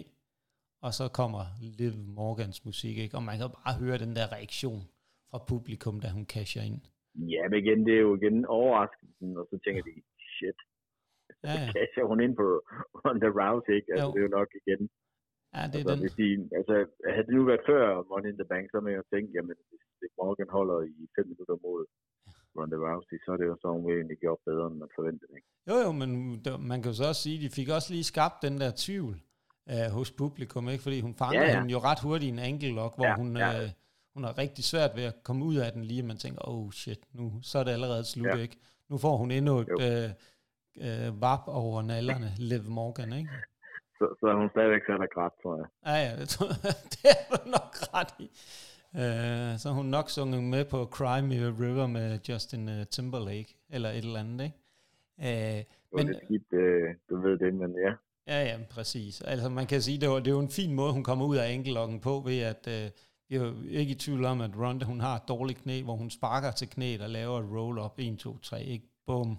og 0.86 0.92
så 1.00 1.06
kommer 1.20 1.44
Liv 1.80 1.94
Morgans 2.20 2.60
musik, 2.68 2.96
ikke? 3.04 3.16
og 3.18 3.24
man 3.30 3.36
kan 3.40 3.50
bare 3.58 3.76
høre 3.84 3.98
den 4.04 4.14
der 4.18 4.28
reaktion 4.38 4.82
fra 5.30 5.40
publikum, 5.52 5.96
da 6.04 6.08
hun 6.18 6.26
casher 6.34 6.64
ind. 6.70 6.82
Ja, 7.34 7.44
men 7.50 7.58
igen, 7.64 7.80
det 7.88 7.94
er 7.98 8.04
jo 8.08 8.12
igen 8.20 8.38
overraskelsen, 8.60 9.30
og 9.40 9.46
så 9.52 9.56
tænker 9.66 9.82
de, 9.90 9.94
shit, 10.36 10.60
ja, 11.48 11.54
ja. 11.62 11.68
casher 11.76 12.06
hun 12.12 12.20
ind 12.26 12.36
på 12.42 12.48
Ronda 13.02 13.30
Rousey, 13.40 13.74
ikke? 13.80 13.90
Altså, 13.94 14.08
jo. 14.08 14.14
det 14.14 14.20
er 14.22 14.28
jo 14.30 14.38
nok 14.40 14.50
igen. 14.62 14.82
Ja, 15.56 15.62
det 15.72 15.78
er 15.78 15.82
altså, 15.82 15.94
den. 15.94 16.04
Hvis 16.04 16.16
de, 16.22 16.28
altså, 16.60 16.76
havde 17.14 17.26
det 17.28 17.34
nu 17.38 17.44
været 17.52 17.64
før 17.72 17.84
Money 18.12 18.30
in 18.32 18.40
the 18.42 18.50
Bank, 18.54 18.66
så 18.72 18.78
man 18.86 18.94
jo 19.00 19.04
tænkt, 19.14 19.30
jamen, 19.38 19.58
hvis 20.00 20.14
Morgan 20.20 20.52
holder 20.58 20.78
i 20.94 20.96
5 21.16 21.28
minutter 21.32 21.58
mod 21.66 21.82
Ronda 22.58 22.78
Rousey, 22.86 23.18
så 23.24 23.30
er 23.34 23.38
det 23.40 23.48
jo 23.52 23.56
så, 23.62 23.68
hun 23.76 23.84
egentlig 24.00 24.20
gjort 24.26 24.42
bedre, 24.50 24.66
end 24.70 24.78
man 24.84 24.92
forventede. 24.98 25.32
Ikke? 25.38 25.48
Jo, 25.70 25.76
jo, 25.86 25.92
men 26.02 26.10
man 26.70 26.78
kan 26.80 26.90
jo 26.92 26.98
så 27.00 27.06
også 27.12 27.24
sige, 27.26 27.38
at 27.38 27.44
de 27.46 27.56
fik 27.60 27.70
også 27.78 27.90
lige 27.96 28.12
skabt 28.14 28.38
den 28.48 28.56
der 28.64 28.72
tvivl 28.86 29.14
øh, 29.70 29.92
hos 29.92 30.12
publikum, 30.12 30.70
ikke? 30.70 30.84
fordi 30.84 31.02
hun 31.02 31.16
fanger 31.16 31.42
ja, 31.42 31.48
ja. 31.48 31.60
hende 31.60 31.72
jo 31.72 31.80
ret 31.80 32.00
hurtigt 32.00 32.34
en 32.34 32.40
ankellok, 32.40 32.96
hvor 32.96 33.06
ja, 33.06 33.16
hun, 33.16 33.38
ja. 33.38 33.64
Øh, 33.64 33.70
hun 34.14 34.24
har 34.24 34.38
rigtig 34.38 34.64
svært 34.64 34.92
ved 34.96 35.04
at 35.04 35.24
komme 35.24 35.46
ud 35.46 35.56
af 35.56 35.72
den 35.72 35.84
lige, 35.84 36.02
og 36.02 36.08
man 36.08 36.18
tænker, 36.18 36.42
oh 36.48 36.72
shit, 36.72 37.00
nu 37.14 37.34
så 37.42 37.60
er 37.60 37.64
det 37.64 37.72
allerede 37.72 38.06
slut, 38.06 38.28
ja. 38.28 38.36
ikke? 38.36 38.58
Nu 38.90 38.98
får 38.98 39.18
hun 39.18 39.32
endnu 39.32 39.58
et 39.60 39.70
øh, 39.82 40.10
øh, 40.86 41.22
vap 41.22 41.44
over 41.48 41.82
nallerne, 41.82 42.32
Liv 42.38 42.64
Morgan, 42.64 43.14
ikke? 43.14 43.30
Så, 43.98 44.16
så 44.20 44.26
er 44.28 44.36
hun 44.36 44.50
stadigvæk 44.50 44.82
sat 44.86 45.02
af 45.02 45.10
græt, 45.10 45.32
tror 45.44 45.56
jeg. 45.58 45.66
Ja, 45.86 46.10
ja, 46.10 46.16
det, 46.22 46.30
tror, 46.30 46.48
det 46.94 47.06
er 47.12 47.36
du 47.36 47.50
nok 47.50 47.72
ret 47.96 48.14
i. 48.20 48.28
Uh, 48.94 49.60
så 49.62 49.70
hun 49.70 49.86
nok 49.86 50.10
sunget 50.10 50.44
med 50.44 50.66
på 50.66 50.86
Cry 50.86 51.20
Me 51.30 51.36
a 51.36 51.52
River 51.64 51.88
med 51.88 52.20
Justin 52.30 52.68
uh, 52.68 52.84
Timberlake, 52.92 53.58
eller 53.70 53.90
et 53.90 53.98
eller 53.98 54.20
andet, 54.20 54.44
ikke? 54.44 54.58
Men, 55.96 56.08
det 56.08 56.16
er 56.16 56.20
skidt, 56.26 56.48
uh, 56.54 56.96
du 57.10 57.22
ved 57.22 57.38
det, 57.38 57.54
men 57.54 57.72
ja. 57.86 57.94
Ja, 58.32 58.40
ja, 58.50 58.58
præcis. 58.76 59.14
Altså 59.32 59.48
man 59.60 59.68
kan 59.72 59.82
sige, 59.86 59.98
det, 60.02 60.10
var, 60.10 60.20
det 60.24 60.30
er 60.32 60.38
jo 60.40 60.48
en 60.50 60.58
fin 60.62 60.74
måde, 60.80 60.92
hun 60.98 61.06
kommer 61.10 61.26
ud 61.32 61.38
af 61.44 61.48
enkellokken 61.58 62.00
på, 62.08 62.14
ved 62.30 62.40
at 62.54 62.64
uh, 62.76 62.86
vi 63.28 63.34
er 63.36 63.42
jo 63.46 63.52
ikke 63.82 63.94
i 63.96 64.02
tvivl 64.06 64.24
om, 64.32 64.38
at 64.48 64.54
Ronda, 64.62 64.84
hun 64.94 65.02
har 65.08 65.16
et 65.18 65.26
dårligt 65.34 65.60
knæ, 65.64 65.76
hvor 65.88 65.96
hun 66.02 66.10
sparker 66.18 66.52
til 66.60 66.68
knæet 66.76 67.02
og 67.06 67.12
laver 67.20 67.36
et 67.40 67.50
roll-up, 67.56 67.96
1, 67.98 68.20
2, 68.20 68.38
3, 68.38 68.64
ikke? 68.76 68.86
Bum. 69.08 69.32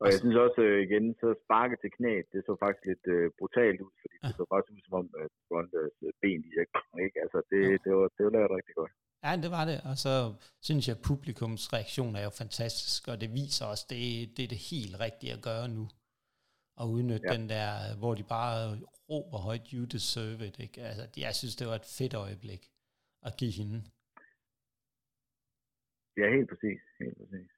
Og 0.00 0.06
jeg 0.10 0.18
synes 0.22 0.36
også, 0.46 0.60
uh, 0.68 0.78
igen, 0.86 1.04
så 1.22 1.28
sparke 1.44 1.76
til 1.82 1.90
knæet, 1.96 2.26
det 2.32 2.40
så 2.48 2.54
faktisk 2.62 2.84
lidt 2.90 3.04
uh, 3.16 3.24
brutalt 3.38 3.80
ud, 3.86 3.94
fordi 4.02 4.16
ja. 4.22 4.26
det 4.28 4.36
så 4.40 4.44
faktisk 4.52 4.72
ud 4.76 4.82
som 4.86 4.94
om, 5.00 5.06
at 5.24 5.32
Rondas 5.52 5.94
ben 6.22 6.40
lige 6.44 6.60
ikke? 7.06 7.18
Altså, 7.24 7.38
det, 7.50 7.62
ja. 7.72 7.76
det, 7.84 7.92
var, 7.98 8.06
det 8.16 8.22
var 8.26 8.32
lavet 8.36 8.50
rigtig 8.58 8.74
godt. 8.80 8.92
Ja, 9.24 9.32
det 9.44 9.50
var 9.56 9.64
det, 9.70 9.78
og 9.90 9.96
så 10.04 10.14
synes 10.68 10.84
jeg, 10.88 10.96
at 10.96 11.04
publikums 11.10 11.62
reaktion 11.76 12.12
er 12.20 12.24
jo 12.28 12.32
fantastisk, 12.42 13.00
og 13.10 13.16
det 13.22 13.30
viser 13.40 13.64
også, 13.72 13.84
det, 13.92 14.00
det 14.36 14.42
er 14.44 14.50
det 14.54 14.62
helt 14.72 14.94
rigtige 15.06 15.32
at 15.36 15.44
gøre 15.48 15.66
nu 15.78 15.84
at 16.80 16.86
udnytte 16.94 17.26
ja. 17.28 17.34
den 17.36 17.44
der, 17.54 17.68
hvor 18.00 18.14
de 18.18 18.24
bare 18.36 18.56
råber 19.10 19.38
højt, 19.48 19.66
you 19.74 19.82
deserve 19.96 20.40
it, 20.48 20.56
ikke? 20.66 20.80
Altså, 20.90 21.04
jeg 21.24 21.32
synes, 21.40 21.54
det 21.60 21.66
var 21.70 21.76
et 21.82 21.88
fedt 21.98 22.14
øjeblik 22.26 22.62
at 23.28 23.32
give 23.40 23.54
hende. 23.60 23.78
Ja, 26.20 26.26
helt 26.36 26.48
præcis, 26.52 26.80
helt 27.02 27.16
præcis. 27.20 27.50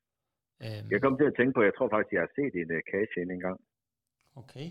Øhm, 0.64 0.86
jeg 0.92 1.00
kom 1.04 1.14
til 1.18 1.30
at 1.30 1.36
tænke 1.38 1.52
på, 1.56 1.62
jeg 1.68 1.74
tror 1.74 1.88
faktisk, 1.94 2.12
jeg 2.16 2.22
har 2.26 2.32
set 2.38 2.54
en 2.62 2.70
uh, 2.76 2.80
cash 2.92 3.12
in 3.20 3.30
en 3.36 3.42
gang. 3.46 3.58
Okay. 4.42 4.66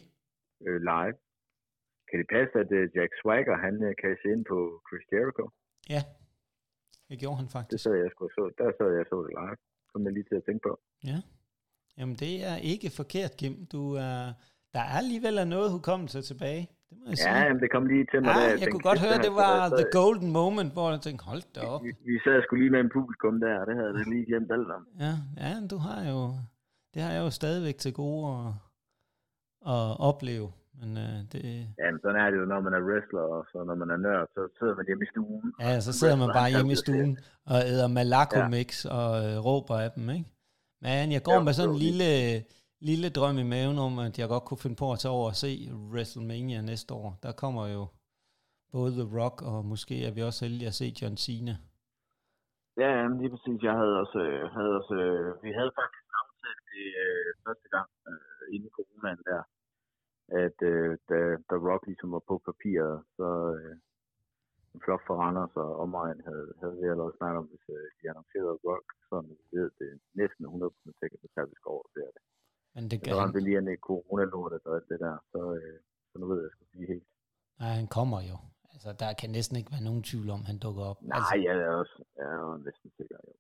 Øh, 0.66 0.80
live. 0.92 1.18
Kan 2.08 2.18
det 2.22 2.28
passe, 2.36 2.54
at 2.64 2.70
uh, 2.80 2.86
Jack 2.98 3.12
Swagger, 3.22 3.56
han 3.66 3.76
uh, 3.88 3.94
cash 4.04 4.22
ind 4.32 4.42
på 4.52 4.58
Chris 4.88 5.06
Jericho? 5.14 5.46
Ja, 5.94 6.02
det 7.10 7.18
gjorde 7.22 7.38
han 7.42 7.50
faktisk. 7.56 7.72
Det 7.74 7.80
sad 7.86 7.96
jeg 8.04 8.10
sgu 8.12 8.24
så, 8.38 8.44
der 8.60 8.70
sad 8.80 8.90
jeg 9.00 9.06
så 9.12 9.18
det 9.26 9.32
live. 9.40 9.58
Kom 9.92 10.02
jeg 10.06 10.14
lige 10.18 10.28
til 10.30 10.38
at 10.42 10.46
tænke 10.48 10.64
på. 10.68 10.74
Ja. 11.10 11.20
Jamen, 11.98 12.16
det 12.16 12.34
er 12.52 12.56
ikke 12.56 12.90
forkert, 12.90 13.38
Kim. 13.38 13.66
Du 13.72 13.94
er, 13.94 14.34
der 14.74 14.80
er 14.80 14.94
alligevel 15.02 15.48
noget 15.48 15.72
hukommelse 15.72 16.22
tilbage. 16.22 16.70
Det 16.90 16.98
må 17.00 17.04
jeg 17.06 17.18
ja, 17.18 17.24
sige. 17.24 17.46
jamen, 17.46 17.62
det 17.64 17.72
kom 17.72 17.86
lige 17.94 18.06
til 18.12 18.20
mig. 18.22 18.34
Ja, 18.36 18.40
der, 18.42 18.50
jeg, 18.50 18.62
jeg 18.62 18.68
kunne 18.72 18.88
godt 18.90 19.00
høre, 19.06 19.18
det 19.28 19.34
var 19.44 19.54
the 19.82 19.88
golden 20.00 20.32
moment, 20.32 20.72
hvor 20.74 20.88
jeg 20.94 21.02
tænkte, 21.02 21.26
hold 21.32 21.44
da 21.56 21.62
op. 21.74 21.84
Vi, 21.84 21.92
vi 22.10 22.16
sad 22.24 22.44
sgu 22.44 22.56
lige 22.56 22.74
med 22.76 22.80
en 22.80 22.92
publikum 22.98 23.40
der, 23.40 23.54
og 23.60 23.66
det 23.68 23.76
havde 23.76 23.92
jeg 23.98 24.08
lige 24.14 24.26
glemt 24.26 24.52
alt 24.52 24.70
om. 24.78 24.84
Ja, 25.06 25.14
ja, 25.44 25.52
du 25.72 25.78
har 25.88 26.00
jo, 26.12 26.20
det 26.94 27.02
har 27.02 27.12
jeg 27.16 27.22
jo 27.26 27.30
stadigvæk 27.30 27.78
til 27.78 27.94
gode 27.94 28.24
at, 28.36 28.48
at 29.74 29.90
opleve. 30.10 30.50
Men 30.80 30.90
uh, 31.06 31.18
det... 31.32 31.44
Ja, 31.82 31.88
men 31.92 32.00
sådan 32.04 32.20
er 32.24 32.30
det 32.32 32.38
jo, 32.42 32.46
når 32.46 32.60
man 32.68 32.74
er 32.74 32.82
wrestler, 32.90 33.26
og 33.36 33.46
så 33.52 33.58
når 33.70 33.76
man 33.76 33.90
er 33.90 33.98
nørd, 33.98 34.28
så 34.36 34.42
sidder 34.60 34.76
man 34.76 34.86
hjemme 34.88 35.04
i 35.04 35.10
stuen. 35.14 35.54
Ja, 35.60 35.80
så 35.80 35.92
sidder 36.00 36.18
man 36.24 36.30
bare 36.40 36.50
hjemme 36.56 36.72
i 36.72 36.76
stuen 36.76 37.18
og 37.46 37.60
æder 37.72 37.88
Malaco 37.88 38.40
Mix 38.56 38.86
ja. 38.86 38.90
og 39.00 39.10
uh, 39.24 39.46
råber 39.46 39.76
af 39.86 39.92
dem, 39.92 40.10
ikke? 40.10 40.26
Men 40.82 41.12
jeg 41.12 41.24
går 41.24 41.38
jo, 41.38 41.44
med 41.44 41.54
sådan 41.54 41.70
en 41.70 41.82
lille 41.88 42.10
lille 42.80 43.10
drøm 43.18 43.38
i 43.38 43.48
maven 43.54 43.78
om, 43.88 43.94
at 44.00 44.20
jeg 44.20 44.28
godt 44.28 44.46
kunne 44.46 44.64
finde 44.64 44.76
på 44.84 44.88
at 44.92 45.00
tage 45.00 45.16
over 45.18 45.28
og 45.34 45.38
se 45.44 45.52
WrestleMania 45.92 46.62
næste 46.62 46.94
år. 46.94 47.10
Der 47.24 47.32
kommer 47.32 47.64
jo 47.68 47.84
både 48.72 48.92
The 49.00 49.08
Rock, 49.20 49.36
og 49.42 49.66
måske 49.66 49.96
er 50.08 50.12
vi 50.16 50.22
også 50.22 50.46
heldige 50.46 50.68
at 50.72 50.80
se 50.82 50.88
John 51.00 51.18
Cena. 51.26 51.56
Ja, 52.82 52.90
jamen, 53.00 53.18
lige 53.22 53.32
præcis. 53.34 53.60
Jeg 53.68 53.76
havde 53.82 53.96
også, 54.04 54.20
øh, 54.20 54.44
havde 54.58 54.74
også 54.80 54.96
øh, 55.06 55.44
vi 55.46 55.52
havde 55.60 55.72
faktisk 55.82 56.08
aftalt 56.22 56.64
det 56.74 56.88
øh, 57.06 57.30
første 57.46 57.68
gang 57.76 57.90
øh, 58.10 58.44
inden 58.54 58.70
coronaen 58.76 59.22
der, 59.30 59.42
at 60.46 60.58
øh, 60.72 60.92
da, 61.10 61.18
da 61.50 61.56
Rock 61.68 61.84
ligesom 61.88 62.12
var 62.16 62.24
på 62.30 62.36
papiret, 62.48 62.98
så 63.18 63.28
øh, 63.58 63.76
en 64.78 64.84
flok 64.86 65.02
for 65.08 65.16
Randers 65.24 65.56
og 65.64 65.70
omegn 65.84 66.20
havde, 66.28 66.48
havde 66.62 66.76
vi 66.80 66.86
allerede 66.94 67.18
snakket 67.20 67.40
om, 67.42 67.48
hvis 67.52 67.66
øh, 67.78 67.86
de 68.00 68.04
annoncerede 68.12 68.58
Rock, 68.68 68.86
så 69.10 69.16
vi 69.28 69.36
ved, 69.56 69.70
det 69.80 69.90
næsten 70.22 70.42
100% 70.46 71.00
sikkert, 71.00 71.22
at 71.26 71.50
vi 71.52 71.56
skal 71.60 71.70
over 71.76 71.88
det. 71.96 72.04
Men 72.76 72.84
det 72.92 72.98
gør 73.04 73.20
han. 73.22 73.34
Det 73.36 73.44
lige 73.48 73.58
en 73.58 73.86
corona-lortet 73.90 74.62
og 74.70 74.74
alt 74.78 74.88
det 74.92 75.00
der, 75.06 75.16
så, 75.32 75.42
øh, 75.60 75.78
så 76.10 76.16
nu 76.22 76.26
ved 76.32 76.40
jeg, 76.44 76.52
skal 76.56 76.68
sige 76.72 76.88
helt. 76.94 77.08
Nej, 77.62 77.74
han 77.80 77.88
kommer 77.98 78.20
jo. 78.32 78.38
Altså, 78.74 78.90
der 79.02 79.10
kan 79.20 79.30
næsten 79.38 79.56
ikke 79.60 79.72
være 79.76 79.88
nogen 79.90 80.04
tvivl 80.10 80.30
om, 80.36 80.42
han 80.50 80.58
dukker 80.66 80.84
op. 80.92 81.00
Nej, 81.02 81.18
altså, 81.18 81.36
jeg 81.48 81.56
er 81.66 81.72
også 81.82 81.96
jeg 82.20 82.28
er 82.36 82.58
næsten 82.68 82.90
sikker, 82.98 83.18
jo. 83.28 83.34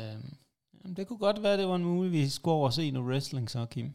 Øhm, 0.00 0.30
jamen, 0.78 0.94
det 0.96 1.04
kunne 1.08 1.22
godt 1.28 1.42
være, 1.44 1.56
det 1.60 1.68
var 1.70 1.78
en 1.82 1.88
mulighed, 1.90 2.12
vi 2.18 2.22
skulle 2.36 2.54
over 2.58 2.68
og 2.70 2.76
se 2.78 2.84
noget 2.94 3.08
wrestling 3.10 3.46
så, 3.54 3.60
Kim. 3.74 3.88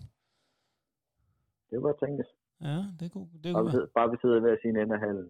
Det 1.72 1.80
var 1.86 1.94
tænkes. 2.04 2.30
Ja, 2.64 2.78
det 3.00 3.12
kunne, 3.12 3.28
det 3.44 3.54
bare, 3.54 3.64
kunne. 3.64 3.88
Bare 3.96 4.12
vi 4.12 4.18
sidder 4.22 4.42
ved 4.42 4.52
at 4.52 4.60
sige 4.62 4.82
en 4.82 4.92
af 4.92 5.00
halen. 5.00 5.26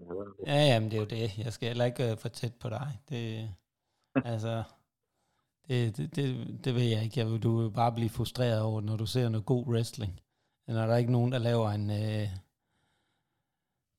Ja, 0.47 0.61
jamen, 0.71 0.91
det 0.91 0.97
er 0.97 1.01
jo 1.01 1.07
det. 1.17 1.37
Jeg 1.45 1.53
skal 1.53 1.67
heller 1.67 1.85
ikke 1.85 2.11
uh, 2.11 2.17
for 2.17 2.29
tæt 2.29 2.53
på 2.61 2.69
dig. 2.69 2.87
Det, 3.09 3.49
altså, 4.33 4.63
det, 5.67 5.97
det, 5.97 6.15
det, 6.15 6.25
det 6.65 6.75
ved 6.75 6.83
jeg 6.83 7.03
ikke. 7.03 7.19
Jeg 7.19 7.27
vil, 7.27 7.43
du 7.43 7.61
vil 7.61 7.71
bare 7.71 7.91
blive 7.91 8.09
frustreret 8.09 8.61
over, 8.61 8.81
når 8.81 8.97
du 8.97 9.05
ser 9.05 9.29
noget 9.29 9.45
god 9.45 9.67
wrestling. 9.67 10.19
Når 10.67 10.85
der 10.85 10.93
er 10.93 10.97
ikke 10.97 11.11
nogen, 11.11 11.31
der 11.31 11.39
laver 11.39 11.69
en... 11.69 11.89
Uh, 11.89 12.27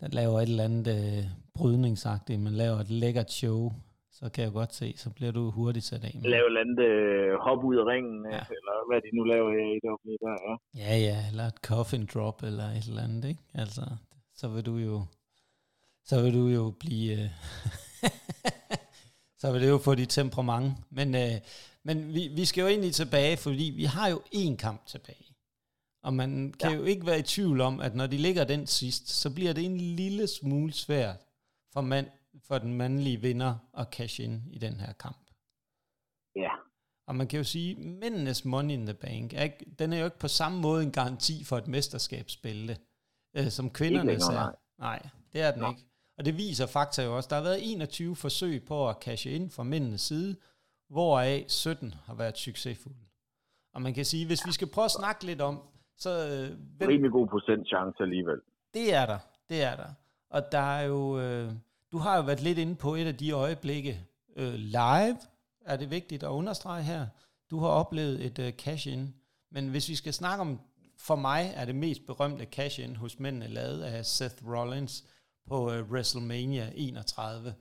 der 0.00 0.08
laver 0.08 0.40
et 0.40 0.48
eller 0.48 0.64
andet 0.64 0.86
uh, 0.96 1.24
brydningsagtigt, 1.54 2.40
men 2.40 2.52
laver 2.52 2.76
et 2.76 2.90
lækkert 2.90 3.30
show, 3.32 3.72
så 4.18 4.28
kan 4.28 4.44
jeg 4.44 4.52
godt 4.52 4.74
se, 4.74 4.94
så 4.96 5.10
bliver 5.10 5.32
du 5.32 5.50
hurtigt 5.50 5.84
sat 5.84 6.04
af. 6.04 6.20
Lave 6.22 6.46
et 6.52 6.58
andet 6.58 6.78
uh, 6.78 7.40
hop 7.40 7.64
ud 7.64 7.76
af 7.76 7.84
ringen, 7.86 8.24
ja. 8.24 8.42
eller 8.56 8.74
hvad 8.88 9.00
de 9.00 9.16
nu 9.16 9.24
laver 9.24 9.50
her 9.50 9.66
i 9.76 9.80
det 9.84 10.18
der, 10.20 10.36
ja. 10.48 10.54
Ja, 10.84 10.96
ja, 11.08 11.28
eller 11.30 11.44
et 11.44 11.58
coffin 11.64 12.06
drop, 12.14 12.42
eller 12.42 12.64
et 12.64 12.88
eller 12.88 13.02
andet, 13.02 13.28
ikke? 13.28 13.40
Altså, 13.54 13.82
så 14.34 14.48
vil 14.48 14.66
du 14.66 14.76
jo, 14.76 15.04
så 16.04 16.22
vil 16.22 16.34
du 16.34 16.46
jo 16.48 16.72
blive, 16.80 17.12
uh, 17.12 17.30
så 19.40 19.52
vil 19.52 19.62
det 19.62 19.68
jo 19.68 19.78
få 19.78 19.94
dit 19.94 20.08
temperament. 20.08 20.72
Men, 20.90 21.14
uh, 21.14 21.36
men 21.84 22.14
vi, 22.14 22.28
vi 22.36 22.44
skal 22.44 22.62
jo 22.62 22.68
egentlig 22.68 22.94
tilbage, 22.94 23.36
fordi 23.36 23.72
vi 23.76 23.84
har 23.84 24.08
jo 24.08 24.18
én 24.34 24.56
kamp 24.56 24.86
tilbage. 24.86 25.26
Og 26.02 26.14
man 26.14 26.54
kan 26.60 26.70
ja. 26.70 26.76
jo 26.76 26.84
ikke 26.84 27.06
være 27.06 27.18
i 27.18 27.22
tvivl 27.22 27.60
om, 27.60 27.80
at 27.80 27.94
når 27.94 28.06
de 28.06 28.16
ligger 28.16 28.44
den 28.44 28.66
sidst, 28.66 29.08
så 29.08 29.34
bliver 29.34 29.52
det 29.52 29.64
en 29.64 29.76
lille 29.76 30.26
smule 30.26 30.72
svært 30.72 31.16
for, 31.72 31.80
mand, 31.80 32.06
for 32.42 32.58
den 32.58 32.74
mandlige 32.74 33.20
vinder 33.20 33.54
at 33.74 33.86
cash 33.92 34.20
ind 34.20 34.42
i 34.50 34.58
den 34.58 34.80
her 34.80 34.92
kamp. 34.92 35.30
Ja. 36.36 36.50
Og 37.06 37.16
man 37.16 37.26
kan 37.26 37.36
jo 37.36 37.44
sige, 37.44 37.74
mændenes 37.74 38.44
Money 38.44 38.74
in 38.74 38.86
the 38.86 38.94
Bank, 38.94 39.34
er 39.34 39.42
ikke, 39.42 39.66
den 39.78 39.92
er 39.92 39.98
jo 39.98 40.04
ikke 40.04 40.18
på 40.18 40.28
samme 40.28 40.60
måde 40.60 40.82
en 40.82 40.92
garanti 40.92 41.44
for 41.44 41.56
et 41.58 41.68
mesterskabsbælte, 41.68 42.76
øh, 43.36 43.48
som 43.48 43.70
kvinderne 43.70 44.12
er. 44.12 44.54
Nej. 44.78 45.08
det 45.32 45.40
er 45.40 45.50
den 45.52 45.62
ja. 45.62 45.70
ikke. 45.70 45.82
Og 46.18 46.24
det 46.24 46.36
viser 46.36 46.66
fakta 46.66 47.04
jo 47.04 47.16
også. 47.16 47.28
Der 47.28 47.36
har 47.36 47.42
været 47.42 47.72
21 47.72 48.16
forsøg 48.16 48.64
på 48.64 48.88
at 48.88 48.96
cashe 49.00 49.30
ind 49.30 49.50
fra 49.50 49.62
mændenes 49.62 50.00
side, 50.00 50.36
hvoraf 50.90 51.44
17 51.48 51.94
har 52.06 52.14
været 52.14 52.38
succesfulde. 52.38 52.98
Og 53.74 53.82
man 53.82 53.94
kan 53.94 54.04
sige, 54.04 54.26
hvis 54.26 54.46
vi 54.46 54.52
skal 54.52 54.68
prøve 54.74 54.84
at 54.84 54.90
snakke 54.90 55.26
lidt 55.26 55.40
om, 55.40 55.62
så... 55.96 56.10
Øh, 56.10 56.58
hvem, 56.76 56.88
Rimelig 56.88 57.12
god 57.12 57.26
procent 57.26 57.66
chance 57.66 58.02
alligevel. 58.02 58.40
Det 58.74 58.94
er 58.94 59.06
der, 59.06 59.18
det 59.48 59.62
er 59.62 59.76
der. 59.76 59.90
Og 60.30 60.42
der 60.52 60.58
er 60.78 60.82
jo... 60.82 61.20
Øh, 61.20 61.52
du 61.94 61.98
har 61.98 62.16
jo 62.16 62.22
været 62.22 62.40
lidt 62.40 62.58
inde 62.58 62.74
på 62.74 62.94
et 62.94 63.06
af 63.06 63.16
de 63.16 63.30
øjeblikke 63.30 64.00
øh, 64.36 64.54
live, 64.54 65.18
er 65.60 65.76
det 65.76 65.90
vigtigt 65.90 66.22
at 66.22 66.28
understrege 66.28 66.82
her. 66.82 67.06
Du 67.50 67.58
har 67.58 67.68
oplevet 67.68 68.24
et 68.24 68.38
øh, 68.38 68.52
cash-in, 68.52 69.14
men 69.50 69.68
hvis 69.68 69.88
vi 69.88 69.94
skal 69.94 70.12
snakke 70.12 70.40
om, 70.40 70.60
for 70.98 71.16
mig 71.16 71.52
er 71.54 71.64
det 71.64 71.74
mest 71.74 72.06
berømte 72.06 72.44
cash-in 72.44 72.96
hos 72.96 73.18
mændene 73.18 73.48
lavet 73.48 73.82
af 73.82 74.06
Seth 74.06 74.48
Rollins 74.48 75.04
på 75.46 75.72
øh, 75.72 75.90
WrestleMania 75.90 76.72
31, 76.74 77.54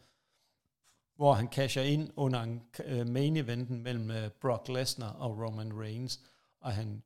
hvor 1.15 1.33
han 1.33 1.47
casher 1.47 1.83
ind 1.83 2.09
under 2.15 2.41
en 2.41 2.61
øh, 2.85 3.07
main 3.07 3.37
eventen 3.37 3.83
mellem 3.83 4.11
øh, 4.11 4.29
Brock 4.41 4.69
Lesnar 4.69 5.13
og 5.13 5.37
Roman 5.39 5.79
Reigns, 5.81 6.19
og 6.61 6.71
han 6.71 7.03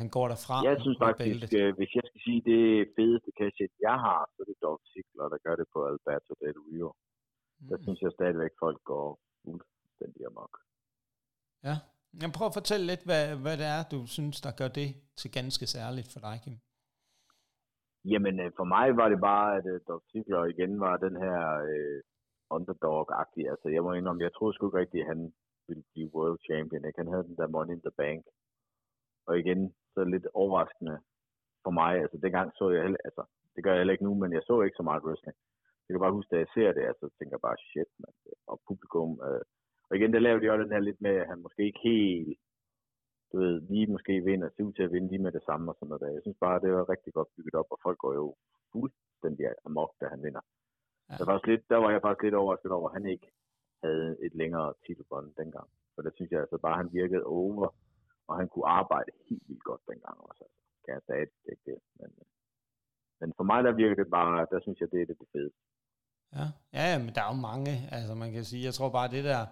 han 0.00 0.08
går 0.08 0.28
derfra. 0.28 0.62
Jeg 0.64 0.76
synes 0.80 0.98
faktisk, 0.98 1.54
øh, 1.54 1.76
hvis 1.76 1.94
jeg 1.94 2.02
sige 2.36 2.52
det 2.52 2.88
fedeste 2.96 3.30
cash 3.38 3.56
jeg 3.86 3.96
har, 4.06 4.20
så 4.32 4.38
er 4.42 4.46
det 4.50 4.62
Dolph 4.62 4.84
Ziggler, 4.92 5.28
der 5.28 5.38
gør 5.46 5.56
det 5.56 5.66
på 5.74 5.78
Alberto 5.90 6.32
Del 6.42 6.58
Rio. 6.66 6.92
Mm. 7.60 7.68
Der 7.68 7.78
synes 7.84 8.00
jeg 8.02 8.12
stadigvæk, 8.12 8.52
folk 8.64 8.80
går 8.84 9.06
fuldstændig 9.44 10.22
amok. 10.26 10.52
Ja. 11.64 11.76
Jeg 12.22 12.30
prøver 12.36 12.50
at 12.52 12.58
fortælle 12.60 12.86
lidt, 12.86 13.04
hvad, 13.08 13.24
hvad 13.44 13.56
det 13.60 13.68
er, 13.76 13.82
du 13.94 13.98
synes, 14.16 14.36
der 14.46 14.52
gør 14.60 14.70
det 14.80 14.90
til 15.20 15.30
ganske 15.38 15.66
særligt 15.74 16.08
for 16.12 16.20
dig, 16.26 16.36
Kim. 16.44 16.56
Jamen, 18.12 18.34
øh, 18.44 18.50
for 18.58 18.66
mig 18.74 18.86
var 19.00 19.08
det 19.12 19.20
bare, 19.30 19.48
at 19.58 19.66
uh, 19.72 19.78
Dolph 19.88 20.06
Ziggler 20.10 20.44
igen 20.54 20.72
var 20.86 20.94
den 21.06 21.14
her 21.24 21.40
uh, 21.74 21.98
underdog-agtig. 22.56 23.44
Altså, 23.52 23.68
jeg 23.74 23.82
må 23.82 23.90
indrømme, 23.92 24.26
jeg 24.26 24.34
troede 24.34 24.54
sgu 24.54 24.62
ikke 24.66 24.82
rigtigt, 24.82 25.02
at 25.04 25.10
han 25.12 25.20
ville 25.68 25.84
blive 25.92 26.14
world 26.16 26.38
champion. 26.48 26.84
Ikke? 26.84 27.00
Han 27.02 27.12
havde 27.12 27.28
den 27.30 27.36
der 27.40 27.54
money 27.56 27.74
in 27.74 27.86
the 27.86 27.94
bank. 28.02 28.22
Og 29.28 29.34
igen, 29.42 29.60
så 29.94 30.00
lidt 30.04 30.26
overraskende 30.42 30.96
for 31.66 31.74
mig. 31.82 31.92
Altså, 32.04 32.16
dengang 32.24 32.48
så 32.58 32.64
jeg 32.74 32.82
heller, 32.86 33.00
altså, 33.08 33.22
det 33.54 33.60
gør 33.62 33.72
jeg 33.72 33.80
heller 33.80 33.96
ikke 33.96 34.08
nu, 34.08 34.14
men 34.22 34.30
jeg 34.36 34.42
så 34.44 34.54
ikke 34.62 34.80
så 34.80 34.86
meget 34.88 35.04
wrestling. 35.06 35.36
Jeg 35.84 35.92
kan 35.92 36.04
bare 36.04 36.16
huske, 36.18 36.32
da 36.32 36.38
jeg 36.42 36.50
ser 36.56 36.70
det, 36.76 36.84
altså, 36.90 37.04
tænker 37.18 37.34
jeg 37.36 37.46
bare, 37.46 37.64
shit, 37.68 37.90
man. 38.02 38.12
Og 38.50 38.56
publikum, 38.68 39.10
øh, 39.26 39.42
og 39.88 39.92
igen, 39.96 40.12
der 40.14 40.26
lavede 40.26 40.42
de 40.42 40.50
også 40.52 40.64
den 40.64 40.76
her 40.76 40.88
lidt 40.88 41.00
med, 41.06 41.14
at 41.22 41.30
han 41.30 41.38
måske 41.44 41.62
ikke 41.68 41.82
helt, 41.90 42.38
du 43.30 43.36
ved, 43.42 43.54
lige 43.70 43.92
måske 43.94 44.14
vinder, 44.28 44.48
ser 44.48 44.68
ud 44.68 44.74
til 44.76 44.86
at 44.86 44.92
vinde 44.94 45.10
lige 45.10 45.24
med 45.26 45.32
det 45.36 45.44
samme 45.48 45.70
og 45.70 45.76
sådan 45.76 45.88
noget 45.88 46.02
der. 46.02 46.16
Jeg 46.16 46.24
synes 46.24 46.38
bare, 46.46 46.62
det 46.64 46.70
var 46.72 46.92
rigtig 46.94 47.12
godt 47.18 47.30
bygget 47.36 47.54
op, 47.60 47.70
og 47.74 47.78
folk 47.86 47.98
går 48.04 48.14
jo 48.20 48.26
fuldstændig 48.72 49.44
amok, 49.68 49.92
da 50.00 50.04
han 50.14 50.22
vinder. 50.26 50.44
Ja. 51.08 51.14
Der, 51.18 51.26
var 51.30 51.40
lidt, 51.50 51.64
der 51.72 51.78
var 51.82 51.90
jeg 51.90 52.02
faktisk 52.02 52.22
lidt 52.24 52.40
overrasket 52.40 52.72
over, 52.78 52.88
at 52.88 52.96
han 52.98 53.06
ikke 53.14 53.28
havde 53.84 54.10
et 54.26 54.34
længere 54.40 54.68
titelbånd 54.84 55.28
dengang. 55.42 55.68
For 55.94 56.02
der 56.02 56.10
synes 56.14 56.30
jeg 56.30 56.40
altså 56.40 56.58
bare, 56.64 56.76
at 56.76 56.82
han 56.82 56.92
virkede 57.00 57.24
over 57.24 57.68
og 58.28 58.34
han 58.40 58.48
kunne 58.48 58.68
arbejde 58.80 59.10
helt 59.28 59.44
vildt 59.48 59.64
godt 59.70 59.82
dengang 59.90 60.18
også. 60.28 60.44
Altså, 60.44 60.58
kan 60.84 60.94
jeg. 60.94 61.02
Men, 61.20 61.28
men 63.26 63.32
for 63.38 63.44
mig, 63.52 63.64
der 63.64 63.72
virker 63.82 63.96
det 64.02 64.10
bare, 64.10 64.46
der 64.52 64.60
synes 64.60 64.78
jeg, 64.80 64.88
det 64.92 65.00
er 65.02 65.06
det, 65.06 65.16
det 65.22 65.28
fede. 65.34 65.50
Ja. 66.36 66.46
ja, 66.78 66.98
men 66.98 67.10
der 67.14 67.22
er 67.22 67.30
jo 67.34 67.40
mange, 67.50 67.72
altså 67.96 68.14
man 68.14 68.32
kan 68.32 68.44
sige, 68.44 68.64
jeg 68.64 68.74
tror 68.74 68.90
bare, 68.98 69.08
det 69.16 69.24
der 69.24 69.42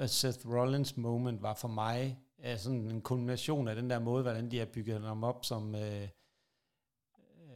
uh, 0.00 0.06
Seth 0.06 0.42
Rollins 0.54 0.96
moment 0.96 1.42
var 1.42 1.54
for 1.62 1.68
mig 1.68 2.00
er 2.38 2.56
sådan 2.56 2.84
en 2.94 3.00
kombination 3.10 3.68
af 3.68 3.74
den 3.76 3.90
der 3.90 3.98
måde, 4.08 4.22
hvordan 4.22 4.50
de 4.50 4.58
har 4.58 4.68
bygget 4.74 5.00
ham 5.02 5.24
op 5.24 5.40
som 5.50 5.62
uh, 5.84 6.04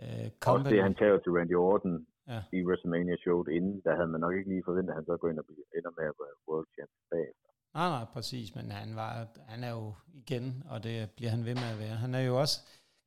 uh, 0.05 0.27
company. 0.47 0.65
Også 0.65 0.75
det, 0.75 0.83
han 0.83 0.95
tager 0.95 1.19
til 1.19 1.33
Randy 1.33 1.55
Orton 1.55 2.07
ja. 2.33 2.41
i 2.59 2.61
WrestleMania 2.67 3.17
showet 3.17 3.49
inden, 3.49 3.83
der 3.85 3.93
havde 3.99 4.11
man 4.15 4.21
nok 4.21 4.35
ikke 4.39 4.51
lige 4.53 4.63
forventet, 4.69 4.91
at 4.93 4.97
han 4.99 5.05
så 5.05 5.17
går 5.17 5.29
ind 5.29 5.39
og 5.39 5.45
ender 5.79 5.93
med 5.99 6.07
at 6.13 6.17
være 6.21 6.35
world 6.49 6.69
champion 6.75 7.05
bagefter. 7.11 7.49
Nej, 7.75 7.89
nej, 7.97 8.05
præcis, 8.15 8.55
men 8.57 8.71
han, 8.71 8.97
var, 8.97 9.13
han 9.53 9.65
er 9.65 9.73
jo 9.79 9.95
igen, 10.23 10.63
og 10.71 10.85
det 10.85 11.11
bliver 11.17 11.31
han 11.31 11.45
ved 11.45 11.55
med 11.55 11.69
at 11.75 11.79
være. 11.85 11.97
Han 12.05 12.15
er 12.15 12.21
jo 12.31 12.41
også, 12.41 12.57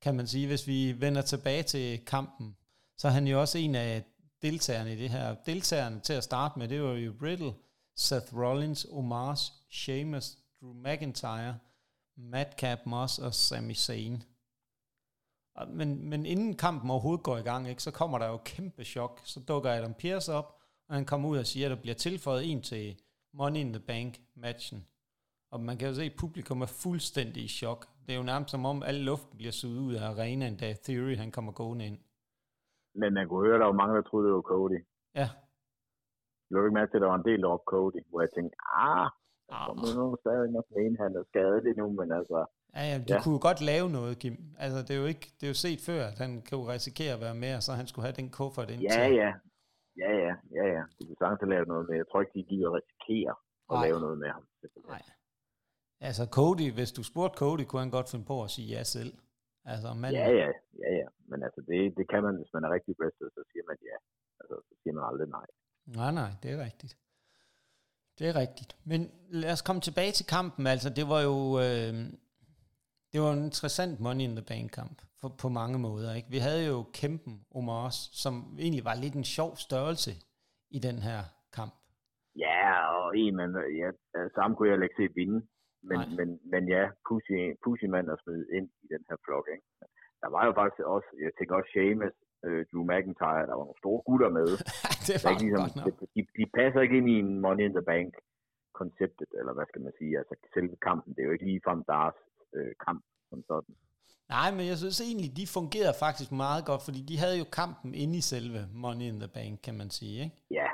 kan 0.03 0.15
man 0.15 0.27
sige, 0.27 0.47
hvis 0.47 0.67
vi 0.67 1.01
vender 1.01 1.21
tilbage 1.21 1.63
til 1.63 2.05
kampen, 2.05 2.55
så 2.97 3.07
er 3.07 3.11
han 3.11 3.27
jo 3.27 3.39
også 3.41 3.57
en 3.57 3.75
af 3.75 4.03
deltagerne 4.41 4.93
i 4.93 4.95
det 4.95 5.09
her. 5.09 5.35
Deltagerne 5.45 5.99
til 5.99 6.13
at 6.13 6.23
starte 6.23 6.59
med, 6.59 6.67
det 6.67 6.81
var 6.81 6.93
jo 6.93 7.13
Riddle, 7.21 7.53
Seth 7.95 8.37
Rollins, 8.37 8.87
Omars, 8.91 9.53
Sheamus, 9.71 10.37
Drew 10.61 10.73
McIntyre, 10.73 11.57
Madcap 12.17 12.79
Moss 12.85 13.19
og 13.19 13.33
Sami 13.33 13.73
Zayn. 13.73 14.21
Men, 15.67 16.09
men 16.09 16.25
inden 16.25 16.57
kampen 16.57 16.89
overhovedet 16.89 17.23
går 17.23 17.37
i 17.37 17.41
gang, 17.41 17.69
ikke, 17.69 17.83
så 17.83 17.91
kommer 17.91 18.17
der 18.17 18.27
jo 18.27 18.37
kæmpe 18.37 18.83
chok. 18.83 19.21
Så 19.23 19.39
dukker 19.39 19.71
Adam 19.71 19.93
Pierce 19.93 20.33
op, 20.33 20.59
og 20.89 20.95
han 20.95 21.05
kommer 21.05 21.29
ud 21.29 21.37
og 21.37 21.47
siger, 21.47 21.67
at 21.67 21.75
der 21.75 21.81
bliver 21.81 21.95
tilføjet 21.95 22.51
en 22.51 22.61
til 22.61 22.99
Money 23.33 23.59
in 23.59 23.73
the 23.73 23.79
Bank 23.79 24.21
matchen. 24.35 24.85
Og 25.51 25.59
man 25.59 25.77
kan 25.77 25.87
jo 25.87 25.95
se, 25.95 26.03
at 26.03 26.13
publikum 26.17 26.61
er 26.61 26.65
fuldstændig 26.65 27.43
i 27.43 27.47
chok. 27.47 27.92
Det 28.05 28.11
er 28.13 28.17
jo 28.21 28.23
nærmest 28.31 28.51
som 28.51 28.65
om, 28.71 28.83
al 28.83 28.95
luften 29.09 29.37
bliver 29.37 29.51
suget 29.51 29.79
ud 29.87 29.93
af 29.99 30.03
arenaen, 30.11 30.55
da 30.57 30.67
Theory 30.85 31.15
han 31.23 31.31
kommer 31.31 31.51
gående 31.51 31.85
ind. 31.89 31.99
Men 33.01 33.13
man 33.13 33.27
kunne 33.27 33.45
høre, 33.45 33.55
at 33.55 33.59
der 33.63 33.65
var 33.71 33.79
mange, 33.81 33.95
der 33.95 34.01
troede, 34.01 34.27
det 34.27 34.35
var 34.35 34.41
Cody. 34.53 34.79
Ja. 35.21 35.27
Jeg 36.45 36.51
lå 36.51 36.65
ikke 36.65 36.73
mærke 36.79 36.91
til, 36.91 36.97
at 36.97 37.01
der 37.01 37.11
var 37.13 37.19
en 37.21 37.29
del 37.31 37.45
op 37.53 37.63
Cody, 37.73 38.01
hvor 38.09 38.21
jeg 38.25 38.31
tænkte, 38.37 38.55
ah, 38.87 39.07
ah. 39.55 39.65
kommer 39.67 39.87
nu 39.99 40.05
stadig 40.23 40.49
nok 40.57 40.65
en, 40.85 40.95
han 41.03 41.11
er 41.19 41.23
skadet 41.31 41.63
endnu, 41.71 41.87
men 41.99 42.11
altså... 42.19 42.37
Ja, 42.77 42.83
ja, 42.91 42.95
de 43.07 43.13
ja. 43.13 43.19
kunne 43.23 43.35
jo 43.37 43.41
godt 43.49 43.61
lave 43.71 43.87
noget, 43.97 44.13
Kim. 44.21 44.35
Altså, 44.65 44.79
det 44.85 44.91
er 44.95 44.99
jo 45.03 45.07
ikke, 45.13 45.25
det 45.37 45.43
er 45.47 45.51
jo 45.53 45.59
set 45.65 45.79
før, 45.89 46.01
at 46.11 46.17
han 46.23 46.31
kan 46.47 46.55
jo 46.59 46.63
risikere 46.75 47.13
at 47.17 47.21
være 47.25 47.37
med, 47.43 47.51
så 47.65 47.71
han 47.79 47.87
skulle 47.89 48.05
have 48.07 48.17
den 48.21 48.29
kuffert 48.37 48.69
ind 48.73 48.81
Ja, 48.81 48.95
til. 48.95 49.15
ja. 49.23 49.31
Ja, 50.03 50.11
ja, 50.25 50.33
ja, 50.59 50.65
ja. 50.75 50.83
De 50.97 51.01
kunne 51.07 51.21
sagtens 51.23 51.49
lave 51.55 51.65
noget 51.71 51.83
med. 51.89 51.95
Jeg 52.01 52.07
tror 52.07 52.21
ikke, 52.23 52.35
de 52.39 52.43
gider 52.51 52.69
risikere 52.79 53.33
at 53.71 53.75
Nej. 53.77 53.85
lave 53.85 53.97
noget 54.05 54.17
med 54.23 54.29
ham. 54.35 54.43
Nej. 54.93 55.01
Altså 56.07 56.23
Cody, 56.37 56.67
hvis 56.77 56.91
du 56.97 57.03
spurgte 57.03 57.37
Cody, 57.37 57.65
kunne 57.65 57.83
han 57.85 57.95
godt 57.97 58.09
finde 58.11 58.25
på 58.25 58.43
at 58.43 58.49
sige 58.55 58.67
ja 58.75 58.83
selv. 58.83 59.13
Altså, 59.65 59.93
man... 59.93 60.11
Ja, 60.13 60.29
ja, 60.41 60.49
ja, 60.83 60.89
ja. 60.99 61.07
Men 61.29 61.43
altså, 61.43 61.61
det, 61.67 61.79
det 61.97 62.05
kan 62.11 62.23
man, 62.23 62.35
hvis 62.35 62.53
man 62.53 62.63
er 62.63 62.71
rigtig 62.77 62.95
wrestler, 62.99 63.29
så 63.37 63.41
siger 63.51 63.63
man 63.69 63.77
ja. 63.89 63.97
Altså, 64.39 64.55
så 64.67 64.73
siger 64.81 64.93
man 64.97 65.03
aldrig 65.09 65.27
nej. 65.37 65.47
Nej, 65.99 66.11
nej, 66.21 66.31
det 66.43 66.51
er 66.51 66.63
rigtigt. 66.67 66.93
Det 68.19 68.27
er 68.27 68.35
rigtigt. 68.35 68.71
Men 68.85 69.11
lad 69.29 69.51
os 69.51 69.61
komme 69.61 69.81
tilbage 69.81 70.11
til 70.11 70.25
kampen. 70.25 70.67
Altså, 70.67 70.89
det 70.89 71.05
var 71.13 71.21
jo... 71.29 71.35
Øh, 71.65 71.93
det 73.11 73.21
var 73.21 73.31
en 73.33 73.43
interessant 73.43 73.99
Money 73.99 74.23
in 74.23 74.35
the 74.35 74.45
Bank 74.51 74.71
kamp 74.71 74.97
for, 75.19 75.29
på 75.41 75.49
mange 75.49 75.79
måder. 75.79 76.13
Ikke? 76.13 76.29
Vi 76.29 76.37
havde 76.37 76.67
jo 76.67 76.77
kæmpen 76.93 77.45
om 77.55 77.69
os, 77.69 77.97
som 78.23 78.33
egentlig 78.59 78.85
var 78.85 78.95
lidt 78.95 79.13
en 79.13 79.23
sjov 79.23 79.51
størrelse 79.67 80.11
i 80.77 80.79
den 80.79 80.97
her 81.07 81.19
kamp. 81.57 81.73
Ja, 82.35 82.59
og 82.95 83.17
en, 83.17 83.35
man, 83.35 83.49
ja, 83.81 83.89
sammen 84.35 84.55
kunne 84.55 84.69
jeg 84.69 84.83
ikke 84.83 85.01
se 85.01 85.13
vinde. 85.15 85.39
Men, 85.89 85.99
men, 86.17 86.29
men 86.53 86.63
ja, 86.75 86.83
Pussy, 87.07 87.39
Pussy 87.63 87.87
mand 87.93 88.07
er 88.13 88.17
smidt 88.23 88.49
ind 88.57 88.67
i 88.83 88.87
den 88.93 89.03
her 89.09 89.17
flok. 89.25 89.45
Ikke? 89.55 89.65
Der 90.23 90.29
var 90.35 90.43
jo 90.47 90.53
faktisk 90.59 90.83
også, 90.95 91.09
jeg 91.25 91.31
tænker 91.37 91.53
også 91.59 91.71
Seamus, 91.73 92.15
øh, 92.45 92.61
Drew 92.69 92.83
McIntyre, 92.91 93.47
der 93.49 93.55
var 93.57 93.65
nogle 93.67 93.81
store 93.83 94.01
gutter 94.07 94.29
med. 94.39 94.49
det 95.07 95.15
var 95.23 95.29
ikke 95.33 95.45
ligesom, 95.47 95.65
de, 96.15 96.21
de, 96.37 96.45
passer 96.57 96.79
ikke 96.81 96.97
ind 96.99 97.09
i 97.15 97.17
en 97.23 97.31
Money 97.45 97.65
in 97.67 97.75
the 97.79 97.85
Bank 97.93 98.11
konceptet, 98.81 99.29
eller 99.39 99.53
hvad 99.53 99.65
skal 99.69 99.81
man 99.81 99.93
sige, 99.99 100.13
altså 100.19 100.33
selve 100.55 100.75
kampen, 100.87 101.09
det 101.13 101.21
er 101.21 101.27
jo 101.29 101.35
ikke 101.35 101.49
ligefrem 101.51 101.79
deres 101.93 102.17
øh, 102.57 102.73
kamp 102.85 103.01
som 103.29 103.39
sådan. 103.51 103.75
Nej, 104.35 104.49
men 104.57 104.65
jeg 104.71 104.77
synes 104.77 104.99
egentlig, 105.07 105.29
de 105.39 105.45
fungerede 105.57 105.95
faktisk 106.05 106.31
meget 106.45 106.63
godt, 106.69 106.81
fordi 106.87 107.01
de 107.09 107.15
havde 107.23 107.37
jo 107.41 107.47
kampen 107.59 107.91
inde 108.03 108.15
i 108.21 108.23
selve 108.33 108.61
Money 108.83 109.07
in 109.11 109.19
the 109.23 109.31
Bank, 109.37 109.53
kan 109.67 109.75
man 109.81 109.89
sige, 109.99 110.15
ikke? 110.23 110.35
Ja. 110.59 110.69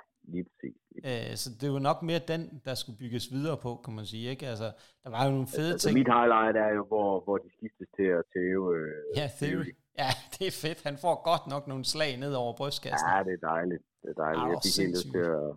Øh, 1.06 1.36
så 1.36 1.50
det 1.62 1.68
var 1.74 1.80
nok 1.80 2.04
mere 2.04 2.22
den, 2.28 2.62
der 2.66 2.76
skulle 2.76 2.98
bygges 2.98 3.32
videre 3.32 3.58
på, 3.58 3.82
kan 3.86 3.94
man 3.96 4.06
sige, 4.06 4.30
ikke? 4.30 4.48
Altså, 4.48 4.72
der 5.04 5.10
var 5.10 5.26
jo 5.26 5.32
nogle 5.32 5.48
fede 5.48 5.72
altså, 5.72 5.88
ting. 5.88 5.98
Mit 6.00 6.10
highlight 6.16 6.56
er 6.58 6.72
jo, 6.78 6.84
hvor, 6.92 7.10
hvor 7.26 7.38
de 7.38 7.50
skiftes 7.58 7.88
til 7.96 8.08
at 8.20 8.24
tæve... 8.34 8.66
Øh, 8.78 9.18
ja, 9.20 9.26
Theory. 9.42 9.74
Ja, 9.98 10.12
det 10.36 10.48
er 10.48 10.56
fedt. 10.66 10.80
Han 10.84 10.98
får 10.98 11.16
godt 11.30 11.48
nok 11.54 11.68
nogle 11.68 11.86
slag 11.86 12.12
ned 12.18 12.34
over 12.34 12.54
brystkassen. 12.60 13.08
Ja, 13.14 13.24
det 13.28 13.34
er 13.40 13.48
dejligt. 13.54 13.84
Det 14.02 14.10
er 14.10 14.20
dejligt. 14.24 14.44
Arh, 14.44 14.52
jeg 14.54 14.60
fik 14.66 14.78
helt 14.82 14.96
lyst 14.96 15.12
til 15.16 15.26
at... 15.38 15.50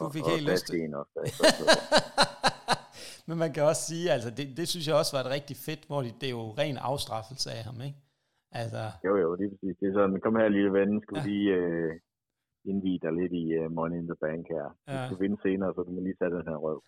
Du 0.00 0.10
fik 0.16 0.24
og, 0.24 0.30
helt 0.30 0.46
lyst 0.50 0.66
til... 0.66 0.94
Også, 0.94 1.16
Men 3.28 3.38
man 3.38 3.52
kan 3.52 3.62
også 3.62 3.82
sige, 3.90 4.06
altså 4.16 4.30
det, 4.36 4.56
det 4.56 4.68
synes 4.68 4.86
jeg 4.88 4.96
også 5.00 5.12
var 5.16 5.22
et 5.24 5.30
rigtig 5.36 5.56
fedt, 5.66 5.82
hvor 5.86 6.00
de, 6.02 6.10
det 6.20 6.26
er 6.30 6.36
jo 6.40 6.46
ren 6.62 6.76
afstraffelse 6.90 7.48
af 7.50 7.62
ham, 7.68 7.78
ikke? 7.88 7.98
Altså... 8.60 8.82
Jo, 9.06 9.16
jo, 9.22 9.36
det 9.36 9.44
er 9.46 9.50
præcis. 9.50 9.76
Det 9.80 9.88
er 9.88 9.94
sådan, 9.98 10.20
kom 10.20 10.36
her 10.36 10.48
lille 10.48 10.72
ven, 10.72 11.02
skulle 11.02 11.22
ja. 11.22 11.28
lige 11.28 11.50
øh, 11.60 11.90
indvide 12.72 12.98
dig 13.04 13.12
lidt 13.20 13.32
i 13.32 13.44
uh, 13.58 13.72
Money 13.72 13.98
in 14.02 14.06
the 14.12 14.18
Bank 14.24 14.42
her. 14.54 14.66
Du 14.88 14.92
ja. 14.92 15.06
skal 15.06 15.20
vinde 15.20 15.38
senere, 15.42 15.70
så 15.74 15.80
du 15.82 15.90
må 15.90 16.00
lige 16.00 16.18
tage 16.20 16.30
den 16.36 16.44
her 16.50 16.56
røv. 16.66 16.78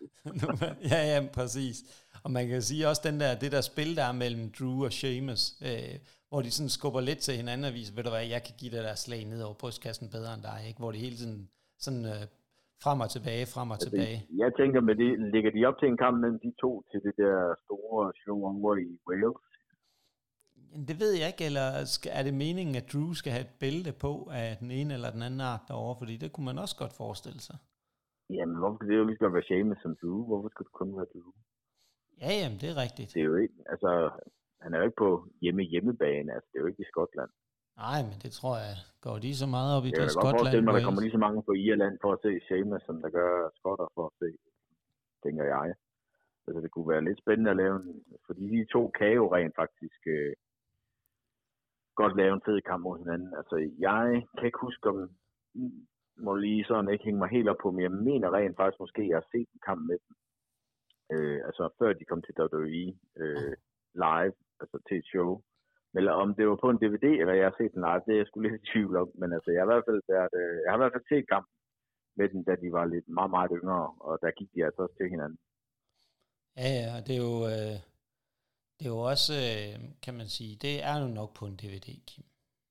ja, 0.92 1.00
ja, 1.12 1.18
præcis. 1.38 1.76
Og 2.24 2.30
man 2.36 2.48
kan 2.48 2.62
sige 2.62 2.88
også 2.90 3.02
den 3.08 3.20
der, 3.22 3.30
det 3.42 3.50
der 3.52 3.62
spil, 3.72 3.90
der 3.98 4.04
er 4.10 4.16
mellem 4.22 4.44
Drew 4.58 4.84
og 4.88 4.92
Sheamus, 4.92 5.42
øh, 5.68 5.94
hvor 6.30 6.40
de 6.44 6.50
sådan 6.50 6.74
skubber 6.78 7.00
lidt 7.00 7.20
til 7.26 7.34
hinanden 7.40 7.64
og 7.68 7.74
viser, 7.78 7.94
ved 7.96 8.04
du 8.04 8.10
hvad, 8.14 8.26
jeg 8.34 8.42
kan 8.46 8.54
give 8.60 8.72
det 8.76 8.82
der 8.88 8.96
slag 9.04 9.22
ned 9.32 9.40
over 9.46 9.56
brystkassen 9.62 10.06
bedre 10.16 10.34
end 10.34 10.44
dig, 10.50 10.60
ikke? 10.68 10.78
Hvor 10.82 10.92
de 10.92 10.98
hele 11.06 11.16
tiden 11.20 11.38
sådan 11.84 12.04
øh, 12.12 12.24
frem 12.84 12.98
og 13.04 13.10
tilbage, 13.16 13.44
frem 13.54 13.68
og 13.70 13.76
altså, 13.76 13.90
tilbage. 13.90 14.18
Jeg 14.42 14.50
tænker 14.60 14.80
med 14.88 14.94
det, 15.02 15.10
ligger 15.34 15.50
de 15.56 15.60
op 15.68 15.76
til 15.78 15.88
en 15.88 16.00
kamp 16.04 16.16
mellem 16.22 16.40
de 16.46 16.52
to 16.62 16.70
til 16.90 16.98
det 17.06 17.14
der 17.22 17.36
store 17.64 18.02
show 18.22 18.38
over 18.50 18.72
i 18.86 18.90
Wales? 19.08 19.38
Det 20.88 20.96
ved 21.02 21.12
jeg 21.20 21.26
ikke, 21.32 21.44
eller 21.50 21.66
er 22.18 22.22
det 22.22 22.34
meningen, 22.34 22.74
at 22.80 22.86
Drew 22.92 23.12
skal 23.12 23.32
have 23.32 23.44
et 23.48 23.54
bælte 23.60 23.92
på 24.04 24.12
af 24.32 24.56
den 24.62 24.70
ene 24.70 24.94
eller 24.94 25.10
den 25.10 25.22
anden 25.22 25.40
art 25.40 25.64
derovre? 25.68 25.96
Fordi 25.98 26.16
det 26.16 26.32
kunne 26.32 26.48
man 26.50 26.58
også 26.58 26.76
godt 26.82 26.94
forestille 27.02 27.40
sig. 27.40 27.56
Jamen, 28.30 28.56
hvorfor 28.60 28.76
skal 28.76 28.88
det 28.88 28.98
jo 29.02 29.06
lige 29.10 29.20
så 29.20 29.28
være 29.28 29.48
Sheamus 29.50 29.78
som 29.82 29.96
Drew? 30.00 30.18
Hvorfor 30.30 30.48
skal 30.48 30.64
det 30.66 30.72
kun 30.80 30.96
være 30.96 31.08
Drew? 31.12 31.30
Ja, 32.24 32.30
jamen, 32.40 32.58
det 32.62 32.68
er 32.72 32.76
rigtigt. 32.84 33.08
Det 33.14 33.20
er 33.20 33.28
jo 33.32 33.36
ikke, 33.44 33.58
altså, 33.72 33.90
han 34.62 34.74
er 34.74 34.78
jo 34.78 34.84
ikke 34.84 35.00
på 35.04 35.10
hjemme 35.42 35.62
hjemmebane, 35.62 36.28
altså, 36.34 36.48
det 36.50 36.56
er 36.58 36.62
jo 36.64 36.70
ikke 36.72 36.82
i 36.86 36.90
Skotland. 36.92 37.30
Nej, 37.84 38.00
men 38.08 38.16
det 38.24 38.32
tror 38.38 38.56
jeg, 38.66 38.76
går 39.06 39.16
de 39.24 39.30
så 39.42 39.46
meget 39.56 39.70
op 39.76 39.84
i 39.88 39.90
det, 39.90 40.02
det 40.02 40.10
Skotland? 40.10 40.54
Jeg 40.54 40.64
kan 40.64 40.74
der 40.74 40.86
kommer 40.86 41.00
lige 41.04 41.16
så 41.16 41.22
mange 41.26 41.42
på 41.48 41.52
Irland 41.52 41.94
for 42.02 42.10
at 42.12 42.20
se 42.24 42.32
Sheamus, 42.46 42.82
som 42.86 42.96
der 43.02 43.10
gør 43.18 43.32
skotter 43.58 43.88
for 43.94 44.04
at 44.10 44.14
se, 44.22 44.30
tænker 45.24 45.44
jeg. 45.54 45.68
Altså, 46.46 46.58
det 46.64 46.70
kunne 46.70 46.88
være 46.94 47.04
lidt 47.08 47.18
spændende 47.22 47.50
at 47.50 47.60
lave 47.62 47.76
fordi 48.26 48.44
de 48.56 48.64
to 48.74 48.82
kan 48.98 49.12
jo 49.20 49.24
rent 49.36 49.54
faktisk 49.62 50.00
øh, 50.06 50.32
godt 52.00 52.16
lave 52.20 52.34
en 52.34 52.46
fed 52.46 52.60
kamp 52.68 52.82
mod 52.82 52.98
hinanden. 53.02 53.30
Altså, 53.40 53.56
jeg 53.88 54.02
kan 54.36 54.46
ikke 54.46 54.66
huske, 54.66 54.88
om 54.92 54.98
må 56.26 56.32
lige 56.34 56.64
sådan 56.64 56.92
ikke 56.92 57.04
hænge 57.04 57.20
mig 57.20 57.30
helt 57.36 57.48
op 57.52 57.60
på, 57.62 57.70
men 57.70 57.82
jeg 57.86 57.92
mener 58.08 58.34
rent 58.36 58.56
faktisk 58.56 58.80
måske, 58.80 59.02
at 59.02 59.08
jeg 59.08 59.16
har 59.20 59.28
set 59.32 59.48
en 59.54 59.62
kamp 59.68 59.80
med 59.90 59.98
dem. 60.04 60.12
Øh, 61.14 61.40
altså, 61.48 61.62
før 61.78 61.92
de 61.92 62.04
kom 62.04 62.22
til 62.22 62.34
WWE 62.40 62.86
øh, 63.22 63.54
live, 64.04 64.34
altså 64.60 64.76
til 64.88 64.96
et 64.98 65.06
show. 65.12 65.30
Eller 65.98 66.12
om 66.22 66.34
det 66.34 66.48
var 66.48 66.58
på 66.60 66.70
en 66.70 66.82
DVD, 66.82 67.06
eller 67.20 67.34
jeg 67.34 67.46
har 67.48 67.56
set 67.58 67.74
den 67.74 67.84
live, 67.88 68.04
det 68.06 68.12
er 68.12 68.20
jeg 68.20 68.26
sgu 68.26 68.40
lidt 68.40 68.60
i 68.60 68.70
tvivl 68.72 68.94
om. 69.02 69.08
Men 69.20 69.28
altså, 69.36 69.50
jeg 69.50 69.60
har 69.60 69.66
i 69.66 69.72
hvert 69.72 69.88
fald, 69.88 70.02
været, 70.12 70.32
øh, 70.40 70.56
jeg 70.62 70.70
har 70.70 70.78
i 70.78 70.82
hvert 70.82 70.96
fald 70.96 71.08
set 71.12 71.28
kampen 71.34 71.54
med 72.18 72.26
dem, 72.32 72.40
da 72.48 72.52
de 72.62 72.68
var 72.78 72.84
lidt 72.84 73.08
meget, 73.18 73.30
meget 73.36 73.52
yngre, 73.58 73.84
og 74.06 74.14
der 74.22 74.30
gik 74.38 74.50
de 74.54 74.64
altså 74.66 74.80
også 74.82 74.96
til 74.96 75.08
hinanden. 75.14 75.38
Ja, 76.62 76.70
ja, 76.80 76.94
det 77.06 77.14
er 77.18 77.22
jo, 77.28 77.34
øh, 77.52 77.76
det 78.78 78.86
er 78.86 78.90
jo 78.90 78.98
også, 78.98 79.34
øh, 79.34 79.84
kan 80.02 80.14
man 80.14 80.28
sige, 80.28 80.56
det 80.56 80.82
er 80.82 80.98
jo 80.98 81.06
nok 81.08 81.34
på 81.34 81.46
en 81.46 81.56
DVD, 81.56 82.06
Kim. 82.06 82.24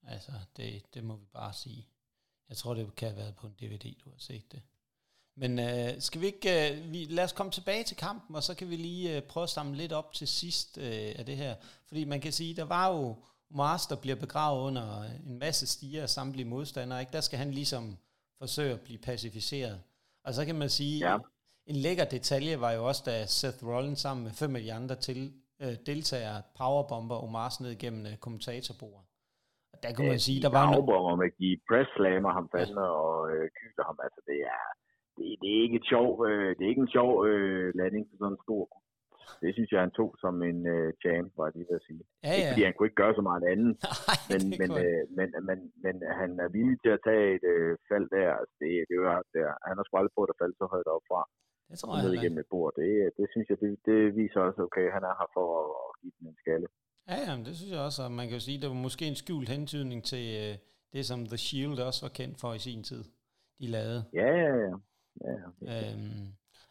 Altså, 0.07 0.31
det, 0.57 0.93
det 0.93 1.03
må 1.03 1.15
vi 1.15 1.25
bare 1.33 1.53
sige. 1.53 1.87
Jeg 2.49 2.57
tror, 2.57 2.73
det 2.73 2.95
kan 2.95 3.07
have 3.07 3.17
været 3.17 3.35
på 3.35 3.47
en 3.47 3.53
DVD, 3.53 3.95
du 4.03 4.09
har 4.09 4.19
set 4.19 4.51
det. 4.51 4.61
Men 5.35 5.59
øh, 5.59 6.01
skal 6.01 6.21
vi 6.21 6.25
ikke, 6.25 6.71
øh, 6.71 6.91
vi, 6.91 7.05
lad 7.05 7.23
os 7.23 7.31
komme 7.31 7.51
tilbage 7.51 7.83
til 7.83 7.97
kampen, 7.97 8.35
og 8.35 8.43
så 8.43 8.53
kan 8.53 8.69
vi 8.69 8.75
lige 8.75 9.15
øh, 9.15 9.21
prøve 9.21 9.43
at 9.43 9.49
samle 9.49 9.77
lidt 9.77 9.91
op 9.93 10.13
til 10.13 10.27
sidst 10.27 10.77
øh, 10.77 11.15
af 11.15 11.25
det 11.25 11.37
her. 11.37 11.55
Fordi 11.87 12.03
man 12.03 12.21
kan 12.21 12.31
sige, 12.31 12.55
der 12.55 12.63
var 12.63 12.87
jo 12.93 13.15
Mars, 13.49 13.87
der 13.87 13.95
bliver 13.95 14.15
begravet 14.15 14.61
under 14.61 15.03
en 15.03 15.39
masse 15.39 15.67
stiger 15.67 16.01
af 16.03 16.09
samtlige 16.09 16.45
modstandere. 16.45 16.99
Ikke? 16.99 17.11
Der 17.11 17.21
skal 17.21 17.39
han 17.39 17.51
ligesom 17.51 17.97
forsøge 18.37 18.73
at 18.73 18.81
blive 18.81 18.99
pacificeret. 18.99 19.81
Og 20.23 20.33
så 20.33 20.45
kan 20.45 20.55
man 20.55 20.69
sige, 20.69 21.09
ja. 21.09 21.17
en 21.65 21.75
lækker 21.75 22.05
detalje 22.05 22.59
var 22.59 22.71
jo 22.71 22.87
også, 22.87 23.03
da 23.05 23.25
Seth 23.25 23.63
Rollins 23.63 23.99
sammen 23.99 24.23
med 24.23 24.31
fem 24.31 24.55
af 24.55 24.61
de 24.61 24.73
andre 24.73 24.95
til, 24.95 25.33
øh, 25.63 25.75
deltagere 25.89 26.39
powerbomber 26.59 27.17
Omars 27.25 27.57
ned 27.63 27.73
gennem 27.83 28.03
øh, 28.09 28.15
kommentatorbordet. 28.25 29.05
Og 29.73 29.77
der 29.83 29.89
kunne 29.93 30.09
man 30.15 30.25
sige, 30.27 30.39
der 30.45 30.51
var... 30.55 30.63
Powerbomber 30.65 31.15
med 31.23 31.31
de 31.41 31.49
press 31.67 31.89
slammer 31.97 32.31
ham 32.37 32.45
fandme 32.53 32.85
og 33.05 33.15
øh, 33.31 33.45
kyler 33.57 33.85
ham. 33.89 33.97
Altså 34.05 34.21
det 34.29 34.39
er 34.55 34.63
det, 35.17 35.27
det 35.41 35.49
er 35.55 35.61
ikke 35.65 35.77
et 35.81 35.87
sjov, 35.93 36.09
øh, 36.27 36.49
det 36.55 36.63
er 36.63 36.71
ikke 36.73 36.85
en 36.87 36.95
sjov 36.97 37.11
øh, 37.29 37.67
landing 37.79 38.05
for 38.09 38.17
sådan 38.17 38.33
en 38.37 38.45
stor 38.47 38.63
det 39.41 39.49
synes 39.53 39.71
jeg, 39.71 39.81
han 39.85 39.97
tog 39.99 40.11
som 40.23 40.35
en 40.49 40.59
øh, 40.75 40.89
champ, 41.03 41.27
var 41.39 41.49
det 41.55 41.65
at 41.77 41.81
sige. 41.87 42.03
Ja, 42.23 42.29
ja. 42.29 42.35
Ikke 42.35 42.49
fordi 42.51 42.63
han 42.67 42.73
kunne 42.73 42.87
ikke 42.89 43.01
gøre 43.03 43.17
så 43.19 43.23
meget 43.29 43.43
andet, 43.53 43.73
Nej, 43.83 44.19
men, 44.31 44.41
men, 44.61 44.69
øh, 44.83 45.03
men, 45.17 45.27
men, 45.47 45.59
men, 45.83 45.95
han 46.21 46.31
er 46.45 46.49
villig 46.57 46.77
til 46.81 46.91
at 46.97 47.03
tage 47.07 47.25
et 47.37 47.45
øh, 47.53 47.71
fald 47.89 48.07
der. 48.17 48.29
Altså, 48.39 48.55
det, 48.61 48.71
det 48.91 48.97
var, 49.07 49.17
der. 49.35 49.49
Han 49.67 49.75
har 49.77 49.83
sgu 49.85 49.93
aldrig 49.97 50.15
på 50.17 50.23
at 50.23 50.39
falde 50.41 50.55
så 50.57 50.65
højt 50.73 50.89
op 50.95 51.05
fra. 51.09 51.21
Det 51.69 51.79
tror 51.79 51.95
jeg 51.95 52.03
ned 52.05 52.13
igennem 52.13 52.39
et 52.39 52.49
bord. 52.49 52.73
Det, 52.75 53.11
det 53.17 53.27
synes 53.31 53.49
jeg, 53.49 53.57
det, 53.59 53.79
det 53.85 54.15
viser 54.15 54.39
også, 54.39 54.61
okay, 54.61 54.91
han 54.95 55.03
er 55.03 55.13
her 55.19 55.29
for 55.33 55.45
at, 55.61 56.01
give 56.01 56.13
den 56.19 56.27
en 56.27 56.37
skalle. 56.43 56.67
Ja, 57.09 57.17
ja, 57.27 57.33
det 57.47 57.53
synes 57.57 57.71
jeg 57.71 57.79
også, 57.79 58.03
og 58.03 58.11
man 58.11 58.25
kan 58.27 58.33
jo 58.33 58.43
sige, 58.47 58.61
det 58.61 58.69
var 58.69 58.75
måske 58.87 59.05
en 59.05 59.15
skjult 59.15 59.49
hentydning 59.49 60.03
til 60.03 60.25
øh, 60.43 60.57
det, 60.93 61.05
som 61.05 61.25
The 61.25 61.37
Shield 61.37 61.79
også 61.79 62.01
var 62.05 62.13
kendt 62.19 62.39
for 62.41 62.53
i 62.53 62.59
sin 62.59 62.83
tid, 62.83 63.03
de 63.59 63.67
lavede. 63.67 64.03
Ja, 64.13 64.29
ja, 64.43 64.53
ja. 64.65 64.73
Ja, 65.21 65.35
øhm, 65.61 66.27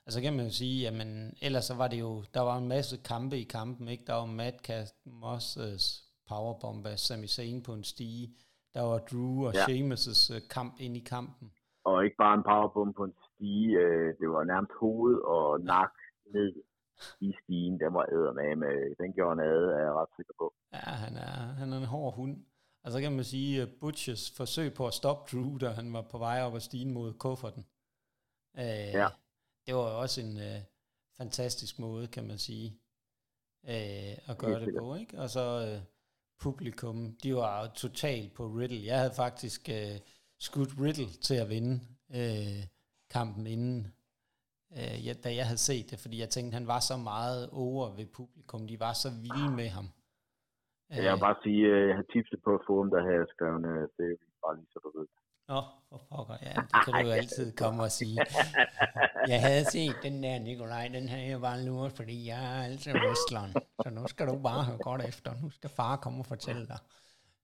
altså 0.06 0.20
kan 0.22 0.32
man 0.36 0.44
jo 0.44 0.52
sige, 0.52 0.82
jamen 0.82 1.36
ellers 1.42 1.64
så 1.64 1.74
var 1.74 1.88
det 1.88 2.00
jo, 2.00 2.22
der 2.34 2.40
var 2.40 2.56
en 2.58 2.68
masse 2.68 2.96
kampe 3.04 3.36
i 3.38 3.42
kampen, 3.44 3.88
ikke? 3.88 4.04
Der 4.06 4.14
var 4.14 4.26
Madcast, 4.26 4.94
Mosses 5.06 5.84
powerbomb 6.28 6.86
af 6.86 6.98
Sami 6.98 7.26
Zayn 7.26 7.62
på 7.62 7.72
en 7.72 7.84
stige. 7.84 8.26
Der 8.74 8.82
var 8.82 8.98
Drew 8.98 9.46
og 9.46 9.54
ja. 9.54 9.64
Sheamus' 9.64 10.34
uh, 10.34 10.48
kamp 10.50 10.74
ind 10.80 10.96
i 10.96 11.00
kampen. 11.00 11.52
Og 11.84 12.04
ikke 12.04 12.16
bare 12.16 12.34
en 12.34 12.42
powerbomb 12.42 12.96
på 12.96 13.04
en 13.04 13.12
stige, 13.36 13.78
øh, 13.84 14.08
det 14.20 14.28
var 14.34 14.44
nærmest 14.44 14.72
hoved 14.80 15.16
og 15.34 15.60
nak 15.60 15.92
ned 16.34 16.52
i 17.20 17.32
stigen. 17.42 17.80
Den 17.80 17.94
var 17.94 18.06
med, 18.56 18.96
den 19.02 19.12
gjorde 19.12 19.32
en 19.32 19.40
ad, 19.40 19.62
er 19.76 19.82
jeg 19.86 19.94
ret 20.00 20.12
sikker 20.16 20.34
på. 20.40 20.54
Ja, 20.72 20.90
han 21.04 21.14
er, 21.16 21.36
han 21.60 21.72
er 21.72 21.78
en 21.78 21.92
hård 21.94 22.14
hund. 22.14 22.36
Og 22.84 22.92
så 22.92 23.00
kan 23.00 23.12
man 23.12 23.24
sige, 23.24 23.62
at 23.62 23.68
Butchers 23.80 24.24
forsøg 24.36 24.74
på 24.74 24.86
at 24.86 24.94
stoppe 24.94 25.22
Drew, 25.30 25.58
da 25.58 25.68
han 25.68 25.92
var 25.92 26.02
på 26.10 26.18
vej 26.18 26.42
op 26.42 26.54
ad 26.54 26.60
stigen 26.60 26.92
mod 26.94 27.12
kufferten. 27.12 27.64
Øh, 28.58 28.90
ja. 29.00 29.08
Det 29.66 29.74
var 29.74 29.80
også 29.80 30.20
en 30.20 30.36
øh, 30.36 30.60
fantastisk 31.18 31.78
måde, 31.78 32.06
kan 32.06 32.26
man 32.26 32.38
sige, 32.38 32.68
øh, 33.64 34.30
at 34.30 34.38
gøre 34.38 34.60
det 34.60 34.74
på. 34.78 34.94
Ikke? 34.94 35.18
Og 35.18 35.30
så 35.30 35.44
øh, 35.68 35.82
publikum, 36.40 37.16
de 37.22 37.34
var 37.34 37.66
totalt 37.66 38.34
på 38.34 38.46
Riddle. 38.46 38.86
Jeg 38.86 38.98
havde 38.98 39.14
faktisk 39.16 39.68
øh, 39.68 40.00
skudt 40.38 40.72
Riddle 40.80 41.12
til 41.22 41.34
at 41.34 41.48
vinde 41.48 41.74
øh, 42.10 42.75
kampen 43.10 43.46
inden, 43.46 43.94
øh, 44.72 45.06
ja, 45.06 45.12
da 45.24 45.34
jeg 45.34 45.46
havde 45.46 45.58
set 45.58 45.90
det, 45.90 45.98
fordi 45.98 46.20
jeg 46.20 46.30
tænkte, 46.30 46.54
han 46.54 46.66
var 46.66 46.80
så 46.80 46.96
meget 46.96 47.50
over 47.52 47.96
ved 47.96 48.06
publikum. 48.06 48.68
De 48.68 48.80
var 48.80 48.92
så 48.92 49.10
vilde 49.10 49.50
med 49.56 49.68
ham. 49.68 49.88
Jeg 50.90 51.12
vil 51.12 51.20
bare 51.20 51.36
sige, 51.42 51.74
at 51.74 51.88
jeg 51.88 51.96
har 51.96 52.06
tipset 52.12 52.40
på 52.44 52.54
at 52.54 52.60
få 52.66 52.82
ham, 52.82 52.90
der 52.90 53.02
havde 53.10 53.26
skrevet 53.34 53.62
det, 53.98 54.10
bare 54.44 54.56
lige 54.56 54.70
så 54.72 54.78
du 54.84 54.98
ved. 54.98 55.06
Nå, 55.48 55.62
for 55.88 56.00
pokker. 56.10 56.36
Ja, 56.42 56.54
det, 56.60 56.84
kan 56.84 56.92
du 56.94 57.00
jo 57.08 57.12
altid 57.12 57.52
komme 57.56 57.82
og 57.82 57.90
sige. 57.90 58.18
Jeg 59.28 59.40
havde 59.40 59.64
set 59.64 59.96
den 60.02 60.22
der, 60.22 60.38
Nikolaj, 60.38 60.88
den 60.88 61.08
her 61.08 61.18
jeg 61.18 61.40
bare 61.40 61.64
luret, 61.64 61.92
fordi 61.92 62.26
jeg 62.26 62.58
er 62.58 62.64
altid 62.64 62.94
wrestleren. 62.94 63.52
Så 63.82 63.90
nu 63.90 64.06
skal 64.06 64.26
du 64.26 64.38
bare 64.42 64.64
høre 64.64 64.78
godt 64.78 65.04
efter. 65.04 65.34
Nu 65.42 65.50
skal 65.50 65.70
far 65.70 65.96
komme 65.96 66.18
og 66.18 66.26
fortælle 66.26 66.66
dig. 66.66 66.78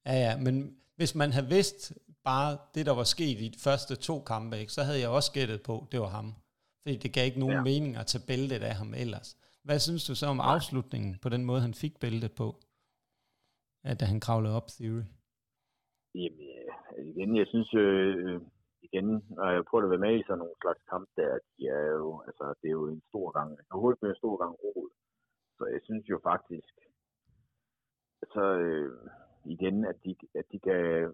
Ja, 0.05 0.13
ja, 0.13 0.37
men 0.37 0.77
hvis 0.95 1.15
man 1.15 1.31
havde 1.31 1.47
vidst 1.47 1.93
bare 2.29 2.51
det, 2.75 2.85
der 2.85 2.95
var 3.01 3.07
sket 3.15 3.37
i 3.45 3.47
de 3.55 3.59
første 3.67 3.95
to 3.95 4.15
kampe, 4.31 4.57
ikke, 4.61 4.73
så 4.77 4.81
havde 4.87 4.99
jeg 4.99 5.09
også 5.09 5.31
gættet 5.37 5.59
på, 5.69 5.75
det 5.91 5.99
var 5.99 6.11
ham. 6.19 6.27
Fordi 6.81 6.95
det 7.03 7.13
gav 7.13 7.25
ikke 7.25 7.43
nogen 7.45 7.59
ja. 7.61 7.63
mening 7.69 7.95
at 7.95 8.07
tage 8.11 8.27
bæltet 8.31 8.61
af 8.69 8.75
ham 8.81 8.93
ellers. 9.03 9.29
Hvad 9.67 9.79
synes 9.79 10.03
du 10.09 10.15
så 10.15 10.27
om 10.35 10.39
afslutningen 10.53 11.11
på 11.23 11.29
den 11.29 11.43
måde, 11.45 11.61
han 11.61 11.73
fik 11.73 11.99
bæltet 11.99 12.31
på? 12.41 12.47
Ja, 13.85 13.93
da 13.93 14.05
han 14.05 14.19
kravlede 14.25 14.57
op 14.59 14.67
Theory. 14.67 15.05
Jamen, 16.15 17.07
igen, 17.11 17.37
jeg 17.41 17.47
synes, 17.47 17.73
øh, 17.73 18.41
igen, 18.87 19.07
når 19.37 19.49
jeg 19.51 19.65
prøver 19.69 19.83
at 19.83 19.93
være 19.93 20.05
med 20.07 20.19
i 20.19 20.23
sådan 20.27 20.39
nogle 20.39 20.61
slags 20.61 20.81
kamp 20.91 21.07
der, 21.19 21.31
de 21.57 21.61
er 21.67 21.85
jo, 22.01 22.23
altså, 22.27 22.45
det 22.61 22.67
er 22.67 22.77
jo 22.81 22.87
en 22.87 23.01
stor 23.09 23.27
gang, 23.37 23.49
har 23.71 23.97
med 24.01 24.09
en 24.09 24.21
stor 24.23 24.35
gang 24.43 24.53
rod. 24.63 24.89
Så 25.57 25.63
jeg 25.73 25.81
synes 25.83 26.05
jo 26.09 26.19
faktisk, 26.23 26.73
så 28.33 28.43
øh, 28.65 28.91
igen, 29.45 29.85
at 29.85 29.97
de, 30.05 30.15
at 30.39 30.45
de 30.51 30.59
kan, 30.59 31.13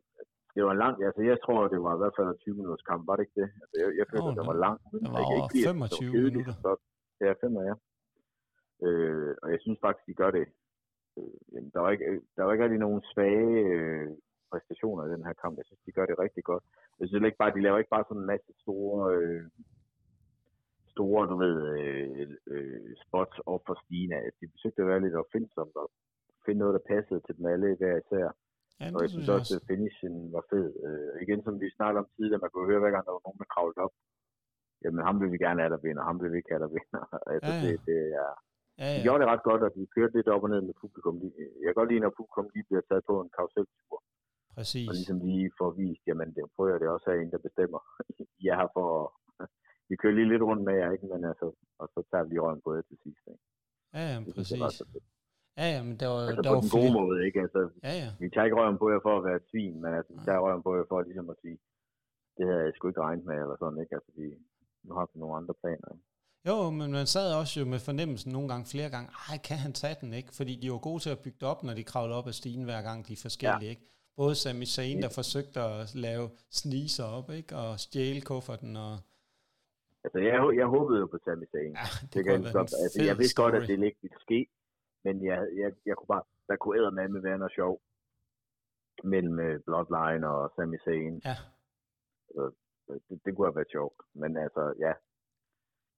det 0.59 0.67
var 0.69 0.77
langt, 0.83 0.99
altså 1.07 1.21
jeg 1.31 1.37
tror, 1.45 1.59
det 1.73 1.79
var 1.85 1.93
i 1.95 2.01
hvert 2.01 2.15
fald 2.17 2.29
20 2.37 2.55
minutters 2.59 2.85
kamp, 2.89 3.01
var 3.07 3.15
det 3.15 3.23
ikke 3.25 3.37
det? 3.41 3.49
Altså, 3.61 3.75
jeg, 3.81 3.89
jeg 3.99 4.05
følte, 4.11 4.29
oh, 4.29 4.35
det 4.37 4.45
var 4.51 4.57
langt. 4.65 4.83
Det 4.91 5.11
var 5.15 5.23
over 5.29 5.37
ikke 5.39 5.67
25 5.69 6.13
det 6.15 6.23
minutter. 6.27 6.55
Så, 6.63 6.71
ja, 7.23 7.31
5 7.41 7.53
ja. 7.69 7.75
Øh, 8.85 9.31
og 9.43 9.47
jeg 9.53 9.59
synes 9.61 9.79
faktisk, 9.85 10.05
de 10.09 10.19
gør 10.21 10.31
det. 10.37 10.45
Øh, 11.17 11.61
der, 11.73 11.79
var 11.83 11.89
ikke, 11.95 12.05
der 12.35 12.41
var 12.43 12.51
ikke 12.51 12.65
rigtig 12.65 12.83
nogen 12.85 13.01
svage 13.11 13.51
øh, 13.75 14.07
præstationer 14.51 15.03
i 15.05 15.13
den 15.15 15.25
her 15.27 15.35
kamp. 15.41 15.53
Jeg 15.57 15.67
synes, 15.67 15.81
de 15.85 15.95
gør 15.97 16.05
det 16.05 16.23
rigtig 16.25 16.43
godt. 16.51 16.63
Jeg 16.99 17.07
synes 17.07 17.25
ikke 17.25 17.41
bare, 17.41 17.55
de 17.55 17.65
laver 17.65 17.77
ikke 17.79 17.95
bare 17.95 18.07
sådan 18.07 18.21
en 18.21 18.31
masse 18.33 18.51
store, 18.63 18.99
øh, 19.17 19.43
store, 20.93 21.21
du 21.31 21.35
ved, 21.45 21.55
øh, 21.73 22.27
øh, 22.53 22.89
spots 23.05 23.37
op 23.53 23.63
for 23.67 23.75
Stina. 23.83 24.17
De 24.39 24.45
forsøgte 24.53 24.81
at 24.81 24.89
være 24.91 25.03
lidt 25.05 25.19
opfindsomt 25.21 25.75
og 25.83 25.87
finde 26.45 26.59
noget, 26.59 26.77
der 26.77 26.89
passede 26.93 27.21
til 27.21 27.37
dem 27.37 27.45
alle 27.53 27.75
hver 27.79 27.95
især. 28.03 28.27
Ja, 28.81 28.85
og 28.95 29.01
jeg 29.03 29.11
synes 29.13 29.29
også, 29.37 29.51
at 29.57 29.67
finishen 29.71 30.15
var 30.35 30.43
fed. 30.51 30.67
Øh, 30.87 31.13
igen, 31.23 31.39
som 31.45 31.53
vi 31.61 31.67
snakkede 31.77 32.01
om 32.03 32.09
tidligere, 32.15 32.43
man 32.43 32.51
kunne 32.51 32.69
høre, 32.71 32.81
hver 32.83 32.95
gang 32.95 33.05
der 33.05 33.15
var 33.15 33.25
nogen, 33.25 33.41
der 33.41 33.53
kravlede 33.53 33.81
op. 33.85 33.93
Jamen, 34.83 35.01
ham 35.07 35.15
vil 35.21 35.31
vi 35.33 35.39
gerne 35.45 35.61
have, 35.61 35.73
der 35.75 35.81
vinder. 35.87 36.03
Ham 36.09 36.17
vil 36.21 36.31
vi 36.31 36.37
ikke 36.37 36.53
have, 36.53 36.63
der 36.65 36.71
vinder. 36.77 37.03
altså, 37.33 37.51
ja, 37.53 37.59
ja. 37.59 37.65
Det, 37.65 37.73
det 37.87 37.99
er, 38.23 38.31
ja, 38.79 38.85
ja. 38.91 38.97
De 38.97 39.05
gjorde 39.05 39.21
det 39.21 39.31
ret 39.33 39.43
godt, 39.49 39.61
og 39.67 39.71
de 39.75 39.81
kørte 39.95 40.15
lidt 40.17 40.29
op 40.35 40.43
og 40.45 40.49
ned 40.53 40.61
med 40.69 40.75
publikum. 40.83 41.15
Jeg 41.61 41.67
kan 41.67 41.79
godt 41.79 41.89
lide, 41.91 42.03
når 42.03 42.17
publikum 42.19 42.47
lige 42.55 42.67
bliver 42.69 42.83
taget 42.89 43.03
på 43.09 43.15
en 43.23 43.31
karuseltur. 43.37 43.95
Præcis. 44.57 44.87
Og 44.89 44.93
ligesom 44.99 45.19
lige 45.29 45.47
får 45.59 45.71
vist, 45.81 46.03
jamen 46.09 46.29
det 46.35 46.41
prøver 46.55 46.77
det 46.81 46.89
også 46.95 47.09
en, 47.11 47.31
der 47.33 47.41
bestemmer. 47.47 47.81
jeg 48.47 48.55
har 48.61 48.69
for 48.75 48.87
vi 49.89 49.95
kører 50.01 50.15
lige 50.17 50.31
lidt 50.33 50.43
rundt 50.49 50.63
med 50.67 50.75
jer, 50.79 50.91
ikke? 50.91 51.07
Men 51.13 51.21
altså, 51.31 51.47
og 51.81 51.87
så 51.93 51.99
tager 52.09 52.23
vi 52.23 52.29
lige 52.29 52.41
røven 52.45 52.61
på 52.65 52.75
det 52.75 52.83
til 52.89 52.97
sidst. 53.03 53.23
Ikke? 53.31 53.43
Ja, 53.93 54.03
ja, 54.11 54.17
det 54.25 54.35
præcis. 54.35 54.81
Ja, 55.59 55.67
ja, 55.75 55.79
men 55.87 55.95
der 56.01 56.07
var, 56.13 56.21
altså 56.29 56.41
der 56.41 56.49
på 56.49 56.55
var 56.55 56.61
den 56.65 56.75
gode 56.79 56.93
måde, 56.99 57.17
ikke? 57.27 57.39
Altså, 57.45 57.61
ja, 57.87 57.93
ja. 58.03 58.09
Vi 58.23 58.27
tager 58.29 58.45
ikke 58.45 58.59
røven 58.61 58.77
på 58.83 58.87
jer 58.91 59.01
for 59.07 59.13
at 59.19 59.23
være 59.29 59.39
svin, 59.49 59.75
men 59.83 59.91
altså, 59.97 60.11
vi 60.17 60.21
tager 60.25 60.39
røven 60.45 60.63
på 60.67 60.71
jer 60.77 60.85
for 60.89 61.01
ligesom 61.01 61.29
at 61.33 61.37
sige, 61.41 61.57
det 62.37 62.43
havde 62.47 62.63
jeg 62.65 62.73
sgu 62.75 62.87
ikke 62.87 63.01
regnet 63.07 63.25
med, 63.25 63.37
eller 63.43 63.57
sådan, 63.59 63.79
ikke? 63.83 63.95
Altså, 63.97 64.11
vi, 64.17 64.25
nu 64.87 64.91
har 64.97 65.05
vi 65.11 65.19
nogle 65.19 65.35
andre 65.39 65.53
planer, 65.61 65.87
ikke? 65.95 66.05
Jo, 66.49 66.57
men 66.79 66.91
man 66.91 67.07
sad 67.15 67.27
også 67.41 67.53
jo 67.59 67.65
med 67.65 67.79
fornemmelsen 67.79 68.31
nogle 68.31 68.47
gange, 68.51 68.65
flere 68.73 68.89
gange, 68.89 69.09
ej, 69.29 69.37
kan 69.47 69.57
han 69.65 69.73
tage 69.73 69.97
den, 70.01 70.13
ikke? 70.13 70.31
Fordi 70.39 70.53
de 70.61 70.71
var 70.71 70.77
gode 70.77 71.01
til 71.03 71.09
at 71.15 71.19
bygge 71.19 71.37
det 71.41 71.47
op, 71.47 71.63
når 71.63 71.73
de 71.73 71.83
kravlede 71.83 72.17
op 72.19 72.27
ad 72.27 72.33
stigen 72.41 72.63
hver 72.63 72.81
gang, 72.81 73.07
de 73.07 73.13
er 73.13 73.21
forskellige, 73.27 73.69
ja. 73.69 73.69
ikke? 73.69 73.85
Både 74.17 74.35
Sami 74.35 74.65
Zayn, 74.65 75.01
der 75.01 75.09
forsøgte 75.09 75.59
at 75.61 75.95
lave 75.95 76.29
sneezer 76.51 77.07
op, 77.17 77.29
ikke? 77.39 77.55
Og 77.55 77.79
stjæle 77.79 78.21
kufferten 78.21 78.75
og... 78.75 78.93
Altså, 80.03 80.19
jeg, 80.19 80.57
jeg 80.61 80.67
håbede 80.75 80.99
jo 80.99 81.05
på 81.05 81.17
Sami 81.25 81.45
Zayn. 81.51 81.73
Ja, 81.81 81.87
det, 82.01 82.13
det 82.13 82.25
kan 82.25 82.53
godt, 82.53 82.73
altså, 82.83 83.03
jeg 83.09 83.17
vidste 83.17 83.41
godt, 83.41 83.55
at 83.55 83.61
det 83.67 83.83
ikke 83.83 84.01
ville 84.01 84.19
ske, 84.19 84.47
men 85.03 85.15
jeg, 85.29 85.39
jeg, 85.61 85.71
jeg 85.85 85.95
kunne 85.95 86.11
bare, 86.15 86.25
der 86.47 86.55
kunne 86.55 86.91
med 86.91 87.07
med 87.07 87.21
være 87.21 87.37
noget 87.37 87.57
sjov 87.59 87.73
mellem 89.03 89.35
uh, 89.47 89.55
Bloodline 89.65 90.23
og 90.33 90.39
Sami 90.55 90.77
Zayn. 90.85 91.15
Ja. 91.29 91.35
Så, 92.33 92.41
det, 92.87 93.15
det 93.23 93.29
kunne 93.31 93.47
have 93.47 93.59
været 93.59 93.75
sjovt, 93.77 93.99
men 94.21 94.31
altså, 94.45 94.63
ja. 94.85 94.93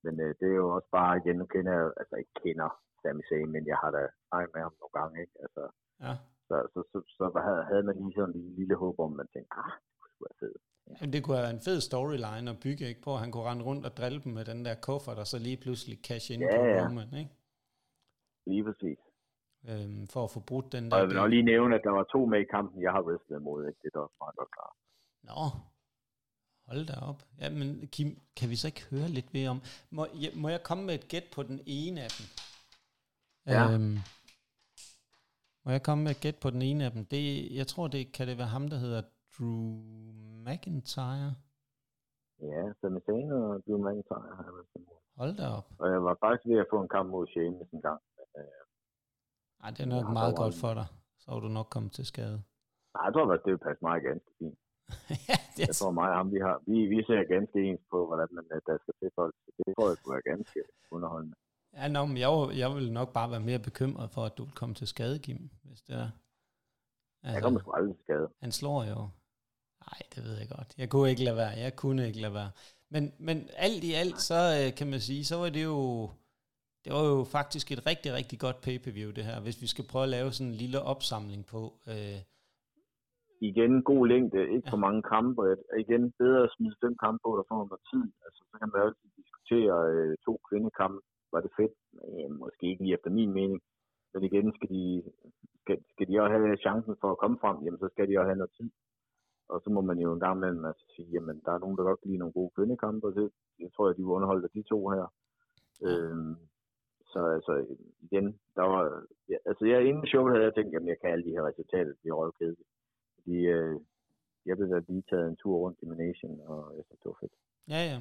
Men 0.04 0.14
uh, 0.26 0.32
det 0.40 0.48
er 0.54 0.58
jo 0.64 0.68
også 0.78 0.90
bare, 0.98 1.18
igen, 1.18 1.38
nu 1.42 1.46
kender 1.46 1.74
jeg, 1.80 1.88
altså 2.00 2.16
ikke 2.22 2.36
kender 2.44 2.70
Sami 3.02 3.24
Zayn, 3.30 3.52
men 3.56 3.64
jeg 3.72 3.78
har 3.84 3.92
da 3.98 4.02
snakket 4.28 4.52
med 4.54 4.62
ham 4.66 4.76
nogle 4.82 4.96
gange, 5.00 5.16
ikke? 5.24 5.36
Altså, 5.46 5.64
ja. 6.06 6.14
Så, 6.48 6.58
så, 6.74 6.80
så, 6.92 6.98
så 7.18 7.24
havde, 7.48 7.64
havde 7.70 7.84
man 7.84 7.96
lige 8.02 8.14
sådan 8.18 8.36
en 8.36 8.56
lille 8.60 8.76
håb 8.76 9.00
om, 9.00 9.12
at 9.14 9.18
man 9.18 9.28
tænkte, 9.34 9.54
ah, 9.62 9.74
det 10.02 10.10
kunne 10.14 10.28
være 10.30 10.40
fedt. 10.44 10.62
Ja. 10.90 11.06
det 11.14 11.24
kunne 11.24 11.38
være 11.38 11.56
en 11.58 11.66
fed 11.68 11.80
storyline 11.90 12.48
at 12.54 12.60
bygge, 12.66 12.84
ikke? 12.92 13.02
På, 13.06 13.12
at 13.16 13.20
han 13.24 13.32
kunne 13.32 13.48
rende 13.50 13.66
rundt 13.70 13.86
og 13.86 13.94
drille 14.00 14.20
dem 14.24 14.32
med 14.38 14.46
den 14.52 14.66
der 14.66 14.76
kuffert, 14.88 15.20
og 15.24 15.28
så 15.32 15.38
lige 15.48 15.60
pludselig 15.64 15.96
cash 16.08 16.28
ind 16.34 16.42
ja, 16.44 16.58
på 16.58 16.64
ja. 16.64 16.86
Roman, 16.86 17.14
ikke? 17.22 17.32
Lige 18.46 18.64
præcis. 18.64 19.00
Øhm, 19.70 20.08
for 20.14 20.24
at 20.24 20.32
få 20.32 20.40
brudt 20.40 20.72
den 20.72 20.84
der... 20.86 20.96
Og 20.96 21.00
jeg 21.02 21.08
vil 21.10 21.18
også 21.18 21.30
lige 21.36 21.50
nævne, 21.54 21.76
at 21.76 21.84
der 21.84 21.90
var 21.90 22.04
to 22.04 22.26
med 22.26 22.40
i 22.40 22.52
kampen, 22.56 22.82
jeg 22.82 22.92
har 22.92 23.02
wrestlet 23.02 23.40
imod, 23.40 23.68
ikke? 23.68 23.80
Det 23.82 23.88
er 23.88 23.96
da 23.98 24.00
også 24.00 24.16
meget 24.24 24.36
godt 24.36 24.52
klart. 24.58 24.76
Nå, 25.30 25.44
hold 26.68 26.84
da 26.92 26.96
op. 27.10 27.20
Ja, 27.42 27.50
men 27.60 27.88
Kim, 27.94 28.10
kan 28.38 28.50
vi 28.50 28.56
så 28.56 28.68
ikke 28.68 28.86
høre 28.94 29.08
lidt 29.18 29.34
ved 29.34 29.48
om... 29.48 29.60
Må, 29.90 30.04
jeg, 30.24 30.32
må 30.42 30.50
jeg 30.50 30.64
komme 30.64 30.84
med 30.86 30.96
et 30.96 31.08
gæt 31.08 31.28
på 31.36 31.44
den 31.44 31.60
ene 31.66 32.02
af 32.02 32.12
dem? 32.18 32.26
Ja. 33.54 33.64
Øhm, 33.74 33.98
må 35.66 35.72
jeg 35.72 35.84
komme 35.84 36.04
med 36.04 36.12
et 36.12 36.22
gæt 36.26 36.38
på 36.42 36.50
den 36.50 36.62
ene 36.62 36.86
af 36.86 36.92
dem? 36.92 37.06
Det, 37.06 37.24
jeg 37.60 37.68
tror, 37.68 37.88
det 37.88 38.04
kan 38.16 38.28
det 38.28 38.38
være 38.38 38.54
ham, 38.56 38.68
der 38.68 38.78
hedder 38.78 39.02
Drew 39.34 39.62
McIntyre. 40.46 41.32
Ja, 42.50 42.62
Sami 42.80 43.00
Zayn 43.06 43.32
og 43.32 43.64
Drew 43.66 43.78
McIntyre 43.86 44.22
har 44.38 44.44
jeg 44.44 44.86
Hold 45.22 45.34
da 45.38 45.46
op. 45.58 45.68
Og 45.80 45.88
jeg 45.94 46.04
var 46.04 46.16
faktisk 46.24 46.48
ved 46.50 46.60
at 46.60 46.72
få 46.74 46.82
en 46.82 46.88
kamp 46.96 47.10
mod 47.10 47.28
Sheamus 47.28 47.70
en 47.74 47.82
gang. 47.82 48.02
Øh, 48.38 48.44
Ej, 49.64 49.70
det 49.76 49.82
er 49.86 49.92
nok 49.96 50.08
meget 50.20 50.36
godt 50.42 50.56
for 50.64 50.74
dig. 50.80 50.88
Så 51.20 51.32
er 51.32 51.40
du 51.40 51.48
nok 51.48 51.68
kommet 51.74 51.92
til 51.92 52.06
skade. 52.06 52.38
Nej, 52.94 53.04
jeg 53.06 53.14
tror 53.14 53.34
at 53.34 53.42
det 53.46 53.52
vil 53.52 53.64
passe 53.68 53.82
mig 53.88 54.02
ganske 54.10 54.32
fint. 54.40 54.60
ja, 55.30 55.38
det 55.56 55.68
Jeg 55.68 55.76
tror 55.76 55.92
mig 55.92 56.10
og 56.10 56.18
ham, 56.18 56.28
vi, 56.36 56.40
har, 56.46 56.56
vi, 56.70 56.78
vi 56.94 56.98
ser 57.08 57.22
ganske 57.36 57.58
ens 57.70 57.84
på, 57.92 57.98
hvordan 58.08 58.28
man, 58.36 58.44
der 58.68 58.78
skal 58.82 58.94
til 59.00 59.12
folk. 59.20 59.36
Det 59.58 59.76
tror 59.76 59.88
jeg 59.90 59.98
skulle 59.98 60.14
være 60.16 60.28
ganske 60.36 60.60
underholdende. 60.92 61.36
Ja, 61.74 61.88
no, 61.88 62.06
men 62.06 62.18
jeg, 62.18 62.30
jeg 62.62 62.70
vil 62.76 62.92
nok 62.92 63.14
bare 63.14 63.32
være 63.32 63.40
mere 63.50 63.60
bekymret 63.60 64.12
for, 64.12 64.24
at 64.26 64.38
du 64.38 64.44
vil 64.44 64.54
komme 64.54 64.76
til 64.76 64.88
skade, 64.88 65.20
Kim, 65.20 65.50
hvis 65.64 65.82
det 65.82 65.96
er. 65.96 66.10
Altså, 67.24 67.36
jeg 67.36 67.44
kommer 67.44 67.60
sgu 67.60 67.72
aldrig 67.72 67.96
til 67.96 68.04
skade. 68.04 68.28
Han 68.40 68.52
slår 68.52 68.84
jo. 68.84 69.00
Nej, 69.88 70.00
det 70.16 70.24
ved 70.24 70.38
jeg 70.38 70.48
godt. 70.58 70.74
Jeg 70.78 70.90
kunne 70.90 71.10
ikke 71.10 71.24
lade 71.24 71.36
være. 71.36 71.54
Jeg 71.66 71.76
kunne 71.76 72.08
ikke 72.08 72.22
lade 72.22 72.34
være. 72.34 72.52
Men, 72.90 73.14
men 73.20 73.50
alt 73.56 73.84
i 73.84 73.94
alt, 73.94 74.20
så 74.22 74.40
øh, 74.60 74.76
kan 74.78 74.88
man 74.90 75.00
sige, 75.00 75.26
så 75.26 75.36
var 75.36 75.50
det 75.50 75.64
jo, 75.64 76.10
det 76.84 76.92
var 76.96 77.04
jo 77.14 77.20
faktisk 77.38 77.66
et 77.72 77.82
rigtig, 77.90 78.10
rigtig 78.20 78.38
godt 78.46 78.60
pay-per-view, 78.66 79.10
det 79.18 79.24
her, 79.30 79.38
hvis 79.46 79.62
vi 79.64 79.68
skal 79.74 79.86
prøve 79.92 80.06
at 80.08 80.14
lave 80.18 80.32
sådan 80.32 80.52
en 80.52 80.62
lille 80.64 80.80
opsamling 80.94 81.42
på. 81.54 81.62
Øh, 81.92 82.20
igen, 83.50 83.74
god 83.92 84.04
længde, 84.12 84.40
ikke 84.56 84.68
ja. 84.68 84.72
for 84.74 84.82
mange 84.86 85.02
kampe. 85.14 85.42
Igen, 85.84 86.04
bedre 86.22 86.44
at 86.46 86.54
smide 86.56 86.76
fem 86.84 86.96
kampe 87.04 87.20
på, 87.26 87.32
der 87.40 87.46
får 87.50 87.62
noget 87.70 87.86
tid. 87.92 88.06
Altså, 88.26 88.42
så 88.50 88.54
kan 88.60 88.70
man 88.72 88.82
altid 88.86 89.08
diskutere 89.20 89.76
øh, 89.94 90.14
to 90.26 90.34
kvindekampe 90.48 91.02
var 91.34 91.42
det 91.42 91.52
fedt. 91.60 91.76
Ja, 92.18 92.28
måske 92.44 92.64
ikke 92.68 92.84
lige 92.84 92.96
efter 92.98 93.10
min 93.10 93.32
mening. 93.40 93.62
Men 94.14 94.24
igen, 94.24 94.48
skal 94.56 94.70
de, 94.76 94.84
skal, 95.62 95.78
skal 95.94 96.08
de 96.08 96.22
også 96.22 96.34
have 96.36 96.66
chancen 96.66 96.96
for 97.02 97.10
at 97.12 97.22
komme 97.22 97.38
frem, 97.44 97.58
jamen 97.64 97.80
så 97.80 97.88
skal 97.92 98.08
de 98.10 98.18
også 98.20 98.30
have 98.32 98.42
noget 98.42 98.58
tid. 98.60 98.70
Og 99.54 99.62
så 99.64 99.70
må 99.76 99.82
man 99.82 99.98
jo 100.00 100.14
en 100.14 100.20
gang 100.20 100.38
imellem 100.38 100.66
altså, 100.66 100.86
sige, 100.96 101.10
jamen 101.16 101.42
der 101.46 101.52
er 101.54 101.60
nogen, 101.64 101.78
der 101.78 101.84
godt 101.84 102.00
kan 102.02 102.10
lide 102.10 102.24
nogle 102.24 102.38
gode 102.40 102.52
kvindekampe, 102.56 103.08
og 103.08 103.16
det 103.16 103.32
jeg 103.60 103.70
tror 103.72 103.88
jeg, 103.88 103.98
de 103.98 104.06
var 104.06 104.18
underholdt 104.18 104.46
af 104.46 104.52
de 104.58 104.64
to 104.72 104.80
her. 104.94 105.06
Øhm, 105.88 106.36
så 107.14 107.20
altså, 107.38 107.54
igen, 108.06 108.26
der 108.56 108.66
var, 108.72 108.84
ja, 109.30 109.38
altså 109.46 109.64
jeg 109.66 109.86
inden 109.90 110.08
showet 110.08 110.34
havde 110.34 110.46
jeg 110.48 110.56
tænkt, 110.56 110.76
at 110.76 110.86
jeg 110.86 111.00
kan 111.02 111.12
alle 111.12 111.26
de 111.28 111.36
her 111.36 111.48
resultater, 111.50 111.94
de 112.02 112.08
er 112.10 112.20
røvkedelige. 112.22 112.70
Fordi 113.16 113.38
øh, 113.56 113.76
jeg 114.46 114.58
blev 114.58 114.68
lige 114.88 115.04
taget 115.10 115.28
en 115.28 115.36
tur 115.36 115.58
rundt 115.64 115.80
i 115.82 115.86
Manation, 115.86 116.42
og 116.42 116.74
jeg 116.78 116.84
synes, 116.86 117.00
det 117.02 117.10
var 117.12 117.20
fedt. 117.22 117.36
Ja, 117.74 117.82
ja. 117.92 118.00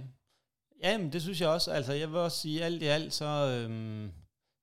Ja, 0.82 0.98
men 0.98 1.12
det 1.12 1.22
synes 1.22 1.40
jeg 1.40 1.50
også. 1.56 1.70
Altså, 1.70 1.92
jeg 1.92 2.08
vil 2.08 2.16
også 2.16 2.38
sige, 2.44 2.64
alt 2.64 2.82
i 2.82 2.86
alt, 2.86 3.12
så 3.12 3.30
øhm, 3.54 4.10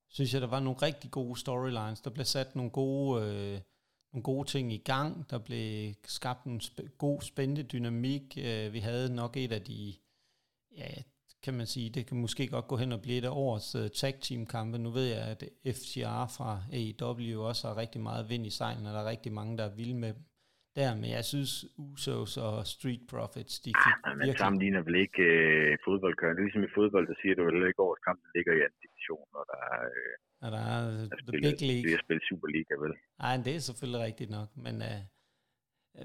synes 0.09 0.33
jeg, 0.33 0.41
der 0.41 0.47
var 0.55 0.59
nogle 0.59 0.79
rigtig 0.87 1.11
gode 1.11 1.39
storylines. 1.39 2.01
Der 2.01 2.09
blev 2.09 2.25
sat 2.25 2.55
nogle 2.55 2.71
gode, 2.71 3.21
øh, 3.25 3.57
nogle 4.13 4.23
gode 4.23 4.47
ting 4.47 4.73
i 4.73 4.83
gang. 4.91 5.29
Der 5.29 5.39
blev 5.39 5.93
skabt 6.03 6.43
en 6.45 6.59
sp- 6.67 6.97
god, 6.97 7.21
spændende 7.21 7.63
dynamik. 7.63 8.37
Øh, 8.47 8.73
vi 8.73 8.79
havde 8.79 9.15
nok 9.15 9.37
et 9.37 9.51
af 9.51 9.61
de, 9.61 9.93
ja, 10.77 10.91
kan 11.43 11.53
man 11.53 11.65
sige, 11.65 11.89
det 11.89 12.07
kan 12.07 12.17
måske 12.17 12.47
godt 12.47 12.67
gå 12.67 12.75
hen 12.77 12.91
og 12.91 13.01
blive 13.01 13.17
et 13.17 13.25
af 13.25 13.29
årets 13.45 13.75
uh, 13.75 13.87
tag 13.87 14.13
team 14.21 14.45
kampe. 14.45 14.77
Nu 14.77 14.89
ved 14.89 15.07
jeg, 15.15 15.23
at 15.33 15.43
FCR 15.77 16.25
fra 16.37 16.51
AEW 16.79 17.41
også 17.49 17.67
har 17.67 17.77
rigtig 17.77 18.01
meget 18.01 18.29
vind 18.29 18.45
i 18.45 18.49
sejlen, 18.49 18.85
og 18.85 18.93
der 18.93 18.99
er 18.99 19.09
rigtig 19.09 19.31
mange, 19.33 19.57
der 19.57 19.63
er 19.63 19.75
vilde 19.75 19.95
med 19.95 20.13
dem 20.13 20.23
der, 20.79 20.89
men 21.01 21.09
jeg 21.17 21.25
synes 21.31 21.51
Usos 21.87 22.33
og 22.47 22.55
Street 22.73 23.03
Profits, 23.11 23.55
de 23.65 23.71
fik 23.85 23.97
ah, 23.97 24.09
men 24.09 24.19
virkelig... 24.19 24.41
sammenligner 24.43 24.81
vel 24.87 24.97
ikke 25.05 25.23
øh, 25.33 25.77
fodboldkøren. 25.87 26.37
Ligesom 26.45 26.63
i 26.69 26.71
fodbold, 26.77 27.05
der 27.11 27.17
siger 27.21 27.33
du 27.35 27.41
vel 27.49 27.67
ikke 27.69 27.81
årets 27.87 28.03
kamp, 28.07 28.17
der 28.23 28.31
ligger 28.35 28.51
i 28.57 28.61
anden 28.65 28.79
division, 28.85 29.27
og 29.39 29.43
der 29.51 29.59
er... 29.73 29.81
Øh, 29.95 30.13
og 30.43 30.49
der 30.55 30.61
er 30.73 30.81
der 30.87 31.05
the 31.13 31.19
spiller, 31.21 31.49
big 31.49 31.61
league. 31.69 31.85
Det 32.07 32.15
er 32.19 32.25
Superliga, 32.29 32.73
vel? 32.83 32.93
Nej, 33.23 33.35
det 33.45 33.53
er 33.55 33.63
selvfølgelig 33.69 34.01
rigtigt 34.09 34.31
nok, 34.37 34.49
men... 34.65 34.75
Øh, 34.89 35.01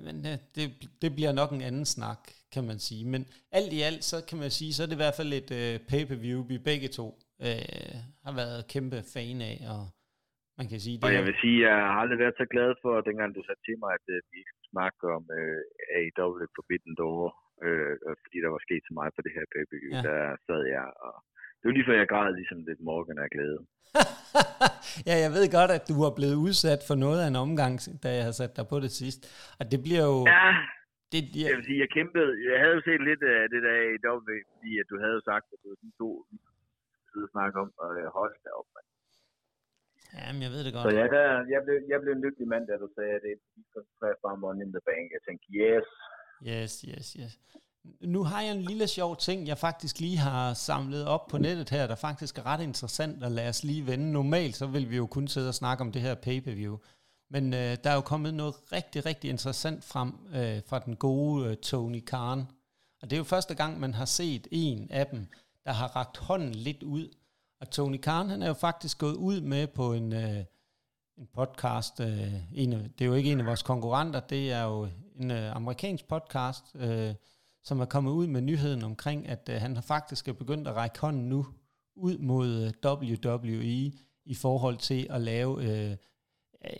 Men 0.06 0.16
øh, 0.30 0.36
det, 0.56 0.64
det 1.02 1.10
bliver 1.16 1.32
nok 1.40 1.50
en 1.52 1.66
anden 1.68 1.86
snak, 1.96 2.20
kan 2.54 2.64
man 2.70 2.78
sige. 2.88 3.04
Men 3.12 3.22
alt 3.58 3.72
i 3.78 3.80
alt, 3.88 4.04
så 4.12 4.16
kan 4.28 4.38
man 4.44 4.50
sige, 4.58 4.72
så 4.72 4.80
er 4.82 4.88
det 4.88 4.98
i 4.98 5.02
hvert 5.04 5.18
fald 5.18 5.32
et 5.40 5.50
uh, 5.60 5.74
pay-per-view, 5.90 6.38
vi 6.52 6.56
begge 6.70 6.88
to 6.98 7.06
uh, 7.46 7.96
har 8.26 8.34
været 8.40 8.68
kæmpe 8.74 8.98
fan 9.14 9.38
af, 9.50 9.56
og 9.74 9.82
man 10.58 10.66
kan 10.70 10.78
sige... 10.84 10.96
Det 10.96 11.04
og 11.08 11.14
jeg 11.18 11.24
vil 11.28 11.36
sige, 11.42 11.58
jeg 11.68 11.76
har 11.92 11.98
aldrig 12.02 12.18
været 12.24 12.40
så 12.40 12.46
glad 12.54 12.70
for, 12.82 12.92
dengang 13.08 13.30
du 13.36 13.42
sagde 13.44 13.62
til 13.66 13.76
mig, 13.82 13.90
at 13.98 14.06
uh, 14.14 14.18
vi 14.32 14.40
skulle 14.48 14.70
snakke 14.74 15.00
om 15.16 15.24
uh, 15.40 15.60
AEW 15.98 16.46
Forbidden 16.58 16.94
Door, 17.00 17.24
uh, 17.66 18.14
fordi 18.22 18.36
der 18.44 18.50
var 18.54 18.62
sket 18.66 18.82
så 18.88 18.92
meget 18.98 19.12
på 19.14 19.20
det 19.26 19.32
her 19.36 19.44
pay-per-view. 19.54 19.92
Ja. 19.96 20.02
Der 20.08 20.20
sad 20.46 20.62
jeg 20.76 20.86
og 21.08 21.16
det 21.62 21.68
var 21.68 21.76
lige 21.76 21.88
før 21.88 21.98
jeg 22.02 22.08
græd 22.12 22.32
ligesom 22.40 22.58
lidt 22.68 22.80
Morgan 22.88 23.18
af 23.24 23.30
glæde. 23.34 23.60
ja, 25.08 25.14
jeg 25.24 25.30
ved 25.36 25.44
godt, 25.58 25.70
at 25.78 25.84
du 25.90 25.94
var 26.04 26.12
blevet 26.18 26.38
udsat 26.46 26.80
for 26.88 26.96
noget 27.04 27.18
af 27.22 27.28
en 27.28 27.38
omgang, 27.46 27.74
da 28.04 28.08
jeg 28.18 28.24
har 28.28 28.36
sat 28.40 28.56
dig 28.58 28.66
på 28.72 28.76
det 28.84 28.92
sidst. 29.00 29.20
Og 29.60 29.64
det 29.72 29.78
bliver 29.86 30.04
jo... 30.12 30.16
Ja, 30.34 30.48
det, 31.12 31.20
jeg, 31.40 31.48
jeg 31.50 31.56
vil 31.58 31.68
sige, 31.70 31.80
jeg 31.84 31.90
kæmpede. 31.96 32.30
Jeg 32.48 32.56
havde 32.62 32.74
jo 32.78 32.82
set 32.88 33.02
lidt 33.10 33.22
af 33.34 33.40
det 33.52 33.60
der 33.66 33.76
i 33.94 33.96
W, 34.26 34.30
fordi 34.52 34.72
at 34.82 34.86
du 34.92 34.96
havde 35.04 35.20
sagt, 35.30 35.46
at 35.54 35.58
du 35.62 35.66
var 35.72 35.78
de 35.84 35.90
to 36.02 36.08
sidde 37.10 37.26
og 37.28 37.32
snakke 37.36 37.56
om, 37.62 37.68
og 37.82 37.88
jeg 38.04 38.10
holdt 38.20 38.38
derop. 38.46 38.68
Man. 38.74 38.84
Jamen, 40.20 40.40
jeg 40.44 40.50
ved 40.54 40.62
det 40.66 40.72
godt. 40.74 40.84
Så 40.86 40.90
ja, 41.00 41.06
der, 41.16 41.24
jeg, 41.54 41.60
blev, 41.64 41.76
jeg 41.92 41.98
blev 42.02 42.12
en 42.14 42.24
lykkelig 42.26 42.48
mand, 42.52 42.64
da 42.70 42.74
du 42.84 42.88
sagde, 42.96 43.14
at 43.18 43.22
det 43.26 43.32
er 44.12 44.22
bare 44.26 44.38
Money 44.44 44.62
in 44.66 44.72
the 44.76 44.82
Bank. 44.88 45.06
Jeg 45.16 45.22
tænkte, 45.26 45.46
yes. 45.60 45.86
Yes, 46.50 46.72
yes, 46.90 47.06
yes. 47.20 47.32
Nu 48.00 48.24
har 48.24 48.40
jeg 48.42 48.52
en 48.52 48.62
lille 48.62 48.88
sjov 48.88 49.16
ting, 49.16 49.46
jeg 49.46 49.58
faktisk 49.58 50.00
lige 50.00 50.16
har 50.16 50.54
samlet 50.54 51.06
op 51.06 51.26
på 51.26 51.38
nettet 51.38 51.70
her, 51.70 51.86
der 51.86 51.94
faktisk 51.94 52.38
er 52.38 52.46
ret 52.46 52.60
interessant, 52.60 53.22
og 53.22 53.30
lad 53.30 53.48
os 53.48 53.64
lige 53.64 53.86
vende. 53.86 54.12
Normalt 54.12 54.56
så 54.56 54.66
vil 54.66 54.90
vi 54.90 54.96
jo 54.96 55.06
kun 55.06 55.28
sidde 55.28 55.48
og 55.48 55.54
snakke 55.54 55.80
om 55.80 55.92
det 55.92 56.02
her 56.02 56.14
pay-per-view. 56.14 56.78
Men 57.30 57.54
øh, 57.54 57.76
der 57.84 57.90
er 57.90 57.94
jo 57.94 58.00
kommet 58.00 58.34
noget 58.34 58.54
rigtig, 58.72 59.06
rigtig 59.06 59.30
interessant 59.30 59.84
frem 59.84 60.14
øh, 60.34 60.60
fra 60.66 60.78
den 60.78 60.96
gode 60.96 61.50
øh, 61.50 61.56
Tony 61.56 62.04
Khan. 62.06 62.38
Og 63.02 63.10
det 63.10 63.12
er 63.12 63.18
jo 63.18 63.24
første 63.24 63.54
gang, 63.54 63.80
man 63.80 63.94
har 63.94 64.04
set 64.04 64.48
en 64.50 64.90
af 64.90 65.06
dem, 65.06 65.26
der 65.64 65.72
har 65.72 65.96
ragt 65.96 66.16
hånden 66.18 66.54
lidt 66.54 66.82
ud. 66.82 67.08
Og 67.60 67.70
Tony 67.70 68.00
Khan, 68.00 68.28
han 68.28 68.42
er 68.42 68.46
jo 68.46 68.54
faktisk 68.54 68.98
gået 68.98 69.14
ud 69.14 69.40
med 69.40 69.66
på 69.66 69.92
en, 69.92 70.12
øh, 70.12 70.44
en 71.18 71.28
podcast. 71.34 72.00
Øh, 72.00 72.34
en 72.54 72.72
af, 72.72 72.90
det 72.98 73.04
er 73.04 73.08
jo 73.08 73.14
ikke 73.14 73.32
en 73.32 73.40
af 73.40 73.46
vores 73.46 73.62
konkurrenter, 73.62 74.20
det 74.20 74.52
er 74.52 74.62
jo 74.62 74.88
en 75.16 75.30
øh, 75.30 75.56
amerikansk 75.56 76.08
podcast, 76.08 76.64
øh, 76.74 77.14
som 77.64 77.80
er 77.80 77.84
kommet 77.84 78.10
ud 78.10 78.26
med 78.26 78.40
nyheden 78.40 78.82
omkring, 78.82 79.28
at 79.28 79.48
øh, 79.48 79.60
han 79.60 79.82
faktisk 79.82 80.28
er 80.28 80.32
begyndt 80.32 80.68
at 80.68 80.74
række 80.74 81.00
hånden 81.00 81.28
nu 81.28 81.46
ud 81.96 82.18
mod 82.18 82.48
øh, 82.48 82.92
WWE 82.92 83.92
i 84.24 84.34
forhold 84.34 84.76
til 84.76 85.06
at 85.10 85.20
lave 85.20 85.64
øh, 85.64 85.96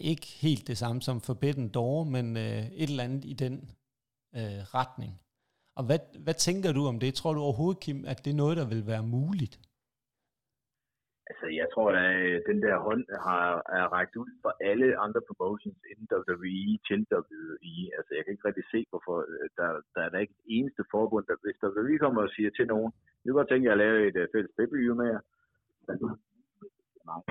ikke 0.01 0.27
helt 0.27 0.67
det 0.67 0.79
samme 0.79 1.03
som 1.03 1.21
Forbidden 1.21 1.69
Door, 1.69 2.05
men 2.05 2.37
øh, 2.37 2.67
et 2.67 2.91
eller 2.91 3.05
andet 3.05 3.25
i 3.25 3.33
den 3.33 3.71
øh, 4.37 4.75
retning. 4.75 5.21
Og 5.77 5.85
hvad, 5.85 5.99
hvad 6.19 6.35
tænker 6.35 6.73
du 6.73 6.87
om 6.87 7.01
det? 7.01 7.15
Tror 7.15 7.35
du 7.35 7.41
overhovedet, 7.41 7.81
Kim, 7.81 8.05
at 8.05 8.25
det 8.25 8.31
er 8.31 8.35
noget, 8.35 8.57
der 8.57 8.65
vil 8.65 8.87
være 8.87 9.03
muligt? 9.03 9.61
Altså, 11.33 11.47
jeg 11.61 11.69
tror, 11.75 11.89
at 12.03 12.11
øh, 12.27 12.37
den 12.49 12.59
der 12.67 12.77
hånd 12.87 13.05
har, 13.27 13.45
er 13.79 13.87
rækket 13.97 14.17
ud 14.25 14.33
for 14.43 14.53
alle 14.71 14.89
andre 15.05 15.21
promotions 15.29 15.81
inden 15.91 16.07
WWE 16.17 16.73
til 16.89 17.01
WWE. 17.13 17.77
Altså, 17.99 18.11
jeg 18.17 18.23
kan 18.23 18.33
ikke 18.33 18.49
rigtig 18.49 18.67
se, 18.75 18.81
hvorfor 18.91 19.17
øh, 19.33 19.47
der, 19.59 19.69
der 19.95 20.03
er 20.05 20.11
der 20.13 20.25
ikke 20.25 20.37
et 20.39 20.45
eneste 20.57 20.83
forbund, 20.95 21.25
der 21.29 21.37
hvis 21.43 21.63
WWE 21.65 21.99
kommer 22.05 22.21
og 22.23 22.33
siger 22.37 22.51
til 22.51 22.67
nogen, 22.75 22.93
jeg 23.21 23.29
kunne 23.29 23.41
godt 23.41 23.51
tænke 23.51 23.67
jer 23.67 23.77
at 23.77 23.83
lave 23.85 23.97
et 24.09 24.17
uh, 24.23 24.27
fælles 24.33 24.53
pay 24.57 24.67
med 25.01 25.09
jer. 25.13 25.23
Nej. 27.09 27.23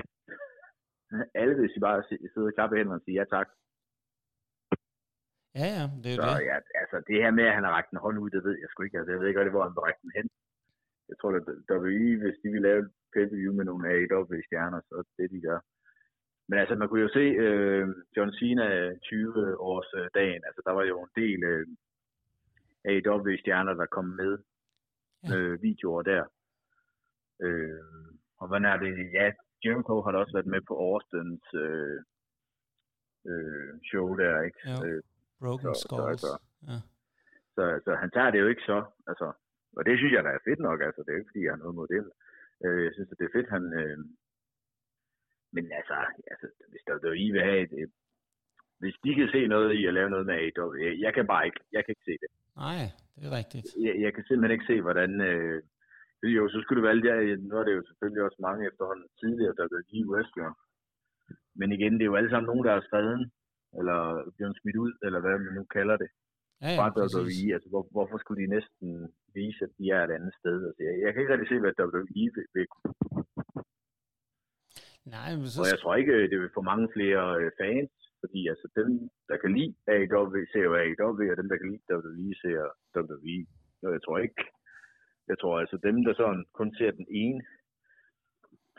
Alle 1.40 1.54
vil 1.56 1.80
bare 1.88 2.02
sidde 2.32 2.50
og 2.50 2.54
klappe 2.56 2.76
hænderne 2.76 3.00
og 3.00 3.04
sige 3.04 3.18
ja 3.20 3.24
tak. 3.36 3.48
Ja, 5.60 5.66
ja, 5.76 5.84
det 6.02 6.10
er 6.12 6.16
så, 6.18 6.28
det. 6.38 6.46
Ja, 6.50 6.56
altså, 6.82 6.96
det 7.08 7.16
her 7.24 7.30
med, 7.38 7.46
at 7.50 7.54
han 7.56 7.64
har 7.64 7.72
rækket 7.76 7.92
en 7.92 8.04
hånd 8.04 8.18
ud, 8.22 8.30
det 8.30 8.44
ved 8.44 8.54
jeg 8.60 8.68
sgu 8.68 8.82
ikke. 8.82 8.98
Altså, 8.98 9.12
jeg 9.12 9.20
ved 9.20 9.28
ikke 9.28 9.54
hvor 9.54 9.64
han 9.66 9.74
vil 9.76 9.86
række 9.86 10.02
den 10.04 10.12
hen 10.16 10.28
jeg 11.12 11.16
tror, 11.20 11.30
at 11.40 11.46
WWE, 11.72 12.12
hvis 12.22 12.38
de 12.42 12.48
vil 12.54 12.62
lave 12.68 12.82
pay-per-view 13.14 13.52
med 13.54 13.64
nogle 13.64 13.88
AEW-stjerner, 13.92 14.80
så 14.88 14.96
det, 15.18 15.30
de 15.30 15.40
gør. 15.40 15.58
Men 16.48 16.58
altså, 16.58 16.74
man 16.74 16.88
kunne 16.88 17.02
jo 17.06 17.12
se 17.18 17.24
øh, 17.46 17.88
John 18.16 18.32
Cena 18.32 18.94
20 18.94 19.60
års 19.60 19.90
øh, 20.00 20.08
dagen. 20.14 20.42
Altså, 20.46 20.62
der 20.66 20.72
var 20.72 20.84
jo 20.84 20.96
en 21.02 21.12
del 21.22 21.44
øh, 21.52 21.66
AEW-stjerner, 22.84 23.74
der 23.74 23.86
kom 23.86 24.04
med 24.04 24.32
øh, 25.32 25.62
videoer 25.62 26.02
der. 26.02 26.24
Øh, 27.42 27.80
og 28.40 28.46
hvordan 28.48 28.64
er 28.72 28.76
det? 28.76 29.12
Ja, 29.12 29.32
Jericho 29.64 30.02
har 30.02 30.12
da 30.12 30.18
også 30.18 30.32
været 30.32 30.54
med 30.54 30.60
på 30.68 30.74
Austins 30.86 31.46
øh, 31.54 31.98
øh, 33.30 33.70
show 33.88 34.16
der, 34.16 34.42
ikke? 34.42 34.58
Ja. 34.66 34.86
Øh, 34.86 35.02
Broken 35.40 35.74
så, 35.74 35.80
Skulls. 35.80 36.02
Så, 36.02 36.08
altså, 36.12 36.32
ja. 36.68 36.78
så, 37.54 37.62
så 37.84 37.90
han 38.02 38.10
tager 38.10 38.30
det 38.30 38.40
jo 38.40 38.48
ikke 38.52 38.66
så. 38.70 38.78
Altså, 39.06 39.32
og 39.76 39.82
det 39.86 39.98
synes 39.98 40.12
jeg, 40.12 40.24
der 40.24 40.30
er 40.30 40.46
fedt 40.48 40.60
nok, 40.68 40.80
altså. 40.86 41.00
Det 41.02 41.10
er 41.12 41.18
ikke, 41.18 41.30
fordi 41.32 41.44
jeg 41.44 41.52
har 41.52 41.62
noget 41.64 41.74
mod 41.74 41.88
det. 41.88 42.10
Øh, 42.64 42.84
jeg 42.86 42.92
synes, 42.94 43.10
at 43.12 43.18
det 43.18 43.26
er 43.26 43.36
fedt, 43.36 43.50
han... 43.56 43.64
Øh, 43.80 43.98
men 45.54 45.64
altså, 45.78 45.94
altså 46.32 46.46
hvis 46.70 46.84
der 46.86 46.92
er 46.94 47.12
I 47.26 47.30
vil 47.30 47.42
have 47.50 47.60
et, 47.82 47.92
hvis 48.82 48.96
de 49.04 49.14
kan 49.14 49.28
se 49.34 49.40
noget 49.54 49.70
i 49.80 49.86
at 49.86 49.94
lave 49.94 50.10
noget 50.10 50.26
med 50.26 50.34
AEW, 50.42 50.74
jeg, 51.04 51.12
kan 51.14 51.26
bare 51.32 51.46
ikke, 51.48 51.60
jeg 51.72 51.82
kan 51.82 51.92
ikke 51.92 52.08
se 52.10 52.16
det. 52.22 52.30
Nej, 52.64 52.82
det 53.16 53.24
er 53.28 53.36
rigtigt. 53.40 53.66
Jeg, 53.86 53.94
jeg 54.04 54.10
kan 54.14 54.24
simpelthen 54.24 54.56
ikke 54.56 54.70
se, 54.70 54.76
hvordan, 54.86 55.10
øh, 55.30 55.62
jo, 56.36 56.42
så 56.48 56.58
skulle 56.60 56.78
det 56.80 56.88
være 56.88 57.06
der, 57.08 57.36
nu 57.48 57.54
er 57.56 57.64
det 57.64 57.74
jo 57.78 57.82
selvfølgelig 57.86 58.22
også 58.24 58.40
mange 58.48 58.66
efterhånden 58.70 59.08
tidligere, 59.20 59.54
der 59.56 59.64
er 59.64 59.90
lige 59.92 60.10
wrestler. 60.10 60.50
Men 61.60 61.68
igen, 61.76 61.92
det 61.94 62.02
er 62.02 62.10
jo 62.12 62.18
alle 62.18 62.30
sammen 62.30 62.50
nogen, 62.50 62.66
der 62.68 62.72
er 62.74 62.86
skrevet, 62.88 63.30
eller 63.78 63.98
blevet 64.36 64.58
smidt 64.60 64.76
ud, 64.84 64.92
eller 65.06 65.20
hvad 65.20 65.38
man 65.38 65.54
nu 65.58 65.64
kalder 65.76 65.96
det. 66.02 66.10
Ja, 66.62 66.68
ja, 66.72 66.78
Bare 66.80 66.92
WWE, 67.00 67.46
altså 67.56 67.68
hvor, 67.72 67.84
hvorfor 67.94 68.18
skulle 68.18 68.40
de 68.42 68.54
næsten 68.56 68.88
vise, 69.38 69.60
at 69.66 69.72
de 69.78 69.84
er 69.96 70.02
et 70.04 70.12
andet 70.18 70.34
sted? 70.40 70.56
Altså, 70.68 70.80
jeg, 70.86 70.94
jeg 71.02 71.10
kan 71.10 71.20
ikke 71.20 71.32
rigtig 71.32 71.50
se, 71.50 71.62
hvad 71.62 71.74
WWE 71.82 72.24
vil, 72.36 72.46
vil 72.54 72.66
Nej, 75.14 75.30
men 75.38 75.46
så... 75.52 75.60
Og 75.62 75.68
jeg 75.72 75.78
tror 75.80 75.94
ikke, 76.00 76.30
det 76.30 76.38
vil 76.40 76.56
få 76.58 76.62
mange 76.70 76.86
flere 76.96 77.24
øh, 77.40 77.50
fans, 77.60 77.92
fordi 78.22 78.40
altså 78.52 78.66
dem, 78.78 78.88
der 79.28 79.36
kan 79.42 79.50
lide 79.56 79.74
AEW, 79.94 80.36
ser 80.52 80.64
jo 80.68 80.74
AEW, 80.82 81.22
og 81.32 81.36
dem, 81.40 81.48
der 81.50 81.58
kan 81.58 81.68
lide 81.70 81.84
WWE, 81.92 82.30
ser 82.42 82.60
WWE. 82.96 83.38
Så 83.80 83.86
jeg 83.96 84.02
tror 84.04 84.18
ikke, 84.18 84.42
jeg 85.30 85.36
tror 85.38 85.54
altså 85.62 85.76
dem, 85.86 85.96
der 86.06 86.14
sådan 86.14 86.44
kun 86.58 86.70
ser 86.78 86.90
den 87.00 87.06
ene 87.22 87.42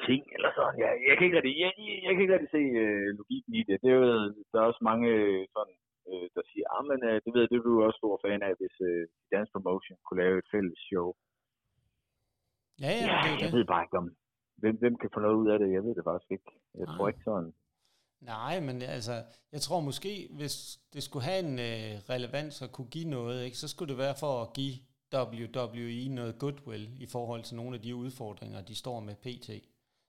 ting, 0.07 0.23
eller 0.35 0.51
sådan, 0.55 0.79
jeg, 0.83 0.89
jeg 1.07 1.13
kan 1.15 1.25
ikke 1.25 1.37
rigtig, 1.37 1.55
jeg, 1.63 1.71
jeg, 1.87 1.95
jeg 2.05 2.11
kan 2.11 2.21
ikke 2.23 2.33
rigtig 2.35 2.53
se 2.57 2.63
øh, 2.83 3.07
logikken 3.19 3.53
i 3.59 3.63
det. 3.67 3.75
det 3.81 3.89
er 3.91 3.97
jo, 4.03 4.09
der 4.51 4.57
er 4.59 4.69
også 4.71 4.83
mange 4.91 5.09
sådan 5.55 5.77
øh, 6.09 6.25
der 6.35 6.43
siger, 6.51 6.65
ah, 6.75 6.83
men 6.91 6.99
øh, 7.09 7.15
det 7.23 7.29
ved 7.33 7.41
jeg, 7.41 7.49
det 7.51 7.57
er 7.59 7.67
du 7.69 7.73
også 7.87 7.99
stor 8.01 8.15
fan 8.25 8.41
af, 8.47 8.53
hvis 8.59 8.75
øh, 8.89 9.03
Dance 9.31 9.51
Promotion 9.53 9.97
kunne 10.05 10.21
lave 10.23 10.37
et 10.41 10.47
fælles 10.53 10.79
show. 10.89 11.07
Ja, 12.83 12.91
ja, 12.99 13.05
ja 13.11 13.17
det 13.25 13.31
er 13.31 13.39
jeg 13.43 13.49
det. 13.51 13.57
ved 13.57 13.65
bare 13.73 13.83
ikke 13.85 13.97
om, 14.01 14.07
hvem, 14.61 14.75
hvem 14.83 14.95
kan 15.01 15.09
få 15.13 15.19
noget 15.25 15.37
ud 15.41 15.47
af 15.53 15.57
det, 15.59 15.69
jeg 15.77 15.83
ved 15.85 15.93
det 15.97 16.03
faktisk 16.09 16.31
ikke. 16.35 16.49
Jeg 16.79 16.85
Nej. 16.85 16.95
tror 16.95 17.07
ikke 17.11 17.27
sådan. 17.29 17.53
Nej, 18.35 18.55
men 18.67 18.75
altså, 18.81 19.15
jeg 19.51 19.61
tror 19.61 19.79
måske, 19.89 20.13
hvis 20.39 20.55
det 20.93 21.03
skulle 21.03 21.25
have 21.29 21.41
en 21.47 21.59
øh, 21.69 21.91
relevans 22.13 22.61
og 22.61 22.69
kunne 22.71 22.91
give 22.95 23.09
noget, 23.09 23.45
ikke, 23.45 23.57
så 23.57 23.67
skulle 23.67 23.89
det 23.93 23.97
være 24.05 24.15
for 24.23 24.33
at 24.43 24.53
give 24.59 24.75
WWE 25.13 26.15
noget 26.15 26.39
goodwill 26.39 26.85
i 27.01 27.07
forhold 27.15 27.43
til 27.43 27.55
nogle 27.55 27.75
af 27.75 27.81
de 27.81 27.95
udfordringer, 27.95 28.61
de 28.61 28.75
står 28.75 28.99
med 28.99 29.15
PT. 29.15 29.47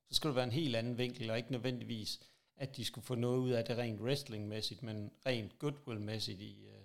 Så 0.08 0.14
skulle 0.16 0.30
det 0.30 0.36
være 0.36 0.50
en 0.52 0.60
helt 0.62 0.76
anden 0.76 0.98
vinkel, 0.98 1.30
og 1.30 1.36
ikke 1.36 1.52
nødvendigvis 1.52 2.10
at 2.56 2.76
de 2.76 2.84
skulle 2.84 3.04
få 3.04 3.14
noget 3.14 3.38
ud 3.38 3.50
af 3.50 3.64
det 3.64 3.78
rent 3.78 4.00
wrestlingmæssigt, 4.00 4.82
men 4.82 5.12
rent 5.26 5.52
goodwill-mæssigt 5.58 6.40
i, 6.40 6.54
uh, 6.72 6.84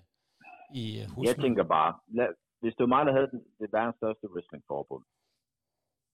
i 0.82 0.86
uh, 1.18 1.26
Jeg 1.26 1.36
tænker 1.36 1.64
bare, 1.64 2.00
lad, 2.08 2.28
hvis 2.60 2.74
det 2.76 2.84
var 2.84 2.94
mig, 2.96 3.06
der 3.06 3.12
havde 3.12 3.32
den, 3.32 3.42
det 3.60 3.74
verdens 3.74 3.96
største 3.96 4.30
wrestlingforbund, 4.32 5.04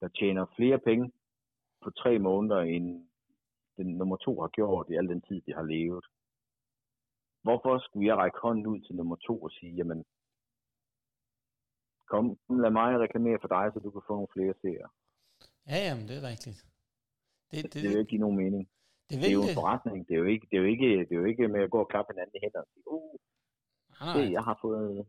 der 0.01 0.07
tjener 0.07 0.45
flere 0.55 0.79
penge 0.79 1.11
på 1.83 1.89
tre 1.91 2.19
måneder, 2.19 2.59
end 2.59 3.07
den 3.77 3.97
nummer 3.97 4.17
to 4.17 4.41
har 4.41 4.47
gjort 4.47 4.89
i 4.89 4.95
al 4.95 5.07
den 5.07 5.21
tid, 5.21 5.41
de 5.41 5.53
har 5.53 5.63
levet. 5.63 6.05
Hvorfor 7.43 7.79
skulle 7.79 8.07
jeg 8.07 8.17
række 8.17 8.37
hånden 8.41 8.67
ud 8.67 8.79
til 8.81 8.95
nummer 8.95 9.15
to 9.15 9.41
og 9.41 9.51
sige, 9.51 9.73
jamen, 9.75 10.05
kom, 12.11 12.37
lad 12.63 12.71
mig 12.71 12.99
reklamere 12.99 13.39
for 13.41 13.47
dig, 13.47 13.65
så 13.73 13.79
du 13.79 13.91
kan 13.91 14.01
få 14.07 14.13
nogle 14.13 14.33
flere 14.35 14.53
seere. 14.61 14.89
Ja, 15.71 15.77
jamen, 15.87 16.07
det 16.07 16.15
er 16.17 16.27
rigtigt. 16.33 16.59
Det, 17.51 17.63
det, 17.63 17.73
det 17.73 17.89
vil 17.89 17.99
ikke 17.99 18.09
give 18.09 18.21
nogen 18.25 18.37
mening. 18.43 18.69
Det, 19.09 19.15
det 19.21 19.29
er 19.29 19.37
jo 19.39 19.45
en 19.49 19.57
forretning. 19.59 19.97
Det 20.07 20.13
er 20.15 20.21
jo, 20.23 20.29
ikke, 20.33 20.45
det, 20.49 20.55
er 20.57 20.61
jo 20.63 20.69
ikke, 20.73 20.89
det 21.07 21.13
er 21.15 21.21
jo 21.23 21.27
ikke 21.31 21.47
med 21.55 21.61
at 21.67 21.71
gå 21.75 21.79
og 21.85 21.89
klappe 21.93 22.09
hinanden 22.13 22.35
i 22.37 22.39
hænder 22.43 22.61
og 22.65 22.69
sige, 22.73 22.83
uh, 22.95 23.15
se, 24.15 24.21
jeg 24.37 24.43
har 24.49 24.57
fået... 24.65 25.05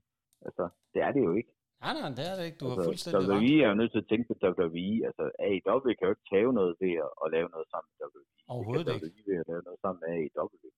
Altså, 0.46 0.64
det 0.92 1.00
er 1.06 1.12
det 1.16 1.22
jo 1.28 1.32
ikke. 1.40 1.52
Nej, 1.82 1.92
nej, 2.00 2.08
det 2.18 2.24
er 2.30 2.34
det 2.38 2.44
ikke. 2.48 2.58
Du 2.62 2.66
altså, 2.66 2.80
har 2.80 2.88
fuldstændig 2.90 3.28
WWE 3.28 3.36
ret. 3.36 3.64
er 3.64 3.68
jo 3.72 3.78
nødt 3.80 3.92
til 3.92 4.02
at 4.04 4.08
tænke 4.10 4.26
på 4.30 4.34
WWE. 4.46 4.94
Altså, 5.08 5.24
AEW 5.48 5.88
kan 5.96 6.06
jo 6.08 6.12
ikke 6.14 6.28
tage 6.32 6.52
noget 6.60 6.72
ved 6.82 6.94
at, 7.04 7.10
at 7.22 7.26
lave 7.34 7.48
noget 7.54 7.66
sammen 7.72 7.88
med 7.90 7.96
WWE. 8.06 8.34
Overhovedet 8.54 8.86
ikke. 8.94 9.06
WWE 9.06 9.22
ved 9.28 9.36
at 9.42 9.48
lave 9.50 9.62
noget 9.68 9.80
sammen 9.84 10.00
med 10.02 10.10
AEW. 10.16 10.68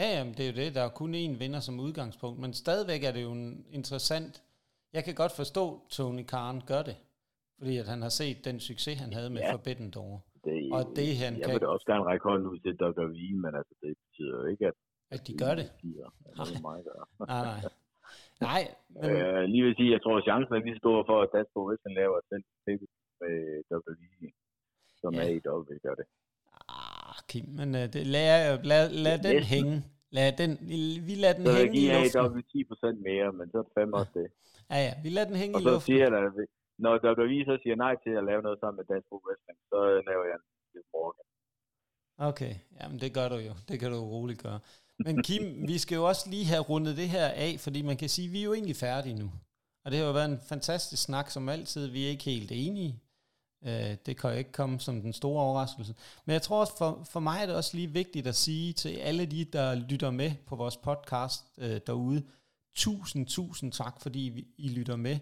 Ja, 0.00 0.08
jamen, 0.16 0.34
det 0.36 0.42
er 0.44 0.50
jo 0.52 0.56
det. 0.62 0.74
Der 0.76 0.82
er 0.82 0.98
kun 1.00 1.10
én 1.22 1.34
vinder 1.42 1.60
som 1.60 1.80
udgangspunkt. 1.86 2.38
Men 2.44 2.52
stadigvæk 2.64 3.02
er 3.04 3.12
det 3.12 3.22
jo 3.22 3.32
en 3.32 3.66
interessant... 3.78 4.34
Jeg 4.92 5.04
kan 5.04 5.14
godt 5.14 5.32
forstå, 5.32 5.64
at 5.74 5.80
Tony 5.90 6.24
Khan 6.32 6.60
gør 6.66 6.82
det. 6.82 6.96
Fordi 7.58 7.76
at 7.76 7.88
han 7.88 8.02
har 8.02 8.08
set 8.08 8.44
den 8.44 8.60
succes, 8.60 9.00
han 9.00 9.12
havde 9.12 9.30
med 9.30 9.42
ja. 9.42 9.52
Forbidden 9.52 9.90
Door. 9.90 10.24
Det, 10.48 10.58
og 10.76 10.82
det 10.98 11.08
han 11.22 11.32
jeg 11.40 11.46
kan... 11.46 11.52
vil 11.54 11.62
da 11.64 11.68
også 11.76 11.86
gerne 11.90 12.04
række 12.10 12.24
hånden 12.28 12.46
ud 12.52 12.58
til 12.64 12.72
WWE, 12.82 13.30
men 13.44 13.52
altså, 13.60 13.74
det 13.82 13.92
betyder 14.04 14.34
jo 14.40 14.44
ikke, 14.52 14.64
at 14.70 14.76
At 15.14 15.20
de 15.26 15.32
gør 15.42 15.52
det? 15.60 15.66
Det 15.82 16.62
mig 16.68 16.78
gøre. 16.90 17.06
nej, 17.32 17.42
nej. 17.50 17.60
Nej, 18.48 18.62
men... 19.02 19.10
øh, 19.10 19.42
lige 19.52 19.64
vil 19.66 19.74
sige, 19.78 19.90
jeg 19.96 20.02
tror, 20.02 20.16
at 20.20 20.24
chancen 20.28 20.52
er 20.54 20.60
lige 20.66 20.82
stor 20.84 20.98
for, 21.10 21.16
at 21.24 21.28
Dansk 21.34 21.52
Wrestling 21.56 21.94
laver 22.00 22.18
selv 22.30 22.44
med 23.22 23.34
WWE, 23.72 24.28
som 25.02 25.10
ja. 25.14 25.20
er 25.24 25.28
i 25.36 25.40
W, 25.46 25.74
gør 25.86 25.94
det. 26.00 26.06
Ah, 26.76 27.16
Kim, 27.30 27.46
men 27.58 27.68
uh, 27.80 27.84
det, 27.94 28.02
lad, 28.16 28.30
lad, 28.70 28.84
lad 29.06 29.16
den 29.26 29.36
næsten. 29.36 29.54
hænge. 29.54 29.74
Lad 30.18 30.28
den, 30.40 30.52
vi 31.08 31.14
lader 31.22 31.36
den 31.38 31.46
så 31.46 31.52
hænge 31.60 31.78
i 31.84 31.88
luften. 31.94 32.10
Så 32.18 32.22
vil 32.34 32.44
10% 32.56 33.08
mere, 33.08 33.28
men 33.38 33.44
så 33.50 33.58
er 33.58 33.64
det 33.66 33.72
fandme 33.78 33.96
også 34.00 34.14
det. 34.20 34.28
Ja, 34.72 34.78
ja, 34.86 34.92
vi 35.04 35.08
lader 35.16 35.28
den 35.32 35.38
hænge 35.42 35.54
og 35.56 35.60
i 35.60 35.64
luften. 35.64 35.76
Og 35.76 35.80
så 35.80 35.86
siger 35.86 36.02
jeg, 36.04 36.12
når 36.84 36.92
WWE 37.06 37.44
så 37.50 37.54
siger 37.62 37.76
nej 37.84 37.94
til 38.04 38.12
at 38.20 38.24
lave 38.30 38.42
noget 38.42 38.58
sammen 38.60 38.76
med 38.80 38.86
Dansk 38.92 39.08
Wrestling, 39.12 39.58
så 39.70 39.78
øh, 39.90 39.98
laver 40.08 40.24
jeg 40.30 40.36
en 40.74 40.82
morgen. 40.92 41.16
Okay, 42.30 42.54
jamen 42.80 42.98
det 43.00 43.14
gør 43.14 43.28
du 43.28 43.38
jo. 43.48 43.54
Det 43.68 43.80
kan 43.80 43.90
du 43.90 43.98
roligt 44.16 44.42
gøre. 44.42 44.60
Men 44.98 45.22
Kim, 45.22 45.44
vi 45.70 45.78
skal 45.78 45.96
jo 45.96 46.04
også 46.08 46.30
lige 46.30 46.46
have 46.52 46.62
rundet 46.62 46.96
det 46.96 47.08
her 47.08 47.28
af, 47.46 47.52
fordi 47.58 47.82
man 47.82 47.96
kan 47.96 48.08
sige, 48.08 48.28
at 48.28 48.32
vi 48.32 48.40
er 48.40 48.44
jo 48.44 48.54
egentlig 48.54 48.76
færdige 48.76 49.18
nu. 49.22 49.28
Og 49.84 49.90
det 49.90 49.98
har 49.98 50.06
jo 50.06 50.12
været 50.12 50.30
en 50.30 50.40
fantastisk 50.48 51.02
snak, 51.02 51.30
som 51.30 51.48
altid. 51.48 51.86
Vi 51.86 52.04
er 52.04 52.08
ikke 52.08 52.24
helt 52.24 52.52
enige. 52.54 53.02
Øh, 53.64 53.96
det 54.06 54.16
kan 54.16 54.30
jo 54.30 54.36
ikke 54.36 54.52
komme 54.52 54.80
som 54.80 55.00
den 55.00 55.12
store 55.12 55.42
overraskelse. 55.42 55.94
Men 56.24 56.32
jeg 56.32 56.42
tror 56.42 56.60
også, 56.60 56.78
for, 56.78 57.04
for 57.12 57.20
mig 57.20 57.42
er 57.42 57.46
det 57.46 57.56
også 57.56 57.76
lige 57.76 57.88
vigtigt 57.88 58.26
at 58.26 58.34
sige 58.34 58.72
til 58.72 58.96
alle 58.96 59.26
de, 59.26 59.44
der 59.44 59.74
lytter 59.74 60.10
med 60.10 60.30
på 60.46 60.56
vores 60.56 60.76
podcast 60.76 61.44
øh, 61.58 61.80
derude, 61.86 62.22
tusind, 62.74 63.26
tusind 63.26 63.72
tak, 63.72 64.00
fordi 64.02 64.46
I 64.58 64.68
lytter 64.68 64.96
med. 64.96 65.18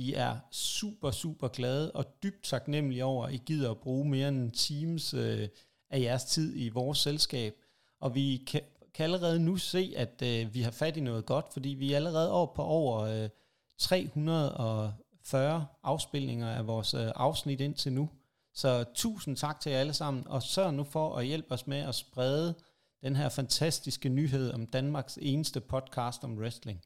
Vi 0.00 0.14
er 0.14 0.36
super, 0.50 1.10
super 1.10 1.48
glade 1.48 1.92
og 1.92 2.22
dybt 2.22 2.44
taknemmelige 2.44 3.04
over, 3.04 3.26
at 3.26 3.34
I 3.34 3.42
gider 3.46 3.70
at 3.70 3.78
bruge 3.78 4.08
mere 4.08 4.28
end 4.28 4.38
en 4.38 4.50
times 4.50 5.14
øh, 5.14 5.48
af 5.90 6.00
jeres 6.00 6.24
tid 6.24 6.52
i 6.56 6.68
vores 6.68 6.98
selskab. 6.98 7.54
Og 8.00 8.14
vi 8.14 8.44
kan, 8.46 8.60
kan 8.94 9.04
allerede 9.04 9.40
nu 9.40 9.56
se, 9.56 9.94
at 9.96 10.22
øh, 10.22 10.54
vi 10.54 10.62
har 10.62 10.70
fat 10.70 10.96
i 10.96 11.00
noget 11.00 11.26
godt, 11.26 11.52
fordi 11.52 11.68
vi 11.68 11.92
er 11.92 11.96
allerede 11.96 12.32
over 12.32 12.54
på 12.54 12.62
over 12.62 13.00
øh, 13.00 13.28
340 13.78 15.66
afspilninger 15.82 16.50
af 16.50 16.66
vores 16.66 16.94
øh, 16.94 17.10
afsnit 17.14 17.60
indtil 17.60 17.92
nu. 17.92 18.08
Så 18.54 18.84
tusind 18.94 19.36
tak 19.36 19.60
til 19.60 19.72
jer 19.72 19.78
alle 19.78 19.94
sammen, 19.94 20.28
og 20.28 20.42
sørg 20.42 20.74
nu 20.74 20.84
for 20.84 21.16
at 21.16 21.26
hjælpe 21.26 21.54
os 21.54 21.66
med 21.66 21.78
at 21.78 21.94
sprede 21.94 22.54
den 23.02 23.16
her 23.16 23.28
fantastiske 23.28 24.08
nyhed 24.08 24.52
om 24.52 24.66
Danmarks 24.66 25.18
eneste 25.22 25.60
podcast 25.60 26.24
om 26.24 26.38
wrestling. 26.38 26.80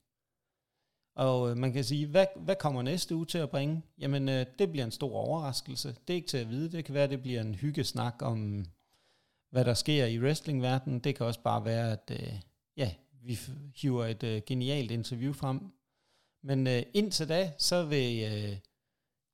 Og 1.15 1.51
øh, 1.51 1.57
man 1.57 1.73
kan 1.73 1.85
sige, 1.85 2.07
hvad, 2.07 2.27
hvad 2.37 2.57
kommer 2.57 2.83
næste 2.83 3.17
uge 3.17 3.27
til 3.27 3.39
at 3.39 3.51
bringe? 3.51 3.83
Jamen, 3.99 4.29
øh, 4.29 4.47
det 4.59 4.71
bliver 4.71 4.85
en 4.85 4.91
stor 4.91 5.17
overraskelse. 5.17 5.89
Det 5.89 6.15
er 6.15 6.15
ikke 6.15 6.29
til 6.29 6.39
at 6.39 6.51
vide. 6.51 6.73
Det 6.73 6.85
kan 6.85 6.95
være, 6.95 7.07
det 7.07 7.23
bliver 7.23 7.41
en 7.41 7.55
hyggesnak 7.55 8.15
om, 8.23 8.65
hvad 9.51 9.65
der 9.65 9.75
sker 9.75 10.07
i 10.07 10.21
wrestlingverdenen. 10.21 10.99
Det 10.99 11.17
kan 11.17 11.27
også 11.27 11.41
bare 11.41 11.65
være, 11.65 11.93
at 11.93 12.11
øh, 12.11 12.41
ja, 12.77 12.95
vi 13.23 13.39
hiver 13.77 14.07
et 14.07 14.23
øh, 14.23 14.43
genialt 14.47 14.91
interview 14.91 15.33
frem. 15.33 15.61
Men 16.43 16.67
øh, 16.67 16.83
indtil 16.95 17.29
da, 17.29 17.53
så 17.59 17.85
vil 17.85 18.33
øh, 18.33 18.57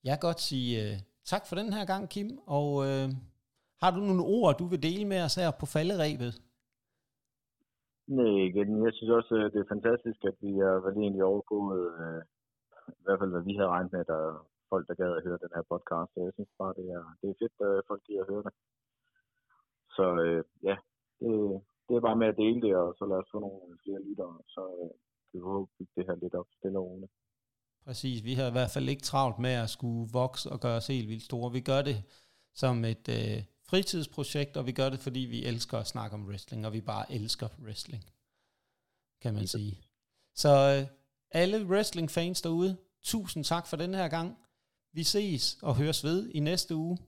jeg 0.05 0.19
godt 0.21 0.41
sige 0.41 0.91
øh, 0.91 0.99
tak 1.25 1.47
for 1.47 1.57
den 1.57 1.73
her 1.73 1.85
gang, 1.85 2.09
Kim. 2.09 2.39
Og 2.47 2.87
øh, 2.87 3.11
har 3.83 3.91
du 3.91 4.01
nogle 4.01 4.23
ord, 4.23 4.59
du 4.59 4.67
vil 4.67 4.83
dele 4.83 5.05
med 5.05 5.23
os 5.23 5.35
her 5.35 5.51
på 5.51 5.67
falderæbet? 5.67 6.41
Nej, 8.17 8.37
igen. 8.51 8.69
Jeg 8.87 8.93
synes 8.95 9.13
også, 9.19 9.33
øh, 9.41 9.47
det 9.53 9.59
er 9.61 9.73
fantastisk, 9.75 10.21
at 10.31 10.37
vi 10.47 10.53
er 10.69 10.75
vel 10.85 10.97
egentlig 11.03 11.25
overgået, 11.33 11.83
øh, 12.03 12.23
i 13.01 13.03
hvert 13.05 13.21
fald 13.21 13.33
hvad 13.35 13.45
vi 13.49 13.55
havde 13.59 13.73
regnet 13.75 13.93
med, 13.93 14.01
at 14.01 14.11
der 14.13 14.21
er 14.29 14.37
folk, 14.73 14.85
der 14.89 15.01
gad 15.01 15.11
at 15.17 15.25
høre 15.27 15.43
den 15.45 15.55
her 15.57 15.65
podcast. 15.73 16.09
Så 16.13 16.19
jeg 16.27 16.33
synes 16.35 16.53
bare, 16.61 16.75
det 16.79 16.87
er, 16.99 17.05
det 17.21 17.27
er 17.29 17.41
fedt, 17.41 17.57
at 17.79 17.89
folk 17.91 18.03
gider 18.07 18.23
at 18.25 18.31
høre 18.33 18.45
det. 18.47 18.55
Så 19.97 20.05
øh, 20.25 20.43
ja, 20.69 20.77
det, 21.21 21.31
det 21.87 21.95
er 21.97 22.07
bare 22.09 22.21
med 22.23 22.29
at 22.33 22.41
dele 22.43 22.61
det, 22.65 22.73
og 22.83 22.89
så 22.99 23.05
lad 23.11 23.19
os 23.23 23.33
få 23.33 23.39
nogle 23.47 23.79
flere 23.85 24.01
lyttere, 24.09 24.37
så 24.55 24.63
øh, 24.81 24.91
kan 25.29 25.37
vi 25.39 25.49
håbe 25.49 25.71
bygge 25.79 25.95
det 25.97 26.07
her 26.09 26.17
lidt 26.23 26.35
op 26.41 26.49
stille 26.59 26.79
og 26.81 26.87
roligt. 26.89 27.13
Præcis, 27.87 28.19
vi 28.29 28.33
har 28.39 28.47
i 28.49 28.57
hvert 28.57 28.73
fald 28.75 28.89
ikke 28.93 29.09
travlt 29.11 29.39
med 29.47 29.55
at 29.65 29.71
skulle 29.77 30.03
vokse 30.21 30.47
og 30.55 30.59
gøre 30.65 30.79
os 30.81 30.93
helt 30.95 31.09
vildt 31.13 31.29
store. 31.31 31.49
Vi 31.59 31.63
gør 31.71 31.83
det 31.91 31.99
som 32.63 32.75
et 32.95 33.07
øh, 33.19 33.39
fritidsprojekt, 33.71 34.57
og 34.57 34.67
vi 34.67 34.73
gør 34.73 34.89
det, 34.91 35.01
fordi 35.01 35.21
vi 35.21 35.45
elsker 35.45 35.79
at 35.79 35.87
snakke 35.87 36.15
om 36.15 36.27
wrestling, 36.27 36.67
og 36.67 36.73
vi 36.73 36.81
bare 36.81 37.13
elsker 37.13 37.49
wrestling, 37.65 38.03
kan 39.23 39.35
man 39.35 39.47
sige. 39.47 39.79
Så 40.35 40.53
øh, 40.77 40.87
alle 41.31 41.67
wrestling-fans 41.67 42.43
derude, 42.43 42.77
tusind 43.03 43.45
tak 43.45 43.67
for 43.67 43.77
den 43.77 43.95
her 43.95 44.09
gang. 44.09 44.39
Vi 44.93 45.05
ses 45.05 45.59
og 45.63 45.77
høres 45.77 46.05
ved 46.05 46.31
i 46.31 46.41
næste 46.41 46.75
uge. 46.77 46.99